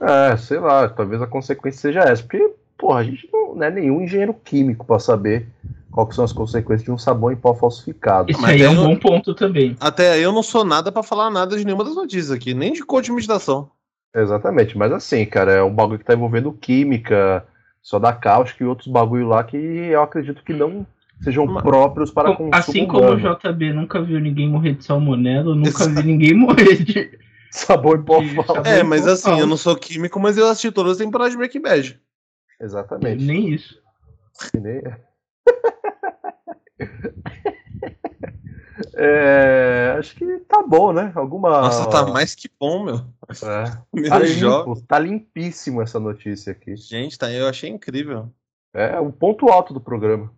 É, 0.00 0.36
sei 0.36 0.58
lá, 0.58 0.88
talvez 0.88 1.20
a 1.22 1.26
consequência 1.26 1.80
seja 1.80 2.00
essa. 2.00 2.22
Porque, 2.22 2.54
porra, 2.78 3.00
a 3.00 3.04
gente 3.04 3.28
não, 3.32 3.54
não 3.54 3.62
é 3.62 3.70
nenhum 3.70 4.00
engenheiro 4.00 4.34
químico 4.34 4.86
pra 4.86 4.98
saber 4.98 5.46
quais 5.92 6.08
que 6.08 6.14
são 6.16 6.24
as 6.24 6.32
consequências 6.32 6.82
de 6.84 6.90
um 6.90 6.98
sabão 6.98 7.30
em 7.30 7.36
pó 7.36 7.54
falsificado. 7.54 8.30
Isso 8.30 8.40
Mas 8.40 8.52
aí 8.52 8.62
é 8.62 8.68
um 8.70 8.74
eu- 8.74 8.84
bom 8.88 8.96
ponto 8.96 9.34
também. 9.34 9.76
Até 9.78 10.12
aí 10.12 10.22
eu 10.22 10.32
não 10.32 10.42
sou 10.42 10.64
nada 10.64 10.90
pra 10.90 11.02
falar 11.02 11.30
nada 11.30 11.56
de 11.56 11.64
nenhuma 11.64 11.84
das 11.84 11.94
notícias 11.94 12.30
aqui, 12.30 12.54
nem 12.54 12.72
de 12.72 12.82
coach 12.84 13.04
de 13.04 13.12
meditação. 13.12 13.70
Exatamente, 14.14 14.76
mas 14.76 14.90
assim, 14.92 15.24
cara, 15.24 15.52
é 15.52 15.62
um 15.62 15.72
bagulho 15.74 15.98
que 15.98 16.04
tá 16.04 16.14
envolvendo 16.14 16.52
química, 16.52 17.46
soda 17.80 18.12
cáustica 18.12 18.62
e 18.62 18.66
outros 18.66 18.88
bagulho 18.88 19.28
lá 19.28 19.42
que 19.44 19.56
eu 19.56 20.02
acredito 20.02 20.42
que 20.44 20.52
não 20.52 20.86
sejam 21.22 21.46
Mas- 21.46 21.62
próprios 21.62 22.10
para 22.10 22.28
Com- 22.30 22.50
consumo 22.50 22.54
assim 22.56 22.86
como 22.86 23.04
o 23.04 23.14
humano. 23.14 23.36
JB 23.40 23.72
nunca 23.72 24.02
viu 24.02 24.18
ninguém 24.20 24.48
morrer 24.50 24.72
de 24.74 24.84
salmonela, 24.84 25.50
eu 25.50 25.54
nunca 25.54 25.68
Exato. 25.70 25.90
vi 25.94 26.02
ninguém 26.02 26.34
morrer 26.36 26.82
de. 26.84 27.18
Sabor 27.52 27.98
em 27.98 28.02
pó 28.02 28.22
falso. 28.22 28.46
sabor 28.54 28.66
É, 28.66 28.82
mas 28.82 29.06
assim, 29.06 29.38
eu 29.38 29.46
não 29.46 29.56
sou 29.58 29.76
químico, 29.76 30.18
mas 30.18 30.36
eu 30.38 30.46
assisti 30.48 30.70
todas 30.72 30.92
as 30.92 30.98
temporadas 30.98 31.32
de 31.32 31.38
Breaking 31.38 31.60
Bad. 31.60 32.00
Exatamente. 32.60 33.22
Nem 33.24 33.48
isso. 33.50 33.78
Que 34.50 34.58
nem- 34.58 34.82
É, 38.94 39.94
acho 39.98 40.14
que 40.16 40.38
tá 40.48 40.62
bom, 40.62 40.92
né? 40.92 41.12
Alguma. 41.14 41.60
Nossa, 41.62 41.88
tá 41.88 42.06
mais 42.06 42.34
que 42.34 42.48
bom, 42.58 42.84
meu. 42.84 42.96
É. 42.96 43.78
Meu 43.92 44.08
Tá, 44.10 44.24
jogo. 44.24 44.74
limpo, 44.74 44.86
tá 44.86 44.98
limpíssimo 44.98 45.82
essa 45.82 46.00
notícia 46.00 46.52
aqui. 46.52 46.74
Gente, 46.76 47.18
tá, 47.18 47.30
eu 47.30 47.46
achei 47.46 47.70
incrível. 47.70 48.32
É 48.74 48.98
o 48.98 49.12
ponto 49.12 49.48
alto 49.48 49.72
do 49.74 49.80
programa. 49.80 50.32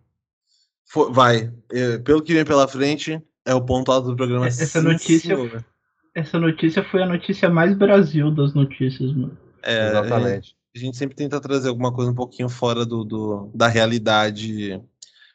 Fo- 0.85 1.11
vai, 1.11 1.51
eh, 1.71 1.97
pelo 1.99 2.21
que 2.21 2.33
vem 2.33 2.45
pela 2.45 2.67
frente, 2.67 3.21
é 3.45 3.55
o 3.55 3.61
ponto 3.61 3.91
alto 3.91 4.09
do 4.09 4.15
programa. 4.15 4.47
Essa 4.47 4.79
sim, 4.81 4.87
notícia- 4.87 5.35
senhor. 5.35 5.65
Essa 6.13 6.37
notícia 6.39 6.83
foi 6.83 7.01
a 7.03 7.07
notícia 7.07 7.49
mais 7.49 7.75
Brasil 7.75 8.31
das 8.31 8.53
notícias, 8.53 9.11
mano. 9.13 9.37
É, 9.63 9.87
Exatamente. 9.89 10.55
A 10.75 10.79
gente 10.79 10.97
sempre 10.97 11.15
tenta 11.15 11.39
trazer 11.41 11.69
alguma 11.69 11.91
coisa 11.91 12.11
um 12.11 12.15
pouquinho 12.15 12.49
fora 12.49 12.85
do, 12.85 13.03
do- 13.03 13.49
da 13.55 13.67
realidade 13.67 14.81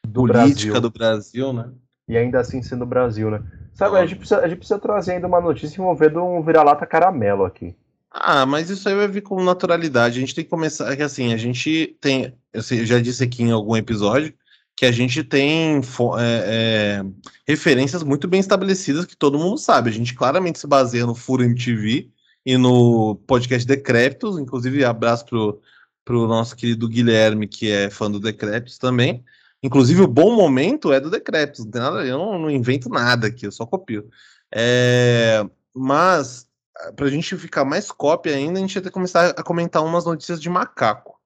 Do 0.06 0.26
política 0.26 0.72
Brasil. 0.72 0.80
do 0.80 0.90
Brasil, 0.90 1.52
né? 1.52 1.70
E 2.08 2.16
ainda 2.16 2.40
assim 2.40 2.62
sendo 2.62 2.84
Brasil, 2.84 3.30
né? 3.30 3.42
Sabe, 3.74 3.96
a 3.96 4.04
gente, 4.04 4.18
precisa, 4.18 4.40
a 4.40 4.48
gente 4.48 4.58
precisa 4.58 4.78
trazer 4.78 5.12
ainda 5.12 5.26
uma 5.26 5.40
notícia 5.40 5.80
envolvendo 5.80 6.22
um 6.22 6.42
vira-lata 6.42 6.84
caramelo 6.84 7.44
aqui. 7.44 7.74
Ah, 8.10 8.44
mas 8.44 8.68
isso 8.68 8.88
aí 8.88 8.94
vai 8.94 9.06
vir 9.06 9.22
com 9.22 9.42
naturalidade. 9.42 10.18
A 10.18 10.20
gente 10.20 10.34
tem 10.34 10.44
que 10.44 10.50
começar. 10.50 10.92
É 10.92 10.96
que 10.96 11.02
assim, 11.02 11.32
a 11.32 11.36
gente 11.36 11.96
tem. 12.00 12.34
Eu 12.52 12.62
já 12.84 13.00
disse 13.00 13.22
aqui 13.22 13.44
em 13.44 13.52
algum 13.52 13.76
episódio 13.76 14.34
que 14.76 14.84
a 14.86 14.90
gente 14.90 15.22
tem 15.22 15.76
é, 15.76 15.82
é, 16.18 17.04
referências 17.46 18.02
muito 18.02 18.26
bem 18.26 18.40
estabelecidas 18.40 19.04
que 19.04 19.16
todo 19.16 19.38
mundo 19.38 19.58
sabe. 19.58 19.90
A 19.90 19.92
gente 19.92 20.14
claramente 20.14 20.58
se 20.58 20.66
baseia 20.66 21.06
no 21.06 21.14
Furo 21.14 21.44
MTV 21.44 22.10
e 22.44 22.56
no 22.56 23.14
podcast 23.26 23.66
Decrépitos. 23.66 24.38
Inclusive, 24.38 24.84
abraço 24.84 25.26
pro, 25.26 25.60
pro 26.04 26.26
nosso 26.26 26.56
querido 26.56 26.88
Guilherme, 26.88 27.46
que 27.46 27.70
é 27.70 27.90
fã 27.90 28.10
do 28.10 28.18
Decrépitos 28.18 28.78
também. 28.78 29.22
Inclusive, 29.62 30.00
o 30.02 30.08
bom 30.08 30.34
momento 30.34 30.92
é 30.92 31.00
do 31.00 31.10
nada, 31.10 32.04
eu 32.06 32.18
não, 32.18 32.38
invento 32.50 32.88
nada 32.88 33.26
aqui, 33.26 33.46
eu 33.46 33.52
só 33.52 33.66
copio. 33.66 34.08
É, 34.52 35.44
mas 35.74 36.48
pra 36.96 37.08
gente 37.08 37.36
ficar 37.36 37.64
mais 37.64 37.92
cópia 37.92 38.34
ainda, 38.34 38.58
a 38.58 38.62
gente 38.62 38.74
ia 38.74 38.80
ter 38.80 38.88
que 38.88 38.94
começar 38.94 39.30
a 39.30 39.42
comentar 39.42 39.84
umas 39.84 40.06
notícias 40.06 40.40
de 40.40 40.48
macaco. 40.48 41.19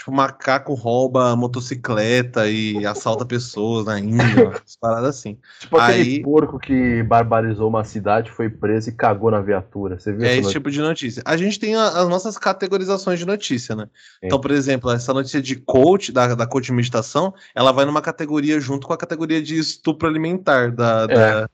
Tipo, 0.00 0.12
macaco 0.12 0.72
rouba 0.72 1.36
motocicleta 1.36 2.48
e 2.48 2.86
assalta 2.86 3.26
pessoas 3.26 3.84
na 3.84 4.00
Índia, 4.00 4.50
paradas 4.80 5.10
assim. 5.10 5.36
Tipo 5.58 5.76
aquele 5.76 6.00
Aí- 6.00 6.22
porco 6.22 6.58
que 6.58 7.02
barbarizou 7.02 7.68
uma 7.68 7.84
cidade, 7.84 8.30
foi 8.30 8.48
preso 8.48 8.88
e 8.88 8.92
cagou 8.92 9.30
na 9.30 9.42
viatura. 9.42 10.00
Você 10.00 10.10
viu 10.10 10.22
É 10.24 10.28
esse 10.28 10.36
notícia? 10.38 10.52
tipo 10.58 10.70
de 10.70 10.80
notícia. 10.80 11.22
A 11.26 11.36
gente 11.36 11.60
tem 11.60 11.76
a- 11.76 11.88
as 12.00 12.08
nossas 12.08 12.38
categorizações 12.38 13.18
de 13.18 13.26
notícia, 13.26 13.76
né? 13.76 13.84
Sim. 13.92 14.20
Então, 14.24 14.40
por 14.40 14.52
exemplo, 14.52 14.90
essa 14.90 15.12
notícia 15.12 15.42
de 15.42 15.56
coach, 15.56 16.10
da, 16.12 16.34
da 16.34 16.46
coach 16.46 16.64
de 16.64 16.72
meditação, 16.72 17.34
ela 17.54 17.70
vai 17.70 17.84
numa 17.84 18.00
categoria 18.00 18.58
junto 18.58 18.86
com 18.86 18.94
a 18.94 18.96
categoria 18.96 19.42
de 19.42 19.58
estupro 19.58 20.08
alimentar 20.08 20.70
da, 20.72 21.06
da, 21.06 21.14
da, 21.14 21.48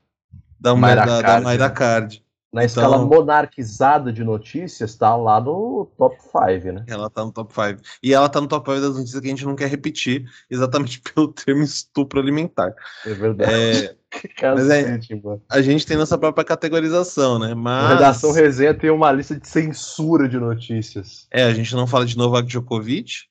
da, 0.61 0.73
da 0.95 1.21
Card, 1.21 1.43
Mayra 1.43 1.67
né? 1.67 1.73
Card. 1.73 2.23
Na 2.53 2.63
Então- 2.63 2.81
escala 2.83 3.05
monarquizada 3.05 4.11
de 4.11 4.23
notícias, 4.23 4.95
tá 4.95 5.15
lá 5.15 5.39
no 5.41 5.91
top 5.97 6.15
5, 6.21 6.71
né? 6.71 6.85
Ela 6.87 7.09
tá 7.09 7.23
no 7.25 7.31
top 7.31 7.53
5. 7.53 7.81
E 8.01 8.13
ela 8.13 8.29
tá 8.29 8.39
no 8.39 8.47
top 8.47 8.69
5 8.71 8.81
das 8.81 8.95
notícias 8.95 9.19
que 9.19 9.27
a 9.27 9.29
gente 9.29 9.45
não 9.45 9.55
quer 9.55 9.67
repetir, 9.69 10.25
exatamente 10.49 11.01
pelo 11.13 11.27
termo 11.27 11.61
estupro 11.61 12.19
alimentar. 12.19 12.73
É 13.05 13.13
verdade. 13.13 13.51
É, 13.51 13.95
Cacete, 14.37 15.15
mano. 15.15 15.41
a 15.49 15.61
gente 15.61 15.85
tem 15.85 15.97
nossa 15.97 16.17
própria 16.17 16.45
categorização, 16.45 17.37
né? 17.37 17.51
A 17.51 17.55
Mas. 17.55 17.89
Redação 17.89 18.31
Resenha 18.31 18.73
tem 18.73 18.89
uma 18.89 19.11
lista 19.11 19.37
de 19.37 19.47
censura 19.47 20.29
de 20.29 20.39
notícias. 20.39 21.27
É, 21.31 21.43
a 21.43 21.53
gente 21.53 21.75
não 21.75 21.85
fala 21.85 22.05
de 22.05 22.17
Novak 22.17 22.47
Djokovic. 22.47 23.25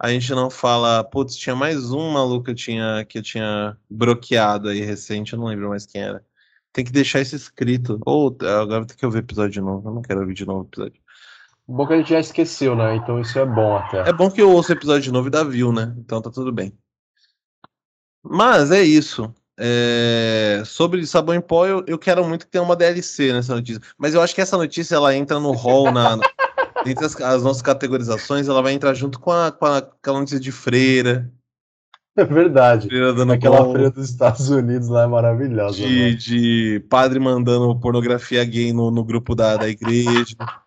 A 0.00 0.08
gente 0.08 0.32
não 0.32 0.50
fala. 0.50 1.04
Putz, 1.04 1.36
tinha 1.36 1.54
mais 1.54 1.92
um 1.92 2.10
maluco 2.10 2.46
que 2.46 2.50
eu 2.50 2.54
tinha, 2.56 3.04
que 3.08 3.18
eu 3.18 3.22
tinha 3.22 3.76
bloqueado 3.88 4.68
aí 4.70 4.80
recente, 4.80 5.34
eu 5.34 5.38
não 5.38 5.46
lembro 5.46 5.68
mais 5.68 5.86
quem 5.86 6.00
era. 6.02 6.24
Tem 6.72 6.84
que 6.84 6.92
deixar 6.92 7.20
isso 7.20 7.36
escrito. 7.36 8.00
Ou 8.06 8.36
agora 8.40 8.86
tem 8.86 8.96
que 8.96 9.04
ouvir 9.04 9.18
o 9.18 9.20
episódio 9.20 9.52
de 9.52 9.60
novo. 9.60 9.88
Eu 9.88 9.94
não 9.94 10.02
quero 10.02 10.20
ouvir 10.20 10.34
de 10.34 10.46
novo 10.46 10.60
o 10.60 10.66
episódio. 10.66 11.00
O 11.66 11.74
bom 11.74 11.86
que 11.86 11.92
a 11.92 11.96
gente 11.98 12.10
já 12.10 12.20
esqueceu, 12.20 12.74
né? 12.74 12.96
Então 12.96 13.20
isso 13.20 13.38
é 13.38 13.46
bom 13.46 13.76
até. 13.76 14.08
É 14.08 14.12
bom 14.12 14.30
que 14.30 14.42
eu 14.42 14.50
ouço 14.50 14.72
o 14.72 14.74
episódio 14.74 15.02
de 15.02 15.12
novo 15.12 15.28
e 15.28 15.30
dá 15.30 15.44
view, 15.44 15.72
né? 15.72 15.94
Então 15.98 16.20
tá 16.20 16.30
tudo 16.30 16.52
bem. 16.52 16.72
Mas 18.22 18.70
é 18.70 18.82
isso. 18.82 19.32
É, 19.58 20.62
sobre 20.64 21.06
sabão 21.06 21.34
em 21.34 21.40
pó, 21.40 21.66
eu, 21.66 21.84
eu, 21.86 21.98
quero 21.98 22.24
muito 22.26 22.46
que 22.46 22.50
tenha 22.50 22.64
uma 22.64 22.74
DLC 22.74 23.32
nessa 23.32 23.54
notícia. 23.54 23.82
Mas 23.98 24.14
eu 24.14 24.22
acho 24.22 24.34
que 24.34 24.40
essa 24.40 24.56
notícia 24.56 24.96
ela 24.96 25.14
entra 25.14 25.38
no 25.38 25.52
hall, 25.52 25.92
na, 25.92 26.16
na 26.16 26.26
entre 26.86 27.04
as, 27.04 27.14
as, 27.20 27.42
nossas 27.42 27.62
categorizações, 27.62 28.48
ela 28.48 28.62
vai 28.62 28.72
entrar 28.72 28.94
junto 28.94 29.20
com, 29.20 29.30
a, 29.30 29.52
com 29.52 29.66
a, 29.66 29.78
aquela 29.78 30.18
notícia 30.18 30.40
de 30.40 30.50
freira. 30.50 31.30
É 32.16 32.24
verdade. 32.24 32.88
Freira 32.88 33.14
dando 33.14 33.32
Aquela 33.32 33.64
feira 33.72 33.90
dos 33.90 34.10
Estados 34.10 34.50
Unidos 34.50 34.88
lá 34.88 35.04
é 35.04 35.06
maravilhosa. 35.06 35.78
De, 35.78 36.14
de 36.14 36.84
padre 36.90 37.18
mandando 37.18 37.74
pornografia 37.80 38.44
gay 38.44 38.70
no, 38.72 38.90
no 38.90 39.02
grupo 39.02 39.34
da, 39.34 39.56
da 39.56 39.68
igreja. 39.68 40.36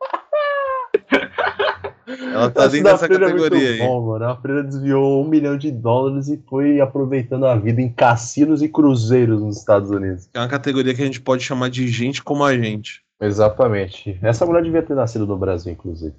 Ela 2.07 2.49
tá 2.51 2.67
dentro 2.67 2.91
dessa 2.91 3.07
categoria 3.07 3.69
é 3.69 3.71
aí. 3.73 3.79
Bom, 3.79 4.07
mano. 4.07 4.25
A 4.25 4.35
Freira 4.35 4.63
desviou 4.63 5.23
um 5.23 5.27
milhão 5.27 5.57
de 5.57 5.71
dólares 5.71 6.27
e 6.27 6.41
foi 6.49 6.79
aproveitando 6.79 7.45
a 7.45 7.55
vida 7.55 7.81
em 7.81 7.91
cassinos 7.91 8.61
e 8.61 8.69
cruzeiros 8.69 9.41
nos 9.41 9.57
Estados 9.57 9.89
Unidos. 9.89 10.29
É 10.33 10.39
uma 10.39 10.47
categoria 10.47 10.93
que 10.93 11.01
a 11.01 11.05
gente 11.05 11.21
pode 11.21 11.43
chamar 11.43 11.69
de 11.69 11.87
gente 11.87 12.23
como 12.23 12.43
a 12.43 12.55
gente. 12.57 13.03
Exatamente. 13.19 14.19
Essa 14.21 14.45
mulher 14.45 14.63
devia 14.63 14.83
ter 14.83 14.95
nascido 14.95 15.25
no 15.25 15.37
Brasil, 15.37 15.71
inclusive. 15.71 16.15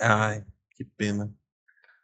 Ai, 0.00 0.42
que 0.76 0.84
pena. 0.84 1.30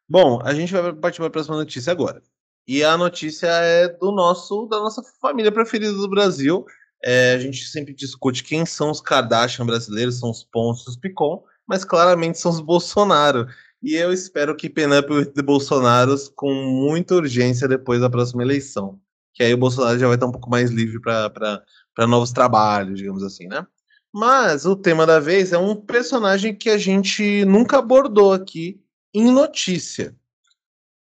Bom, 0.08 0.40
a 0.42 0.54
gente 0.54 0.72
vai 0.72 0.92
partir 0.92 1.18
para 1.18 1.26
a 1.26 1.30
próxima 1.30 1.56
notícia 1.56 1.90
agora. 1.90 2.22
E 2.68 2.84
a 2.84 2.96
notícia 2.96 3.48
é 3.48 3.88
do 3.88 4.12
nosso, 4.12 4.66
da 4.66 4.78
nossa 4.78 5.02
família 5.20 5.50
preferida 5.50 5.94
do 5.94 6.08
Brasil. 6.08 6.64
É, 7.02 7.32
a 7.32 7.38
gente 7.38 7.64
sempre 7.64 7.94
discute 7.94 8.44
quem 8.44 8.66
são 8.66 8.90
os 8.90 9.00
Kardashian 9.00 9.66
brasileiros, 9.66 10.18
são 10.20 10.30
os 10.30 10.44
Pontos, 10.44 10.86
os 10.86 10.96
Picon 10.96 11.42
mas 11.68 11.84
claramente 11.84 12.38
são 12.38 12.50
os 12.50 12.60
Bolsonaro. 12.60 13.46
E 13.82 13.94
eu 13.94 14.12
espero 14.12 14.56
que 14.56 14.70
Penup 14.70 15.26
de 15.32 15.42
Bolsonaros 15.42 16.28
com 16.34 16.52
muita 16.52 17.14
urgência 17.14 17.68
depois 17.68 18.00
da 18.00 18.10
próxima 18.10 18.42
eleição. 18.42 18.98
Que 19.34 19.44
aí 19.44 19.52
o 19.52 19.58
Bolsonaro 19.58 19.98
já 19.98 20.06
vai 20.06 20.16
estar 20.16 20.26
um 20.26 20.32
pouco 20.32 20.50
mais 20.50 20.70
livre 20.70 20.98
para 21.00 22.06
novos 22.08 22.32
trabalhos, 22.32 22.98
digamos 22.98 23.22
assim, 23.22 23.46
né? 23.46 23.64
Mas 24.12 24.64
o 24.64 24.74
tema 24.74 25.06
da 25.06 25.20
vez 25.20 25.52
é 25.52 25.58
um 25.58 25.76
personagem 25.76 26.56
que 26.56 26.70
a 26.70 26.78
gente 26.78 27.44
nunca 27.44 27.78
abordou 27.78 28.32
aqui 28.32 28.80
em 29.12 29.30
notícia. 29.30 30.16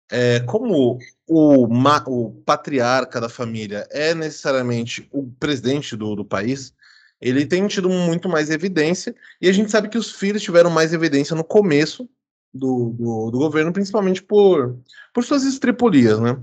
É, 0.09 0.39
como 0.39 0.97
o, 1.27 1.65
o 1.65 2.31
patriarca 2.45 3.19
da 3.19 3.29
família 3.29 3.87
é 3.91 4.13
necessariamente 4.13 5.07
o 5.11 5.23
presidente 5.39 5.95
do, 5.95 6.15
do 6.15 6.25
país, 6.25 6.73
ele 7.21 7.45
tem 7.45 7.65
tido 7.67 7.89
muito 7.89 8.27
mais 8.27 8.49
evidência, 8.49 9.15
e 9.41 9.47
a 9.47 9.53
gente 9.53 9.71
sabe 9.71 9.87
que 9.87 9.97
os 9.97 10.11
filhos 10.11 10.41
tiveram 10.41 10.69
mais 10.69 10.93
evidência 10.93 11.35
no 11.35 11.43
começo 11.43 12.09
do, 12.53 12.89
do, 12.89 13.31
do 13.31 13.37
governo, 13.37 13.71
principalmente 13.71 14.21
por, 14.21 14.77
por 15.13 15.23
suas 15.23 15.43
estripulias, 15.43 16.19
né? 16.19 16.37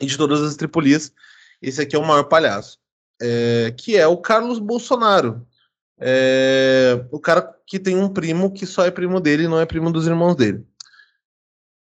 E 0.00 0.06
de 0.06 0.16
todas 0.16 0.42
as 0.42 0.50
estripulias, 0.50 1.12
esse 1.60 1.80
aqui 1.80 1.96
é 1.96 1.98
o 1.98 2.06
maior 2.06 2.24
palhaço, 2.24 2.78
é, 3.20 3.72
que 3.76 3.96
é 3.96 4.06
o 4.06 4.18
Carlos 4.18 4.58
Bolsonaro. 4.58 5.46
É, 5.98 7.06
o 7.10 7.20
cara 7.20 7.54
que 7.66 7.78
tem 7.78 7.96
um 7.96 8.08
primo 8.08 8.52
que 8.52 8.66
só 8.66 8.84
é 8.84 8.90
primo 8.90 9.20
dele 9.20 9.44
e 9.44 9.48
não 9.48 9.60
é 9.60 9.64
primo 9.64 9.90
dos 9.90 10.06
irmãos 10.06 10.34
dele. 10.34 10.66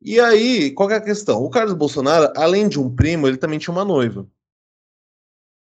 E 0.01 0.21
aí, 0.21 0.71
qual 0.73 0.91
é 0.91 0.97
a 0.97 1.01
questão? 1.01 1.43
O 1.43 1.51
Carlos 1.51 1.75
Bolsonaro, 1.75 2.33
além 2.37 2.69
de 2.69 2.79
um 2.79 2.95
primo, 2.95 3.27
ele 3.27 3.37
também 3.37 3.59
tinha 3.59 3.73
uma 3.73 3.85
noiva, 3.85 4.27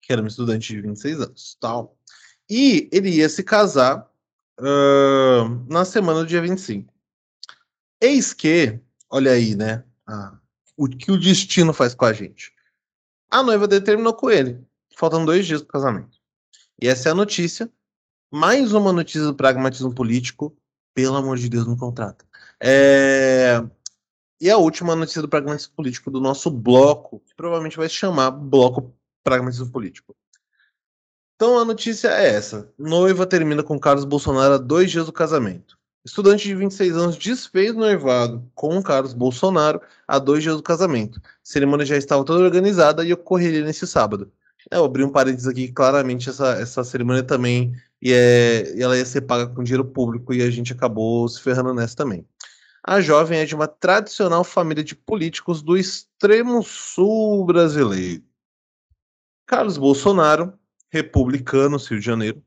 que 0.01 0.11
era 0.11 0.21
uma 0.21 0.29
estudante 0.29 0.73
de 0.73 0.81
26 0.81 1.21
anos, 1.21 1.57
tal. 1.59 1.97
E 2.49 2.89
ele 2.91 3.09
ia 3.09 3.27
se 3.27 3.43
casar 3.43 4.09
uh, 4.59 5.71
na 5.71 5.83
semana 5.83 6.21
do 6.21 6.27
dia 6.27 6.41
25. 6.41 6.93
Eis 7.99 8.33
que, 8.33 8.79
olha 9.09 9.31
aí, 9.31 9.55
né? 9.55 9.83
Ah, 10.07 10.37
o 10.75 10.87
que 10.87 11.11
o 11.11 11.19
destino 11.19 11.73
faz 11.73 11.93
com 11.93 12.05
a 12.05 12.13
gente. 12.13 12.53
A 13.29 13.43
noiva 13.43 13.67
determinou 13.67 14.13
com 14.13 14.29
ele. 14.29 14.59
Faltam 14.97 15.23
dois 15.25 15.45
dias 15.45 15.61
do 15.61 15.67
casamento. 15.67 16.17
E 16.81 16.87
essa 16.87 17.09
é 17.09 17.11
a 17.11 17.15
notícia. 17.15 17.71
Mais 18.31 18.73
uma 18.73 18.91
notícia 18.91 19.23
do 19.23 19.35
pragmatismo 19.35 19.93
político. 19.93 20.55
Pelo 20.93 21.15
amor 21.15 21.37
de 21.37 21.47
Deus, 21.47 21.67
não 21.67 21.77
contrata. 21.77 22.25
É... 22.59 23.63
E 24.41 24.49
a 24.49 24.57
última 24.57 24.95
notícia 24.95 25.21
do 25.21 25.29
pragmatismo 25.29 25.75
político 25.75 26.09
do 26.09 26.19
nosso 26.19 26.49
bloco, 26.49 27.19
que 27.27 27.35
provavelmente 27.35 27.77
vai 27.77 27.87
se 27.87 27.93
chamar 27.93 28.31
Bloco 28.31 28.91
Pragmatismo 29.23 29.69
Político. 29.69 30.15
Então 31.35 31.59
a 31.59 31.63
notícia 31.63 32.07
é 32.07 32.29
essa: 32.29 32.73
noiva 32.75 33.27
termina 33.27 33.61
com 33.61 33.79
Carlos 33.79 34.03
Bolsonaro 34.03 34.55
a 34.55 34.57
dois 34.57 34.89
dias 34.89 35.05
do 35.05 35.13
casamento. 35.13 35.77
Estudante 36.03 36.45
de 36.45 36.55
26 36.55 36.97
anos 36.97 37.17
desfez 37.17 37.75
noivado 37.75 38.43
com 38.55 38.81
Carlos 38.81 39.13
Bolsonaro 39.13 39.79
a 40.07 40.17
dois 40.17 40.41
dias 40.41 40.57
do 40.57 40.63
casamento. 40.63 41.21
A 41.23 41.29
cerimônia 41.43 41.85
já 41.85 41.95
estava 41.95 42.23
toda 42.23 42.43
organizada 42.43 43.05
e 43.05 43.13
ocorreria 43.13 43.63
nesse 43.63 43.85
sábado. 43.85 44.31
Eu 44.71 44.83
abri 44.83 45.03
um 45.03 45.11
parênteses 45.11 45.47
aqui, 45.47 45.71
claramente 45.71 46.29
essa, 46.29 46.53
essa 46.53 46.83
cerimônia 46.83 47.21
também 47.21 47.75
e 48.01 48.11
é, 48.11 48.81
ela 48.81 48.97
ia 48.97 49.05
ser 49.05 49.21
paga 49.21 49.45
com 49.45 49.63
dinheiro 49.63 49.85
público 49.85 50.33
e 50.33 50.41
a 50.41 50.49
gente 50.49 50.73
acabou 50.73 51.29
se 51.29 51.39
ferrando 51.39 51.75
nessa 51.75 51.95
também. 51.95 52.25
A 52.83 52.99
jovem 52.99 53.39
é 53.39 53.45
de 53.45 53.53
uma 53.53 53.67
tradicional 53.67 54.43
família 54.43 54.83
de 54.83 54.95
políticos 54.95 55.61
do 55.61 55.77
extremo 55.77 56.63
sul 56.63 57.45
brasileiro. 57.45 58.23
Carlos 59.45 59.77
Bolsonaro 59.77 60.53
republicano, 60.89 61.77
Rio 61.77 61.99
de 61.99 62.05
Janeiro, 62.05 62.43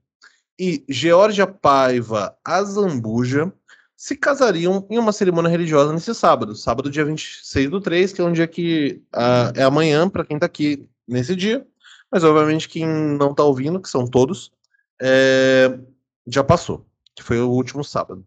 e 0.59 0.85
Georgia 0.89 1.47
Paiva 1.47 2.37
Azambuja 2.45 3.53
se 3.97 4.17
casariam 4.17 4.87
em 4.91 4.99
uma 4.99 5.13
cerimônia 5.13 5.49
religiosa 5.49 5.93
nesse 5.93 6.15
sábado, 6.15 6.55
sábado 6.55 6.91
dia 6.91 7.05
26 7.05 7.71
do 7.71 7.81
3, 7.81 8.13
que 8.13 8.21
é 8.21 8.25
um 8.25 8.33
dia 8.33 8.47
que 8.47 9.03
uh, 9.15 9.59
é 9.59 9.63
amanhã 9.63 10.09
para 10.09 10.25
quem 10.25 10.37
está 10.37 10.47
aqui 10.47 10.87
nesse 11.07 11.35
dia, 11.35 11.67
mas 12.11 12.23
obviamente 12.23 12.69
quem 12.69 12.87
não 12.87 13.31
está 13.31 13.43
ouvindo, 13.45 13.81
que 13.81 13.89
são 13.89 14.07
todos, 14.07 14.53
é, 15.01 15.79
já 16.27 16.45
passou, 16.45 16.87
que 17.15 17.23
foi 17.23 17.41
o 17.41 17.51
último 17.51 17.83
sábado. 17.83 18.27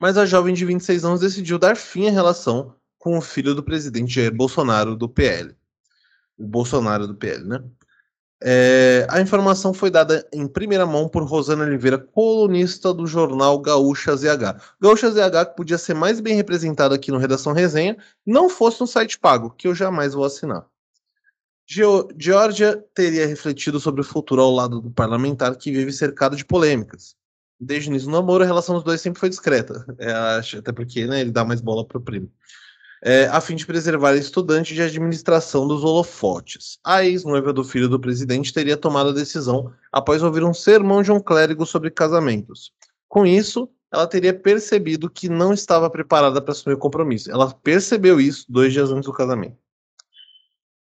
Mas 0.00 0.16
a 0.16 0.24
jovem 0.24 0.54
de 0.54 0.64
26 0.64 1.04
anos 1.04 1.20
decidiu 1.20 1.58
dar 1.58 1.76
fim 1.76 2.08
à 2.08 2.10
relação 2.10 2.74
com 2.98 3.16
o 3.16 3.20
filho 3.20 3.54
do 3.54 3.62
presidente 3.62 4.14
Jair 4.14 4.34
Bolsonaro 4.34 4.96
do 4.96 5.08
PL. 5.08 5.54
O 6.36 6.46
Bolsonaro 6.46 7.06
do 7.06 7.14
PL, 7.14 7.44
né? 7.44 7.64
É, 8.40 9.04
a 9.10 9.20
informação 9.20 9.74
foi 9.74 9.90
dada 9.90 10.26
em 10.32 10.46
primeira 10.46 10.86
mão 10.86 11.08
por 11.08 11.24
Rosana 11.24 11.64
Oliveira, 11.64 11.98
colunista 11.98 12.94
do 12.94 13.04
jornal 13.04 13.58
Gaúcha 13.58 14.14
ZH. 14.16 14.76
Gaúcha 14.80 15.10
ZH 15.10 15.46
que 15.46 15.56
podia 15.56 15.76
ser 15.76 15.94
mais 15.94 16.20
bem 16.20 16.36
representado 16.36 16.94
aqui 16.94 17.10
no 17.10 17.18
Redação 17.18 17.52
Resenha, 17.52 17.96
não 18.24 18.48
fosse 18.48 18.80
um 18.82 18.86
site 18.86 19.18
pago, 19.18 19.50
que 19.50 19.66
eu 19.66 19.74
jamais 19.74 20.14
vou 20.14 20.24
assinar. 20.24 20.64
Georgia 21.66 22.82
teria 22.94 23.26
refletido 23.26 23.80
sobre 23.80 24.00
o 24.00 24.04
futuro 24.04 24.40
ao 24.40 24.52
lado 24.52 24.80
do 24.80 24.90
parlamentar 24.90 25.56
que 25.56 25.72
vive 25.72 25.92
cercado 25.92 26.36
de 26.36 26.44
polêmicas. 26.44 27.16
Desde 27.60 27.88
o 27.88 27.90
início 27.90 28.08
do 28.08 28.12
namoro, 28.12 28.44
a 28.44 28.46
relação 28.46 28.74
dos 28.74 28.84
dois 28.84 29.00
sempre 29.00 29.18
foi 29.18 29.28
discreta. 29.28 29.84
É, 29.98 30.58
até 30.58 30.72
porque 30.72 31.06
né, 31.06 31.20
ele 31.20 31.30
dá 31.30 31.44
mais 31.44 31.60
bola 31.60 31.84
pro 31.84 32.00
primo 32.00 32.30
é, 33.02 33.26
a 33.26 33.40
fim 33.40 33.54
de 33.54 33.66
preservar 33.66 34.14
estudante 34.14 34.74
de 34.74 34.82
administração 34.82 35.66
dos 35.66 35.84
holofotes. 35.84 36.78
A 36.84 37.04
ex-noiva 37.04 37.52
do 37.52 37.64
filho 37.64 37.88
do 37.88 38.00
presidente 38.00 38.52
teria 38.52 38.76
tomado 38.76 39.10
a 39.10 39.14
decisão 39.14 39.72
após 39.92 40.22
ouvir 40.22 40.44
um 40.44 40.54
sermão 40.54 41.02
de 41.02 41.12
um 41.12 41.20
clérigo 41.20 41.64
sobre 41.64 41.90
casamentos. 41.90 42.72
Com 43.08 43.24
isso, 43.24 43.68
ela 43.92 44.06
teria 44.06 44.34
percebido 44.34 45.08
que 45.08 45.28
não 45.28 45.52
estava 45.52 45.88
preparada 45.88 46.42
para 46.42 46.52
assumir 46.52 46.74
o 46.74 46.78
compromisso. 46.78 47.30
Ela 47.30 47.52
percebeu 47.52 48.20
isso 48.20 48.44
dois 48.48 48.72
dias 48.72 48.90
antes 48.90 49.06
do 49.06 49.12
casamento. 49.12 49.56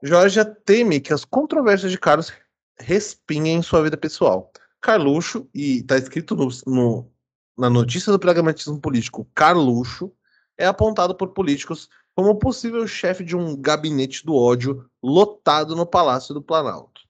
Georgia 0.03 0.45
teme 0.45 1.01
que 1.01 1.13
as 1.13 1.25
controvérsias 1.25 1.93
de 1.93 1.99
Carlos 1.99 2.33
respinguem 2.79 3.57
em 3.57 3.63
sua 3.63 3.83
vida 3.83 3.97
pessoal. 3.97 4.51
Carluxo, 4.81 5.49
e 5.55 5.79
está 5.79 5.97
escrito 5.99 6.35
no, 6.35 6.49
no, 6.67 7.13
na 7.57 7.69
notícia 7.69 8.11
do 8.11 8.19
pragmatismo 8.19 8.81
político, 8.81 9.29
Carluxo 9.35 10.13
é 10.57 10.67
apontado 10.67 11.15
por 11.15 11.29
políticos 11.29 11.89
como 12.15 12.39
possível 12.39 12.87
chefe 12.87 13.25
de 13.25 13.37
um 13.37 13.57
gabinete 13.57 14.25
do 14.25 14.35
ódio 14.35 14.91
lotado 15.03 15.77
no 15.77 15.87
Palácio 15.87 16.35
do 16.35 16.43
Planalto. 16.43 17.03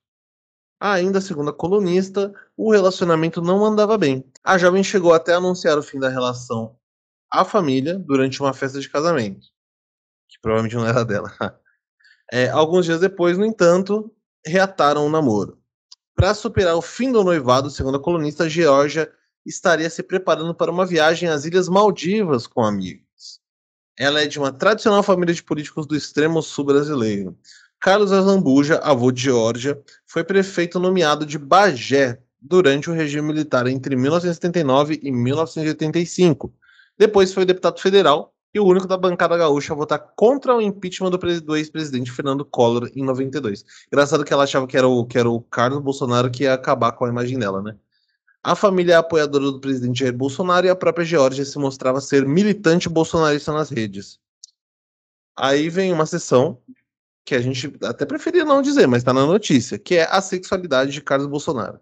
Ainda 0.81 1.21
segundo 1.21 1.51
a 1.51 1.53
colunista, 1.53 2.33
o 2.57 2.73
relacionamento 2.73 3.43
não 3.43 3.65
andava 3.65 3.99
bem. 3.99 4.25
A 4.43 4.57
jovem 4.57 4.83
chegou 4.83 5.13
até 5.13 5.35
a 5.35 5.37
anunciar 5.37 5.77
o 5.77 5.83
fim 5.83 5.99
da 5.99 6.09
relação 6.09 6.77
à 7.31 7.45
família 7.45 7.99
durante 7.99 8.41
uma 8.41 8.55
festa 8.55 8.81
de 8.81 8.89
casamento, 8.89 9.49
que 10.29 10.39
provavelmente 10.41 10.77
não 10.77 10.87
era 10.87 11.05
dela. 11.05 11.31
É, 12.33 12.49
alguns 12.49 12.85
dias 12.85 13.01
depois, 13.01 13.37
no 13.37 13.45
entanto, 13.45 14.15
reataram 14.47 15.05
o 15.05 15.11
namoro. 15.11 15.60
Para 16.21 16.35
superar 16.35 16.77
o 16.77 16.83
fim 16.83 17.11
do 17.11 17.25
noivado, 17.25 17.71
segundo 17.71 17.97
a 17.97 17.99
colunista, 17.99 18.47
Georgia 18.47 19.11
estaria 19.47 19.89
se 19.89 20.03
preparando 20.03 20.55
para 20.55 20.71
uma 20.71 20.85
viagem 20.85 21.31
às 21.31 21.47
Ilhas 21.47 21.67
Maldivas 21.67 22.47
com 22.47 22.63
amigos. 22.63 23.41
Ela 23.99 24.21
é 24.21 24.27
de 24.27 24.39
uma 24.39 24.53
tradicional 24.53 25.03
família 25.03 25.35
de 25.35 25.43
políticos 25.43 25.87
do 25.87 25.97
extremo 25.97 26.43
sul 26.43 26.67
brasileiro. 26.67 27.39
Carlos 27.81 28.13
Azambuja, 28.13 28.81
avô 28.81 29.11
de 29.11 29.23
Geórgia, 29.23 29.83
foi 30.07 30.23
prefeito 30.23 30.79
nomeado 30.79 31.25
de 31.25 31.39
Bagé 31.39 32.21
durante 32.39 32.91
o 32.91 32.93
regime 32.93 33.29
militar 33.29 33.67
entre 33.67 33.97
1979 33.97 35.01
e 35.03 35.11
1985. 35.11 36.53
Depois 36.99 37.33
foi 37.33 37.47
deputado 37.47 37.81
federal 37.81 38.35
e 38.53 38.59
o 38.59 38.65
único 38.67 38.87
da 38.87 38.97
bancada 38.97 39.37
gaúcha 39.37 39.73
a 39.73 39.77
votar 39.77 39.99
contra 40.17 40.57
o 40.57 40.61
impeachment 40.61 41.11
do, 41.11 41.41
do 41.41 41.57
ex-presidente 41.57 42.11
Fernando 42.11 42.45
Collor 42.45 42.91
em 42.95 43.05
92. 43.05 43.65
Engraçado 43.87 44.25
que 44.25 44.33
ela 44.33 44.45
achava 44.45 44.67
que 44.67 44.77
era, 44.77 44.89
o, 44.89 45.05
que 45.05 45.19
era 45.19 45.29
o 45.29 45.41
Carlos 45.41 45.81
Bolsonaro 45.81 46.31
que 46.31 46.45
ia 46.45 46.55
acabar 46.55 46.93
com 46.93 47.05
a 47.05 47.09
imagem 47.09 47.39
dela, 47.39 47.63
né? 47.63 47.77
A 48.43 48.55
família 48.55 48.99
apoiadora 48.99 49.45
do 49.45 49.61
presidente 49.61 50.01
Jair 50.01 50.17
Bolsonaro 50.17 50.67
e 50.67 50.71
a 50.71 50.77
própria 50.77 51.05
Geórgia 51.05 51.45
se 51.45 51.59
mostrava 51.59 52.01
ser 52.01 52.27
militante 52.27 52.89
bolsonarista 52.89 53.53
nas 53.53 53.69
redes. 53.69 54.19
Aí 55.37 55.69
vem 55.69 55.93
uma 55.93 56.07
sessão 56.07 56.59
que 57.25 57.35
a 57.35 57.41
gente 57.41 57.73
até 57.85 58.07
preferia 58.07 58.45
não 58.45 58.63
dizer, 58.63 58.87
mas 58.89 59.03
está 59.03 59.13
na 59.13 59.27
notícia, 59.27 59.79
que 59.79 59.97
é 59.97 60.09
a 60.11 60.21
sexualidade 60.21 60.91
de 60.91 61.03
Carlos 61.03 61.29
Bolsonaro. 61.29 61.79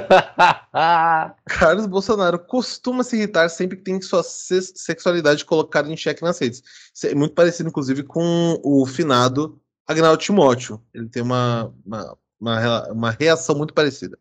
Carlos 1.46 1.86
Bolsonaro 1.86 2.38
costuma 2.38 3.02
se 3.02 3.16
irritar 3.16 3.48
sempre 3.48 3.76
que 3.76 3.84
tem 3.84 4.00
sua 4.00 4.22
sexualidade 4.22 5.44
colocada 5.44 5.90
em 5.90 5.96
xeque 5.96 6.22
nas 6.22 6.38
redes. 6.38 6.62
Isso 6.94 7.06
é 7.06 7.14
muito 7.14 7.34
parecido, 7.34 7.68
inclusive, 7.68 8.02
com 8.02 8.60
o 8.62 8.86
finado 8.86 9.60
Agnaldo 9.86 10.22
Timóteo. 10.22 10.82
Ele 10.92 11.08
tem 11.08 11.22
uma, 11.22 11.72
uma, 11.84 12.18
uma, 12.40 12.92
uma 12.92 13.10
reação 13.10 13.56
muito 13.56 13.74
parecida. 13.74 14.18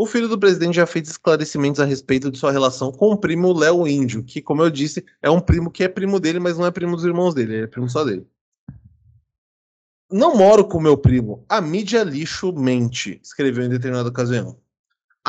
O 0.00 0.06
filho 0.06 0.28
do 0.28 0.38
presidente 0.38 0.76
já 0.76 0.86
fez 0.86 1.08
esclarecimentos 1.08 1.80
a 1.80 1.84
respeito 1.84 2.30
de 2.30 2.38
sua 2.38 2.52
relação 2.52 2.92
com 2.92 3.10
o 3.12 3.16
primo 3.18 3.52
Léo 3.52 3.84
Índio, 3.84 4.22
que, 4.22 4.40
como 4.40 4.62
eu 4.62 4.70
disse, 4.70 5.04
é 5.20 5.28
um 5.28 5.40
primo 5.40 5.72
que 5.72 5.82
é 5.82 5.88
primo 5.88 6.20
dele, 6.20 6.38
mas 6.38 6.56
não 6.56 6.64
é 6.64 6.70
primo 6.70 6.94
dos 6.94 7.04
irmãos 7.04 7.34
dele, 7.34 7.62
é 7.62 7.66
primo 7.66 7.88
só 7.88 8.04
dele. 8.04 8.24
Não 10.08 10.36
moro 10.36 10.64
com 10.66 10.80
meu 10.80 10.96
primo. 10.96 11.44
A 11.48 11.60
mídia 11.60 12.04
lixo 12.04 12.52
mente, 12.52 13.20
escreveu 13.22 13.64
em 13.64 13.68
determinada 13.68 14.08
ocasião. 14.08 14.56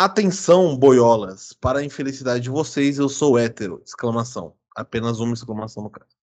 Atenção, 0.01 0.77
boiolas. 0.77 1.51
Para 1.51 1.79
a 1.79 1.83
infelicidade 1.83 2.39
de 2.39 2.49
vocês, 2.49 2.97
eu 2.97 3.09
sou 3.09 3.37
hétero. 3.37 3.81
Exclamação. 3.85 4.55
Apenas 4.73 5.19
uma 5.19 5.33
exclamação 5.33 5.83
no 5.83 5.89
caso. 5.89 6.15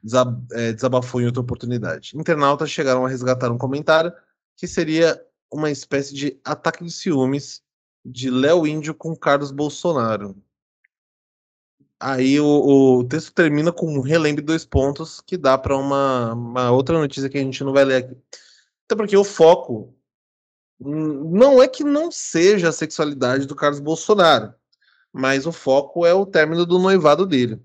Desab 0.00 0.40
é, 0.52 0.72
desabafou 0.72 1.20
em 1.20 1.26
outra 1.26 1.40
oportunidade. 1.40 2.16
Internautas 2.16 2.70
chegaram 2.70 3.04
a 3.04 3.08
resgatar 3.08 3.50
um 3.50 3.58
comentário 3.58 4.12
que 4.56 4.68
seria 4.68 5.20
uma 5.52 5.68
espécie 5.68 6.14
de 6.14 6.40
ataque 6.44 6.84
de 6.84 6.92
ciúmes 6.92 7.60
de 8.04 8.30
Léo 8.30 8.68
Índio 8.68 8.94
com 8.94 9.16
Carlos 9.16 9.50
Bolsonaro. 9.50 10.40
Aí 11.98 12.38
o, 12.38 12.46
o, 13.00 13.04
texto 13.04 13.32
termina 13.32 13.72
com 13.72 13.98
um 13.98 14.00
relembre 14.00 14.44
dois 14.44 14.64
pontos 14.64 15.20
que 15.20 15.36
dá 15.36 15.58
para 15.58 15.76
uma, 15.76 16.34
uma 16.34 16.70
outra 16.70 16.96
notícia 16.96 17.28
que 17.28 17.38
a 17.38 17.42
gente 17.42 17.64
não 17.64 17.72
vai 17.72 17.84
ler 17.84 17.96
aqui. 17.96 18.16
Até 18.84 18.94
porque 18.94 19.16
o 19.16 19.24
foco 19.24 19.92
não 20.84 21.62
é 21.62 21.68
que 21.68 21.82
não 21.82 22.10
seja 22.10 22.68
a 22.68 22.72
sexualidade 22.72 23.46
do 23.46 23.56
Carlos 23.56 23.80
Bolsonaro, 23.80 24.54
mas 25.12 25.46
o 25.46 25.52
foco 25.52 26.04
é 26.04 26.12
o 26.12 26.26
término 26.26 26.66
do 26.66 26.78
noivado 26.78 27.24
dele. 27.24 27.62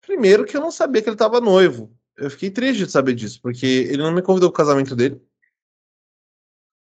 Primeiro 0.00 0.44
que 0.44 0.56
eu 0.56 0.60
não 0.60 0.70
sabia 0.70 1.02
que 1.02 1.08
ele 1.08 1.14
estava 1.14 1.40
noivo. 1.40 1.94
Eu 2.16 2.30
fiquei 2.30 2.50
triste 2.50 2.84
de 2.84 2.90
saber 2.90 3.14
disso, 3.14 3.40
porque 3.40 3.66
ele 3.66 4.02
não 4.02 4.10
me 4.10 4.22
convidou 4.22 4.50
para 4.50 4.62
o 4.62 4.66
casamento 4.66 4.96
dele. 4.96 5.22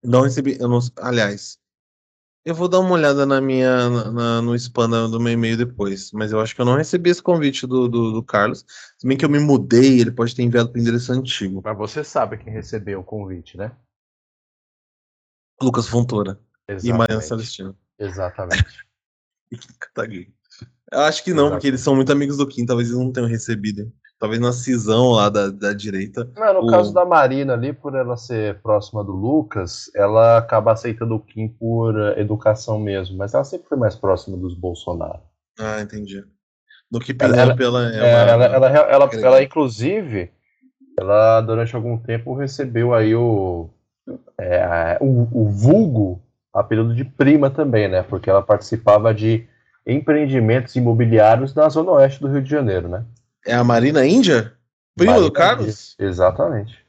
Não 0.02 0.22
recebi, 0.22 0.56
eu 0.58 0.68
não, 0.68 0.78
aliás, 0.96 1.58
eu 2.44 2.54
vou 2.54 2.68
dar 2.68 2.78
uma 2.78 2.92
olhada 2.92 3.26
na 3.26 3.40
minha 3.40 3.90
na, 3.90 4.40
no 4.40 4.54
spam 4.54 5.10
do 5.10 5.18
meu 5.18 5.32
e-mail 5.32 5.56
depois, 5.56 6.12
mas 6.12 6.30
eu 6.30 6.40
acho 6.40 6.54
que 6.54 6.60
eu 6.60 6.64
não 6.64 6.76
recebi 6.76 7.10
esse 7.10 7.20
convite 7.20 7.66
do, 7.66 7.88
do, 7.88 8.12
do 8.12 8.22
Carlos. 8.22 8.64
Se 8.96 9.06
bem 9.06 9.16
que 9.16 9.24
eu 9.24 9.28
me 9.28 9.40
mudei, 9.40 10.00
ele 10.00 10.12
pode 10.12 10.34
ter 10.34 10.44
enviado 10.44 10.70
para 10.70 10.78
o 10.78 10.80
endereço 10.80 11.12
antigo. 11.12 11.60
Mas 11.64 11.76
você 11.76 12.04
sabe 12.04 12.38
quem 12.38 12.52
recebeu 12.52 13.00
o 13.00 13.04
convite, 13.04 13.56
né? 13.56 13.72
Lucas 15.60 15.88
Fontoura 15.88 16.38
Exatamente. 16.68 16.88
e 16.88 16.92
Mariana 16.92 17.22
Celestino. 17.22 17.76
Exatamente. 17.98 18.64
eu 20.92 21.00
acho 21.00 21.24
que 21.24 21.30
não, 21.30 21.44
Exatamente. 21.44 21.50
porque 21.52 21.68
eles 21.68 21.80
são 21.80 21.94
muito 21.96 22.12
amigos 22.12 22.36
do 22.36 22.46
Kim, 22.46 22.66
talvez 22.66 22.88
eles 22.88 23.00
não 23.00 23.12
tenham 23.12 23.28
recebido. 23.28 23.92
Talvez 24.18 24.40
na 24.40 24.50
cisão 24.50 25.10
lá 25.10 25.28
da, 25.28 25.50
da 25.50 25.74
direita. 25.74 26.30
Não, 26.34 26.54
no 26.54 26.66
o... 26.66 26.70
caso 26.70 26.92
da 26.92 27.04
Marina 27.04 27.52
ali, 27.52 27.74
por 27.74 27.94
ela 27.94 28.16
ser 28.16 28.62
próxima 28.62 29.04
do 29.04 29.12
Lucas, 29.12 29.90
ela 29.94 30.38
acaba 30.38 30.72
aceitando 30.72 31.14
o 31.14 31.20
Kim 31.20 31.48
por 31.48 31.94
eh, 32.00 32.18
educação 32.20 32.78
mesmo, 32.78 33.18
mas 33.18 33.34
ela 33.34 33.44
sempre 33.44 33.68
foi 33.68 33.76
mais 33.76 33.94
próxima 33.94 34.38
dos 34.38 34.54
Bolsonaro. 34.54 35.20
Ah, 35.58 35.82
entendi. 35.82 36.24
Do 36.90 36.98
que 36.98 37.12
Penélope, 37.12 37.62
ela, 37.62 37.82
ela, 37.82 37.92
é, 37.92 37.98
é 37.98 38.28
ela, 38.30 38.44
ela, 38.44 38.68
ela, 38.68 39.10
ela, 39.12 39.42
inclusive, 39.42 40.30
ela 40.98 41.42
durante 41.42 41.76
algum 41.76 41.98
tempo 41.98 42.34
recebeu 42.34 42.94
aí 42.94 43.14
o 43.14 43.68
é, 44.38 44.98
o, 45.00 45.28
o 45.32 45.48
vulgo 45.48 46.20
apelido 46.52 46.94
de 46.94 47.04
prima 47.04 47.50
também, 47.50 47.88
né? 47.88 48.02
Porque 48.02 48.30
ela 48.30 48.42
participava 48.42 49.12
de 49.12 49.46
empreendimentos 49.86 50.74
imobiliários 50.74 51.54
na 51.54 51.68
zona 51.68 51.92
oeste 51.92 52.20
do 52.20 52.28
Rio 52.28 52.42
de 52.42 52.50
Janeiro, 52.50 52.88
né? 52.88 53.04
É 53.46 53.54
a 53.54 53.62
Marina 53.62 54.04
Índia? 54.04 54.54
Prima 54.96 55.12
Marina 55.12 55.28
do 55.28 55.32
Carlos? 55.32 55.94
Índia. 55.94 56.10
Exatamente. 56.10 56.84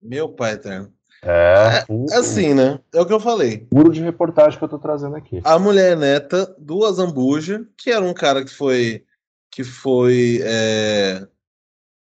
Meu 0.00 0.28
pai 0.28 0.52
eterno. 0.52 0.92
É, 1.22 1.84
é 2.10 2.16
assim, 2.16 2.54
né? 2.54 2.78
É 2.94 3.00
o 3.00 3.06
que 3.06 3.12
eu 3.12 3.18
falei. 3.18 3.58
Puro 3.58 3.90
de 3.90 4.02
reportagem 4.02 4.58
que 4.58 4.64
eu 4.64 4.68
tô 4.68 4.78
trazendo 4.78 5.16
aqui. 5.16 5.40
A 5.42 5.58
mulher 5.58 5.96
neta 5.96 6.54
do 6.58 6.84
Azambuja, 6.84 7.66
que 7.76 7.90
era 7.90 8.04
um 8.04 8.14
cara 8.14 8.44
que 8.44 8.52
foi 8.52 9.04
que 9.50 9.64
foi 9.64 10.40
é, 10.44 11.26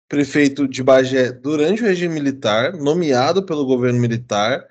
prefeito 0.08 0.68
de 0.68 0.82
Bagé 0.84 1.32
durante 1.32 1.84
o 1.84 1.86
regime 1.86 2.14
militar, 2.14 2.74
nomeado 2.74 3.44
pelo 3.44 3.66
governo 3.66 4.00
militar, 4.00 4.66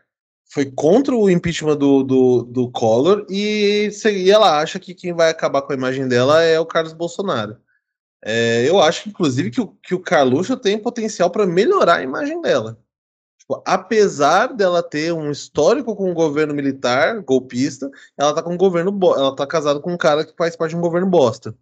foi 0.49 0.67
contra 0.67 1.15
o 1.15 1.29
impeachment 1.29 1.77
do, 1.77 2.03
do, 2.03 2.43
do 2.45 2.71
Collor 2.71 3.27
e, 3.29 3.91
e 4.05 4.31
ela 4.31 4.61
acha 4.61 4.79
que 4.79 4.95
quem 4.95 5.13
vai 5.13 5.31
acabar 5.31 5.63
com 5.63 5.73
a 5.73 5.77
imagem 5.77 6.09
dela 6.09 6.43
é 6.43 6.59
o 6.59 6.67
Carlos 6.67 6.93
Bolsonaro. 6.93 7.59
É, 8.25 8.69
eu 8.69 8.81
acho, 8.81 9.09
inclusive, 9.09 9.51
que 9.51 9.61
o, 9.61 9.69
que 9.69 9.95
o 9.95 10.01
Carluxo 10.01 10.57
tem 10.57 10.79
potencial 10.79 11.31
para 11.31 11.47
melhorar 11.47 11.97
a 11.97 12.03
imagem 12.03 12.41
dela. 12.41 12.79
Tipo, 13.39 13.63
apesar 13.65 14.49
dela 14.49 14.83
ter 14.83 15.13
um 15.13 15.31
histórico 15.31 15.95
com 15.95 16.11
o 16.11 16.15
governo 16.15 16.53
militar, 16.53 17.21
golpista, 17.21 17.89
ela 18.19 18.35
tá 18.35 18.43
com 18.43 18.55
um 18.55 18.57
governo 18.57 18.99
ela 19.17 19.37
tá 19.37 19.47
casada 19.47 19.79
com 19.79 19.93
um 19.93 19.97
cara 19.97 20.25
que 20.25 20.35
faz 20.37 20.57
parte 20.57 20.71
de 20.73 20.77
um 20.77 20.81
governo 20.81 21.09
bosta. 21.09 21.55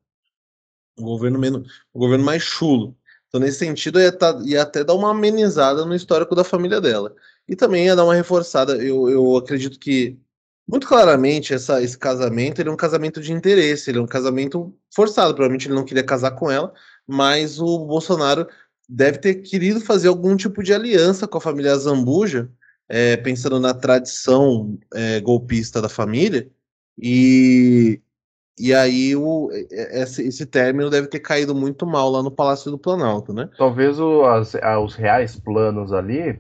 Um 0.99 1.05
governo 1.05 1.39
menos, 1.39 1.69
um 1.95 2.01
governo 2.01 2.25
mais 2.25 2.43
chulo. 2.43 2.97
Então, 3.35 3.45
nesse 3.45 3.59
sentido, 3.59 4.01
ia, 4.01 4.13
tá, 4.13 4.41
ia 4.45 4.63
até 4.63 4.85
dar 4.85 4.95
uma 4.95 5.11
amenizada 5.11 5.85
no 5.85 5.93
histórico 5.93 6.37
da 6.37 6.45
família 6.45 6.81
dela. 6.81 7.13
E 7.49 7.57
também 7.57 7.87
ia 7.87 7.97
dar 7.97 8.05
uma 8.05 8.15
reforçada. 8.15 8.77
Eu, 8.77 9.11
eu 9.11 9.37
acredito 9.37 9.77
que, 9.77 10.17
muito 10.69 10.87
claramente, 10.87 11.53
essa, 11.53 11.83
esse 11.83 11.99
casamento 11.99 12.61
ele 12.61 12.69
é 12.69 12.73
um 12.73 12.77
casamento 12.77 13.21
de 13.21 13.33
interesse, 13.33 13.91
ele 13.91 13.99
é 13.99 14.01
um 14.01 14.07
casamento 14.07 14.73
forçado. 14.95 15.35
Provavelmente 15.35 15.67
ele 15.67 15.75
não 15.75 15.85
queria 15.85 16.05
casar 16.05 16.31
com 16.31 16.49
ela, 16.49 16.73
mas 17.05 17.59
o 17.59 17.81
Bolsonaro 17.87 18.47
deve 18.89 19.19
ter 19.19 19.35
querido 19.43 19.81
fazer 19.81 20.07
algum 20.07 20.37
tipo 20.37 20.63
de 20.63 20.73
aliança 20.73 21.27
com 21.27 21.39
a 21.39 21.41
família 21.41 21.77
Zambuja, 21.77 22.49
é, 22.89 23.17
pensando 23.17 23.59
na 23.59 23.75
tradição 23.75 24.79
é, 24.95 25.19
golpista 25.21 25.83
da 25.83 25.89
família, 25.89 26.49
e, 26.97 28.01
e 28.59 28.73
aí 28.73 29.17
o, 29.17 29.51
esse, 29.53 30.27
esse 30.27 30.47
término 30.47 30.89
deve 30.89 31.09
ter 31.09 31.21
caído 31.21 31.55
muito 31.55 31.87
mal 31.87 32.11
lá 32.11 32.23
no 32.23 32.31
Palácio 32.31 32.71
do 32.71 32.79
Planalto, 32.79 33.33
né? 33.33 33.49
Talvez 33.59 33.99
o, 33.99 34.25
as, 34.25 34.55
os 34.83 34.95
reais 34.95 35.37
planos 35.37 35.93
ali 35.93 36.39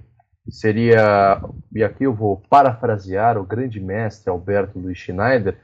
seria, 0.48 1.42
e 1.74 1.82
aqui 1.82 2.04
eu 2.04 2.14
vou 2.14 2.42
parafrasear 2.48 3.38
o 3.38 3.44
grande 3.44 3.80
mestre 3.80 4.30
Alberto 4.30 4.78
Luiz 4.78 4.98
Schneider, 4.98 5.58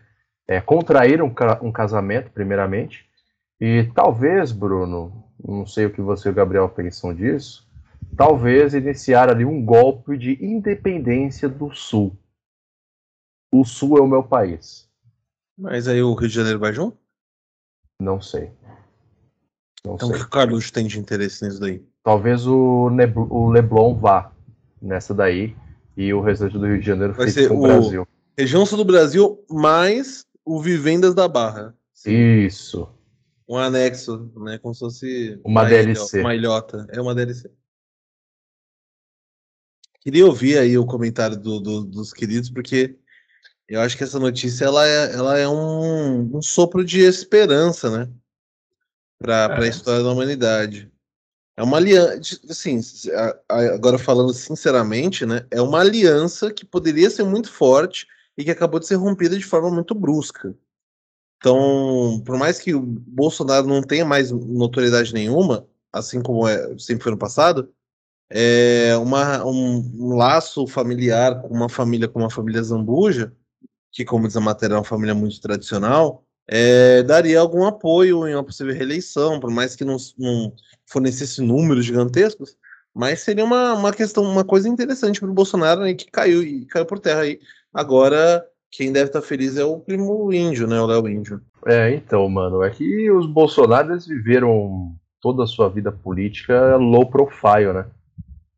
é, 0.48 0.60
contrair 0.60 1.22
um, 1.22 1.32
um 1.62 1.70
casamento, 1.70 2.30
primeiramente, 2.32 3.04
e 3.60 3.84
talvez, 3.94 4.50
Bruno, 4.50 5.24
não 5.46 5.66
sei 5.66 5.86
o 5.86 5.92
que 5.92 6.00
você 6.00 6.28
e 6.28 6.32
o 6.32 6.34
Gabriel 6.34 6.68
pensam 6.68 7.14
disso, 7.14 7.68
talvez 8.16 8.74
iniciar 8.74 9.30
ali 9.30 9.44
um 9.44 9.64
golpe 9.64 10.16
de 10.18 10.44
independência 10.44 11.48
do 11.48 11.72
Sul. 11.72 12.18
O 13.52 13.64
Sul 13.64 13.98
é 13.98 14.00
o 14.00 14.08
meu 14.08 14.24
país. 14.24 14.89
Mas 15.60 15.86
aí 15.86 16.02
o 16.02 16.14
Rio 16.14 16.28
de 16.28 16.34
Janeiro 16.34 16.58
vai 16.58 16.72
junto? 16.72 16.96
Não 18.00 18.18
sei. 18.18 18.50
Não 19.84 19.94
então 19.94 20.08
sei. 20.08 20.16
o 20.16 20.20
que 20.20 20.24
o 20.24 20.30
Carluxo 20.30 20.72
tem 20.72 20.86
de 20.86 20.98
interesse 20.98 21.44
nisso 21.44 21.60
daí? 21.60 21.84
Talvez 22.02 22.46
o, 22.46 22.88
Nebl 22.88 23.26
o 23.30 23.50
Leblon 23.50 23.94
vá 23.94 24.32
nessa 24.80 25.12
daí 25.12 25.54
e 25.94 26.14
o 26.14 26.22
restante 26.22 26.56
do 26.56 26.66
Rio 26.66 26.80
de 26.80 26.86
Janeiro 26.86 27.12
vai 27.12 27.28
ser 27.28 27.48
com 27.48 27.58
o 27.58 27.62
Brasil. 27.62 28.08
Região 28.38 28.64
sul 28.64 28.78
do 28.78 28.86
Brasil 28.86 29.44
mais 29.50 30.24
o 30.46 30.62
Vivendas 30.62 31.14
da 31.14 31.28
Barra. 31.28 31.76
Sim. 31.92 32.46
Isso. 32.46 32.88
Um 33.46 33.58
anexo, 33.58 34.32
né? 34.36 34.56
Como 34.56 34.72
se 34.72 34.80
fosse 34.80 35.40
uma, 35.44 35.62
uma 35.62 35.68
DLC. 35.68 36.20
Uma 36.20 36.34
ilhota. 36.34 36.86
É 36.88 37.02
uma 37.02 37.14
DLC. 37.14 37.50
Queria 40.00 40.24
ouvir 40.24 40.56
aí 40.56 40.78
o 40.78 40.86
comentário 40.86 41.36
do, 41.36 41.60
do, 41.60 41.84
dos 41.84 42.14
queridos, 42.14 42.48
porque 42.48 42.98
eu 43.70 43.80
acho 43.80 43.96
que 43.96 44.02
essa 44.02 44.18
notícia 44.18 44.64
ela 44.64 44.86
é, 44.86 45.14
ela 45.14 45.38
é 45.38 45.48
um, 45.48 46.36
um 46.36 46.42
sopro 46.42 46.84
de 46.84 47.00
esperança, 47.00 47.88
né? 47.88 48.12
Para 49.16 49.56
é. 49.58 49.64
a 49.64 49.68
história 49.68 50.02
da 50.02 50.10
humanidade. 50.10 50.90
É 51.56 51.62
uma 51.62 51.76
aliança, 51.76 52.40
assim, 52.48 52.80
agora 53.48 53.98
falando 53.98 54.32
sinceramente, 54.32 55.24
né? 55.24 55.46
É 55.50 55.62
uma 55.62 55.80
aliança 55.80 56.52
que 56.52 56.64
poderia 56.64 57.08
ser 57.10 57.22
muito 57.22 57.52
forte 57.52 58.08
e 58.36 58.42
que 58.42 58.50
acabou 58.50 58.80
de 58.80 58.86
ser 58.86 58.96
rompida 58.96 59.38
de 59.38 59.44
forma 59.44 59.70
muito 59.70 59.94
brusca. 59.94 60.52
Então, 61.36 62.20
por 62.26 62.36
mais 62.36 62.58
que 62.58 62.74
o 62.74 62.80
Bolsonaro 62.80 63.66
não 63.66 63.82
tenha 63.82 64.04
mais 64.04 64.32
notoriedade 64.32 65.14
nenhuma, 65.14 65.66
assim 65.92 66.20
como 66.22 66.48
é, 66.48 66.76
sempre 66.78 67.04
foi 67.04 67.12
no 67.12 67.18
passado, 67.18 67.72
é 68.28 68.96
uma, 68.96 69.44
um, 69.44 69.78
um, 69.94 70.16
laço 70.16 70.66
familiar 70.66 71.40
com 71.42 71.48
uma 71.48 71.68
família 71.68 72.08
como 72.08 72.24
a 72.24 72.30
família 72.30 72.62
Zambuja, 72.62 73.32
que, 73.92 74.04
como 74.04 74.26
diz 74.26 74.36
a 74.36 74.40
matéria, 74.40 74.74
é 74.74 74.78
uma 74.78 74.84
família 74.84 75.14
muito 75.14 75.40
tradicional, 75.40 76.24
é, 76.48 77.02
daria 77.04 77.38
algum 77.38 77.64
apoio 77.64 78.26
em 78.26 78.34
uma 78.34 78.44
possível 78.44 78.74
reeleição, 78.74 79.38
por 79.38 79.50
mais 79.50 79.76
que 79.76 79.84
não, 79.84 79.96
não 80.18 80.52
fornecesse 80.84 81.40
números 81.40 81.84
gigantescos, 81.84 82.56
mas 82.92 83.20
seria 83.20 83.44
uma, 83.44 83.74
uma 83.74 83.92
questão, 83.92 84.24
uma 84.24 84.44
coisa 84.44 84.68
interessante 84.68 85.20
para 85.20 85.30
o 85.30 85.34
Bolsonaro 85.34 85.86
e 85.86 85.94
que 85.94 86.10
caiu 86.10 86.42
e 86.42 86.66
caiu 86.66 86.84
por 86.84 86.98
terra 86.98 87.20
aí. 87.20 87.38
Agora, 87.72 88.44
quem 88.70 88.92
deve 88.92 89.06
estar 89.06 89.22
feliz 89.22 89.56
é 89.56 89.64
o 89.64 89.78
primo 89.78 90.32
índio, 90.32 90.66
né? 90.66 90.80
O 90.80 90.86
Léo 90.86 91.08
Índio. 91.08 91.40
É, 91.66 91.94
então, 91.94 92.28
mano, 92.28 92.62
é 92.64 92.70
que 92.70 93.10
os 93.12 93.26
Bolsonaros 93.26 94.06
viveram 94.06 94.94
toda 95.20 95.44
a 95.44 95.46
sua 95.46 95.68
vida 95.68 95.92
política 95.92 96.76
low 96.76 97.06
profile, 97.06 97.72
né? 97.72 97.86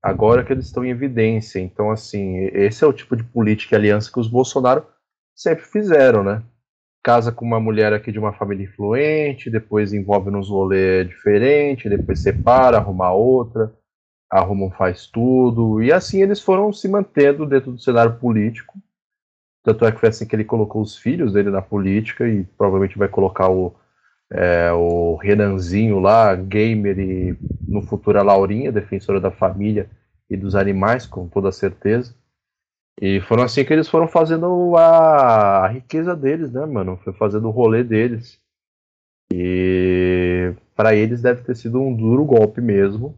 Agora 0.03 0.43
que 0.45 0.53
eles 0.53 0.67
estão 0.67 0.85
em 0.85 0.91
evidência. 0.91 1.61
Então, 1.61 1.91
assim, 1.91 2.47
esse 2.53 2.83
é 2.83 2.87
o 2.87 2.93
tipo 2.93 3.15
de 3.17 3.23
política 3.23 3.75
e 3.75 3.79
aliança 3.79 4.11
que 4.11 4.19
os 4.19 4.29
Bolsonaro 4.29 4.85
sempre 5.35 5.65
fizeram, 5.65 6.23
né? 6.23 6.43
Casa 7.03 7.33
com 7.33 7.45
uma 7.45 7.61
mulher 7.61 7.93
aqui 7.93 8.13
de 8.13 8.19
uma 8.19 8.33
família 8.33 8.65
influente, 8.65 9.51
depois 9.51 9.93
envolve 9.93 10.31
nos 10.31 10.49
rolês 10.49 11.09
diferentes, 11.09 11.91
depois 11.91 12.21
separa, 12.21 12.79
arruma 12.79 13.13
outra, 13.13 13.73
arruma 14.31 14.67
um 14.67 14.71
faz 14.71 15.07
tudo. 15.07 15.83
E 15.83 15.93
assim 15.93 16.23
eles 16.23 16.41
foram 16.41 16.73
se 16.73 16.89
mantendo 16.89 17.47
dentro 17.47 17.73
do 17.73 17.81
cenário 17.81 18.19
político 18.19 18.79
tanto 19.63 19.85
é 19.87 19.93
que 19.93 20.01
foi 20.01 20.09
assim 20.09 20.27
que 20.27 20.35
ele 20.35 20.45
colocou 20.45 20.83
os 20.83 20.97
filhos 20.97 21.33
dele 21.33 21.51
na 21.51 21.63
política 21.63 22.27
e 22.27 22.45
provavelmente 22.45 22.99
vai 22.99 23.09
colocar 23.09 23.49
o, 23.49 23.75
é, 24.31 24.73
o 24.73 25.15
Renanzinho 25.17 26.01
lá, 26.01 26.35
gamer 26.35 26.99
e 26.99 27.37
no 27.67 27.83
futuro 27.83 28.19
a 28.19 28.23
Laurinha, 28.23 28.73
defensora 28.73 29.21
da 29.21 29.31
família 29.31 29.89
e 30.29 30.37
dos 30.37 30.57
animais, 30.57 31.07
com 31.07 31.29
toda 31.29 31.53
certeza. 31.53 32.15
E 33.01 33.21
foram 33.21 33.43
assim 33.43 33.65
que 33.65 33.73
eles 33.73 33.89
foram 33.89 34.07
fazendo 34.07 34.77
a, 34.77 35.65
a 35.65 35.69
riqueza 35.69 36.15
deles, 36.15 36.53
né, 36.53 36.65
mano? 36.67 36.99
Foi 37.03 37.13
fazendo 37.13 37.49
o 37.49 37.51
rolê 37.51 37.83
deles. 37.83 38.39
E 39.33 40.55
para 40.77 40.95
eles 40.95 41.23
deve 41.23 41.43
ter 41.43 41.57
sido 41.57 41.81
um 41.81 41.95
duro 41.95 42.25
golpe 42.25 42.61
mesmo. 42.61 43.17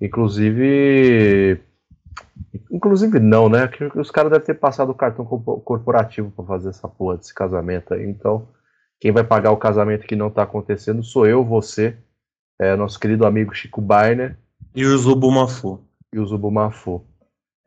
Inclusive, 0.00 1.60
Inclusive 2.70 3.18
não, 3.18 3.48
né? 3.48 3.68
Que 3.68 3.84
os 3.98 4.10
caras 4.10 4.30
devem 4.30 4.46
ter 4.46 4.54
passado 4.54 4.90
o 4.90 4.94
cartão 4.94 5.24
corporativo 5.24 6.30
para 6.30 6.44
fazer 6.44 6.70
essa 6.70 6.88
porra 6.88 7.16
desse 7.16 7.34
casamento 7.34 7.92
aí. 7.92 8.04
Então, 8.04 8.48
quem 9.00 9.12
vai 9.12 9.24
pagar 9.24 9.50
o 9.50 9.56
casamento 9.56 10.06
que 10.06 10.16
não 10.16 10.30
tá 10.30 10.42
acontecendo 10.42 11.02
sou 11.02 11.26
eu, 11.26 11.44
você, 11.44 11.96
é, 12.60 12.76
nosso 12.76 12.98
querido 12.98 13.26
amigo 13.26 13.54
Chico 13.54 13.80
Bainer. 13.80 14.36
E 14.74 14.84
o 14.84 14.96
Zubumafu. 14.96 15.80
E 16.12 16.18
o 16.18 16.26
Zubumafu. 16.26 17.04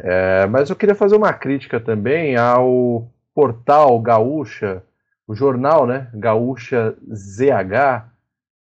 É, 0.06 0.46
mas 0.48 0.70
eu 0.70 0.76
queria 0.76 0.94
fazer 0.94 1.16
uma 1.16 1.32
crítica 1.32 1.80
também 1.80 2.36
ao 2.36 3.10
portal 3.34 4.00
Gaúcha, 4.02 4.84
o 5.26 5.34
jornal, 5.34 5.88
né? 5.88 6.10
Gaúcha 6.14 6.94
ZH, 7.10 8.06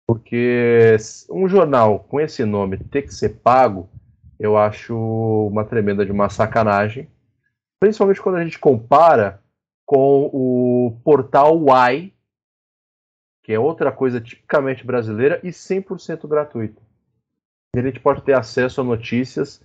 porque 0.07 0.97
um 1.29 1.47
jornal 1.47 1.99
com 1.99 2.19
esse 2.19 2.43
nome 2.43 2.77
ter 2.77 3.03
que 3.03 3.13
ser 3.13 3.29
pago 3.43 3.87
eu 4.39 4.57
acho 4.57 4.95
uma 4.95 5.65
tremenda 5.65 6.05
de 6.05 6.11
uma 6.11 6.29
sacanagem, 6.29 7.09
principalmente 7.79 8.21
quando 8.21 8.35
a 8.35 8.43
gente 8.43 8.59
compara 8.59 9.41
com 9.85 10.29
o 10.31 10.99
portal 11.03 11.57
Y, 11.57 12.11
que 13.43 13.53
é 13.53 13.59
outra 13.59 13.91
coisa 13.91 14.19
tipicamente 14.19 14.85
brasileira 14.85 15.39
e 15.43 15.49
100% 15.49 16.27
gratuita. 16.27 16.81
A 17.75 17.81
gente 17.81 17.99
pode 17.99 18.21
ter 18.23 18.33
acesso 18.33 18.81
a 18.81 18.83
notícias 18.83 19.63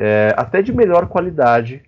é, 0.00 0.34
até 0.36 0.62
de 0.62 0.72
melhor 0.72 1.06
qualidade 1.06 1.82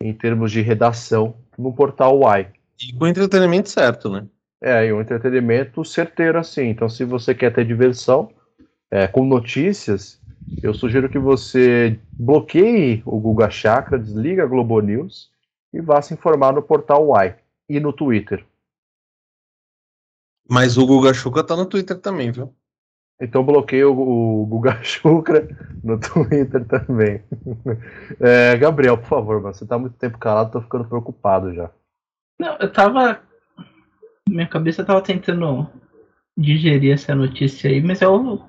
em 0.00 0.14
termos 0.14 0.50
de 0.50 0.62
redação 0.62 1.36
no 1.58 1.72
portal 1.72 2.20
Y. 2.22 2.46
E 2.80 2.92
com 2.92 3.06
entretenimento 3.06 3.68
certo, 3.68 4.08
né? 4.08 4.26
É, 4.62 4.86
e 4.86 4.92
um 4.92 5.00
entretenimento 5.00 5.84
certeiro 5.84 6.38
assim. 6.38 6.68
Então, 6.68 6.88
se 6.88 7.04
você 7.04 7.34
quer 7.34 7.52
ter 7.52 7.66
diversão 7.66 8.30
é, 8.90 9.06
com 9.06 9.24
notícias, 9.24 10.18
eu 10.62 10.72
sugiro 10.72 11.08
que 11.08 11.18
você 11.18 11.98
bloqueie 12.12 13.02
o 13.04 13.20
Google 13.20 13.50
Chakra, 13.50 13.98
desliga 13.98 14.42
a 14.42 14.46
Globo 14.46 14.80
News 14.80 15.30
e 15.72 15.80
vá 15.80 16.00
se 16.00 16.14
informar 16.14 16.54
no 16.54 16.62
portal 16.62 17.08
Y 17.22 17.34
e 17.68 17.78
no 17.78 17.92
Twitter. 17.92 18.44
Mas 20.48 20.76
o 20.76 20.86
Guga 20.86 21.12
Chukra 21.12 21.44
tá 21.44 21.56
no 21.56 21.66
Twitter 21.66 21.98
também, 21.98 22.30
viu? 22.30 22.54
Então 23.20 23.44
bloqueie 23.44 23.84
o, 23.84 23.92
o 23.92 24.46
Guga 24.46 24.78
Chukra 24.82 25.48
no 25.82 25.98
Twitter 25.98 26.64
também. 26.66 27.22
É, 28.20 28.56
Gabriel, 28.56 28.98
por 28.98 29.06
favor, 29.06 29.40
você 29.40 29.66
tá 29.66 29.78
muito 29.78 29.96
tempo 29.96 30.18
calado, 30.18 30.52
tô 30.52 30.60
ficando 30.60 30.84
preocupado 30.84 31.54
já. 31.54 31.70
Não, 32.38 32.56
eu 32.58 32.72
tava. 32.72 33.20
Minha 34.28 34.48
cabeça 34.48 34.84
tava 34.84 35.00
tentando 35.00 35.68
digerir 36.36 36.92
essa 36.92 37.14
notícia 37.14 37.70
aí, 37.70 37.80
mas 37.80 38.00
eu 38.00 38.42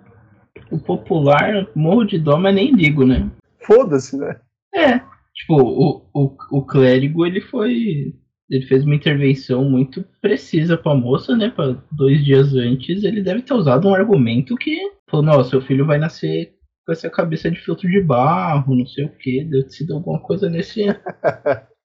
o 0.71 0.79
popular 0.79 1.67
morro 1.75 2.05
de 2.05 2.17
dó, 2.17 2.37
mas 2.37 2.55
nem 2.55 2.71
ligo, 2.71 3.05
né? 3.05 3.29
Foda-se, 3.59 4.17
né? 4.17 4.39
É. 4.73 4.99
Tipo, 5.33 5.61
o, 5.61 6.09
o, 6.13 6.37
o 6.51 6.65
clérigo, 6.65 7.25
ele 7.25 7.41
foi. 7.41 8.15
Ele 8.49 8.65
fez 8.67 8.83
uma 8.83 8.95
intervenção 8.95 9.63
muito 9.69 10.05
precisa 10.21 10.77
pra 10.77 10.93
moça, 10.93 11.35
né? 11.35 11.49
Pra 11.49 11.75
dois 11.91 12.23
dias 12.23 12.53
antes, 12.53 13.03
ele 13.03 13.21
deve 13.21 13.41
ter 13.41 13.53
usado 13.53 13.87
um 13.87 13.95
argumento 13.95 14.55
que 14.55 14.77
falou: 15.09 15.25
Nossa, 15.25 15.49
seu 15.49 15.61
filho 15.61 15.85
vai 15.85 15.97
nascer 15.97 16.53
com 16.85 16.91
essa 16.91 17.09
cabeça 17.09 17.49
de 17.49 17.59
filtro 17.59 17.89
de 17.89 17.99
barro, 18.01 18.75
não 18.75 18.85
sei 18.85 19.05
o 19.05 19.17
que. 19.17 19.43
Deve 19.43 19.63
ter 19.63 19.71
sido 19.71 19.95
alguma 19.95 20.19
coisa 20.19 20.49
nesse. 20.49 20.85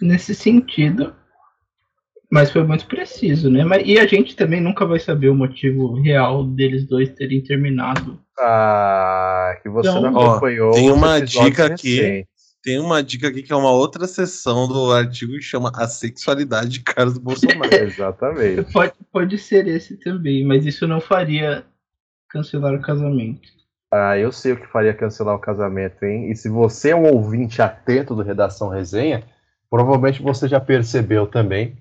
nesse 0.00 0.34
sentido. 0.34 1.12
Mas 2.30 2.50
foi 2.50 2.62
muito 2.62 2.86
preciso, 2.86 3.50
né? 3.50 3.64
Mas, 3.64 3.82
e 3.86 3.98
a 3.98 4.06
gente 4.06 4.36
também 4.36 4.60
nunca 4.60 4.84
vai 4.84 5.00
saber 5.00 5.30
o 5.30 5.34
motivo 5.34 5.94
real 6.02 6.44
deles 6.44 6.86
dois 6.86 7.08
terem 7.14 7.42
terminado. 7.42 8.20
Ah, 8.38 9.58
que 9.62 9.68
você 9.68 9.88
então, 9.88 10.02
não 10.02 10.20
acompanhou. 10.20 10.72
Tem 10.72 10.90
uma 10.90 11.20
dica 11.20 11.66
aqui. 11.66 12.26
Tem 12.62 12.78
uma 12.78 13.02
dica 13.02 13.28
aqui 13.28 13.42
que 13.42 13.52
é 13.52 13.56
uma 13.56 13.70
outra 13.70 14.06
sessão 14.06 14.66
do 14.66 14.92
artigo 14.92 15.32
que 15.32 15.42
chama 15.42 15.70
A 15.74 15.86
Sexualidade 15.86 16.68
de 16.68 16.80
Carlos 16.80 17.16
Bolsonaro. 17.16 17.72
Exatamente. 17.74 18.72
Pode, 18.72 18.92
pode 19.12 19.38
ser 19.38 19.66
esse 19.68 19.96
também, 19.96 20.44
mas 20.44 20.66
isso 20.66 20.86
não 20.86 21.00
faria 21.00 21.64
cancelar 22.28 22.74
o 22.74 22.82
casamento. 22.82 23.48
Ah, 23.92 24.18
eu 24.18 24.30
sei 24.30 24.52
o 24.52 24.60
que 24.60 24.66
faria 24.66 24.92
cancelar 24.92 25.34
o 25.34 25.40
casamento, 25.40 26.04
hein? 26.04 26.30
E 26.30 26.36
se 26.36 26.48
você 26.48 26.90
é 26.90 26.96
um 26.96 27.06
ouvinte 27.06 27.62
atento 27.62 28.14
do 28.14 28.22
Redação 28.22 28.68
Resenha, 28.68 29.22
provavelmente 29.70 30.22
você 30.22 30.46
já 30.46 30.60
percebeu 30.60 31.26
também 31.26 31.78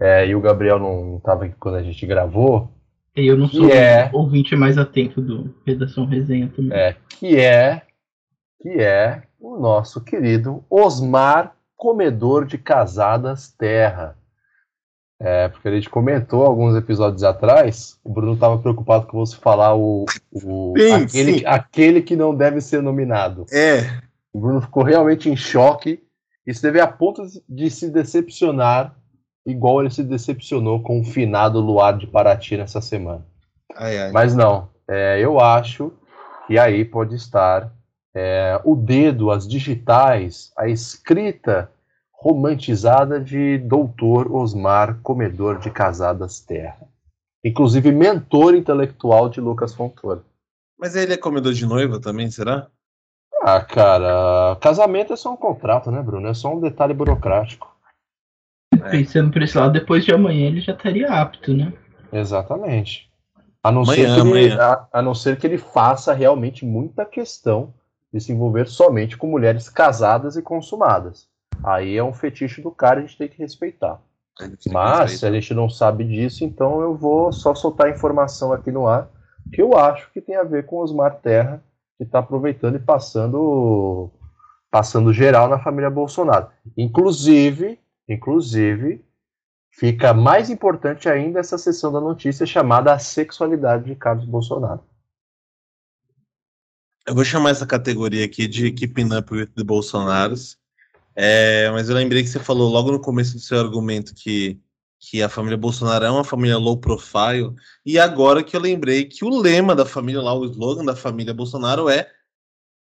é, 0.00 0.26
e 0.26 0.34
o 0.34 0.40
Gabriel 0.40 0.78
não 0.78 1.18
estava 1.18 1.44
aqui 1.44 1.54
quando 1.58 1.76
a 1.76 1.82
gente 1.82 2.04
gravou. 2.06 2.72
E 3.16 3.26
eu 3.26 3.36
não 3.36 3.48
sou 3.48 3.68
é, 3.68 4.10
ouvinte 4.12 4.56
mais 4.56 4.78
atento 4.78 5.20
do 5.20 5.54
Redação 5.66 6.06
Resenha 6.06 6.50
também. 6.54 6.76
É, 6.76 6.96
que 7.08 7.36
é, 7.36 7.82
que 8.60 8.80
é 8.80 9.22
o 9.38 9.58
nosso 9.58 10.00
querido 10.00 10.64
Osmar 10.68 11.54
Comedor 11.76 12.44
de 12.44 12.58
Casadas 12.58 13.52
Terra. 13.56 14.16
É, 15.20 15.48
porque 15.48 15.66
a 15.66 15.72
gente 15.72 15.90
comentou 15.90 16.44
alguns 16.44 16.76
episódios 16.76 17.24
atrás, 17.24 17.98
o 18.04 18.12
Bruno 18.12 18.34
estava 18.34 18.56
preocupado 18.58 19.06
com 19.06 19.18
você 19.18 19.36
falar 19.36 19.74
o, 19.74 20.04
o 20.32 20.74
sim, 20.76 20.92
aquele, 20.92 21.38
sim. 21.40 21.44
aquele 21.44 22.02
que 22.02 22.14
não 22.14 22.34
deve 22.34 22.60
ser 22.60 22.80
nominado. 22.80 23.44
É. 23.52 24.00
O 24.32 24.40
Bruno 24.40 24.60
ficou 24.60 24.84
realmente 24.84 25.28
em 25.28 25.36
choque 25.36 26.04
e 26.46 26.50
esteve 26.50 26.80
a 26.80 26.86
ponto 26.86 27.22
de 27.48 27.68
se 27.68 27.90
decepcionar 27.90 28.94
igual 29.50 29.80
ele 29.80 29.90
se 29.90 30.04
decepcionou 30.04 30.82
com 30.82 31.00
o 31.00 31.04
finado 31.04 31.58
Luar 31.58 31.96
de 31.96 32.06
Paraty 32.06 32.56
nessa 32.56 32.80
semana. 32.80 33.26
Ai, 33.74 33.98
ai. 33.98 34.12
Mas 34.12 34.34
não, 34.34 34.68
é, 34.86 35.18
eu 35.20 35.40
acho 35.40 35.92
que 36.46 36.58
aí 36.58 36.84
pode 36.84 37.14
estar 37.16 37.72
é, 38.18 38.60
o 38.64 38.74
dedo, 38.74 39.30
as 39.30 39.46
digitais, 39.46 40.52
a 40.56 40.68
escrita 40.68 41.70
romantizada 42.10 43.20
de 43.20 43.58
Doutor 43.58 44.32
Osmar, 44.32 44.98
comedor 45.04 45.60
de 45.60 45.70
casadas 45.70 46.40
terra. 46.40 46.80
Inclusive 47.44 47.92
mentor 47.92 48.56
intelectual 48.56 49.28
de 49.28 49.40
Lucas 49.40 49.72
Fontoura. 49.72 50.24
Mas 50.76 50.96
ele 50.96 51.14
é 51.14 51.16
comedor 51.16 51.52
de 51.52 51.64
noiva 51.64 52.00
também, 52.00 52.28
será? 52.28 52.66
Ah, 53.40 53.60
cara, 53.60 54.56
casamento 54.60 55.12
é 55.12 55.16
só 55.16 55.32
um 55.32 55.36
contrato, 55.36 55.92
né, 55.92 56.02
Bruno? 56.02 56.26
É 56.26 56.34
só 56.34 56.52
um 56.52 56.60
detalhe 56.60 56.92
burocrático. 56.92 57.72
É. 58.74 58.90
Pensando 58.90 59.30
por 59.30 59.42
esse 59.42 59.56
lado, 59.56 59.72
depois 59.72 60.04
de 60.04 60.12
amanhã 60.12 60.48
ele 60.48 60.60
já 60.60 60.72
estaria 60.72 61.08
apto, 61.08 61.54
né? 61.54 61.72
Exatamente. 62.12 63.08
A 63.62 63.70
não, 63.70 63.82
amanhã, 63.82 64.16
ser 64.16 64.22
que 64.22 64.38
ele, 64.38 64.60
a, 64.60 64.88
a 64.92 65.02
não 65.02 65.14
ser 65.14 65.38
que 65.38 65.46
ele 65.46 65.58
faça 65.58 66.12
realmente 66.12 66.64
muita 66.64 67.04
questão 67.04 67.72
de 68.12 68.20
se 68.20 68.32
envolver 68.32 68.66
somente 68.66 69.16
com 69.16 69.26
mulheres 69.26 69.68
casadas 69.68 70.36
e 70.36 70.42
consumadas. 70.42 71.28
Aí 71.62 71.96
é 71.96 72.04
um 72.04 72.12
fetiche 72.12 72.62
do 72.62 72.70
cara, 72.70 73.00
a 73.00 73.02
gente 73.02 73.18
tem 73.18 73.28
que 73.28 73.38
respeitar. 73.38 74.00
Mas, 74.70 75.18
se 75.18 75.26
a 75.26 75.32
gente 75.32 75.52
não 75.52 75.68
sabe 75.68 76.04
disso, 76.04 76.44
então 76.44 76.80
eu 76.80 76.94
vou 76.94 77.32
só 77.32 77.54
soltar 77.54 77.88
a 77.88 77.90
informação 77.90 78.52
aqui 78.52 78.70
no 78.70 78.86
ar, 78.86 79.08
que 79.52 79.60
eu 79.60 79.76
acho 79.76 80.10
que 80.12 80.20
tem 80.20 80.36
a 80.36 80.44
ver 80.44 80.66
com 80.66 80.76
Osmar 80.76 81.16
Terra, 81.16 81.62
que 81.96 82.04
está 82.04 82.20
aproveitando 82.20 82.76
e 82.76 82.80
passando 82.80 84.10
passando 84.70 85.12
geral 85.12 85.48
na 85.48 85.58
família 85.58 85.90
Bolsonaro. 85.90 86.48
Inclusive, 86.76 87.80
inclusive, 88.06 89.04
fica 89.72 90.12
mais 90.12 90.50
importante 90.50 91.08
ainda 91.08 91.40
essa 91.40 91.56
sessão 91.56 91.90
da 91.90 92.00
notícia 92.00 92.44
chamada 92.44 92.92
A 92.92 92.98
Sexualidade 92.98 93.86
de 93.86 93.96
Carlos 93.96 94.26
Bolsonaro. 94.26 94.82
Eu 97.08 97.14
vou 97.14 97.24
chamar 97.24 97.48
essa 97.48 97.66
categoria 97.66 98.22
aqui 98.26 98.46
de 98.46 98.70
Keeping 98.70 99.16
Up 99.16 99.32
with 99.32 99.46
the 99.56 99.64
Bolsonaros. 99.64 100.58
É, 101.16 101.70
mas 101.70 101.88
eu 101.88 101.94
lembrei 101.94 102.22
que 102.22 102.28
você 102.28 102.38
falou 102.38 102.70
logo 102.70 102.92
no 102.92 103.00
começo 103.00 103.32
do 103.32 103.40
seu 103.40 103.58
argumento 103.58 104.14
que, 104.14 104.60
que 105.00 105.22
a 105.22 105.28
família 105.30 105.56
Bolsonaro 105.56 106.04
é 106.04 106.10
uma 106.10 106.22
família 106.22 106.58
low 106.58 106.76
profile. 106.76 107.54
E 107.82 107.98
agora 107.98 108.44
que 108.44 108.54
eu 108.54 108.60
lembrei 108.60 109.06
que 109.06 109.24
o 109.24 109.40
lema 109.40 109.74
da 109.74 109.86
família 109.86 110.20
lá, 110.20 110.34
o 110.34 110.44
slogan 110.44 110.84
da 110.84 110.94
família 110.94 111.32
Bolsonaro 111.32 111.88
é 111.88 112.12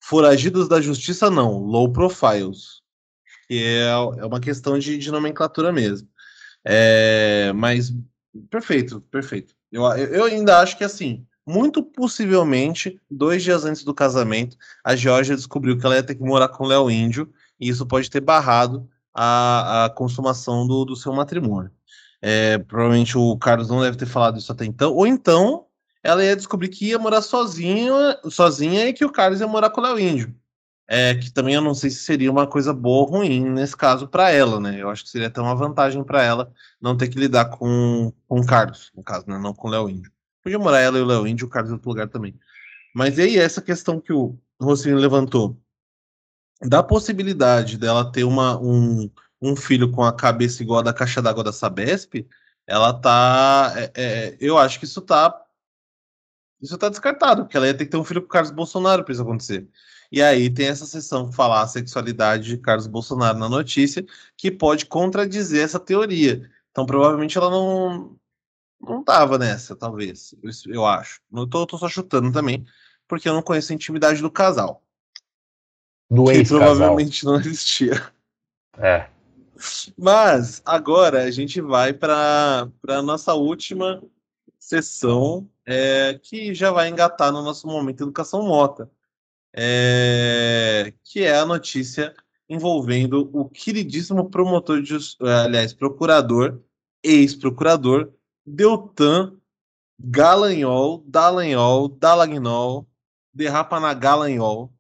Foragidos 0.01 0.68
da 0.68 0.81
Justiça, 0.81 1.31
não, 1.31 1.59
low 1.59 1.93
profiles. 1.93 2.83
Que 3.47 3.62
é, 3.62 3.91
é 4.22 4.27
uma 4.27 4.41
questão 4.41 4.77
de, 4.77 4.99
de 4.99 5.09
nomenclatura 5.12 5.70
mesmo. 5.70 6.09
É, 6.64 7.53
mas, 7.55 7.95
perfeito, 8.51 9.01
perfeito. 9.03 9.55
Eu, 9.70 9.85
eu 9.85 10.24
ainda 10.24 10.59
acho 10.59 10.77
que, 10.77 10.83
assim, 10.83 11.24
muito 11.47 11.82
possivelmente, 11.82 13.01
dois 13.11 13.42
dias 13.42 13.64
antes 13.64 13.84
do 13.84 13.94
casamento, 13.94 14.57
a 14.84 14.97
Georgia 14.97 15.36
descobriu 15.36 15.78
que 15.78 15.86
ela 15.86 15.94
ia 15.94 16.03
ter 16.03 16.16
que 16.16 16.22
morar 16.22 16.49
com 16.49 16.64
o 16.64 16.66
Léo 16.66 16.90
Índio, 16.90 17.32
e 17.61 17.68
isso 17.68 17.86
pode 17.86 18.11
ter 18.11 18.20
barrado 18.20 18.88
a, 19.14 19.84
a 19.84 19.90
consumação 19.90 20.66
do, 20.66 20.84
do 20.84 20.97
seu 20.97 21.12
matrimônio. 21.12 21.70
É, 22.20 22.59
provavelmente 22.59 23.16
o 23.16 23.36
Carlos 23.38 23.68
não 23.68 23.80
deve 23.80 23.97
ter 23.97 24.07
falado 24.07 24.38
isso 24.38 24.51
até 24.51 24.64
então, 24.64 24.92
ou 24.92 25.07
então 25.07 25.66
ela 26.03 26.24
ia 26.24 26.36
descobrir 26.36 26.68
que 26.68 26.88
ia 26.88 26.99
morar 26.99 27.22
sozinha, 27.22 28.18
sozinha 28.30 28.88
e 28.88 28.92
que 28.92 29.05
o 29.05 29.12
Carlos 29.12 29.40
ia 29.40 29.47
morar 29.47 29.70
com 29.70 29.80
o 29.80 29.84
Léo 29.84 29.99
Índio. 29.99 30.34
É, 30.88 31.16
que 31.16 31.32
também 31.32 31.55
eu 31.55 31.61
não 31.61 31.74
sei 31.74 31.90
se 31.90 32.05
seria 32.05 32.30
uma 32.30 32.47
coisa 32.47 32.72
boa 32.72 33.03
ou 33.03 33.18
ruim 33.18 33.44
nesse 33.44 33.76
caso 33.76 34.07
para 34.07 34.30
ela, 34.30 34.61
né? 34.61 34.80
Eu 34.80 34.88
acho 34.88 35.03
que 35.03 35.11
seria 35.11 35.26
até 35.26 35.40
uma 35.40 35.55
vantagem 35.55 36.05
para 36.05 36.22
ela 36.22 36.53
não 36.80 36.97
ter 36.97 37.09
que 37.09 37.18
lidar 37.18 37.47
com, 37.47 38.12
com 38.28 38.38
o 38.38 38.47
Carlos, 38.47 38.92
no 38.94 39.03
caso, 39.03 39.24
né? 39.26 39.36
Não 39.36 39.53
com 39.53 39.66
o 39.66 39.70
Léo 39.72 39.90
Índio. 39.90 40.12
Podia 40.47 40.61
morar 40.61 40.78
ela 40.78 40.97
e 40.97 41.01
o 41.01 41.05
Léo 41.05 41.26
Índio, 41.26 41.49
o 41.49 41.51
Carlos 41.51 41.72
em 41.72 41.74
outro 41.74 41.88
lugar 41.88 42.09
também. 42.09 42.32
Mas 42.94 43.18
e 43.18 43.22
aí, 43.22 43.36
essa 43.36 43.61
questão 43.61 44.01
que 44.01 44.12
o 44.12 44.38
Rocinho 44.61 44.97
levantou, 44.97 45.61
da 46.62 46.84
possibilidade 46.84 47.76
dela 47.76 48.12
ter 48.12 48.22
uma, 48.22 48.57
um, 48.57 49.11
um 49.42 49.57
filho 49.57 49.90
com 49.90 50.05
a 50.05 50.12
cabeça 50.14 50.62
igual 50.62 50.78
a 50.78 50.82
da 50.82 50.92
caixa 50.92 51.20
d'água 51.20 51.42
da 51.42 51.53
Sabesp, 51.53 52.24
ela 52.64 52.94
tá. 52.94 53.72
É, 53.76 53.92
é, 53.97 54.36
eu 54.38 54.57
acho 54.57 54.78
que 54.78 54.84
isso 54.84 55.01
tá. 55.01 55.36
Isso 56.62 56.78
tá 56.78 56.88
descartado, 56.88 57.42
porque 57.42 57.57
ela 57.57 57.66
ia 57.66 57.74
ter 57.74 57.86
que 57.86 57.90
ter 57.90 57.97
um 57.97 58.05
filho 58.05 58.20
com 58.22 58.28
o 58.28 58.30
Carlos 58.30 58.53
Bolsonaro 58.53 59.03
para 59.03 59.14
isso 59.14 59.22
acontecer. 59.22 59.68
E 60.12 60.22
aí 60.22 60.49
tem 60.49 60.68
essa 60.68 60.86
sessão 60.86 61.28
que 61.28 61.34
fala 61.34 61.61
a 61.61 61.66
sexualidade 61.66 62.44
de 62.51 62.59
Carlos 62.59 62.86
Bolsonaro 62.86 63.36
na 63.36 63.49
notícia, 63.49 64.07
que 64.36 64.53
pode 64.53 64.86
contradizer 64.86 65.64
essa 65.64 65.80
teoria. 65.80 66.49
Então, 66.70 66.86
provavelmente 66.86 67.36
ela 67.36 67.51
não 67.51 68.16
não 68.81 69.03
tava 69.03 69.39
nessa, 69.39 69.74
talvez. 69.74 70.35
Eu, 70.43 70.74
eu 70.74 70.87
acho. 70.87 71.20
Eu 71.33 71.47
tô, 71.47 71.66
tô, 71.66 71.79
só 71.79 71.89
chutando 71.89 72.33
também, 72.33 72.64
porque 73.09 73.29
eu 73.29 73.35
não 73.35 73.43
conheço 73.43 73.72
a 73.72 73.74
intimidade 73.74 74.20
do 74.20 74.31
casal. 74.31 74.83
Do 76.11 76.24
que 76.24 76.33
ex-casal. 76.33 76.66
provavelmente 76.66 77.24
não 77.24 77.37
existia. 77.41 78.12
É. 78.79 79.09
Mas 79.97 80.61
agora 80.64 81.24
a 81.24 81.31
gente 81.31 81.61
vai 81.61 81.93
para 81.93 82.68
a 82.89 83.03
nossa 83.03 83.35
última 83.35 84.03
sessão, 84.59 85.49
é, 85.64 86.18
que 86.22 86.55
já 86.55 86.70
vai 86.70 86.89
engatar 86.89 87.33
no 87.33 87.43
nosso 87.43 87.66
momento 87.66 88.03
Educação 88.03 88.43
Mota 88.43 88.91
é, 89.57 90.93
que 91.03 91.22
é 91.22 91.39
a 91.39 91.47
notícia 91.47 92.14
envolvendo 92.49 93.31
o 93.33 93.49
queridíssimo 93.49 94.29
promotor 94.29 94.83
de 94.83 94.95
aliás, 95.20 95.72
procurador, 95.72 96.61
ex-procurador, 97.03 98.12
Deltan 98.47 99.36
Galanhol, 99.99 101.03
Dallagnol, 101.07 101.88
Dallagnol, 101.88 102.86
derrapa 103.34 103.80
na 103.80 103.92
Galanhol, 103.94 104.70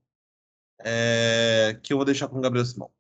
é, 0.84 1.76
que 1.82 1.92
eu 1.92 1.96
vou 1.96 2.04
deixar 2.04 2.28
com 2.28 2.38
o 2.38 2.40
Gabriel 2.40 2.64
Simão. 2.64 2.90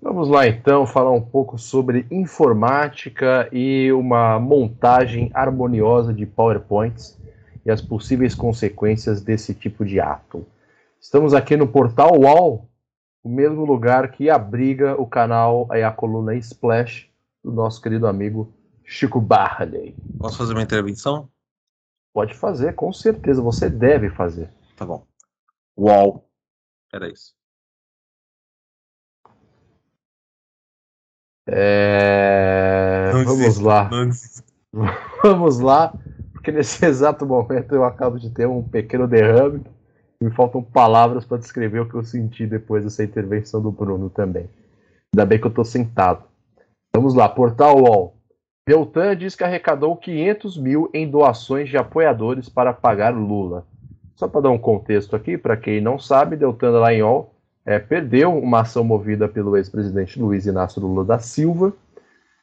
Vamos 0.00 0.28
lá 0.28 0.46
então 0.46 0.86
falar 0.86 1.10
um 1.10 1.20
pouco 1.20 1.58
sobre 1.58 2.06
informática 2.10 3.48
e 3.52 3.92
uma 3.92 4.38
montagem 4.40 5.30
harmoniosa 5.34 6.14
de 6.14 6.24
PowerPoints 6.24 7.18
e 7.64 7.70
as 7.70 7.82
possíveis 7.82 8.34
consequências 8.34 9.22
desse 9.22 9.54
tipo 9.54 9.84
de 9.84 10.00
ato. 10.00 10.46
Estamos 11.00 11.34
aqui 11.34 11.56
no 11.56 11.68
portal 11.68 12.18
UOL, 12.18 12.68
o 13.22 13.28
mesmo 13.28 13.64
lugar 13.64 14.10
que 14.12 14.30
abriga 14.30 15.00
o 15.00 15.06
canal 15.06 15.68
e 15.72 15.82
a 15.82 15.92
coluna 15.92 16.34
Splash 16.36 17.08
do 17.44 17.52
nosso 17.52 17.80
querido 17.82 18.06
amigo 18.06 18.52
Chico 18.92 19.22
Barley. 19.22 19.96
Posso 20.18 20.36
fazer 20.36 20.52
uma 20.52 20.62
intervenção? 20.62 21.26
Pode 22.12 22.34
fazer, 22.34 22.74
com 22.74 22.92
certeza, 22.92 23.40
você 23.40 23.70
deve 23.70 24.10
fazer. 24.10 24.50
Tá 24.76 24.84
bom. 24.84 25.06
UOL. 25.74 26.28
Era 26.92 27.10
isso. 27.10 27.34
É... 31.48 33.10
Vamos 33.12 33.40
existe, 33.40 33.62
lá. 33.62 33.88
Vamos 35.24 35.58
lá, 35.58 35.94
porque 36.34 36.52
nesse 36.52 36.84
exato 36.84 37.24
momento 37.24 37.74
eu 37.74 37.84
acabo 37.84 38.18
de 38.18 38.28
ter 38.28 38.46
um 38.46 38.62
pequeno 38.62 39.08
derrame. 39.08 39.64
Me 40.20 40.30
faltam 40.30 40.62
palavras 40.62 41.24
para 41.24 41.38
descrever 41.38 41.80
o 41.80 41.88
que 41.88 41.94
eu 41.94 42.04
senti 42.04 42.46
depois 42.46 42.84
dessa 42.84 43.02
intervenção 43.02 43.62
do 43.62 43.72
Bruno 43.72 44.10
também. 44.10 44.50
Ainda 45.14 45.24
bem 45.24 45.40
que 45.40 45.46
eu 45.46 45.48
estou 45.48 45.64
sentado. 45.64 46.24
Vamos 46.94 47.14
lá, 47.14 47.26
Portal 47.26 47.78
UOL. 47.78 48.21
Beltan 48.64 49.16
diz 49.16 49.34
que 49.34 49.42
arrecadou 49.42 49.96
500 49.96 50.56
mil 50.56 50.88
em 50.94 51.10
doações 51.10 51.68
de 51.68 51.76
apoiadores 51.76 52.48
para 52.48 52.72
pagar 52.72 53.12
Lula. 53.12 53.66
Só 54.14 54.28
para 54.28 54.42
dar 54.42 54.50
um 54.50 54.58
contexto 54.58 55.16
aqui, 55.16 55.36
para 55.36 55.56
quem 55.56 55.80
não 55.80 55.98
sabe, 55.98 56.36
Deltan 56.36 56.70
Dallagnol 56.70 57.34
é, 57.66 57.80
perdeu 57.80 58.38
uma 58.38 58.60
ação 58.60 58.84
movida 58.84 59.28
pelo 59.28 59.56
ex-presidente 59.56 60.20
Luiz 60.20 60.46
Inácio 60.46 60.80
Lula 60.80 61.04
da 61.04 61.18
Silva, 61.18 61.72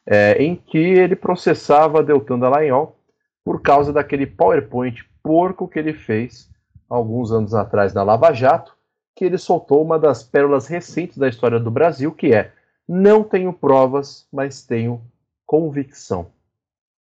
é, 0.05 0.33
em 0.43 0.57
que 0.57 0.77
ele 0.77 1.15
processava 1.15 2.03
Deltan 2.03 2.37
Dallagnol 2.37 2.97
por 3.45 3.61
causa 3.61 3.93
daquele 3.93 4.27
PowerPoint 4.27 5.05
porco 5.23 5.69
que 5.69 5.79
ele 5.79 5.93
fez 5.93 6.49
alguns 6.89 7.31
anos 7.31 7.53
atrás 7.53 7.93
na 7.93 8.03
Lava 8.03 8.33
Jato, 8.33 8.75
que 9.15 9.23
ele 9.23 9.37
soltou 9.37 9.81
uma 9.81 9.97
das 9.97 10.21
pérolas 10.21 10.67
recentes 10.67 11.17
da 11.17 11.29
história 11.29 11.61
do 11.61 11.71
Brasil, 11.71 12.11
que 12.11 12.33
é 12.33 12.51
não 12.85 13.23
tenho 13.23 13.53
provas, 13.53 14.27
mas 14.33 14.65
tenho 14.65 15.01
convicção. 15.49 16.27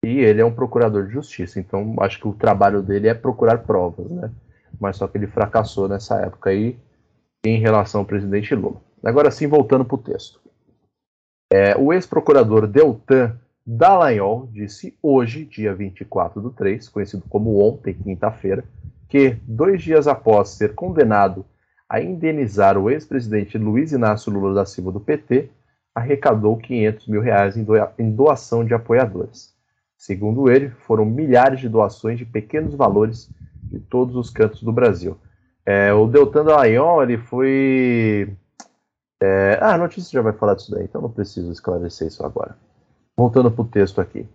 E 0.05 0.19
ele 0.19 0.41
é 0.41 0.45
um 0.45 0.53
procurador 0.53 1.07
de 1.07 1.13
justiça, 1.13 1.61
então 1.61 1.95
acho 2.01 2.19
que 2.19 2.27
o 2.27 2.33
trabalho 2.33 2.83
dele 2.83 3.07
é 3.07 3.15
procurar 3.15 3.59
provas, 3.59 4.11
né? 4.11 4.33
Mas 4.81 4.97
só 4.97 5.07
que 5.07 5.17
ele 5.17 5.29
fracassou 5.29 5.89
nessa 5.89 6.21
época 6.21 6.51
aí 6.51 6.77
em 7.47 7.61
relação 7.61 8.01
ao 8.01 8.05
presidente 8.05 8.53
Lula. 8.53 8.81
Agora 9.05 9.31
sim, 9.31 9.47
voltando 9.47 9.85
para 9.85 9.95
o 9.95 9.99
texto. 9.99 10.41
É, 11.53 11.77
o 11.77 11.93
ex-procurador 11.93 12.67
Deltan 12.67 13.39
Dallagnol 13.65 14.49
disse 14.51 14.99
hoje, 15.01 15.45
dia 15.45 15.73
24 15.73 16.41
do 16.41 16.51
3, 16.51 16.89
conhecido 16.89 17.23
como 17.29 17.61
ontem, 17.61 17.95
quinta-feira, 17.95 18.65
que, 19.09 19.37
dois 19.47 19.81
dias 19.81 20.09
após 20.09 20.49
ser 20.49 20.75
condenado 20.75 21.47
a 21.89 22.01
indenizar 22.01 22.77
o 22.77 22.91
ex-presidente 22.91 23.57
Luiz 23.57 23.93
Inácio 23.93 24.33
Lula 24.33 24.53
da 24.53 24.67
Silva 24.67 24.91
do 24.91 24.99
PT, 24.99 25.49
arrecadou 25.95 26.57
500 26.57 27.07
mil 27.09 27.21
reais 27.21 27.57
em 27.57 28.11
doação 28.11 28.65
de 28.65 28.75
apoiadores. 28.75 29.53
Segundo 29.97 30.51
ele, 30.51 30.71
foram 30.71 31.05
milhares 31.05 31.61
de 31.61 31.69
doações 31.69 32.19
de 32.19 32.25
pequenos 32.25 32.75
valores 32.75 33.31
de 33.63 33.79
todos 33.79 34.17
os 34.17 34.31
cantos 34.31 34.63
do 34.63 34.73
Brasil. 34.73 35.17
É, 35.65 35.93
o 35.93 36.07
Deltan 36.07 36.45
Dallagnol, 36.45 37.03
ele 37.03 37.19
foi... 37.19 38.35
É, 39.23 39.59
ah, 39.61 39.75
a 39.75 39.79
notícia 39.79 40.11
já 40.11 40.21
vai 40.21 40.33
falar 40.33 40.55
disso 40.55 40.73
daí, 40.73 40.85
então 40.85 41.01
não 41.01 41.11
preciso 41.11 41.53
esclarecer 41.53 42.09
isso 42.09 42.27
agora. 42.27 42.57
Voltando 43.17 43.51
para 43.51 43.63
o 43.63 43.69
texto 43.69 44.01
aqui. 44.01 44.27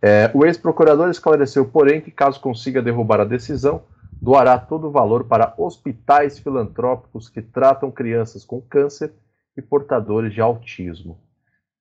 É, 0.00 0.30
o 0.32 0.46
ex-procurador 0.46 1.10
esclareceu, 1.10 1.64
porém, 1.64 2.00
que 2.00 2.12
caso 2.12 2.40
consiga 2.40 2.80
derrubar 2.80 3.20
a 3.20 3.24
decisão, 3.24 3.82
doará 4.22 4.56
todo 4.58 4.86
o 4.86 4.92
valor 4.92 5.24
para 5.24 5.52
hospitais 5.58 6.38
filantrópicos 6.38 7.28
que 7.28 7.42
tratam 7.42 7.90
crianças 7.90 8.44
com 8.44 8.60
câncer 8.60 9.12
e 9.56 9.62
portadores 9.62 10.32
de 10.32 10.40
autismo. 10.40 11.18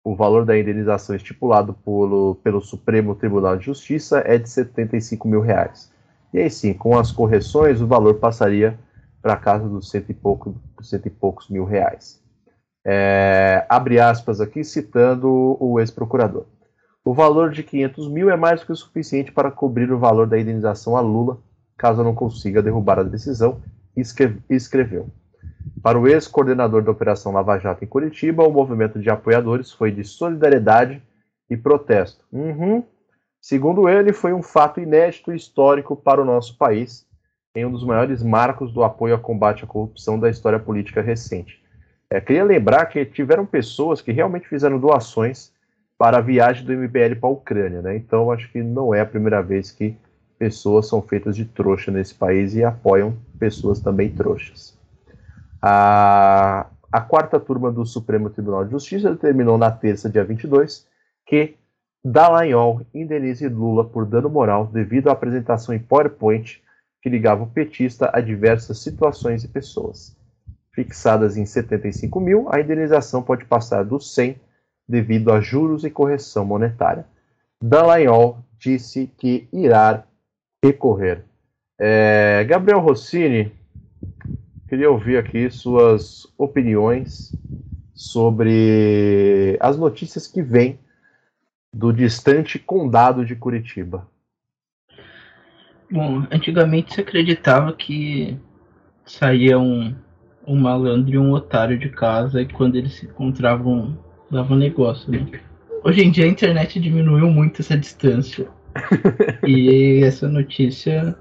O 0.04 0.16
valor 0.16 0.46
da 0.46 0.58
indenização 0.58 1.16
estipulado 1.16 1.74
pelo, 1.74 2.36
pelo 2.44 2.62
Supremo 2.62 3.16
Tribunal 3.16 3.58
de 3.58 3.66
Justiça 3.66 4.22
é 4.26 4.38
de 4.38 4.50
75 4.50 5.28
mil 5.28 5.42
reais. 5.42 5.92
E 6.32 6.40
aí 6.40 6.50
sim, 6.50 6.74
com 6.74 6.98
as 6.98 7.12
correções, 7.12 7.82
o 7.82 7.88
valor 7.88 8.16
passaria 8.16 8.78
para 9.22 9.36
casa 9.36 9.68
dos 9.68 9.90
cento 9.90 10.12
e, 10.12 10.14
pouco, 10.14 10.56
cento 10.82 11.08
e 11.08 11.10
poucos 11.10 11.50
mil 11.50 11.66
reais. 11.66 12.22
É, 12.86 13.66
abre 13.68 14.00
aspas 14.00 14.40
aqui, 14.40 14.64
citando 14.64 15.58
o 15.60 15.80
ex-procurador. 15.80 16.46
O 17.04 17.14
valor 17.14 17.50
de 17.50 17.64
500 17.64 18.08
mil 18.08 18.30
é 18.30 18.36
mais 18.36 18.60
do 18.60 18.68
que 18.68 18.72
o 18.72 18.76
suficiente 18.76 19.32
para 19.32 19.50
cobrir 19.50 19.92
o 19.92 19.98
valor 19.98 20.28
da 20.28 20.40
indenização 20.40 20.96
a 20.96 21.02
Lula, 21.02 21.40
caso 21.76 22.04
não 22.04 22.14
consiga 22.14 22.62
derrubar 22.62 23.00
a 23.00 23.04
decisão, 23.04 23.62
escreveu. 24.50 25.08
Para 25.82 26.00
o 26.00 26.08
ex-coordenador 26.08 26.84
da 26.84 26.92
Operação 26.92 27.32
Lava 27.32 27.58
Jato 27.58 27.84
em 27.84 27.88
Curitiba, 27.88 28.44
o 28.44 28.52
movimento 28.52 29.00
de 29.00 29.10
apoiadores 29.10 29.72
foi 29.72 29.92
de 29.92 30.04
solidariedade 30.04 31.02
e 31.50 31.56
protesto. 31.56 32.24
Uhum. 32.32 32.84
Segundo 33.42 33.88
ele, 33.88 34.12
foi 34.12 34.34
um 34.34 34.42
fato 34.42 34.80
inédito 34.80 35.32
e 35.32 35.36
histórico 35.36 35.96
para 35.96 36.22
o 36.22 36.26
nosso 36.26 36.58
país, 36.58 37.06
em 37.56 37.66
um 37.66 37.72
dos 37.72 37.84
maiores 37.84 38.24
marcos 38.24 38.72
do 38.74 38.84
apoio 38.84 39.14
ao 39.14 39.20
combate 39.20 39.64
à 39.64 39.68
corrupção 39.68 40.20
da 40.20 40.30
história 40.30 40.60
política 40.60 41.02
recente. 41.02 41.64
É, 42.10 42.20
queria 42.20 42.44
lembrar 42.44 42.86
que 42.88 43.06
tiveram 43.06 43.46
pessoas 43.46 44.02
que 44.02 44.12
realmente 44.12 44.48
fizeram 44.48 44.80
doações 44.80 45.52
para 45.98 46.18
a 46.18 46.22
viagem 46.22 46.66
do 46.66 46.74
MBL 46.74 47.16
para 47.20 47.30
a 47.30 47.32
Ucrânia, 47.32 47.82
né? 47.82 47.96
Então 47.96 48.32
acho 48.32 48.52
que 48.52 48.62
não 48.62 48.94
é 48.94 49.02
a 49.02 49.06
primeira 49.06 49.42
vez 49.42 49.72
que 49.72 49.96
pessoas 50.38 50.88
são 50.88 51.02
feitas 51.02 51.36
de 51.36 51.46
trouxa 51.46 51.92
nesse 51.92 52.14
país 52.14 52.54
e 52.56 52.64
apoiam 52.64 53.18
pessoas 53.40 53.80
também 53.80 54.10
trouxas. 54.10 54.75
A, 55.62 56.68
a 56.92 57.02
quarta 57.02 57.40
turma 57.40 57.72
do 57.72 57.86
Supremo 57.86 58.30
Tribunal 58.30 58.66
de 58.66 58.72
Justiça 58.72 59.12
determinou 59.12 59.58
na 59.58 59.72
terça, 59.72 60.10
dia 60.10 60.24
22, 60.24 60.88
que 61.26 61.56
Dallagnol 62.04 62.82
indenize 62.94 63.48
Lula 63.48 63.84
por 63.84 64.06
dano 64.06 64.30
moral 64.30 64.68
devido 64.68 65.10
à 65.10 65.14
apresentação 65.14 65.74
em 65.74 65.80
PowerPoint 65.80 66.62
que 67.06 67.10
ligava 67.10 67.44
o 67.44 67.48
petista 67.48 68.10
a 68.12 68.20
diversas 68.20 68.80
situações 68.80 69.44
e 69.44 69.48
pessoas. 69.48 70.18
Fixadas 70.74 71.38
em 71.38 71.46
75 71.46 72.20
mil, 72.20 72.48
a 72.52 72.60
indenização 72.60 73.22
pode 73.22 73.46
passar 73.46 73.84
dos 73.84 74.14
100 74.16 74.36
devido 74.90 75.32
a 75.32 75.40
juros 75.40 75.84
e 75.84 75.92
correção 75.92 76.44
monetária. 76.44 77.06
Dallagnol 77.62 78.40
disse 78.58 79.06
que 79.18 79.48
irá 79.54 80.04
recorrer. 80.64 81.24
É, 81.80 82.44
Gabriel 82.48 82.80
Rossini, 82.80 83.52
queria 84.68 84.90
ouvir 84.90 85.18
aqui 85.18 85.50
suas 85.50 86.28
opiniões 86.38 87.32
sobre 87.94 89.58
as 89.60 89.78
notícias 89.78 90.28
que 90.28 90.42
vêm 90.42 90.80
do 91.74 91.92
distante 91.92 92.58
condado 92.58 93.26
de 93.26 93.36
Curitiba. 93.36 94.08
Bom, 95.92 96.26
antigamente 96.32 96.94
se 96.94 97.02
acreditava 97.02 97.74
que 97.74 98.38
saía 99.06 99.60
um, 99.60 99.96
um 100.48 100.60
malandro 100.60 101.14
e 101.14 101.18
um 101.18 101.32
otário 101.32 101.78
de 101.78 101.90
casa 101.90 102.42
e 102.42 102.48
quando 102.48 102.76
eles 102.76 102.94
se 102.94 103.06
encontravam 103.06 103.98
dava 104.32 104.56
negócio, 104.56 105.12
né? 105.12 105.26
Hoje 105.84 106.02
em 106.02 106.12
dia 106.12 106.26
a 106.26 106.28
internet 106.28 106.80
diminuiu 106.80 107.30
muito 107.30 107.62
essa 107.62 107.78
distância. 107.78 108.48
e 109.48 110.04
essa 110.04 110.28
notícia 110.28 111.16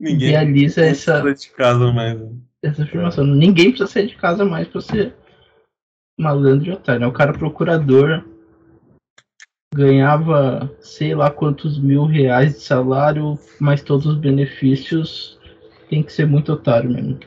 Ninguém 0.00 0.30
realiza 0.30 0.80
essa, 0.80 1.20
de 1.20 1.50
casa 1.50 1.92
mais. 1.92 2.18
Né? 2.18 2.30
essa 2.62 2.82
afirmação. 2.82 3.24
Ninguém 3.24 3.70
precisa 3.70 3.90
sair 3.90 4.06
de 4.06 4.16
casa 4.16 4.44
mais 4.44 4.68
pra 4.68 4.80
ser 4.80 5.14
malandro 6.18 6.68
e 6.68 6.72
otário. 6.72 7.00
Né? 7.00 7.06
O 7.06 7.12
cara 7.12 7.32
procurador 7.32 8.24
ganhava 9.74 10.70
sei 10.80 11.14
lá 11.14 11.30
quantos 11.30 11.78
mil 11.78 12.04
reais 12.04 12.54
de 12.54 12.60
salário, 12.60 13.38
mas 13.60 13.82
todos 13.82 14.06
os 14.06 14.16
benefícios 14.16 15.38
tem 15.88 16.02
que 16.02 16.12
ser 16.12 16.26
muito 16.26 16.52
otário 16.52 16.90
mesmo. 16.90 17.18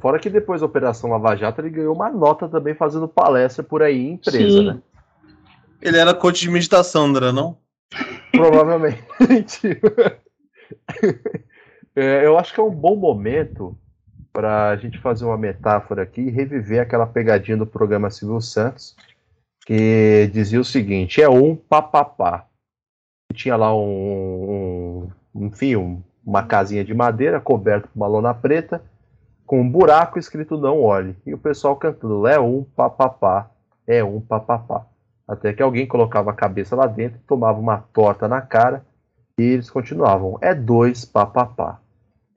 Fora 0.00 0.18
que 0.18 0.28
depois 0.28 0.60
da 0.60 0.66
Operação 0.66 1.10
Lava 1.10 1.34
Jato 1.34 1.62
ele 1.62 1.70
ganhou 1.70 1.94
uma 1.94 2.10
nota 2.10 2.46
também 2.46 2.74
fazendo 2.74 3.08
palestra 3.08 3.62
por 3.62 3.82
aí 3.82 3.98
em 3.98 4.12
empresa, 4.12 4.58
Sim. 4.58 4.66
né? 4.66 4.78
Ele 5.80 5.98
era 5.98 6.14
coach 6.14 6.40
de 6.40 6.50
meditação, 6.50 7.08
não 7.08 7.16
era 7.16 7.32
não? 7.32 7.58
Provavelmente. 8.30 9.00
É, 11.96 12.26
eu 12.26 12.36
acho 12.36 12.52
que 12.52 12.58
é 12.58 12.62
um 12.62 12.74
bom 12.74 12.96
momento 12.96 13.78
para 14.32 14.70
a 14.70 14.76
gente 14.76 14.98
fazer 14.98 15.24
uma 15.24 15.38
metáfora 15.38 16.02
aqui 16.02 16.22
e 16.22 16.30
reviver 16.30 16.80
aquela 16.82 17.06
pegadinha 17.06 17.56
do 17.56 17.64
programa 17.66 18.10
Silvio 18.10 18.40
Santos, 18.40 18.96
que 19.64 20.28
dizia 20.32 20.60
o 20.60 20.64
seguinte: 20.64 21.22
é 21.22 21.28
um 21.28 21.54
papapá. 21.54 22.48
Tinha 23.32 23.54
lá 23.56 23.72
um, 23.76 25.08
um 25.32 25.46
enfim, 25.46 25.76
um- 25.76 26.02
uma 26.26 26.42
casinha 26.42 26.84
de 26.84 26.92
madeira 26.92 27.40
coberta 27.40 27.86
com 27.86 28.00
uma 28.00 28.08
lona 28.08 28.34
preta, 28.34 28.82
com 29.46 29.60
um 29.60 29.70
buraco 29.70 30.18
escrito 30.18 30.58
não 30.58 30.82
olhe. 30.82 31.14
E 31.24 31.32
o 31.32 31.38
pessoal 31.38 31.76
cantando: 31.76 32.26
é 32.26 32.40
um 32.40 32.64
papapá, 32.64 33.50
é 33.86 34.02
um 34.02 34.20
papapá. 34.20 34.84
Até 35.28 35.52
que 35.52 35.62
alguém 35.62 35.86
colocava 35.86 36.32
a 36.32 36.34
cabeça 36.34 36.74
lá 36.74 36.88
dentro, 36.88 37.20
tomava 37.26 37.60
uma 37.60 37.78
torta 37.92 38.26
na 38.26 38.40
cara 38.40 38.84
e 39.38 39.42
eles 39.42 39.70
continuavam: 39.70 40.38
é 40.40 40.54
dois 40.54 41.04
papapá. 41.04 41.80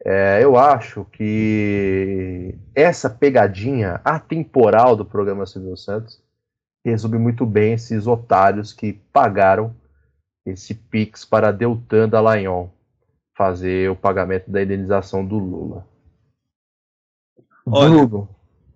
É, 0.03 0.39
eu 0.41 0.57
acho 0.57 1.05
que 1.05 2.55
essa 2.73 3.09
pegadinha 3.09 3.99
atemporal 4.05 4.95
do 4.95 5.03
programa 5.03 5.45
Silvio 5.45 5.75
Santos 5.75 6.21
resume 6.85 7.17
muito 7.17 7.45
bem 7.45 7.73
esses 7.73 8.07
otários 8.07 8.71
que 8.71 8.93
pagaram 9.11 9.75
esse 10.45 10.73
Pix 10.73 11.25
para 11.25 11.51
Deltan 11.51 12.07
Dallagnol 12.07 12.73
fazer 13.35 13.91
o 13.91 13.95
pagamento 13.95 14.49
da 14.49 14.63
indenização 14.63 15.25
do 15.25 15.37
Lula. 15.37 15.85
Olha, 17.65 18.05
Bruno, 18.07 18.29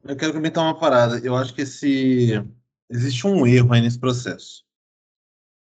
Eu 0.04 0.16
quero 0.16 0.34
comentar 0.34 0.64
uma 0.64 0.78
parada. 0.78 1.20
Eu 1.20 1.36
acho 1.36 1.54
que 1.54 1.62
esse 1.62 2.44
existe 2.90 3.26
um 3.26 3.48
erro 3.48 3.74
aí 3.74 3.82
nesse 3.82 3.98
processo. 4.00 4.64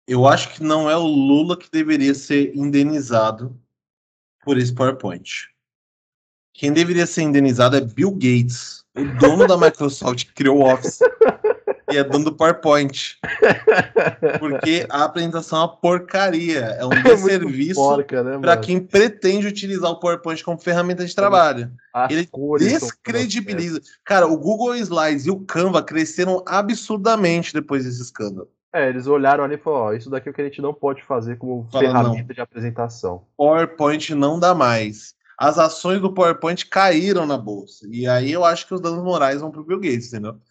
Eu 0.07 0.27
acho 0.27 0.53
que 0.53 0.63
não 0.63 0.89
é 0.89 0.95
o 0.95 1.05
Lula 1.05 1.57
que 1.57 1.69
deveria 1.71 2.13
ser 2.13 2.55
indenizado 2.55 3.59
por 4.43 4.57
esse 4.57 4.73
PowerPoint. 4.73 5.49
Quem 6.53 6.71
deveria 6.71 7.07
ser 7.07 7.23
indenizado 7.23 7.75
é 7.75 7.81
Bill 7.81 8.11
Gates, 8.11 8.83
o 8.95 9.03
dono 9.19 9.47
da 9.47 9.57
Microsoft 9.57 10.25
que 10.25 10.33
criou 10.33 10.59
o 10.59 10.71
Office 10.71 10.99
e 11.91 11.97
é 11.97 12.03
dono 12.03 12.25
do 12.25 12.35
PowerPoint, 12.35 13.17
porque 14.39 14.85
a 14.89 15.03
apresentação 15.03 15.59
é 15.59 15.61
uma 15.63 15.75
porcaria, 15.75 16.59
é 16.59 16.85
um 16.85 16.91
é 16.93 17.01
desserviço 17.01 17.75
porca, 17.75 18.23
né, 18.23 18.37
para 18.39 18.57
quem 18.57 18.79
pretende 18.79 19.47
utilizar 19.47 19.91
o 19.91 19.99
PowerPoint 19.99 20.43
como 20.43 20.59
ferramenta 20.59 21.05
de 21.05 21.13
trabalho 21.13 21.71
As 21.93 22.11
ele 22.11 22.29
descredibiliza. 22.59 23.81
Cara, 24.03 24.27
o 24.27 24.37
Google 24.37 24.75
Slides 24.75 25.25
e 25.25 25.31
o 25.31 25.39
Canva 25.39 25.83
cresceram 25.83 26.43
absurdamente 26.47 27.53
depois 27.53 27.83
desse 27.85 28.01
escândalo. 28.01 28.49
É, 28.75 28.89
eles 28.89 29.07
olharam 29.07 29.45
ali 29.45 29.55
e 29.55 29.57
falaram, 29.57 29.85
ó, 29.85 29.93
isso 29.93 30.09
daqui 30.09 30.27
é 30.27 30.31
o 30.31 30.33
que 30.35 30.41
a 30.41 30.43
gente 30.43 30.61
não 30.61 30.73
pode 30.73 31.01
fazer 31.01 31.37
como 31.37 31.65
Fala, 31.71 31.85
ferramenta 31.85 32.33
de 32.33 32.41
apresentação. 32.41 33.25
PowerPoint 33.37 34.13
não 34.13 34.37
dá 34.37 34.53
mais. 34.53 35.15
As 35.37 35.57
ações 35.57 36.01
do 36.01 36.13
PowerPoint 36.13 36.65
caíram 36.65 37.25
na 37.25 37.37
bolsa. 37.37 37.87
E 37.89 38.05
aí 38.05 38.33
eu 38.33 38.43
acho 38.43 38.67
que 38.67 38.73
os 38.73 38.81
danos 38.81 39.01
morais 39.01 39.39
vão 39.39 39.49
pro 39.49 39.63
Bill 39.63 39.79
Gates, 39.79 40.07
entendeu? 40.07 40.41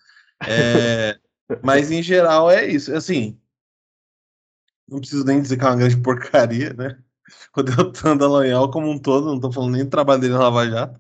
É, 0.49 1.19
mas 1.63 1.91
em 1.91 2.03
geral 2.03 2.51
é 2.51 2.67
isso. 2.67 2.95
Assim, 2.97 3.39
não 4.89 5.01
preciso 5.01 5.27
nem 5.27 5.43
dizer 5.43 5.59
que 5.59 5.65
é 5.65 5.69
uma 5.69 5.77
grande 5.77 5.99
porcaria, 5.99 6.73
né? 6.73 6.97
Eu 7.55 7.93
tô 7.93 8.15
Dallagnol 8.15 8.71
como 8.71 8.91
um 8.91 8.99
todo, 8.99 9.27
não 9.27 9.41
tô 9.41 9.53
falando 9.53 9.73
nem 9.73 9.85
do 9.85 9.91
trabalho 9.91 10.23
dele 10.23 10.33
na 10.33 10.41
Lava 10.41 10.67
Jato. 10.67 10.99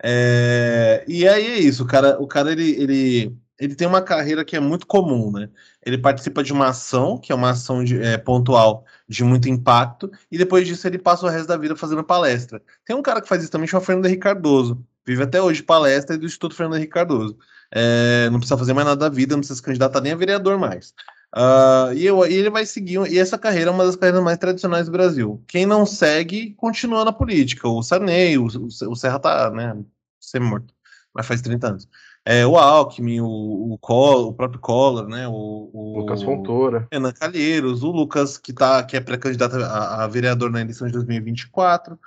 É, 0.00 1.04
e 1.08 1.26
aí 1.26 1.44
é 1.44 1.58
isso, 1.58 1.82
o 1.82 1.86
cara, 1.86 2.20
o 2.20 2.26
cara 2.28 2.52
ele, 2.52 2.70
ele, 2.80 3.36
ele 3.64 3.74
tem 3.76 3.86
uma 3.86 4.02
carreira 4.02 4.44
que 4.44 4.56
é 4.56 4.60
muito 4.60 4.86
comum, 4.86 5.30
né? 5.30 5.48
Ele 5.84 5.96
participa 5.98 6.42
de 6.42 6.52
uma 6.52 6.68
ação, 6.68 7.16
que 7.18 7.30
é 7.32 7.34
uma 7.34 7.50
ação 7.50 7.84
de, 7.84 8.00
é, 8.02 8.18
pontual 8.18 8.84
de 9.08 9.22
muito 9.22 9.48
impacto, 9.48 10.10
e 10.30 10.36
depois 10.36 10.66
disso 10.66 10.86
ele 10.86 10.98
passa 10.98 11.24
o 11.26 11.28
resto 11.28 11.46
da 11.48 11.56
vida 11.56 11.76
fazendo 11.76 12.02
palestra. 12.02 12.62
Tem 12.84 12.96
um 12.96 13.02
cara 13.02 13.20
que 13.20 13.28
faz 13.28 13.42
isso 13.42 13.52
também, 13.52 13.68
chama 13.68 13.84
Fernando 13.84 14.06
Henrique 14.06 14.22
Cardoso. 14.22 14.84
Vive 15.06 15.22
até 15.22 15.40
hoje 15.40 15.62
palestra 15.62 16.18
do 16.18 16.26
Instituto 16.26 16.54
Fernando 16.54 16.76
Henrique 16.76 16.92
Cardoso. 16.92 17.38
É, 17.70 18.28
não 18.30 18.38
precisa 18.38 18.58
fazer 18.58 18.72
mais 18.74 18.86
nada 18.86 18.98
da 18.98 19.08
vida, 19.14 19.34
não 19.34 19.40
precisa 19.40 19.56
se 19.56 19.62
candidatar 19.62 20.00
nem 20.00 20.12
a 20.12 20.16
vereador 20.16 20.58
mais. 20.58 20.92
Ah, 21.34 21.90
e, 21.94 22.04
eu- 22.04 22.26
e 22.26 22.34
ele 22.34 22.50
vai 22.50 22.66
seguir, 22.66 23.00
e 23.10 23.18
essa 23.18 23.38
carreira 23.38 23.70
é 23.70 23.72
uma 23.72 23.84
das 23.86 23.96
carreiras 23.96 24.22
mais 24.22 24.36
tradicionais 24.38 24.86
do 24.86 24.92
Brasil. 24.92 25.42
Quem 25.48 25.64
não 25.64 25.86
segue, 25.86 26.54
continua 26.54 27.04
na 27.04 27.12
política. 27.12 27.66
O 27.68 27.82
Sarney, 27.82 28.36
o, 28.38 28.46
o, 28.46 28.66
o 28.90 28.96
Serra 28.96 29.18
tá, 29.18 29.50
né, 29.50 29.74
semi-morto, 30.20 30.74
mas 31.14 31.26
faz 31.26 31.40
30 31.40 31.68
anos. 31.68 31.88
É, 32.24 32.46
o 32.46 32.56
Alckmin, 32.56 33.20
o, 33.20 33.72
o, 33.72 33.78
Collor, 33.78 34.28
o 34.28 34.34
próprio 34.34 34.60
Collor, 34.60 35.08
né, 35.08 35.26
o, 35.26 35.70
o 35.72 35.98
Lucas 35.98 36.22
Fontoura. 36.22 36.86
Renan 36.92 37.12
Calheiros, 37.12 37.82
o 37.82 37.90
Lucas, 37.90 38.38
que, 38.38 38.52
tá, 38.52 38.82
que 38.84 38.96
é 38.96 39.00
pré-candidato 39.00 39.56
a, 39.56 40.04
a 40.04 40.06
vereador 40.06 40.50
na 40.50 40.60
eleição 40.60 40.86
de 40.86 40.92
2024. 40.92 41.98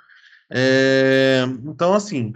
É, 0.50 1.44
então, 1.64 1.92
assim, 1.92 2.32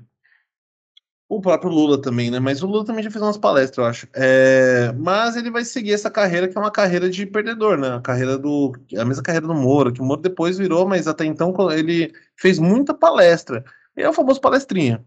o 1.30 1.40
próprio 1.40 1.70
Lula 1.70 2.02
também, 2.02 2.28
né? 2.28 2.40
Mas 2.40 2.60
o 2.60 2.66
Lula 2.66 2.84
também 2.84 3.04
já 3.04 3.10
fez 3.10 3.22
umas 3.22 3.38
palestras, 3.38 3.78
eu 3.78 3.84
acho. 3.84 4.08
É, 4.14 4.92
mas 4.98 5.36
ele 5.36 5.50
vai 5.50 5.64
seguir 5.64 5.92
essa 5.92 6.10
carreira 6.10 6.48
que 6.48 6.58
é 6.58 6.60
uma 6.60 6.72
carreira 6.72 7.08
de 7.08 7.24
perdedor, 7.24 7.78
né? 7.78 7.94
A 7.94 8.00
carreira 8.00 8.36
do. 8.36 8.72
A 8.98 9.04
mesma 9.04 9.22
carreira 9.22 9.46
do 9.46 9.54
Moro, 9.54 9.92
que 9.92 10.00
o 10.00 10.04
Moro 10.04 10.20
depois 10.20 10.58
virou, 10.58 10.86
mas 10.88 11.06
até 11.06 11.24
então 11.24 11.54
ele 11.70 12.12
fez 12.36 12.58
muita 12.58 12.92
palestra. 12.92 13.64
Ele 13.96 14.06
é 14.06 14.10
o 14.10 14.12
famoso 14.12 14.40
palestrinha. 14.40 15.04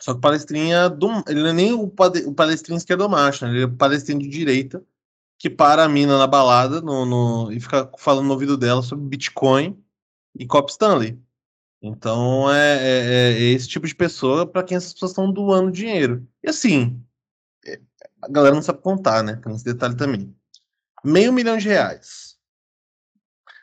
Só 0.00 0.12
que 0.12 0.18
o 0.18 0.20
palestrinha 0.20 0.88
do, 0.88 1.08
ele 1.28 1.40
não 1.40 1.48
é 1.48 1.52
nem 1.52 1.72
o, 1.72 1.88
palestrinha 1.88 2.76
esquerdo-macho, 2.76 3.44
né? 3.44 3.52
ele 3.52 3.62
é 3.62 3.66
o 3.66 3.76
palestrinho 3.76 4.20
de 4.20 4.28
direita 4.28 4.82
que 5.38 5.50
para 5.50 5.84
a 5.84 5.88
mina 5.88 6.18
na 6.18 6.26
balada 6.26 6.80
no, 6.80 7.04
no, 7.04 7.52
e 7.52 7.60
fica 7.60 7.90
falando 7.98 8.26
no 8.26 8.32
ouvido 8.32 8.56
dela 8.56 8.82
sobre 8.82 9.04
Bitcoin 9.06 9.78
e 10.38 10.46
Cop 10.46 10.70
Stanley. 10.70 11.18
Então 11.80 12.50
é, 12.50 12.78
é, 12.78 13.32
é 13.32 13.40
esse 13.52 13.68
tipo 13.68 13.86
de 13.86 13.94
pessoa 13.94 14.46
para 14.46 14.62
quem 14.62 14.76
essas 14.76 14.92
pessoas 14.94 15.12
estão 15.12 15.30
doando 15.30 15.70
dinheiro. 15.70 16.26
E 16.42 16.48
assim, 16.48 17.02
é, 17.66 17.80
a 18.22 18.28
galera 18.28 18.54
não 18.54 18.62
sabe 18.62 18.80
contar, 18.80 19.22
né? 19.22 19.36
Tem 19.36 19.54
esse 19.54 19.64
detalhe 19.64 19.94
também. 19.94 20.34
Meio 21.04 21.32
milhão 21.32 21.56
de 21.58 21.68
reais. 21.68 22.36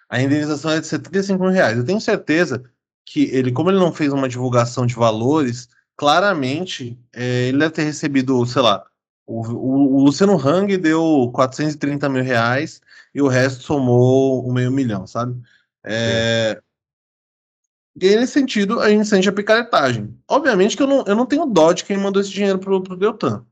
A 0.07 0.21
indenização 0.21 0.71
é 0.71 0.79
de 0.79 0.87
75 0.87 1.41
mil 1.41 1.51
reais. 1.51 1.77
Eu 1.77 1.85
tenho 1.85 1.99
certeza 1.99 2.63
que 3.05 3.23
ele, 3.25 3.51
como 3.51 3.69
ele 3.69 3.79
não 3.79 3.91
fez 3.91 4.13
uma 4.13 4.29
divulgação 4.29 4.85
de 4.85 4.93
valores, 4.93 5.67
claramente 5.95 6.99
é, 7.13 7.47
ele 7.47 7.59
deve 7.59 7.73
ter 7.73 7.83
recebido, 7.83 8.45
sei 8.45 8.61
lá, 8.61 8.85
o, 9.25 9.41
o, 9.41 9.95
o, 9.95 10.03
Luciano 10.03 10.37
Hang 10.37 10.75
deu 10.77 11.31
430 11.33 12.09
mil 12.09 12.23
reais 12.23 12.81
e 13.13 13.21
o 13.21 13.27
resto 13.27 13.63
somou 13.63 14.45
o 14.45 14.53
meio 14.53 14.71
milhão, 14.71 15.07
sabe? 15.07 15.41
É, 15.83 16.61
e 17.95 18.15
nesse 18.15 18.33
sentido, 18.33 18.79
a 18.79 18.89
gente 18.89 19.07
sente 19.07 19.29
a 19.29 19.33
picaretagem. 19.33 20.17
Obviamente 20.27 20.75
que 20.75 20.81
eu 20.81 20.87
não, 20.87 21.03
eu 21.05 21.15
não 21.15 21.25
tenho 21.25 21.45
dó 21.45 21.71
de 21.71 21.83
quem 21.83 21.97
mandou 21.97 22.21
esse 22.21 22.31
dinheiro 22.31 22.57
pro, 22.57 22.81
pro 22.81 22.97
Deltan. 22.97 23.45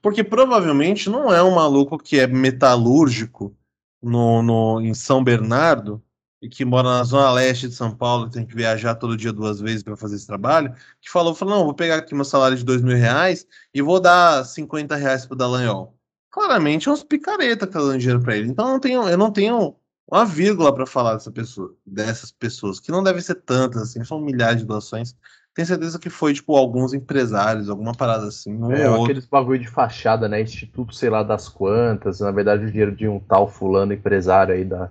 Porque 0.00 0.22
provavelmente 0.22 1.08
não 1.08 1.32
é 1.32 1.42
um 1.42 1.54
maluco 1.54 1.96
que 1.96 2.18
é 2.18 2.26
metalúrgico 2.26 3.56
no, 4.02 4.42
no, 4.42 4.80
em 4.80 4.92
São 4.94 5.22
Bernardo 5.24 6.02
e 6.42 6.48
que 6.48 6.64
mora 6.64 6.88
na 6.88 7.04
zona 7.04 7.30
leste 7.30 7.68
de 7.68 7.74
São 7.74 7.94
Paulo, 7.94 8.28
tem 8.28 8.44
que 8.44 8.56
viajar 8.56 8.96
todo 8.96 9.16
dia 9.16 9.32
duas 9.32 9.60
vezes 9.60 9.84
para 9.84 9.96
fazer 9.96 10.16
esse 10.16 10.26
trabalho, 10.26 10.74
que 11.00 11.08
falou, 11.08 11.36
falou, 11.36 11.54
não, 11.54 11.64
vou 11.64 11.72
pegar 11.72 11.98
aqui 11.98 12.16
meu 12.16 12.24
salário 12.24 12.56
de 12.56 12.64
dois 12.64 12.82
mil 12.82 12.96
reais 12.96 13.46
e 13.72 13.80
vou 13.80 14.00
dar 14.00 14.44
50 14.44 14.96
reais 14.96 15.24
pro 15.24 15.36
Dallagnol. 15.36 15.96
Claramente 16.32 16.88
é 16.88 16.92
uns 16.92 17.04
picareta 17.04 17.64
que 17.64 17.72
tá 17.72 17.78
dando 17.78 17.98
dinheiro 17.98 18.20
para 18.20 18.36
ele. 18.36 18.48
Então 18.48 18.66
eu 18.66 18.72
não 18.72 18.80
tenho, 18.80 19.08
eu 19.08 19.16
não 19.18 19.30
tenho 19.30 19.76
uma 20.10 20.24
vírgula 20.24 20.74
para 20.74 20.84
falar 20.84 21.14
dessa 21.14 21.30
pessoa, 21.30 21.72
dessas 21.86 22.32
pessoas, 22.32 22.80
que 22.80 22.90
não 22.90 23.04
devem 23.04 23.22
ser 23.22 23.36
tantas, 23.36 23.82
assim, 23.82 24.02
são 24.02 24.20
milhares 24.20 24.60
de 24.60 24.66
doações. 24.66 25.14
Tenho 25.54 25.68
certeza 25.68 25.98
que 25.98 26.10
foi, 26.10 26.32
tipo, 26.32 26.56
alguns 26.56 26.92
empresários, 26.92 27.68
alguma 27.68 27.94
parada 27.94 28.26
assim. 28.26 28.52
Um 28.52 28.72
é, 28.72 28.86
aqueles 28.86 29.26
bagulho 29.26 29.60
de 29.60 29.68
fachada, 29.68 30.26
né? 30.26 30.40
Instituto, 30.40 30.94
sei 30.94 31.10
lá, 31.10 31.22
das 31.22 31.48
quantas. 31.48 32.20
Na 32.20 32.30
verdade, 32.30 32.64
o 32.64 32.70
dinheiro 32.70 32.96
de 32.96 33.06
um 33.06 33.20
tal 33.20 33.46
fulano 33.46 33.92
empresário 33.92 34.54
aí 34.54 34.64
da, 34.64 34.90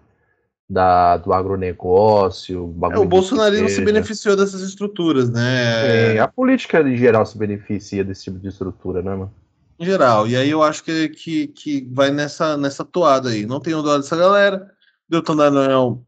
da, 0.71 1.17
do 1.17 1.33
agronegócio. 1.33 2.73
É, 2.91 2.97
o 2.97 3.05
bolsonarismo 3.05 3.67
se 3.67 3.83
beneficiou 3.83 4.37
dessas 4.37 4.61
estruturas, 4.61 5.29
né? 5.29 6.15
É, 6.15 6.19
a 6.19 6.29
política 6.29 6.81
em 6.81 6.95
geral 6.95 7.25
se 7.25 7.37
beneficia 7.37 8.05
desse 8.05 8.23
tipo 8.23 8.39
de 8.39 8.47
estrutura, 8.47 9.01
né, 9.01 9.11
mano? 9.11 9.33
Em 9.77 9.85
geral. 9.85 10.27
E 10.27 10.37
aí 10.37 10.49
eu 10.49 10.63
acho 10.63 10.81
que, 10.85 11.09
que, 11.09 11.47
que 11.47 11.89
vai 11.91 12.09
nessa, 12.09 12.55
nessa 12.55 12.85
toada 12.85 13.29
aí. 13.31 13.45
Não 13.45 13.59
tenho 13.59 13.81
dó 13.81 13.97
dessa 13.97 14.15
galera. 14.15 14.71
Deltan 15.09 15.35
Dallagnol 15.35 16.05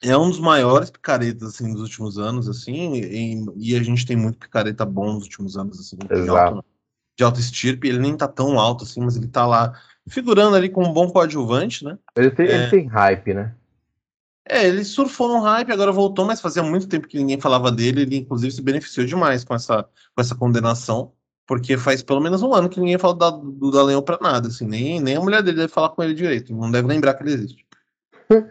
é 0.00 0.16
um 0.16 0.28
dos 0.28 0.38
maiores 0.38 0.90
picaretas 0.90 1.48
assim, 1.48 1.72
dos 1.72 1.82
últimos 1.82 2.16
anos, 2.16 2.48
assim, 2.48 2.94
e, 2.94 3.44
e, 3.56 3.76
a 3.76 3.82
gente 3.82 4.06
tem 4.06 4.16
muito 4.16 4.38
picareta 4.38 4.84
bom 4.84 5.14
nos 5.14 5.24
últimos 5.24 5.56
anos, 5.56 5.80
assim, 5.80 5.96
de 5.96 6.28
alto, 6.28 6.64
de 7.18 7.24
alto 7.24 7.40
estirpe. 7.40 7.88
Ele 7.88 7.98
nem 7.98 8.16
tá 8.16 8.28
tão 8.28 8.60
alto 8.60 8.84
assim, 8.84 9.00
mas 9.00 9.16
ele 9.16 9.26
tá 9.26 9.44
lá 9.44 9.72
figurando 10.08 10.54
ali 10.54 10.68
com 10.68 10.84
um 10.84 10.92
bom 10.92 11.10
coadjuvante, 11.10 11.84
né? 11.84 11.98
Ele 12.14 12.30
tem, 12.30 12.46
é... 12.46 12.54
ele 12.54 12.70
tem 12.70 12.86
hype, 12.86 13.34
né? 13.34 13.54
É, 14.48 14.66
ele 14.66 14.84
surfou 14.84 15.28
no 15.28 15.40
hype, 15.40 15.72
agora 15.72 15.90
voltou, 15.90 16.24
mas 16.24 16.40
fazia 16.40 16.62
muito 16.62 16.86
tempo 16.86 17.08
que 17.08 17.16
ninguém 17.16 17.40
falava 17.40 17.72
dele. 17.72 18.02
Ele, 18.02 18.16
inclusive, 18.18 18.52
se 18.52 18.62
beneficiou 18.62 19.06
demais 19.06 19.42
com 19.44 19.54
essa, 19.54 19.82
com 20.14 20.20
essa 20.20 20.34
condenação, 20.34 21.12
porque 21.46 21.76
faz 21.78 22.02
pelo 22.02 22.20
menos 22.20 22.42
um 22.42 22.52
ano 22.54 22.68
que 22.68 22.78
ninguém 22.78 22.98
fala 22.98 23.14
da, 23.14 23.30
do 23.30 23.70
Dallagnol 23.70 24.02
pra 24.02 24.18
nada, 24.20 24.48
assim, 24.48 24.66
nem, 24.66 25.00
nem 25.00 25.16
a 25.16 25.20
mulher 25.20 25.42
dele 25.42 25.58
deve 25.58 25.72
falar 25.72 25.90
com 25.90 26.02
ele 26.02 26.14
direito, 26.14 26.54
não 26.54 26.70
deve 26.70 26.88
lembrar 26.88 27.14
que 27.14 27.22
ele 27.22 27.32
existe. 27.32 27.64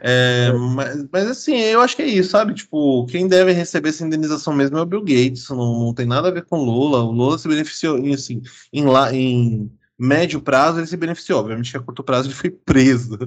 É, 0.02 0.52
mas, 0.52 1.04
mas, 1.12 1.28
assim, 1.28 1.56
eu 1.56 1.82
acho 1.82 1.96
que 1.96 2.04
é 2.04 2.08
isso, 2.08 2.30
sabe? 2.30 2.54
Tipo, 2.54 3.08
quem 3.08 3.28
deve 3.28 3.52
receber 3.54 3.89
essa 3.89 4.06
indenização 4.06 4.54
mesmo 4.54 4.78
é 4.78 4.82
o 4.82 4.86
Bill 4.86 5.02
Gates, 5.02 5.50
não, 5.50 5.86
não 5.86 5.94
tem 5.96 6.06
nada 6.06 6.28
a 6.28 6.32
ver 6.32 6.46
com 6.46 6.64
Lula. 6.64 7.02
O 7.02 7.12
Lula 7.12 7.39
se 7.39 7.48
beneficiou, 7.48 7.98
assim, 8.14 8.44
em, 8.72 8.86
lá, 8.86 9.12
em 9.12 9.72
médio 10.00 10.41
prazo 10.41 10.80
ele 10.80 10.88
se 10.88 10.98
beneficiou. 10.98 11.39
Obviamente 11.39 11.72
que 11.72 11.78
a 11.78 11.82
curto 11.82 12.04
prazo 12.04 12.28
ele 12.28 12.36
foi 12.36 12.50
preso, 12.50 13.18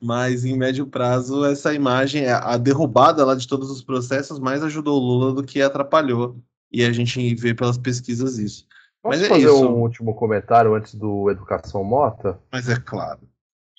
mas 0.00 0.44
em 0.44 0.56
médio 0.56 0.86
prazo 0.86 1.44
essa 1.44 1.74
imagem, 1.74 2.28
a 2.28 2.56
derrubada 2.56 3.24
lá 3.24 3.34
de 3.34 3.46
todos 3.46 3.70
os 3.70 3.82
processos, 3.82 4.38
mais 4.38 4.62
ajudou 4.62 5.00
o 5.00 5.04
Lula 5.04 5.34
do 5.34 5.44
que 5.44 5.60
atrapalhou. 5.60 6.36
E 6.72 6.84
a 6.84 6.92
gente 6.92 7.34
vê 7.34 7.54
pelas 7.54 7.76
pesquisas 7.76 8.38
isso. 8.38 8.66
Posso 9.02 9.18
mas 9.18 9.22
é 9.22 9.28
fazer 9.28 9.46
isso. 9.46 9.68
um 9.68 9.80
último 9.80 10.14
comentário 10.14 10.74
antes 10.74 10.94
do 10.94 11.30
Educação 11.30 11.82
Mota? 11.82 12.38
Mas 12.50 12.68
é 12.68 12.76
claro. 12.76 13.20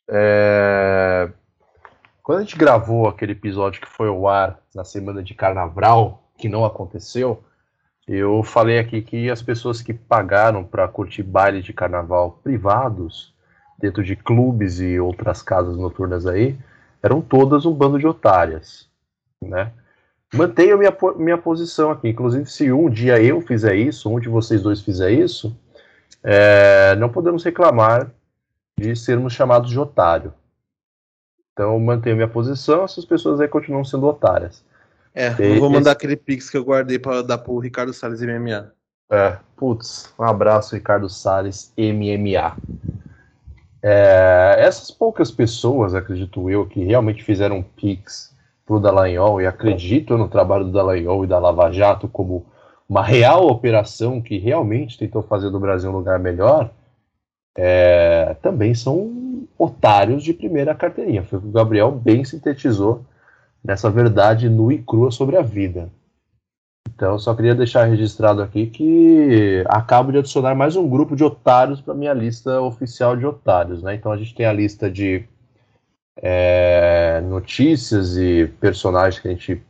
É... 0.08 1.32
Quando 2.22 2.40
a 2.40 2.42
gente 2.42 2.58
gravou 2.58 3.08
aquele 3.08 3.32
episódio 3.32 3.82
que 3.82 3.88
foi 3.88 4.10
ao 4.10 4.28
ar 4.28 4.60
na 4.76 4.84
semana 4.84 5.24
de 5.24 5.34
carnaval, 5.34 6.30
que 6.38 6.48
não 6.48 6.66
aconteceu, 6.66 7.44
eu 8.08 8.44
falei 8.44 8.80
aqui 8.80 9.02
que 9.02 9.30
as 9.30 9.42
pessoas 9.42 9.82
que 9.82 9.94
pagaram 9.94 10.64
para 10.64 10.88
curtir 10.88 11.24
baile 11.24 11.62
de 11.62 11.74
carnaval 11.74 12.40
privados, 12.44 13.34
dentro 13.80 14.04
de 14.04 14.16
clubes 14.16 14.80
e 14.80 15.00
outras 15.00 15.42
casas 15.42 15.78
noturnas 15.78 16.26
aí, 16.26 16.58
eram 17.02 17.22
todas 17.22 17.66
um 17.66 17.74
bando 17.74 18.00
de 18.00 18.08
otárias, 18.08 18.90
né? 19.42 19.72
Mantenho 20.34 20.78
minha, 20.78 20.96
minha 21.16 21.38
posição 21.38 21.92
aqui. 21.92 22.10
Inclusive, 22.10 22.50
se 22.50 22.72
um 22.72 22.90
dia 22.90 23.22
eu 23.22 23.40
fizer 23.40 23.76
isso, 23.76 24.10
um 24.10 24.20
de 24.20 24.30
vocês 24.30 24.64
dois 24.64 24.82
fizer 24.82 25.12
isso, 25.12 25.56
é, 26.24 26.96
não 26.96 27.10
podemos 27.10 27.44
reclamar 27.44 28.10
de 28.80 28.96
sermos 28.96 29.34
chamados 29.34 29.70
de 29.70 29.80
otário. 29.80 30.34
Então, 31.52 31.80
mantenho 31.80 32.16
minha 32.16 32.28
posição, 32.28 32.84
essas 32.84 33.06
pessoas 33.06 33.40
aí 33.40 33.48
continuam 33.48 33.84
sendo 33.84 34.08
otárias. 34.08 34.66
É, 35.14 35.36
eu 35.40 35.60
vou 35.60 35.70
mandar 35.70 35.92
esse... 35.92 35.98
aquele 35.98 36.16
pix 36.16 36.50
que 36.50 36.58
eu 36.58 36.64
guardei 36.64 36.98
para 36.98 37.22
dar 37.22 37.38
pro 37.38 37.60
Ricardo 37.60 37.94
Salles 37.94 38.22
MMA. 38.22 38.72
É, 39.12 39.38
putz, 39.56 40.12
um 40.18 40.24
abraço, 40.24 40.76
Ricardo 40.76 41.08
Salles 41.10 41.72
MMA. 41.78 42.58
É, 43.82 44.56
essas 44.60 44.90
poucas 44.90 45.30
pessoas, 45.30 45.94
acredito 45.94 46.50
eu, 46.50 46.66
que 46.66 46.84
realmente 46.84 47.24
fizeram 47.24 47.62
pix 47.62 48.34
pro 48.66 48.80
Dallagnol 48.80 49.42
e 49.42 49.46
acreditam 49.46 50.18
no 50.18 50.30
trabalho 50.30 50.66
do 50.66 50.72
Dallagnol 50.72 51.24
e 51.24 51.28
da 51.28 51.38
Lava 51.38 51.72
Jato 51.72 52.08
como 52.08 52.46
uma 52.88 53.04
real 53.04 53.48
operação 53.48 54.22
que 54.22 54.38
realmente 54.38 54.98
tentou 54.98 55.22
fazer 55.22 55.50
do 55.50 55.60
Brasil 55.60 55.90
um 55.90 55.98
lugar 55.98 56.18
melhor, 56.18 56.72
é, 57.56 58.36
também 58.42 58.74
são 58.74 59.46
otários 59.58 60.24
de 60.24 60.34
primeira 60.34 60.74
carteirinha. 60.74 61.24
Foi 61.24 61.38
o 61.38 61.42
que 61.42 61.48
o 61.48 61.52
Gabriel 61.52 61.92
bem 61.92 62.24
sintetizou 62.24 63.06
nessa 63.64 63.90
verdade 63.90 64.50
nua 64.50 64.74
e 64.74 64.78
crua 64.78 65.12
sobre 65.12 65.38
a 65.38 65.42
vida. 65.42 65.90
Então, 66.96 67.18
só 67.18 67.34
queria 67.34 67.56
deixar 67.56 67.86
registrado 67.86 68.42
aqui 68.42 68.68
que 68.68 69.64
acabo 69.68 70.12
de 70.12 70.20
adicionar 70.20 70.54
mais 70.54 70.76
um 70.76 70.88
grupo 70.88 71.16
de 71.16 71.24
otários 71.24 71.82
para 71.82 71.94
minha 71.94 72.14
lista 72.14 72.62
oficial 72.62 73.16
de 73.16 73.26
otários. 73.26 73.82
Né? 73.82 73.96
Então, 73.96 74.12
a 74.12 74.18
gente 74.18 74.36
tem 74.36 74.46
a 74.46 74.54
lista 74.54 74.92
de 74.92 75.26
é, 76.18 77.22
notícias 77.22 78.16
e 78.16 78.48
personagens 78.60 79.20
que 79.20 79.28
a 79.28 79.32
gente 79.32 79.64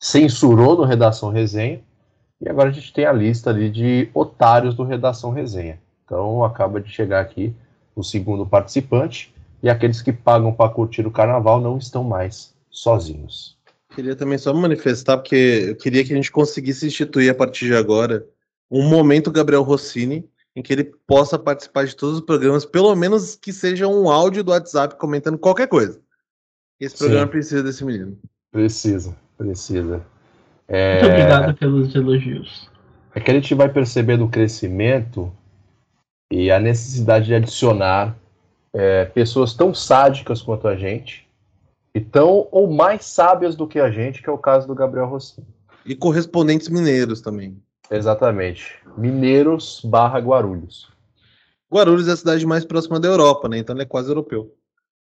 censurou 0.00 0.76
no 0.76 0.84
Redação 0.84 1.30
Resenha. 1.30 1.80
E 2.40 2.48
agora 2.48 2.70
a 2.70 2.72
gente 2.72 2.92
tem 2.92 3.04
a 3.04 3.12
lista 3.12 3.50
ali 3.50 3.70
de 3.70 4.10
otários 4.12 4.74
do 4.74 4.82
Redação 4.82 5.30
Resenha. 5.30 5.78
Então, 6.04 6.42
acaba 6.42 6.80
de 6.80 6.90
chegar 6.90 7.20
aqui 7.20 7.54
o 7.94 8.02
segundo 8.02 8.44
participante. 8.44 9.32
E 9.62 9.70
aqueles 9.70 10.02
que 10.02 10.12
pagam 10.12 10.52
para 10.52 10.68
curtir 10.68 11.06
o 11.06 11.10
carnaval 11.12 11.60
não 11.60 11.78
estão 11.78 12.02
mais 12.02 12.51
sozinhos. 12.72 13.56
Queria 13.94 14.16
também 14.16 14.38
só 14.38 14.52
manifestar, 14.54 15.18
porque 15.18 15.66
eu 15.68 15.76
queria 15.76 16.02
que 16.04 16.12
a 16.12 16.16
gente 16.16 16.32
conseguisse 16.32 16.86
instituir 16.86 17.30
a 17.30 17.34
partir 17.34 17.66
de 17.66 17.76
agora 17.76 18.26
um 18.70 18.88
momento 18.88 19.30
Gabriel 19.30 19.62
Rossini 19.62 20.26
em 20.56 20.62
que 20.62 20.72
ele 20.72 20.84
possa 21.06 21.38
participar 21.38 21.84
de 21.86 21.96
todos 21.96 22.16
os 22.16 22.24
programas, 22.24 22.64
pelo 22.64 22.94
menos 22.94 23.36
que 23.36 23.52
seja 23.52 23.86
um 23.86 24.10
áudio 24.10 24.42
do 24.42 24.50
WhatsApp 24.50 24.96
comentando 24.96 25.38
qualquer 25.38 25.66
coisa. 25.66 26.00
Esse 26.80 26.98
programa 26.98 27.26
Sim. 27.26 27.30
precisa 27.30 27.62
desse 27.62 27.84
menino. 27.84 28.18
Precisa, 28.50 29.16
precisa. 29.38 30.04
É... 30.68 31.00
Muito 31.00 31.12
obrigado 31.12 31.54
pelos 31.56 31.94
elogios. 31.94 32.68
É 33.14 33.20
que 33.20 33.30
a 33.30 33.34
gente 33.34 33.54
vai 33.54 33.68
percebendo 33.68 34.24
o 34.24 34.28
crescimento 34.28 35.32
e 36.30 36.50
a 36.50 36.58
necessidade 36.58 37.26
de 37.26 37.34
adicionar 37.34 38.16
é, 38.72 39.04
pessoas 39.04 39.54
tão 39.54 39.74
sádicas 39.74 40.40
quanto 40.40 40.66
a 40.66 40.74
gente 40.74 41.26
e 41.94 42.00
tão 42.00 42.48
ou 42.50 42.70
mais 42.72 43.04
sábias 43.04 43.54
do 43.54 43.68
que 43.68 43.78
a 43.78 43.90
gente, 43.90 44.22
que 44.22 44.28
é 44.28 44.32
o 44.32 44.38
caso 44.38 44.66
do 44.66 44.74
Gabriel 44.74 45.06
Rossini. 45.06 45.46
E 45.84 45.94
correspondentes 45.94 46.68
mineiros 46.68 47.20
também. 47.20 47.60
Exatamente. 47.90 48.78
Mineiros 48.96 49.82
barra 49.84 50.18
Guarulhos. 50.18 50.90
Guarulhos 51.72 52.08
é 52.08 52.12
a 52.12 52.16
cidade 52.16 52.46
mais 52.46 52.64
próxima 52.64 52.98
da 53.00 53.08
Europa, 53.08 53.48
né? 53.48 53.58
Então 53.58 53.74
ele 53.74 53.82
é 53.82 53.86
quase 53.86 54.08
europeu. 54.08 54.56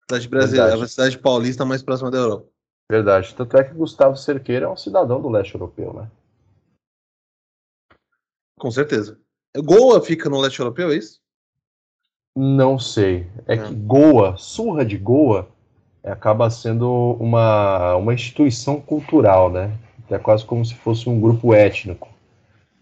Cidade 0.09 0.29
brasileira, 0.29 0.83
a 0.83 0.89
cidade 0.89 1.19
paulista 1.19 1.65
mais 1.65 1.83
próxima 1.83 2.11
da 2.11 2.19
Europa. 2.19 2.49
Verdade. 2.91 3.35
Tanto 3.35 3.57
é 3.57 3.65
que 3.65 3.75
Gustavo 3.75 4.17
Cerqueira 4.17 4.67
é 4.67 4.69
um 4.69 4.77
cidadão 4.77 5.21
do 5.21 5.29
leste 5.29 5.55
europeu, 5.55 5.93
né? 5.93 6.11
Com 8.59 8.71
certeza. 8.71 9.19
Goa 9.57 10.01
fica 10.01 10.29
no 10.29 10.41
leste 10.41 10.61
europeu, 10.61 10.91
é 10.91 10.97
isso? 10.97 11.21
Não 12.37 12.79
sei. 12.79 13.31
É, 13.47 13.55
É. 13.55 13.67
que 13.67 13.75
Goa, 13.75 14.37
surra 14.37 14.85
de 14.85 14.97
Goa, 14.97 15.49
acaba 16.03 16.51
sendo 16.51 17.17
uma, 17.21 17.97
uma 17.97 18.15
instituição 18.15 18.81
cultural, 18.81 19.51
né? 19.51 19.77
É 20.11 20.19
quase 20.19 20.45
como 20.45 20.65
se 20.65 20.75
fosse 20.75 21.09
um 21.09 21.21
grupo 21.21 21.55
étnico. 21.55 22.09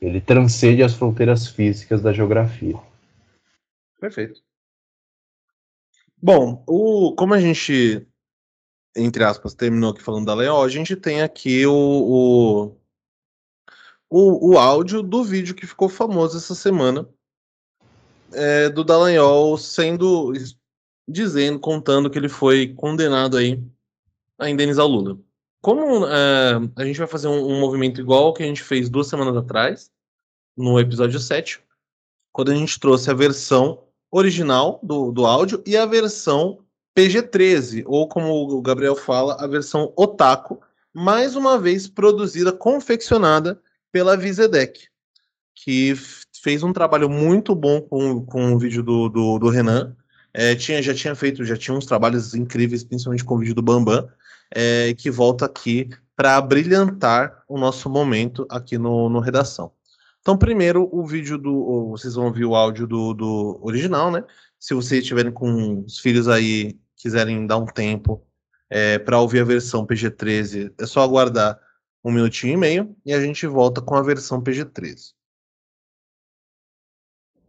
Ele 0.00 0.20
transcende 0.20 0.82
as 0.82 0.94
fronteiras 0.94 1.46
físicas 1.46 2.02
da 2.02 2.12
geografia. 2.12 2.76
Perfeito. 4.00 4.42
Bom, 6.20 6.64
o, 6.66 7.14
como 7.14 7.34
a 7.34 7.40
gente, 7.40 8.06
entre 8.96 9.22
aspas, 9.22 9.54
terminou 9.54 9.90
aqui 9.90 10.02
falando 10.02 10.26
da 10.26 10.34
Leol, 10.34 10.64
a 10.64 10.68
gente 10.68 10.96
tem 10.96 11.22
aqui 11.22 11.64
o, 11.66 11.72
o, 11.72 12.76
o, 14.08 14.52
o 14.52 14.58
áudio 14.58 15.02
do 15.02 15.22
vídeo 15.22 15.54
que 15.54 15.66
ficou 15.66 15.88
famoso 15.88 16.36
essa 16.36 16.54
semana 16.54 17.08
é, 18.32 18.68
do 18.68 18.84
Dallagnol 18.84 19.56
sendo 19.56 20.32
dizendo, 21.06 21.58
contando 21.58 22.10
que 22.10 22.18
ele 22.18 22.28
foi 22.28 22.74
condenado 22.74 23.36
aí 23.36 23.62
a 24.38 24.48
indenizar 24.48 24.86
o 24.86 24.88
Lula. 24.88 25.18
Como 25.60 26.06
é, 26.06 26.60
a 26.76 26.84
gente 26.84 26.98
vai 26.98 27.06
fazer 27.06 27.28
um, 27.28 27.52
um 27.52 27.60
movimento 27.60 28.00
igual 28.00 28.32
que 28.32 28.42
a 28.42 28.46
gente 28.46 28.62
fez 28.62 28.88
duas 28.88 29.08
semanas 29.08 29.36
atrás, 29.36 29.90
no 30.56 30.78
episódio 30.78 31.18
7, 31.18 31.60
quando 32.32 32.50
a 32.50 32.54
gente 32.54 32.78
trouxe 32.78 33.10
a 33.10 33.14
versão 33.14 33.84
original 34.10 34.80
do, 34.82 35.12
do 35.12 35.26
áudio 35.26 35.62
e 35.66 35.76
a 35.76 35.86
versão 35.86 36.60
PG-13, 36.94 37.84
ou 37.86 38.08
como 38.08 38.50
o 38.50 38.62
Gabriel 38.62 38.96
fala, 38.96 39.36
a 39.38 39.46
versão 39.46 39.92
Otaku, 39.96 40.60
mais 40.92 41.36
uma 41.36 41.58
vez 41.58 41.86
produzida, 41.86 42.52
confeccionada 42.52 43.60
pela 43.92 44.16
Vizedec, 44.16 44.88
que 45.54 45.94
fez 46.42 46.62
um 46.62 46.72
trabalho 46.72 47.08
muito 47.08 47.54
bom 47.54 47.80
com, 47.80 48.24
com 48.24 48.54
o 48.54 48.58
vídeo 48.58 48.82
do, 48.82 49.08
do, 49.08 49.38
do 49.38 49.48
Renan. 49.48 49.96
É, 50.32 50.54
tinha, 50.54 50.82
já 50.82 50.94
tinha 50.94 51.14
feito, 51.14 51.44
já 51.44 51.56
tinha 51.56 51.76
uns 51.76 51.86
trabalhos 51.86 52.34
incríveis, 52.34 52.84
principalmente 52.84 53.24
com 53.24 53.34
o 53.34 53.38
vídeo 53.38 53.54
do 53.54 53.62
Bambam, 53.62 54.08
é, 54.54 54.94
que 54.94 55.10
volta 55.10 55.46
aqui 55.46 55.88
para 56.16 56.40
brilhantar 56.40 57.42
o 57.48 57.58
nosso 57.58 57.88
momento 57.88 58.46
aqui 58.50 58.78
no, 58.78 59.08
no 59.08 59.20
Redação. 59.20 59.72
Então, 60.20 60.36
primeiro, 60.36 60.88
o 60.92 61.06
vídeo 61.06 61.38
do. 61.38 61.88
Vocês 61.90 62.14
vão 62.14 62.26
ouvir 62.26 62.44
o 62.44 62.54
áudio 62.54 62.86
do, 62.86 63.14
do 63.14 63.58
original, 63.62 64.10
né? 64.10 64.22
Se 64.58 64.74
vocês 64.74 65.00
estiverem 65.02 65.32
com 65.32 65.82
os 65.84 65.98
filhos 65.98 66.28
aí, 66.28 66.78
quiserem 66.96 67.46
dar 67.46 67.56
um 67.56 67.64
tempo 67.64 68.22
para 69.04 69.18
ouvir 69.18 69.40
a 69.40 69.44
versão 69.44 69.84
PG-13, 69.84 70.72
é 70.78 70.86
só 70.86 71.02
aguardar 71.02 71.58
um 72.04 72.12
minutinho 72.12 72.54
e 72.54 72.56
meio 72.56 72.96
e 73.04 73.12
a 73.12 73.20
gente 73.20 73.46
volta 73.46 73.80
com 73.80 73.94
a 73.94 74.02
versão 74.02 74.40
PG-13. 74.40 75.12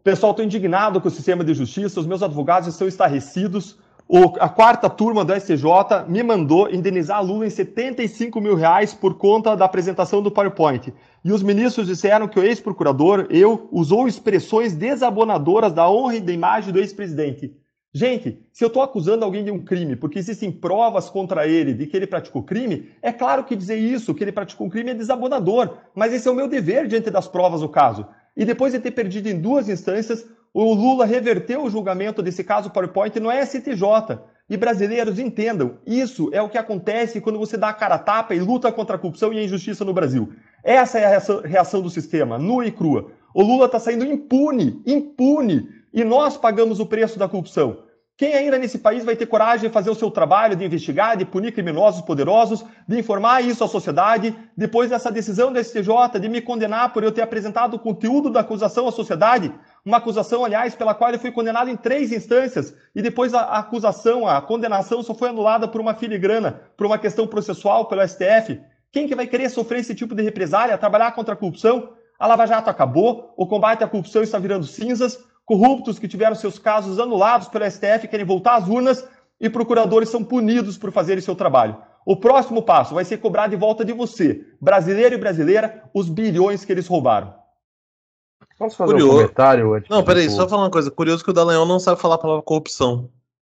Pessoal, 0.03 0.31
estou 0.31 0.43
indignado 0.43 0.99
com 0.99 1.07
o 1.07 1.11
sistema 1.11 1.43
de 1.43 1.53
justiça, 1.53 1.99
os 1.99 2.07
meus 2.07 2.23
advogados 2.23 2.67
estão 2.67 2.87
estarrecidos. 2.87 3.77
O- 4.07 4.33
a 4.39 4.49
quarta 4.49 4.89
turma 4.89 5.23
do 5.23 5.31
STJ 5.31 6.05
me 6.07 6.23
mandou 6.23 6.67
indenizar 6.73 7.23
Lula 7.23 7.45
em 7.45 7.51
75 7.51 8.41
mil 8.41 8.55
reais 8.55 8.95
por 8.95 9.13
conta 9.13 9.55
da 9.55 9.65
apresentação 9.65 10.21
do 10.21 10.31
PowerPoint. 10.31 10.91
E 11.23 11.31
os 11.31 11.43
ministros 11.43 11.85
disseram 11.85 12.27
que 12.27 12.39
o 12.39 12.43
ex-procurador, 12.43 13.27
eu, 13.29 13.69
usou 13.71 14.07
expressões 14.07 14.73
desabonadoras 14.75 15.71
da 15.71 15.87
honra 15.87 16.15
e 16.15 16.19
da 16.19 16.33
imagem 16.33 16.73
do 16.73 16.79
ex-presidente. 16.79 17.55
Gente, 17.93 18.39
se 18.51 18.63
eu 18.63 18.69
estou 18.69 18.81
acusando 18.81 19.23
alguém 19.23 19.43
de 19.43 19.51
um 19.51 19.63
crime 19.63 19.95
porque 19.95 20.17
existem 20.17 20.51
provas 20.51 21.09
contra 21.09 21.45
ele 21.45 21.73
de 21.73 21.85
que 21.85 21.95
ele 21.95 22.07
praticou 22.07 22.41
crime, 22.41 22.89
é 23.01 23.11
claro 23.11 23.43
que 23.43 23.55
dizer 23.55 23.77
isso, 23.77 24.15
que 24.15 24.23
ele 24.23 24.31
praticou 24.31 24.65
um 24.65 24.69
crime, 24.69 24.91
é 24.91 24.95
desabonador. 24.95 25.77
Mas 25.93 26.11
esse 26.11 26.27
é 26.27 26.31
o 26.31 26.35
meu 26.35 26.47
dever 26.47 26.87
diante 26.87 27.11
das 27.11 27.27
provas 27.27 27.61
do 27.61 27.69
caso. 27.69 28.07
E 28.41 28.45
depois 28.45 28.73
de 28.73 28.79
ter 28.79 28.89
perdido 28.89 29.27
em 29.27 29.39
duas 29.39 29.69
instâncias, 29.69 30.25
o 30.51 30.73
Lula 30.73 31.05
reverteu 31.05 31.63
o 31.63 31.69
julgamento 31.69 32.23
desse 32.23 32.43
caso 32.43 32.71
PowerPoint 32.71 33.19
no 33.19 33.29
STJ. 33.29 34.17
E 34.49 34.57
brasileiros 34.57 35.19
entendam, 35.19 35.77
isso 35.85 36.27
é 36.33 36.41
o 36.41 36.49
que 36.49 36.57
acontece 36.57 37.21
quando 37.21 37.37
você 37.37 37.55
dá 37.55 37.69
a 37.69 37.73
cara 37.73 37.95
a 37.95 37.99
tapa 37.99 38.33
e 38.33 38.39
luta 38.39 38.71
contra 38.71 38.95
a 38.95 38.99
corrupção 38.99 39.31
e 39.31 39.37
a 39.37 39.43
injustiça 39.43 39.85
no 39.85 39.93
Brasil. 39.93 40.33
Essa 40.63 40.97
é 40.97 41.05
a 41.05 41.09
reação, 41.09 41.41
reação 41.41 41.81
do 41.83 41.89
sistema, 41.91 42.39
nua 42.39 42.65
e 42.65 42.71
crua. 42.71 43.11
O 43.31 43.43
Lula 43.43 43.67
está 43.67 43.77
saindo 43.77 44.03
impune, 44.03 44.81
impune, 44.87 45.69
e 45.93 46.03
nós 46.03 46.35
pagamos 46.35 46.79
o 46.79 46.85
preço 46.87 47.19
da 47.19 47.29
corrupção. 47.29 47.83
Quem 48.21 48.35
ainda 48.35 48.59
nesse 48.59 48.77
país 48.77 49.03
vai 49.03 49.15
ter 49.15 49.25
coragem 49.25 49.67
de 49.67 49.73
fazer 49.73 49.89
o 49.89 49.95
seu 49.95 50.11
trabalho, 50.11 50.55
de 50.55 50.63
investigar, 50.63 51.17
de 51.17 51.25
punir 51.25 51.53
criminosos 51.53 52.03
poderosos, 52.03 52.63
de 52.87 52.99
informar 52.99 53.43
isso 53.43 53.63
à 53.63 53.67
sociedade, 53.67 54.37
depois 54.55 54.91
dessa 54.91 55.11
decisão 55.11 55.51
do 55.51 55.57
STJ 55.57 56.19
de 56.19 56.29
me 56.29 56.39
condenar 56.39 56.93
por 56.93 57.03
eu 57.03 57.11
ter 57.11 57.23
apresentado 57.23 57.73
o 57.73 57.79
conteúdo 57.79 58.29
da 58.29 58.41
acusação 58.41 58.87
à 58.87 58.91
sociedade, 58.91 59.51
uma 59.83 59.97
acusação, 59.97 60.45
aliás, 60.45 60.75
pela 60.75 60.93
qual 60.93 61.09
eu 61.09 61.17
fui 61.17 61.31
condenado 61.31 61.71
em 61.71 61.75
três 61.75 62.11
instâncias, 62.11 62.75
e 62.93 63.01
depois 63.01 63.33
a 63.33 63.41
acusação, 63.57 64.27
a 64.27 64.39
condenação 64.39 65.01
só 65.01 65.15
foi 65.15 65.29
anulada 65.29 65.67
por 65.67 65.81
uma 65.81 65.95
filigrana, 65.95 66.61
por 66.77 66.85
uma 66.85 66.99
questão 66.99 67.25
processual 67.25 67.85
pelo 67.85 68.07
STF. 68.07 68.61
Quem 68.91 69.07
que 69.07 69.15
vai 69.15 69.25
querer 69.25 69.49
sofrer 69.49 69.79
esse 69.79 69.95
tipo 69.95 70.13
de 70.13 70.21
represália, 70.21 70.77
trabalhar 70.77 71.13
contra 71.13 71.33
a 71.33 71.37
corrupção? 71.37 71.93
A 72.19 72.27
Lava 72.27 72.45
Jato 72.45 72.69
acabou, 72.69 73.33
o 73.35 73.47
combate 73.47 73.83
à 73.83 73.87
corrupção 73.87 74.21
está 74.21 74.37
virando 74.37 74.67
cinzas, 74.67 75.17
corruptos 75.51 75.99
que 75.99 76.07
tiveram 76.07 76.33
seus 76.33 76.57
casos 76.57 76.97
anulados 76.97 77.49
pelo 77.49 77.69
STF 77.69 78.07
querem 78.07 78.25
voltar 78.25 78.55
às 78.55 78.69
urnas 78.69 79.05
e 79.37 79.49
procuradores 79.49 80.07
são 80.07 80.23
punidos 80.23 80.77
por 80.77 80.93
fazerem 80.93 81.21
seu 81.21 81.35
trabalho. 81.35 81.75
O 82.05 82.15
próximo 82.15 82.63
passo 82.63 82.95
vai 82.95 83.03
ser 83.03 83.17
cobrar 83.17 83.47
de 83.47 83.57
volta 83.57 83.83
de 83.83 83.91
você, 83.91 84.45
brasileiro 84.61 85.15
e 85.15 85.17
brasileira, 85.17 85.83
os 85.93 86.07
bilhões 86.07 86.63
que 86.63 86.71
eles 86.71 86.87
roubaram. 86.87 87.33
Posso 88.57 88.77
fazer 88.77 88.93
Curioso. 88.93 89.11
um 89.11 89.17
comentário 89.17 89.73
antes 89.73 89.89
Não, 89.89 90.05
peraí, 90.05 90.29
só 90.29 90.47
falar 90.47 90.63
uma 90.63 90.71
coisa. 90.71 90.89
Curioso 90.89 91.21
que 91.21 91.31
o 91.31 91.33
Dallagnol 91.33 91.65
não 91.65 91.81
sabe 91.81 91.99
falar 91.99 92.15
a 92.15 92.19
palavra 92.19 92.43
corrupção. 92.43 93.09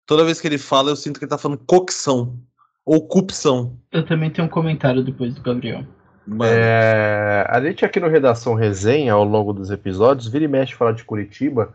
Toda 0.06 0.24
vez 0.24 0.40
que 0.40 0.46
ele 0.46 0.56
fala, 0.56 0.90
eu 0.90 0.96
sinto 0.96 1.18
que 1.18 1.24
ele 1.24 1.30
tá 1.30 1.36
falando 1.36 1.60
cocção. 1.66 2.38
Ou 2.86 3.08
corrupção. 3.08 3.76
Eu 3.90 4.06
também 4.06 4.30
tenho 4.30 4.46
um 4.46 4.50
comentário 4.50 5.02
depois 5.02 5.34
do 5.34 5.42
Gabriel. 5.42 5.82
Mano, 6.24 6.52
É, 6.52 7.44
a 7.48 7.60
gente 7.60 7.84
aqui 7.84 7.98
no 7.98 8.06
Redação 8.06 8.54
Resenha, 8.54 9.14
ao 9.14 9.24
longo 9.24 9.52
dos 9.52 9.72
episódios, 9.72 10.28
vira 10.28 10.44
e 10.44 10.48
mexe 10.48 10.74
falar 10.74 10.92
de 10.92 11.02
Curitiba 11.02 11.74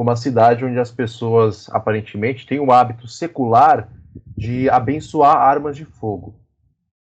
como 0.00 0.08
uma 0.08 0.16
cidade 0.16 0.64
onde 0.64 0.78
as 0.78 0.90
pessoas, 0.90 1.68
aparentemente, 1.68 2.46
têm 2.46 2.58
o 2.58 2.72
hábito 2.72 3.06
secular 3.06 3.86
de 4.34 4.66
abençoar 4.70 5.36
armas 5.36 5.76
de 5.76 5.84
fogo. 5.84 6.34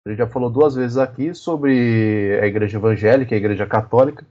A 0.06 0.10
gente 0.10 0.20
já 0.20 0.28
falou 0.28 0.50
duas 0.50 0.76
vezes 0.76 0.96
aqui 0.96 1.34
sobre 1.34 2.40
a 2.42 2.48
igreja 2.48 2.78
evangélica 2.78 3.36
a 3.36 3.38
igreja 3.38 3.66
católica 3.66 4.26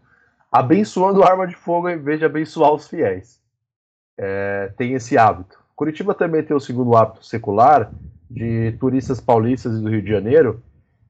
abençoando 0.51 1.23
arma 1.23 1.47
de 1.47 1.55
fogo 1.55 1.91
em 1.91 1.99
vez 1.99 2.19
de 2.19 2.25
abençoar 2.25 2.73
os 2.73 2.89
fiéis. 2.89 3.39
É, 4.17 4.73
tem 4.79 4.95
esse 4.95 5.19
hábito. 5.19 5.59
Curitiba 5.77 6.15
também 6.15 6.43
tem 6.43 6.57
o 6.57 6.61
segundo 6.61 6.97
hábito 6.97 7.23
secular 7.23 7.93
de 8.31 8.73
turistas 8.81 9.21
paulistas 9.21 9.77
e 9.77 9.83
do 9.83 9.91
Rio 9.91 10.01
de 10.01 10.09
Janeiro 10.09 10.63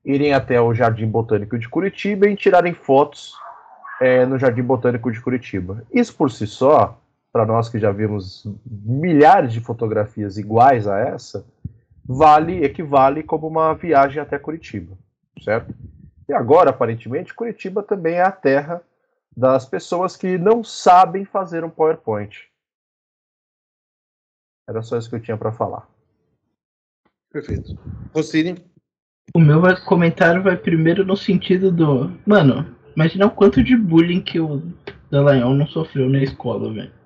irem 0.05 0.35
até 0.35 0.61
o 0.61 0.75
Jardim 0.75 1.07
Botânico 1.07 1.57
de 1.57 1.69
Curitiba 1.69 2.29
e 2.29 2.35
tirarem 2.35 2.75
fotos 2.75 3.33
é, 4.01 4.27
no 4.27 4.41
Jardim 4.41 4.65
Botânico 4.65 5.13
de 5.13 5.21
Curitiba. 5.21 5.85
Isso 5.93 6.17
por 6.17 6.33
si 6.33 6.49
só, 6.49 6.99
para 7.35 7.45
nós 7.45 7.69
que 7.69 7.81
já 7.81 7.91
vimos 7.91 8.47
milhares 8.65 9.53
de 9.53 9.59
fotografias 9.59 10.39
iguais 10.39 10.87
a 10.87 11.01
essa, 11.01 11.45
vale 12.05 12.65
equivale 12.65 13.25
como 13.25 13.49
uma 13.49 13.75
viagem 13.75 14.23
até 14.23 14.39
Curitiba, 14.39 14.97
certo? 15.43 15.75
E 16.29 16.33
agora, 16.33 16.71
aparentemente, 16.71 17.35
Curitiba 17.35 17.83
também 17.83 18.15
é 18.15 18.23
a 18.23 18.31
terra 18.31 18.81
das 19.37 19.67
pessoas 19.67 20.17
que 20.17 20.39
não 20.39 20.63
sabem 20.63 21.25
fazer 21.25 21.65
um 21.65 21.71
PowerPoint. 21.71 22.49
Era 24.69 24.81
só 24.81 24.97
isso 24.97 25.11
que 25.11 25.17
eu 25.17 25.21
tinha 25.21 25.37
para 25.37 25.51
falar. 25.51 25.89
perfeito. 27.33 27.77
Rossini, 28.15 28.65
O 29.35 29.41
meu 29.41 29.61
comentário 29.87 30.41
vai 30.41 30.57
primeiro 30.57 31.05
no 31.05 31.17
sentido 31.17 31.73
do. 31.73 32.17
Mano, 32.25 32.77
imagina 32.95 33.27
o 33.27 33.31
quanto 33.33 33.61
de 33.61 33.77
bullying 33.77 34.23
que 34.23 34.39
o 34.39 34.63
Dallagnol 35.11 35.55
não 35.55 35.67
sofreu 35.67 36.09
na 36.09 36.23
escola, 36.23 36.73
velho. 36.73 37.04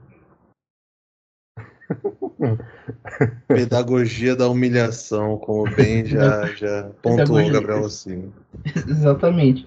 pedagogia 3.49 4.37
da 4.37 4.49
humilhação, 4.49 5.39
como 5.39 5.71
bem 5.75 6.05
já, 6.05 6.47
já 6.55 6.91
pontuou 7.03 7.41
o. 7.41 7.51
Gabriel 7.51 7.81
Rossini. 7.81 8.33
Exatamente. 8.89 9.67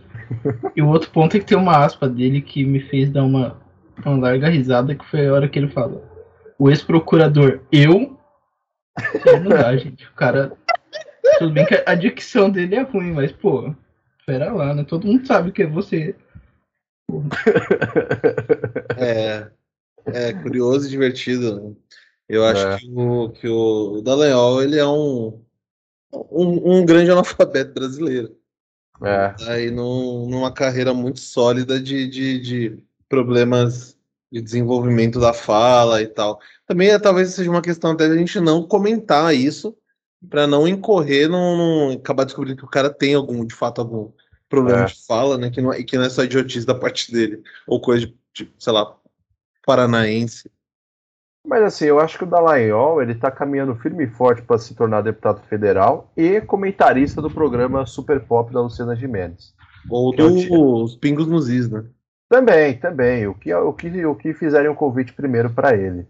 E 0.76 0.82
o 0.82 0.88
outro 0.88 1.10
ponto 1.12 1.36
é 1.36 1.40
que 1.40 1.46
tem 1.46 1.58
uma 1.58 1.84
aspa 1.84 2.08
dele 2.08 2.42
que 2.42 2.64
me 2.64 2.80
fez 2.80 3.10
dar 3.10 3.24
uma, 3.24 3.60
uma 4.06 4.18
larga 4.18 4.50
risada, 4.50 4.96
que 4.96 5.06
foi 5.06 5.28
a 5.28 5.34
hora 5.34 5.50
que 5.50 5.60
ele 5.60 5.70
fala. 5.70 6.02
O 6.58 6.70
ex-procurador, 6.70 7.60
eu? 7.72 8.18
Não 9.26 9.50
dá, 9.50 9.76
gente. 9.78 10.06
O 10.06 10.14
cara. 10.14 10.54
Tudo 11.40 11.54
bem 11.54 11.66
que 11.66 11.84
a 11.86 11.96
dicção 11.96 12.50
dele 12.50 12.76
é 12.76 12.82
ruim, 12.82 13.12
mas, 13.14 13.32
pô, 13.32 13.74
pera 14.26 14.52
lá, 14.54 14.74
né? 14.74 14.84
Todo 14.84 15.08
mundo 15.08 15.26
sabe 15.26 15.52
que 15.52 15.64
é 15.64 15.68
você. 15.68 16.16
É, 18.98 19.48
é 20.06 20.34
curioso 20.34 20.88
e 20.88 20.90
divertido. 20.90 21.76
Eu 22.32 22.46
acho 22.46 22.66
É. 22.66 22.78
que 22.78 22.90
o, 22.90 23.30
que 23.30 23.48
o 23.48 24.02
Dallagnol, 24.02 24.64
ele 24.64 24.80
é 24.80 24.88
um, 24.88 25.42
um, 26.14 26.78
um 26.78 26.86
grande 26.86 27.12
analfabeto 27.12 27.74
brasileiro. 27.74 28.34
É, 29.04 29.30
Tá 29.30 29.52
aí 29.52 29.70
num, 29.70 30.30
numa 30.30 30.54
carreira 30.54 30.94
muito 30.94 31.20
sólida 31.20 31.80
de, 31.80 32.08
de, 32.08 32.40
de 32.40 32.84
problemas 33.10 33.98
de 34.32 34.42
desenvolvimento 34.42 35.20
da 35.20 35.34
fala 35.34 36.02
e 36.02 36.08
tal. 36.08 36.40
Também 36.66 36.90
é, 36.90 36.98
talvez 36.98 37.34
seja 37.34 37.50
uma 37.50 37.62
questão 37.62 37.92
até 37.92 38.06
a 38.06 38.16
gente 38.16 38.40
não 38.40 38.64
comentar 38.64 39.36
isso 39.36 39.76
para 40.30 40.48
não 40.48 40.66
incorrer 40.66 41.28
num, 41.28 41.58
num, 41.58 41.92
acabar 41.98 42.24
descobrindo 42.24 42.60
que 42.60 42.66
o 42.66 42.70
cara 42.70 42.90
tem 42.90 43.14
algum, 43.14 43.44
de 43.44 43.54
fato, 43.54 43.82
algum 43.82 44.10
problema 44.48 44.84
é. 44.84 44.86
de 44.86 45.06
fala, 45.06 45.38
né? 45.38 45.50
Que 45.50 45.62
não, 45.62 45.74
é, 45.74 45.84
que 45.84 45.98
não 45.98 46.06
é 46.06 46.10
só 46.10 46.24
idiotice 46.24 46.66
da 46.66 46.76
parte 46.80 47.12
dele, 47.12 47.42
ou 47.68 47.82
coisa 47.82 48.06
de, 48.06 48.16
de 48.34 48.54
sei 48.58 48.72
lá, 48.72 48.96
paranaense. 49.66 50.50
Mas 51.46 51.64
assim, 51.64 51.86
eu 51.86 52.00
acho 52.00 52.18
que 52.18 52.24
o 52.24 52.28
Dallagnol, 52.28 53.02
ele 53.02 53.16
tá 53.16 53.32
caminhando 53.32 53.76
firme 53.76 54.04
e 54.04 54.10
forte 54.10 54.42
para 54.42 54.60
se 54.60 54.76
tornar 54.76 55.02
deputado 55.02 55.42
federal 55.48 56.12
e 56.16 56.40
comentarista 56.42 57.22
do 57.22 57.32
programa 57.32 57.86
Super 57.86 58.20
Pop 58.20 58.54
da 58.54 58.62
Luciana 58.62 58.96
Gimenez. 58.96 59.54
Ou 59.90 60.16
dos 60.16 60.96
Pingos 60.96 61.28
nos 61.28 61.50
Is, 61.50 61.70
né? 61.70 61.84
Também, 62.30 62.78
também. 62.78 63.28
O 63.28 63.34
que, 63.34 63.54
o 63.54 63.74
que, 63.74 64.06
o 64.06 64.16
que 64.16 64.34
fizerem 64.34 64.70
um 64.70 64.76
convite 64.76 65.14
primeiro 65.14 65.50
para 65.50 65.76
ele. 65.76 66.08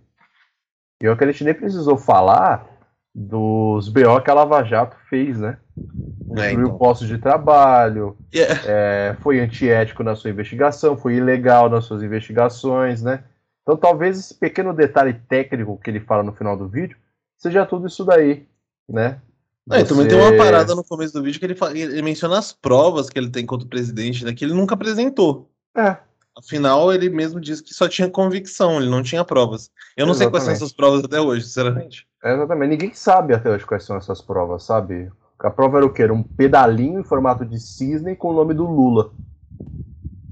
E 1.02 1.08
o 1.08 1.18
que 1.18 1.24
a 1.24 1.28
gente 1.28 1.44
nem 1.44 1.54
precisou 1.54 1.98
falar 1.98 2.68
dos 3.14 3.90
BO 3.90 4.22
que 4.22 4.30
a 4.30 4.34
Lava 4.34 4.64
Jato 4.64 4.96
fez, 5.10 5.40
né? 5.40 5.58
É, 5.78 6.34
Destruiu 6.34 6.68
então. 6.68 6.78
postos 6.78 7.08
de 7.08 7.18
trabalho, 7.18 8.16
yeah. 8.34 8.62
é, 8.66 9.16
foi 9.20 9.40
antiético 9.40 10.04
na 10.04 10.16
sua 10.16 10.30
investigação, 10.30 10.96
foi 10.96 11.16
ilegal 11.16 11.70
nas 11.70 11.86
suas 11.86 12.04
investigações, 12.04 13.02
né? 13.02 13.24
Então 13.62 13.78
talvez 13.78 14.20
esse 14.20 14.34
pequeno 14.34 14.74
detalhe 14.74 15.14
técnico 15.28 15.78
que 15.78 15.90
ele 15.90 16.00
fala 16.00 16.24
no 16.24 16.34
final 16.34 16.58
do 16.58 16.68
vídeo 16.68 16.98
seja 17.38 17.66
tudo 17.66 17.88
isso 17.88 18.04
daí, 18.04 18.48
né? 18.88 19.22
Você... 19.68 19.82
É, 19.82 19.84
também 19.84 20.08
tem 20.08 20.20
uma 20.20 20.36
parada 20.36 20.74
no 20.74 20.84
começo 20.84 21.14
do 21.14 21.24
vídeo 21.24 21.40
que 21.40 21.46
ele, 21.46 21.56
fala, 21.56 21.78
ele 21.78 22.02
menciona 22.02 22.38
as 22.38 22.52
provas 22.52 23.10
que 23.10 23.20
ele 23.20 23.30
tem 23.30 23.46
contra 23.46 23.66
o 23.66 23.70
presidente, 23.70 24.26
né, 24.26 24.34
que 24.34 24.44
ele 24.44 24.54
nunca 24.54 24.74
apresentou. 24.74 25.50
É. 25.76 25.98
Afinal, 26.38 26.92
ele 26.94 27.10
mesmo 27.10 27.40
disse 27.40 27.62
que 27.62 27.74
só 27.74 27.88
tinha 27.88 28.10
convicção, 28.10 28.78
ele 28.78 28.90
não 28.90 29.04
tinha 29.04 29.24
provas. 29.24 29.70
Eu 29.98 30.06
não 30.06 30.14
Exatamente. 30.14 30.18
sei 30.18 30.30
quais 30.30 30.44
são 30.44 30.54
essas 30.54 30.74
provas 30.74 31.04
até 31.04 31.20
hoje, 31.20 31.46
sinceramente. 31.46 32.08
É, 32.24 32.34
exatamente. 32.34 32.70
Ninguém 32.70 32.94
sabe 32.94 33.34
até 33.34 33.52
hoje 33.52 33.66
quais 33.66 33.84
são 33.84 33.98
essas 33.98 34.22
provas, 34.22 34.64
sabe? 34.64 35.12
A 35.40 35.50
prova 35.50 35.78
era 35.78 35.86
o 35.86 35.92
quê? 35.92 36.04
Era 36.04 36.14
um 36.14 36.24
pedalinho 36.24 37.00
em 37.00 37.04
formato 37.04 37.46
de 37.46 37.60
cisne 37.60 38.16
com 38.16 38.30
o 38.30 38.34
nome 38.34 38.54
do 38.54 38.66
Lula. 38.66 39.12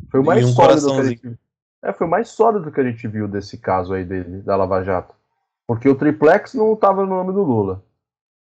Foi 0.10 0.20
o 0.20 0.26
mais 0.26 0.46
um 0.46 0.54
sólido 0.54 0.96
que 0.96 1.08
gente... 1.10 1.40
É, 1.82 1.94
foi 1.94 2.08
mais 2.08 2.30
sólido 2.30 2.72
que 2.72 2.80
a 2.80 2.84
gente 2.84 3.08
viu 3.08 3.28
desse 3.28 3.58
caso 3.58 3.94
aí 3.94 4.04
dele, 4.04 4.42
da 4.42 4.56
Lava 4.56 4.84
Jato. 4.84 5.16
Porque 5.66 5.88
o 5.88 5.96
triplex 5.96 6.54
não 6.54 6.74
estava 6.74 7.04
no 7.04 7.10
nome 7.10 7.32
do 7.32 7.44
Lula. 7.44 7.84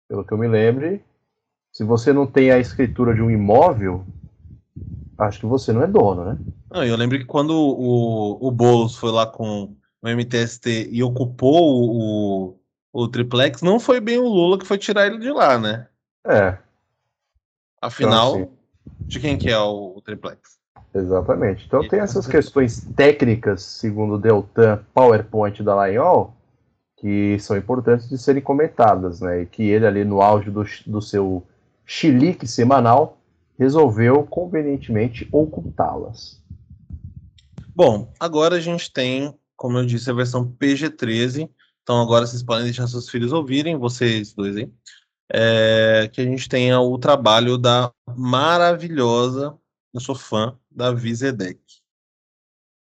Pelo 0.09 0.25
que 0.25 0.33
eu 0.33 0.39
me 0.39 0.47
lembre, 0.47 1.03
se 1.73 1.83
você 1.83 2.13
não 2.13 2.27
tem 2.27 2.51
a 2.51 2.59
escritura 2.59 3.15
de 3.15 3.23
um 3.23 3.31
imóvel, 3.31 4.05
acho 5.19 5.41
que 5.41 5.47
você 5.47 5.73
não 5.73 5.83
é 5.83 5.87
dono, 5.87 6.25
né? 6.25 6.39
Não, 6.71 6.85
eu 6.85 6.97
lembro 6.97 7.19
que 7.19 7.25
quando 7.25 7.51
o, 7.51 8.47
o 8.47 8.51
Boulos 8.51 8.97
foi 8.97 9.11
lá 9.11 9.27
com 9.27 9.75
o 10.03 10.09
MTST 10.09 10.91
e 10.93 11.03
ocupou 11.03 11.91
o, 11.91 12.61
o 12.93 13.09
triplex, 13.09 13.63
não 13.63 13.81
foi 13.81 14.01
bem 14.01 14.19
o 14.19 14.29
Lula 14.29 14.59
que 14.59 14.67
foi 14.67 14.79
tirar 14.79 15.07
ele 15.07 15.19
de 15.19 15.31
lá, 15.31 15.59
né? 15.59 15.89
É. 16.27 16.59
Afinal, 17.81 18.37
então, 18.37 18.53
de 19.01 19.19
quem 19.19 19.37
que 19.37 19.51
é 19.51 19.59
o, 19.59 19.95
o 19.97 20.01
triplex? 20.01 20.59
Exatamente. 20.95 21.65
Então 21.67 21.87
tem 21.89 21.99
essas 21.99 22.27
questões 22.27 22.87
técnicas, 22.95 23.63
segundo 23.63 24.15
o 24.15 24.19
Deltan 24.19 24.81
PowerPoint 24.95 25.61
da 25.63 25.87
Lionel, 25.87 26.33
que 26.97 27.37
são 27.41 27.57
importantes 27.57 28.09
de 28.09 28.17
serem 28.17 28.41
comentadas, 28.41 29.21
né? 29.21 29.43
E 29.43 29.47
que 29.47 29.63
ele 29.65 29.87
ali 29.87 30.05
no 30.05 30.23
auge 30.23 30.51
do, 30.51 30.65
do 30.87 31.03
seu 31.03 31.43
chilique 31.85 32.47
semanal 32.47 33.19
resolveu 33.59 34.23
convenientemente 34.25 35.29
ocultá-las. 35.33 36.41
Bom, 37.75 38.13
agora 38.21 38.57
a 38.57 38.61
gente 38.61 38.93
tem, 38.93 39.35
como 39.57 39.79
eu 39.79 39.87
disse, 39.87 40.09
a 40.09 40.15
versão 40.15 40.47
PG-13. 40.47 41.51
Então 41.83 42.01
agora 42.01 42.27
vocês 42.27 42.43
podem 42.43 42.65
deixar 42.65 42.87
seus 42.87 43.09
filhos 43.09 43.33
ouvirem, 43.33 43.77
vocês 43.77 44.33
dois, 44.33 44.57
hein? 44.57 44.73
É, 45.33 46.09
que 46.13 46.21
a 46.21 46.25
gente 46.25 46.49
tenha 46.49 46.79
o 46.81 46.97
trabalho 46.99 47.59
da 47.59 47.91
maravilhosa, 48.17 49.55
eu 49.93 50.01
sou 50.01 50.15
fã, 50.15 50.57
da 50.75 50.93
Vizedec. 50.93 51.61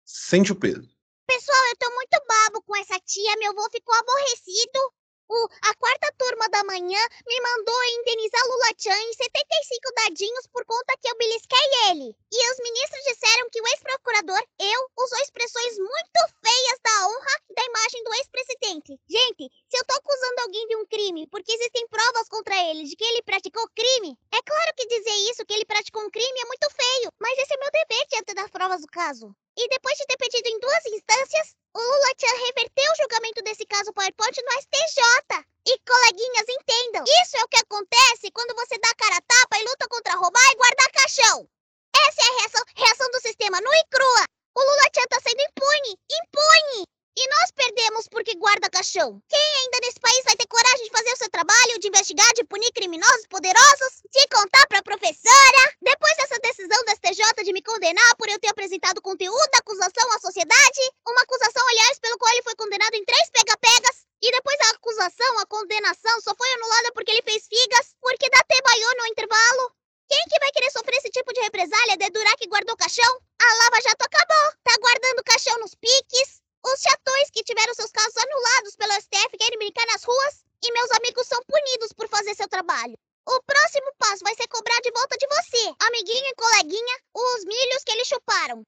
Sente 0.05 0.51
o 0.51 0.55
peso. 0.55 0.89
Pessoal, 1.25 1.65
eu 1.67 1.77
tô 1.77 1.89
muito 1.95 2.25
babo 2.27 2.61
com 2.63 2.75
essa 2.75 2.99
tia, 2.99 3.37
meu 3.37 3.51
avô 3.51 3.69
ficou 3.71 3.95
aborrecido 3.95 4.93
o, 5.29 5.47
a 5.61 5.75
quarta 5.75 6.11
turma 6.17 6.49
da 6.49 6.63
manhã 6.63 6.99
me 7.25 7.41
mandou 7.41 7.83
indenizar 8.01 8.41
Lula 8.47 8.71
Chan 8.77 8.97
em 8.97 9.13
75 9.13 9.93
dadinhos 9.95 10.47
por 10.47 10.65
conta 10.65 10.97
que 10.99 11.07
eu 11.07 11.17
belisquei 11.17 11.67
ele. 11.89 12.15
E 12.31 12.51
os 12.51 12.57
ministros 12.57 13.03
disseram 13.05 13.49
que 13.51 13.61
o 13.61 13.67
ex-procurador, 13.67 14.41
eu, 14.59 14.89
usou 14.97 15.19
expressões 15.19 15.77
muito 15.77 16.19
feias 16.41 16.79
da 16.83 17.07
honra 17.07 17.35
e 17.49 17.53
da 17.53 17.63
imagem 17.63 18.03
do 18.03 18.13
ex-presidente. 18.15 18.99
Gente, 19.07 19.49
se 19.69 19.77
eu 19.77 19.85
tô 19.85 19.93
acusando 19.93 20.41
alguém 20.41 20.67
de 20.67 20.75
um 20.77 20.85
crime 20.87 21.27
porque 21.27 21.53
existem 21.53 21.87
provas 21.87 22.27
contra 22.27 22.57
ele 22.69 22.85
de 22.85 22.95
que 22.95 23.05
ele 23.05 23.21
praticou 23.21 23.69
crime, 23.75 24.17
é 24.33 24.41
claro 24.41 24.73
que 24.75 24.87
dizer 24.87 25.15
isso, 25.29 25.45
que 25.45 25.53
ele 25.53 25.65
praticou 25.65 26.03
um 26.03 26.09
crime, 26.09 26.39
é 26.41 26.45
muito 26.45 26.67
feio. 26.71 27.13
Mas 27.19 27.37
esse 27.37 27.53
é 27.53 27.57
meu 27.57 27.69
dever 27.71 28.07
diante 28.09 28.33
das 28.33 28.49
provas 28.49 28.81
do 28.81 28.87
caso. 28.87 29.35
E 29.59 29.67
depois 29.67 29.97
de 29.97 30.05
ter 30.05 30.15
pedido 30.15 30.47
em 30.47 30.57
duas 30.57 30.85
instâncias, 30.85 31.53
o 31.75 31.79
Lula 31.79 32.15
tinha 32.15 32.31
reverteu 32.47 32.93
o 32.93 32.95
julgamento 32.95 33.43
desse 33.43 33.65
caso 33.65 33.91
PowerPoint 33.91 34.41
no 34.41 34.61
STJ. 34.61 35.43
E, 35.67 35.77
coleguinhas, 35.79 36.47
entendam, 36.47 37.03
isso 37.03 37.35
é 37.35 37.43
o 37.43 37.47
que 37.49 37.57
acontece 37.57 38.31
quando 38.31 38.55
você 38.55 38.77
dá 38.79 38.95
cara 38.95 39.17
a 39.17 39.21
tapa 39.21 39.59
e 39.59 39.65
luta 39.65 39.85
contra 39.89 40.15
roubar 40.15 40.49
e 40.53 40.55
guardar 40.55 40.91
caixão. 40.93 41.45
Essa 41.93 42.21
é 42.21 42.29
a 42.29 42.39
reação, 42.39 42.63
reação 42.73 43.11
do 43.11 43.19
sistema 43.19 43.59
nua 43.59 43.75
e 43.75 43.85
crua. 43.91 44.23
O 44.55 44.61
Lula 44.61 44.89
tinha 44.93 45.07
tá 45.07 45.19
sendo 45.19 45.41
impune, 45.41 45.99
impune. 46.09 46.87
E 47.19 47.27
nós 47.35 47.51
perdemos 47.51 48.07
porque 48.07 48.33
guarda 48.35 48.69
caixão. 48.69 49.21
Quem 49.27 49.55
ainda 49.59 49.79
nesse 49.83 49.99
país 49.99 50.23
vai 50.23 50.37
ter 50.37 50.47
coragem 50.47 50.85
de 50.85 50.89
fazer 50.89 51.11
o 51.11 51.17
seu 51.17 51.29
trabalho, 51.29 51.77
de 51.77 51.89
investigar, 51.89 52.31
de 52.33 52.45
punir 52.45 52.71
criminosos 52.71 53.27
poderosos, 53.27 53.99
de 54.07 54.25
contar 54.31 54.65
pra 54.67 54.81
professora? 54.81 55.63
Depois 55.81 56.15
dessa 56.15 56.39
decisão 56.39 56.79
do 56.85 56.91
STJ 56.95 57.43
de 57.43 57.51
me 57.51 57.61
condenar 57.61 58.15
por 58.15 58.29
eu 58.29 58.39
ter 58.39 58.47
apresentado 58.47 59.01
conteúdo 59.01 59.51
da 59.51 59.57
acusação 59.57 60.09
à 60.13 60.19
sociedade, 60.19 60.81
uma 61.05 61.21
acusação, 61.23 61.67
aliás, 61.67 61.99
pelo 61.99 62.17
qual 62.17 62.31
ele 62.31 62.43
foi 62.43 62.55
condenado 62.55 62.95
em 62.95 63.03
três 63.03 63.29
pega-pegas, 63.31 64.07
e 64.21 64.31
depois 64.31 64.55
a 64.61 64.69
acusação, 64.79 65.39
a 65.39 65.45
condenação, 65.45 66.21
só 66.21 66.33
foi 66.33 66.49
anulada 66.53 66.93
porque 66.93 67.11
ele 67.11 67.23
fez 67.23 67.45
figas, 67.47 67.95
porque 67.99 68.29
da 68.29 68.39
baiou 68.63 68.95
no 68.95 69.07
intervalo. 69.07 69.75
Quem 70.07 70.23
que 70.29 70.39
vai 70.39 70.51
querer 70.51 70.71
sofrer 70.71 70.95
esse 70.95 71.09
tipo 71.09 71.33
de 71.33 71.41
represália 71.41 71.97
de 71.97 72.09
durar 72.11 72.35
que 72.37 72.47
guardou 72.47 72.77
caixão? 72.77 73.11
A 73.41 73.53
Lava 73.55 73.81
Jato 73.81 74.05
acabou. 74.05 74.53
Tá 74.63 74.73
guardando 74.79 75.23
caixão 75.23 75.59
nos 75.59 75.75
piques, 75.75 76.41
os 76.65 76.81
chatões 76.81 77.29
que 77.31 77.43
tiveram 77.43 77.73
seus 77.73 77.91
casos 77.91 78.17
anulados 78.17 78.75
pelo 78.75 78.93
STF 78.93 79.37
querem 79.37 79.57
brincar 79.57 79.85
nas 79.87 80.03
ruas 80.03 80.43
e 80.61 80.71
meus 80.73 80.91
amigos 80.91 81.25
são 81.25 81.41
punidos 81.47 81.93
por 81.93 82.07
fazer 82.09 82.35
seu 82.35 82.49
trabalho. 82.49 82.97
O 83.25 83.41
próximo 83.43 83.93
passo 83.97 84.23
vai 84.23 84.35
ser 84.35 84.47
cobrar 84.47 84.79
de 84.81 84.91
volta 84.91 85.15
de 85.17 85.27
você, 85.27 85.73
amiguinho 85.87 86.25
e 86.25 86.35
coleguinha, 86.35 86.99
os 87.13 87.45
milhos 87.45 87.83
que 87.85 87.91
eles 87.91 88.07
chuparam. 88.07 88.63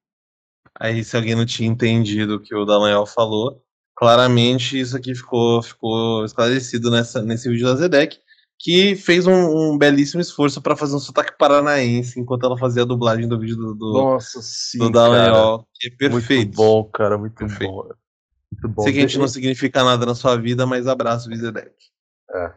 Aí, 0.92 1.02
se 1.02 1.16
alguém 1.16 1.34
não 1.34 1.46
tinha 1.46 1.68
entendido 1.68 2.36
o 2.36 2.40
que 2.40 2.54
o 2.54 2.64
Dallagnol 2.66 3.06
falou, 3.06 3.62
claramente 3.96 4.78
isso 4.78 4.96
aqui 4.96 5.14
ficou, 5.14 5.62
ficou 5.62 6.24
esclarecido 6.24 6.90
nessa, 6.90 7.22
nesse 7.22 7.48
vídeo 7.48 7.66
da 7.66 7.76
Zedek 7.76 8.18
que 8.58 8.94
fez 8.94 9.26
um, 9.26 9.72
um 9.72 9.78
belíssimo 9.78 10.20
esforço 10.20 10.62
para 10.62 10.76
fazer 10.76 10.94
um 10.94 11.00
sotaque 11.00 11.36
paranaense 11.36 12.20
enquanto 12.20 12.46
ela 12.46 12.56
fazia 12.56 12.82
a 12.82 12.86
dublagem 12.86 13.26
do 13.26 13.38
vídeo 13.38 13.56
do, 13.56 13.74
do, 13.74 13.92
Nossa, 13.92 14.40
sim, 14.40 14.78
do 14.78 14.90
Dallagnol, 14.90 15.66
que 15.74 15.88
é 15.88 15.90
perfeito. 15.90 16.46
Muito 16.46 16.56
bom, 16.56 16.84
cara, 16.84 17.18
muito 17.18 17.34
perfeito. 17.34 17.72
bom. 17.72 17.88
Muito 18.52 18.68
bom. 18.68 18.82
Sei 18.82 18.92
que 18.92 18.98
a 18.98 19.02
gente 19.02 19.18
não 19.18 19.26
significa 19.26 19.82
nada 19.82 20.06
na 20.06 20.14
sua 20.14 20.36
vida, 20.36 20.64
mas 20.64 20.86
abraço, 20.86 21.28
Vizedek. 21.28 21.72
É. 22.30 22.52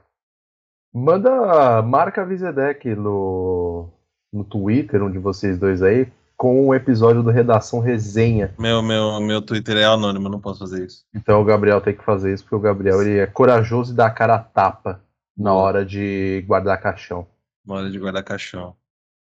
Manda, 0.94 1.82
marca 1.82 2.22
a 2.22 2.26
Vizedek 2.26 2.96
no, 2.96 3.90
no 4.32 4.44
Twitter, 4.44 5.02
um 5.02 5.12
de 5.12 5.18
vocês 5.18 5.58
dois 5.58 5.82
aí, 5.82 6.12
com 6.38 6.62
o 6.62 6.68
um 6.68 6.74
episódio 6.76 7.24
do 7.24 7.30
Redação 7.30 7.80
Resenha. 7.80 8.54
Meu, 8.60 8.82
meu, 8.82 9.20
meu 9.20 9.42
Twitter 9.42 9.78
é 9.78 9.86
anônimo, 9.86 10.30
não 10.30 10.40
posso 10.40 10.60
fazer 10.60 10.86
isso. 10.86 11.06
Então 11.14 11.42
o 11.42 11.46
Gabriel 11.46 11.82
tem 11.82 11.96
que 11.96 12.04
fazer 12.04 12.34
isso, 12.34 12.44
porque 12.44 12.56
o 12.56 12.60
Gabriel 12.60 13.02
ele 13.02 13.20
é 13.20 13.28
corajoso 13.28 13.94
e 13.94 13.96
dá 13.96 14.08
a 14.08 14.12
cara 14.12 14.36
a 14.36 14.40
tapa 14.40 15.02
na 15.38 15.54
hora 15.54 15.86
de 15.86 16.44
guardar 16.48 16.82
caixão. 16.82 17.28
Na 17.66 17.76
hora 17.76 17.90
de 17.90 18.00
guardar 18.00 18.24
caixão. 18.24 18.76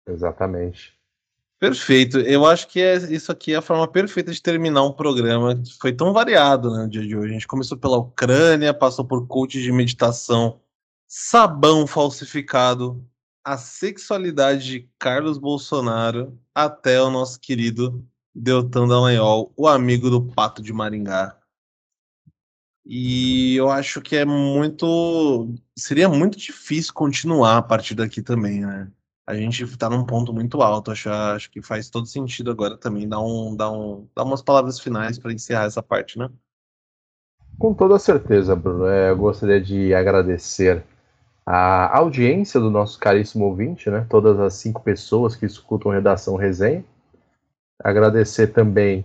Exatamente. 0.06 0.94
Perfeito. 1.58 2.18
Eu 2.18 2.44
acho 2.44 2.68
que 2.68 2.80
é, 2.80 2.96
isso 2.96 3.32
aqui 3.32 3.54
é 3.54 3.56
a 3.56 3.62
forma 3.62 3.88
perfeita 3.88 4.30
de 4.30 4.42
terminar 4.42 4.82
um 4.82 4.92
programa 4.92 5.56
que 5.56 5.72
foi 5.80 5.92
tão 5.92 6.12
variado 6.12 6.70
né, 6.70 6.82
no 6.82 6.90
dia 6.90 7.00
de 7.00 7.16
hoje. 7.16 7.30
A 7.30 7.32
gente 7.32 7.46
começou 7.46 7.78
pela 7.78 7.96
Ucrânia, 7.96 8.74
passou 8.74 9.04
por 9.04 9.26
coach 9.26 9.62
de 9.62 9.72
meditação, 9.72 10.60
sabão 11.08 11.86
falsificado, 11.86 13.02
a 13.44 13.58
sexualidade 13.58 14.64
de 14.64 14.90
Carlos 14.98 15.38
Bolsonaro, 15.38 16.38
até 16.54 17.00
o 17.02 17.10
nosso 17.10 17.38
querido 17.38 18.04
Deltan 18.34 18.88
Dallagnol, 18.88 19.52
o 19.56 19.68
amigo 19.68 20.08
do 20.08 20.22
Pato 20.22 20.62
de 20.62 20.72
Maringá. 20.72 21.38
E 22.86 23.56
eu 23.56 23.70
acho 23.70 24.00
que 24.00 24.16
é 24.16 24.24
muito. 24.24 25.54
Seria 25.76 26.08
muito 26.08 26.38
difícil 26.38 26.92
continuar 26.92 27.58
a 27.58 27.62
partir 27.62 27.94
daqui 27.94 28.22
também, 28.22 28.60
né? 28.60 28.90
a 29.26 29.34
gente 29.34 29.76
tá 29.76 29.88
num 29.88 30.04
ponto 30.04 30.32
muito 30.32 30.60
alto. 30.60 30.90
Acho, 30.90 31.10
acho 31.10 31.50
que 31.50 31.62
faz 31.62 31.88
todo 31.88 32.06
sentido 32.06 32.50
agora 32.50 32.76
também 32.76 33.08
dar, 33.08 33.20
um, 33.20 33.56
dar, 33.56 33.70
um, 33.70 34.06
dar 34.14 34.24
umas 34.24 34.42
palavras 34.42 34.78
finais 34.78 35.18
para 35.18 35.32
encerrar 35.32 35.64
essa 35.64 35.82
parte, 35.82 36.18
né? 36.18 36.28
Com 37.58 37.72
toda 37.72 37.98
certeza, 37.98 38.54
Bruno. 38.54 38.86
É, 38.86 39.10
eu 39.10 39.16
gostaria 39.16 39.60
de 39.60 39.94
agradecer 39.94 40.84
a 41.46 41.98
audiência 41.98 42.58
do 42.58 42.70
nosso 42.70 42.98
caríssimo 42.98 43.44
ouvinte, 43.44 43.90
né? 43.90 44.06
Todas 44.08 44.38
as 44.40 44.54
cinco 44.54 44.82
pessoas 44.82 45.36
que 45.36 45.44
escutam 45.44 45.92
Redação 45.92 46.36
Resenha. 46.36 46.84
Agradecer 47.82 48.48
também 48.48 49.04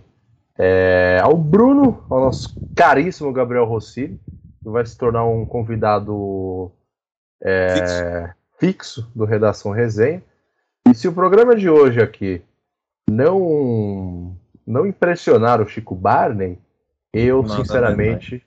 é, 0.58 1.20
ao 1.22 1.36
Bruno, 1.36 2.04
ao 2.08 2.20
nosso 2.20 2.54
caríssimo 2.74 3.32
Gabriel 3.32 3.64
Rossi, 3.64 4.18
que 4.62 4.68
vai 4.68 4.84
se 4.86 4.96
tornar 4.96 5.24
um 5.24 5.44
convidado 5.44 6.70
é, 7.42 7.74
fixo. 7.74 9.02
fixo 9.02 9.12
do 9.14 9.24
Redação 9.24 9.72
Resenha. 9.72 10.22
E 10.88 10.94
se 10.94 11.08
o 11.08 11.12
programa 11.12 11.54
de 11.54 11.68
hoje 11.68 12.00
aqui 12.00 12.42
não 13.08 14.36
não 14.66 14.86
impressionar 14.86 15.60
o 15.60 15.66
Chico 15.66 15.94
Barney, 15.94 16.58
eu 17.12 17.42
Nada 17.42 17.56
sinceramente 17.56 18.46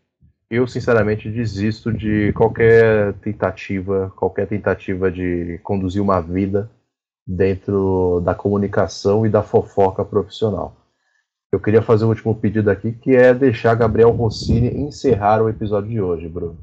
eu 0.49 0.67
sinceramente 0.67 1.29
desisto 1.29 1.91
de 1.91 2.31
qualquer 2.33 3.13
tentativa, 3.15 4.11
qualquer 4.15 4.47
tentativa 4.47 5.11
de 5.11 5.59
conduzir 5.63 6.01
uma 6.01 6.21
vida 6.21 6.69
dentro 7.25 8.21
da 8.23 8.35
comunicação 8.35 9.25
e 9.25 9.29
da 9.29 9.41
fofoca 9.41 10.03
profissional. 10.03 10.75
Eu 11.51 11.59
queria 11.59 11.81
fazer 11.81 12.05
um 12.05 12.09
último 12.09 12.35
pedido 12.35 12.69
aqui, 12.69 12.91
que 12.91 13.15
é 13.15 13.33
deixar 13.33 13.75
Gabriel 13.75 14.11
Rossini 14.11 14.69
encerrar 14.69 15.41
o 15.41 15.49
episódio 15.49 15.89
de 15.89 16.01
hoje, 16.01 16.27
Bruno. 16.27 16.57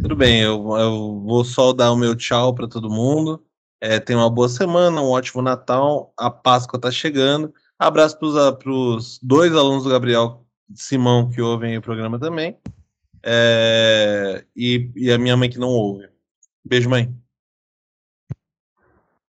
Tudo 0.00 0.14
bem, 0.14 0.42
eu, 0.42 0.76
eu 0.76 1.22
vou 1.24 1.44
só 1.44 1.72
dar 1.72 1.90
o 1.90 1.96
meu 1.96 2.14
tchau 2.14 2.54
para 2.54 2.68
todo 2.68 2.90
mundo. 2.90 3.42
É, 3.80 3.98
tenha 3.98 4.18
uma 4.18 4.30
boa 4.30 4.48
semana, 4.48 5.00
um 5.00 5.10
ótimo 5.10 5.42
Natal. 5.42 6.12
A 6.18 6.30
Páscoa 6.30 6.76
está 6.76 6.90
chegando. 6.90 7.52
Abraço 7.78 8.18
para 8.18 8.70
os 8.70 9.18
dois 9.22 9.54
alunos 9.54 9.84
do 9.84 9.90
Gabriel 9.90 10.44
Simão 10.74 11.30
que 11.30 11.40
ouvem 11.40 11.76
o 11.76 11.82
programa 11.82 12.18
também. 12.18 12.56
É, 13.22 14.44
e, 14.56 14.90
e 14.96 15.12
a 15.12 15.18
minha 15.18 15.36
mãe 15.36 15.48
que 15.48 15.58
não 15.58 15.68
ouve. 15.68 16.08
Beijo, 16.64 16.88
mãe. 16.88 17.14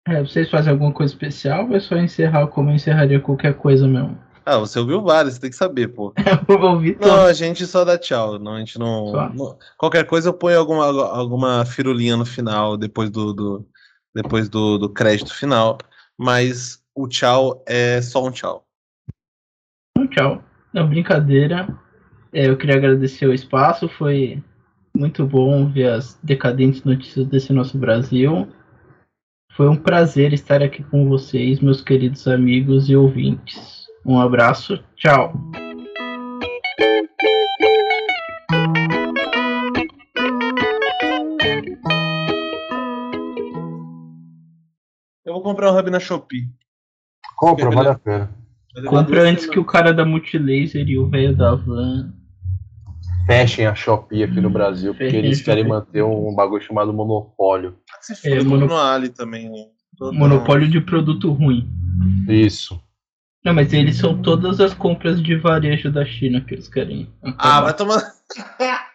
É, 0.06 0.20
vocês 0.20 0.50
fazem 0.50 0.72
alguma 0.72 0.92
coisa 0.92 1.12
especial 1.12 1.66
ou 1.66 1.74
é 1.74 1.80
só 1.80 1.96
encerrar 1.96 2.46
como 2.48 2.70
eu 2.70 2.74
encerraria 2.74 3.20
qualquer 3.20 3.54
coisa 3.54 3.88
mesmo? 3.88 4.18
Ah, 4.44 4.58
você 4.58 4.78
ouviu 4.78 5.00
vários, 5.00 5.34
você 5.34 5.40
tem 5.40 5.50
que 5.50 5.56
saber, 5.56 5.88
pô. 5.88 6.12
eu 6.46 6.60
ouvi 6.60 6.98
Não, 7.00 7.24
a 7.24 7.32
gente 7.32 7.66
só 7.66 7.84
dá 7.84 7.96
tchau. 7.96 8.38
Não, 8.38 8.54
a 8.54 8.58
gente 8.58 8.78
não, 8.78 9.12
não, 9.30 9.58
Qualquer 9.78 10.04
coisa 10.04 10.28
eu 10.28 10.34
ponho 10.34 10.58
alguma, 10.58 10.84
alguma 10.84 11.64
firulinha 11.64 12.16
no 12.16 12.26
final, 12.26 12.76
depois 12.76 13.10
do, 13.10 13.32
do 13.32 13.66
depois 14.14 14.48
do, 14.50 14.76
do 14.76 14.90
crédito 14.90 15.34
final. 15.34 15.78
Mas 16.18 16.82
o 16.94 17.08
tchau 17.08 17.64
é 17.66 18.02
só 18.02 18.22
um 18.22 18.30
tchau. 18.30 18.66
Um 19.96 20.06
tchau. 20.06 20.44
Não, 20.74 20.88
brincadeira. 20.88 21.68
É, 22.32 22.48
eu 22.48 22.56
queria 22.56 22.74
agradecer 22.74 23.26
o 23.26 23.32
espaço, 23.32 23.88
foi 23.88 24.42
muito 24.92 25.24
bom 25.24 25.70
ver 25.70 25.92
as 25.92 26.18
decadentes 26.20 26.82
notícias 26.82 27.28
desse 27.28 27.52
nosso 27.52 27.78
Brasil. 27.78 28.48
Foi 29.52 29.68
um 29.68 29.76
prazer 29.76 30.32
estar 30.32 30.64
aqui 30.64 30.82
com 30.82 31.08
vocês, 31.08 31.60
meus 31.60 31.80
queridos 31.80 32.26
amigos 32.26 32.90
e 32.90 32.96
ouvintes. 32.96 33.86
Um 34.04 34.18
abraço, 34.18 34.82
tchau. 34.96 35.32
Eu 45.24 45.34
vou 45.34 45.40
comprar 45.40 45.70
um 45.70 45.78
hub 45.78 45.88
na 45.88 46.00
Shopee. 46.00 46.50
Compra, 47.36 47.70
vale 47.70 47.88
a 47.90 47.94
pena. 47.94 48.43
Compra 48.88 49.22
antes 49.22 49.46
que 49.46 49.58
o 49.58 49.64
cara 49.64 49.92
da 49.92 50.04
Multilaser 50.04 50.88
e 50.88 50.98
o 50.98 51.08
velho 51.08 51.36
da 51.36 51.54
van 51.54 52.12
fechem 53.26 53.66
a 53.66 53.74
Shopee 53.74 54.22
aqui 54.22 54.40
no 54.40 54.50
Brasil, 54.50 54.94
porque 54.94 55.16
eles 55.16 55.40
querem 55.40 55.66
manter 55.66 56.02
um 56.02 56.34
bagulho 56.34 56.62
chamado 56.62 56.92
monopólio. 56.92 57.78
Se 58.00 58.30
é, 58.30 58.42
mono... 58.42 58.66
no 58.66 58.76
Ali 58.76 59.08
também, 59.08 59.48
né? 59.48 59.66
Monopólio 60.12 60.68
de 60.68 60.80
produto 60.80 61.32
ruim. 61.32 61.68
Isso. 62.28 62.80
Não, 63.44 63.54
mas 63.54 63.72
eles 63.72 63.96
são 63.96 64.20
todas 64.20 64.60
as 64.60 64.74
compras 64.74 65.22
de 65.22 65.36
varejo 65.36 65.90
da 65.92 66.04
China 66.04 66.40
que 66.40 66.54
eles 66.54 66.68
querem. 66.68 67.08
Ah, 67.38 67.60
vai 67.60 67.74
tomar. 67.74 68.02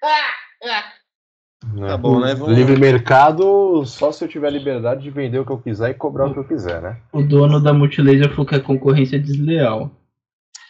Né? 1.72 1.88
Tá 1.88 1.96
bom, 1.96 2.20
né? 2.20 2.34
Vamos... 2.34 2.56
Livre 2.56 2.78
mercado, 2.78 3.84
só 3.86 4.12
se 4.12 4.24
eu 4.24 4.28
tiver 4.28 4.50
liberdade 4.50 5.02
de 5.02 5.10
vender 5.10 5.38
o 5.38 5.46
que 5.46 5.52
eu 5.52 5.58
quiser 5.58 5.90
e 5.90 5.94
cobrar 5.94 6.26
o 6.26 6.32
que 6.32 6.38
eu 6.38 6.44
quiser, 6.44 6.82
né? 6.82 7.00
O 7.12 7.22
dono 7.22 7.60
da 7.60 7.72
Multilaser 7.72 8.30
falou 8.30 8.46
que 8.46 8.54
a 8.54 8.60
concorrência 8.60 9.16
é 9.16 9.18
desleal. 9.18 9.90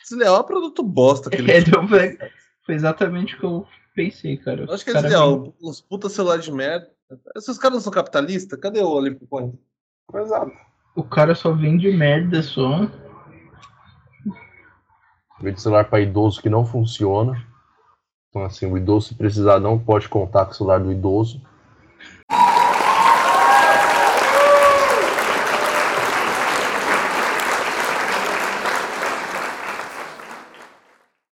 Desleal 0.03 0.41
é 0.41 0.43
produto 0.43 0.83
bosta. 0.83 1.31
Que 1.31 1.37
ele... 1.37 1.51
é, 1.53 2.31
foi 2.65 2.75
exatamente 2.75 3.35
o 3.35 3.39
que 3.39 3.45
eu 3.45 3.67
pensei, 3.95 4.37
cara. 4.37 4.67
acho 4.73 4.85
que 4.85 4.91
é 4.91 4.95
desleal. 4.95 5.55
Os 5.61 5.81
puta 5.81 6.09
celular 6.09 6.39
de 6.39 6.53
merda. 6.53 6.89
Esses 7.37 7.59
caras 7.59 7.77
não 7.77 7.83
são 7.83 7.93
capitalistas? 7.93 8.59
Cadê 8.59 8.81
o 8.81 8.89
Olímpico 8.89 9.27
Point? 9.27 9.59
Exato. 10.15 10.53
O 10.97 11.03
cara 11.03 11.35
só 11.35 11.53
vende 11.53 11.91
merda 11.91 12.43
só. 12.43 12.89
Vende 15.41 15.61
celular 15.61 15.85
para 15.85 16.01
idoso 16.01 16.41
que 16.41 16.49
não 16.49 16.65
funciona. 16.65 17.54
Então, 18.35 18.45
assim, 18.45 18.67
o 18.67 18.77
idoso, 18.77 19.07
se 19.07 19.15
precisar, 19.15 19.61
não 19.61 19.79
pode 19.79 20.09
contar 20.09 20.45
com 20.45 20.51
o 20.51 20.55
celular 20.55 20.81
do 20.81 20.91
idoso. 20.91 21.41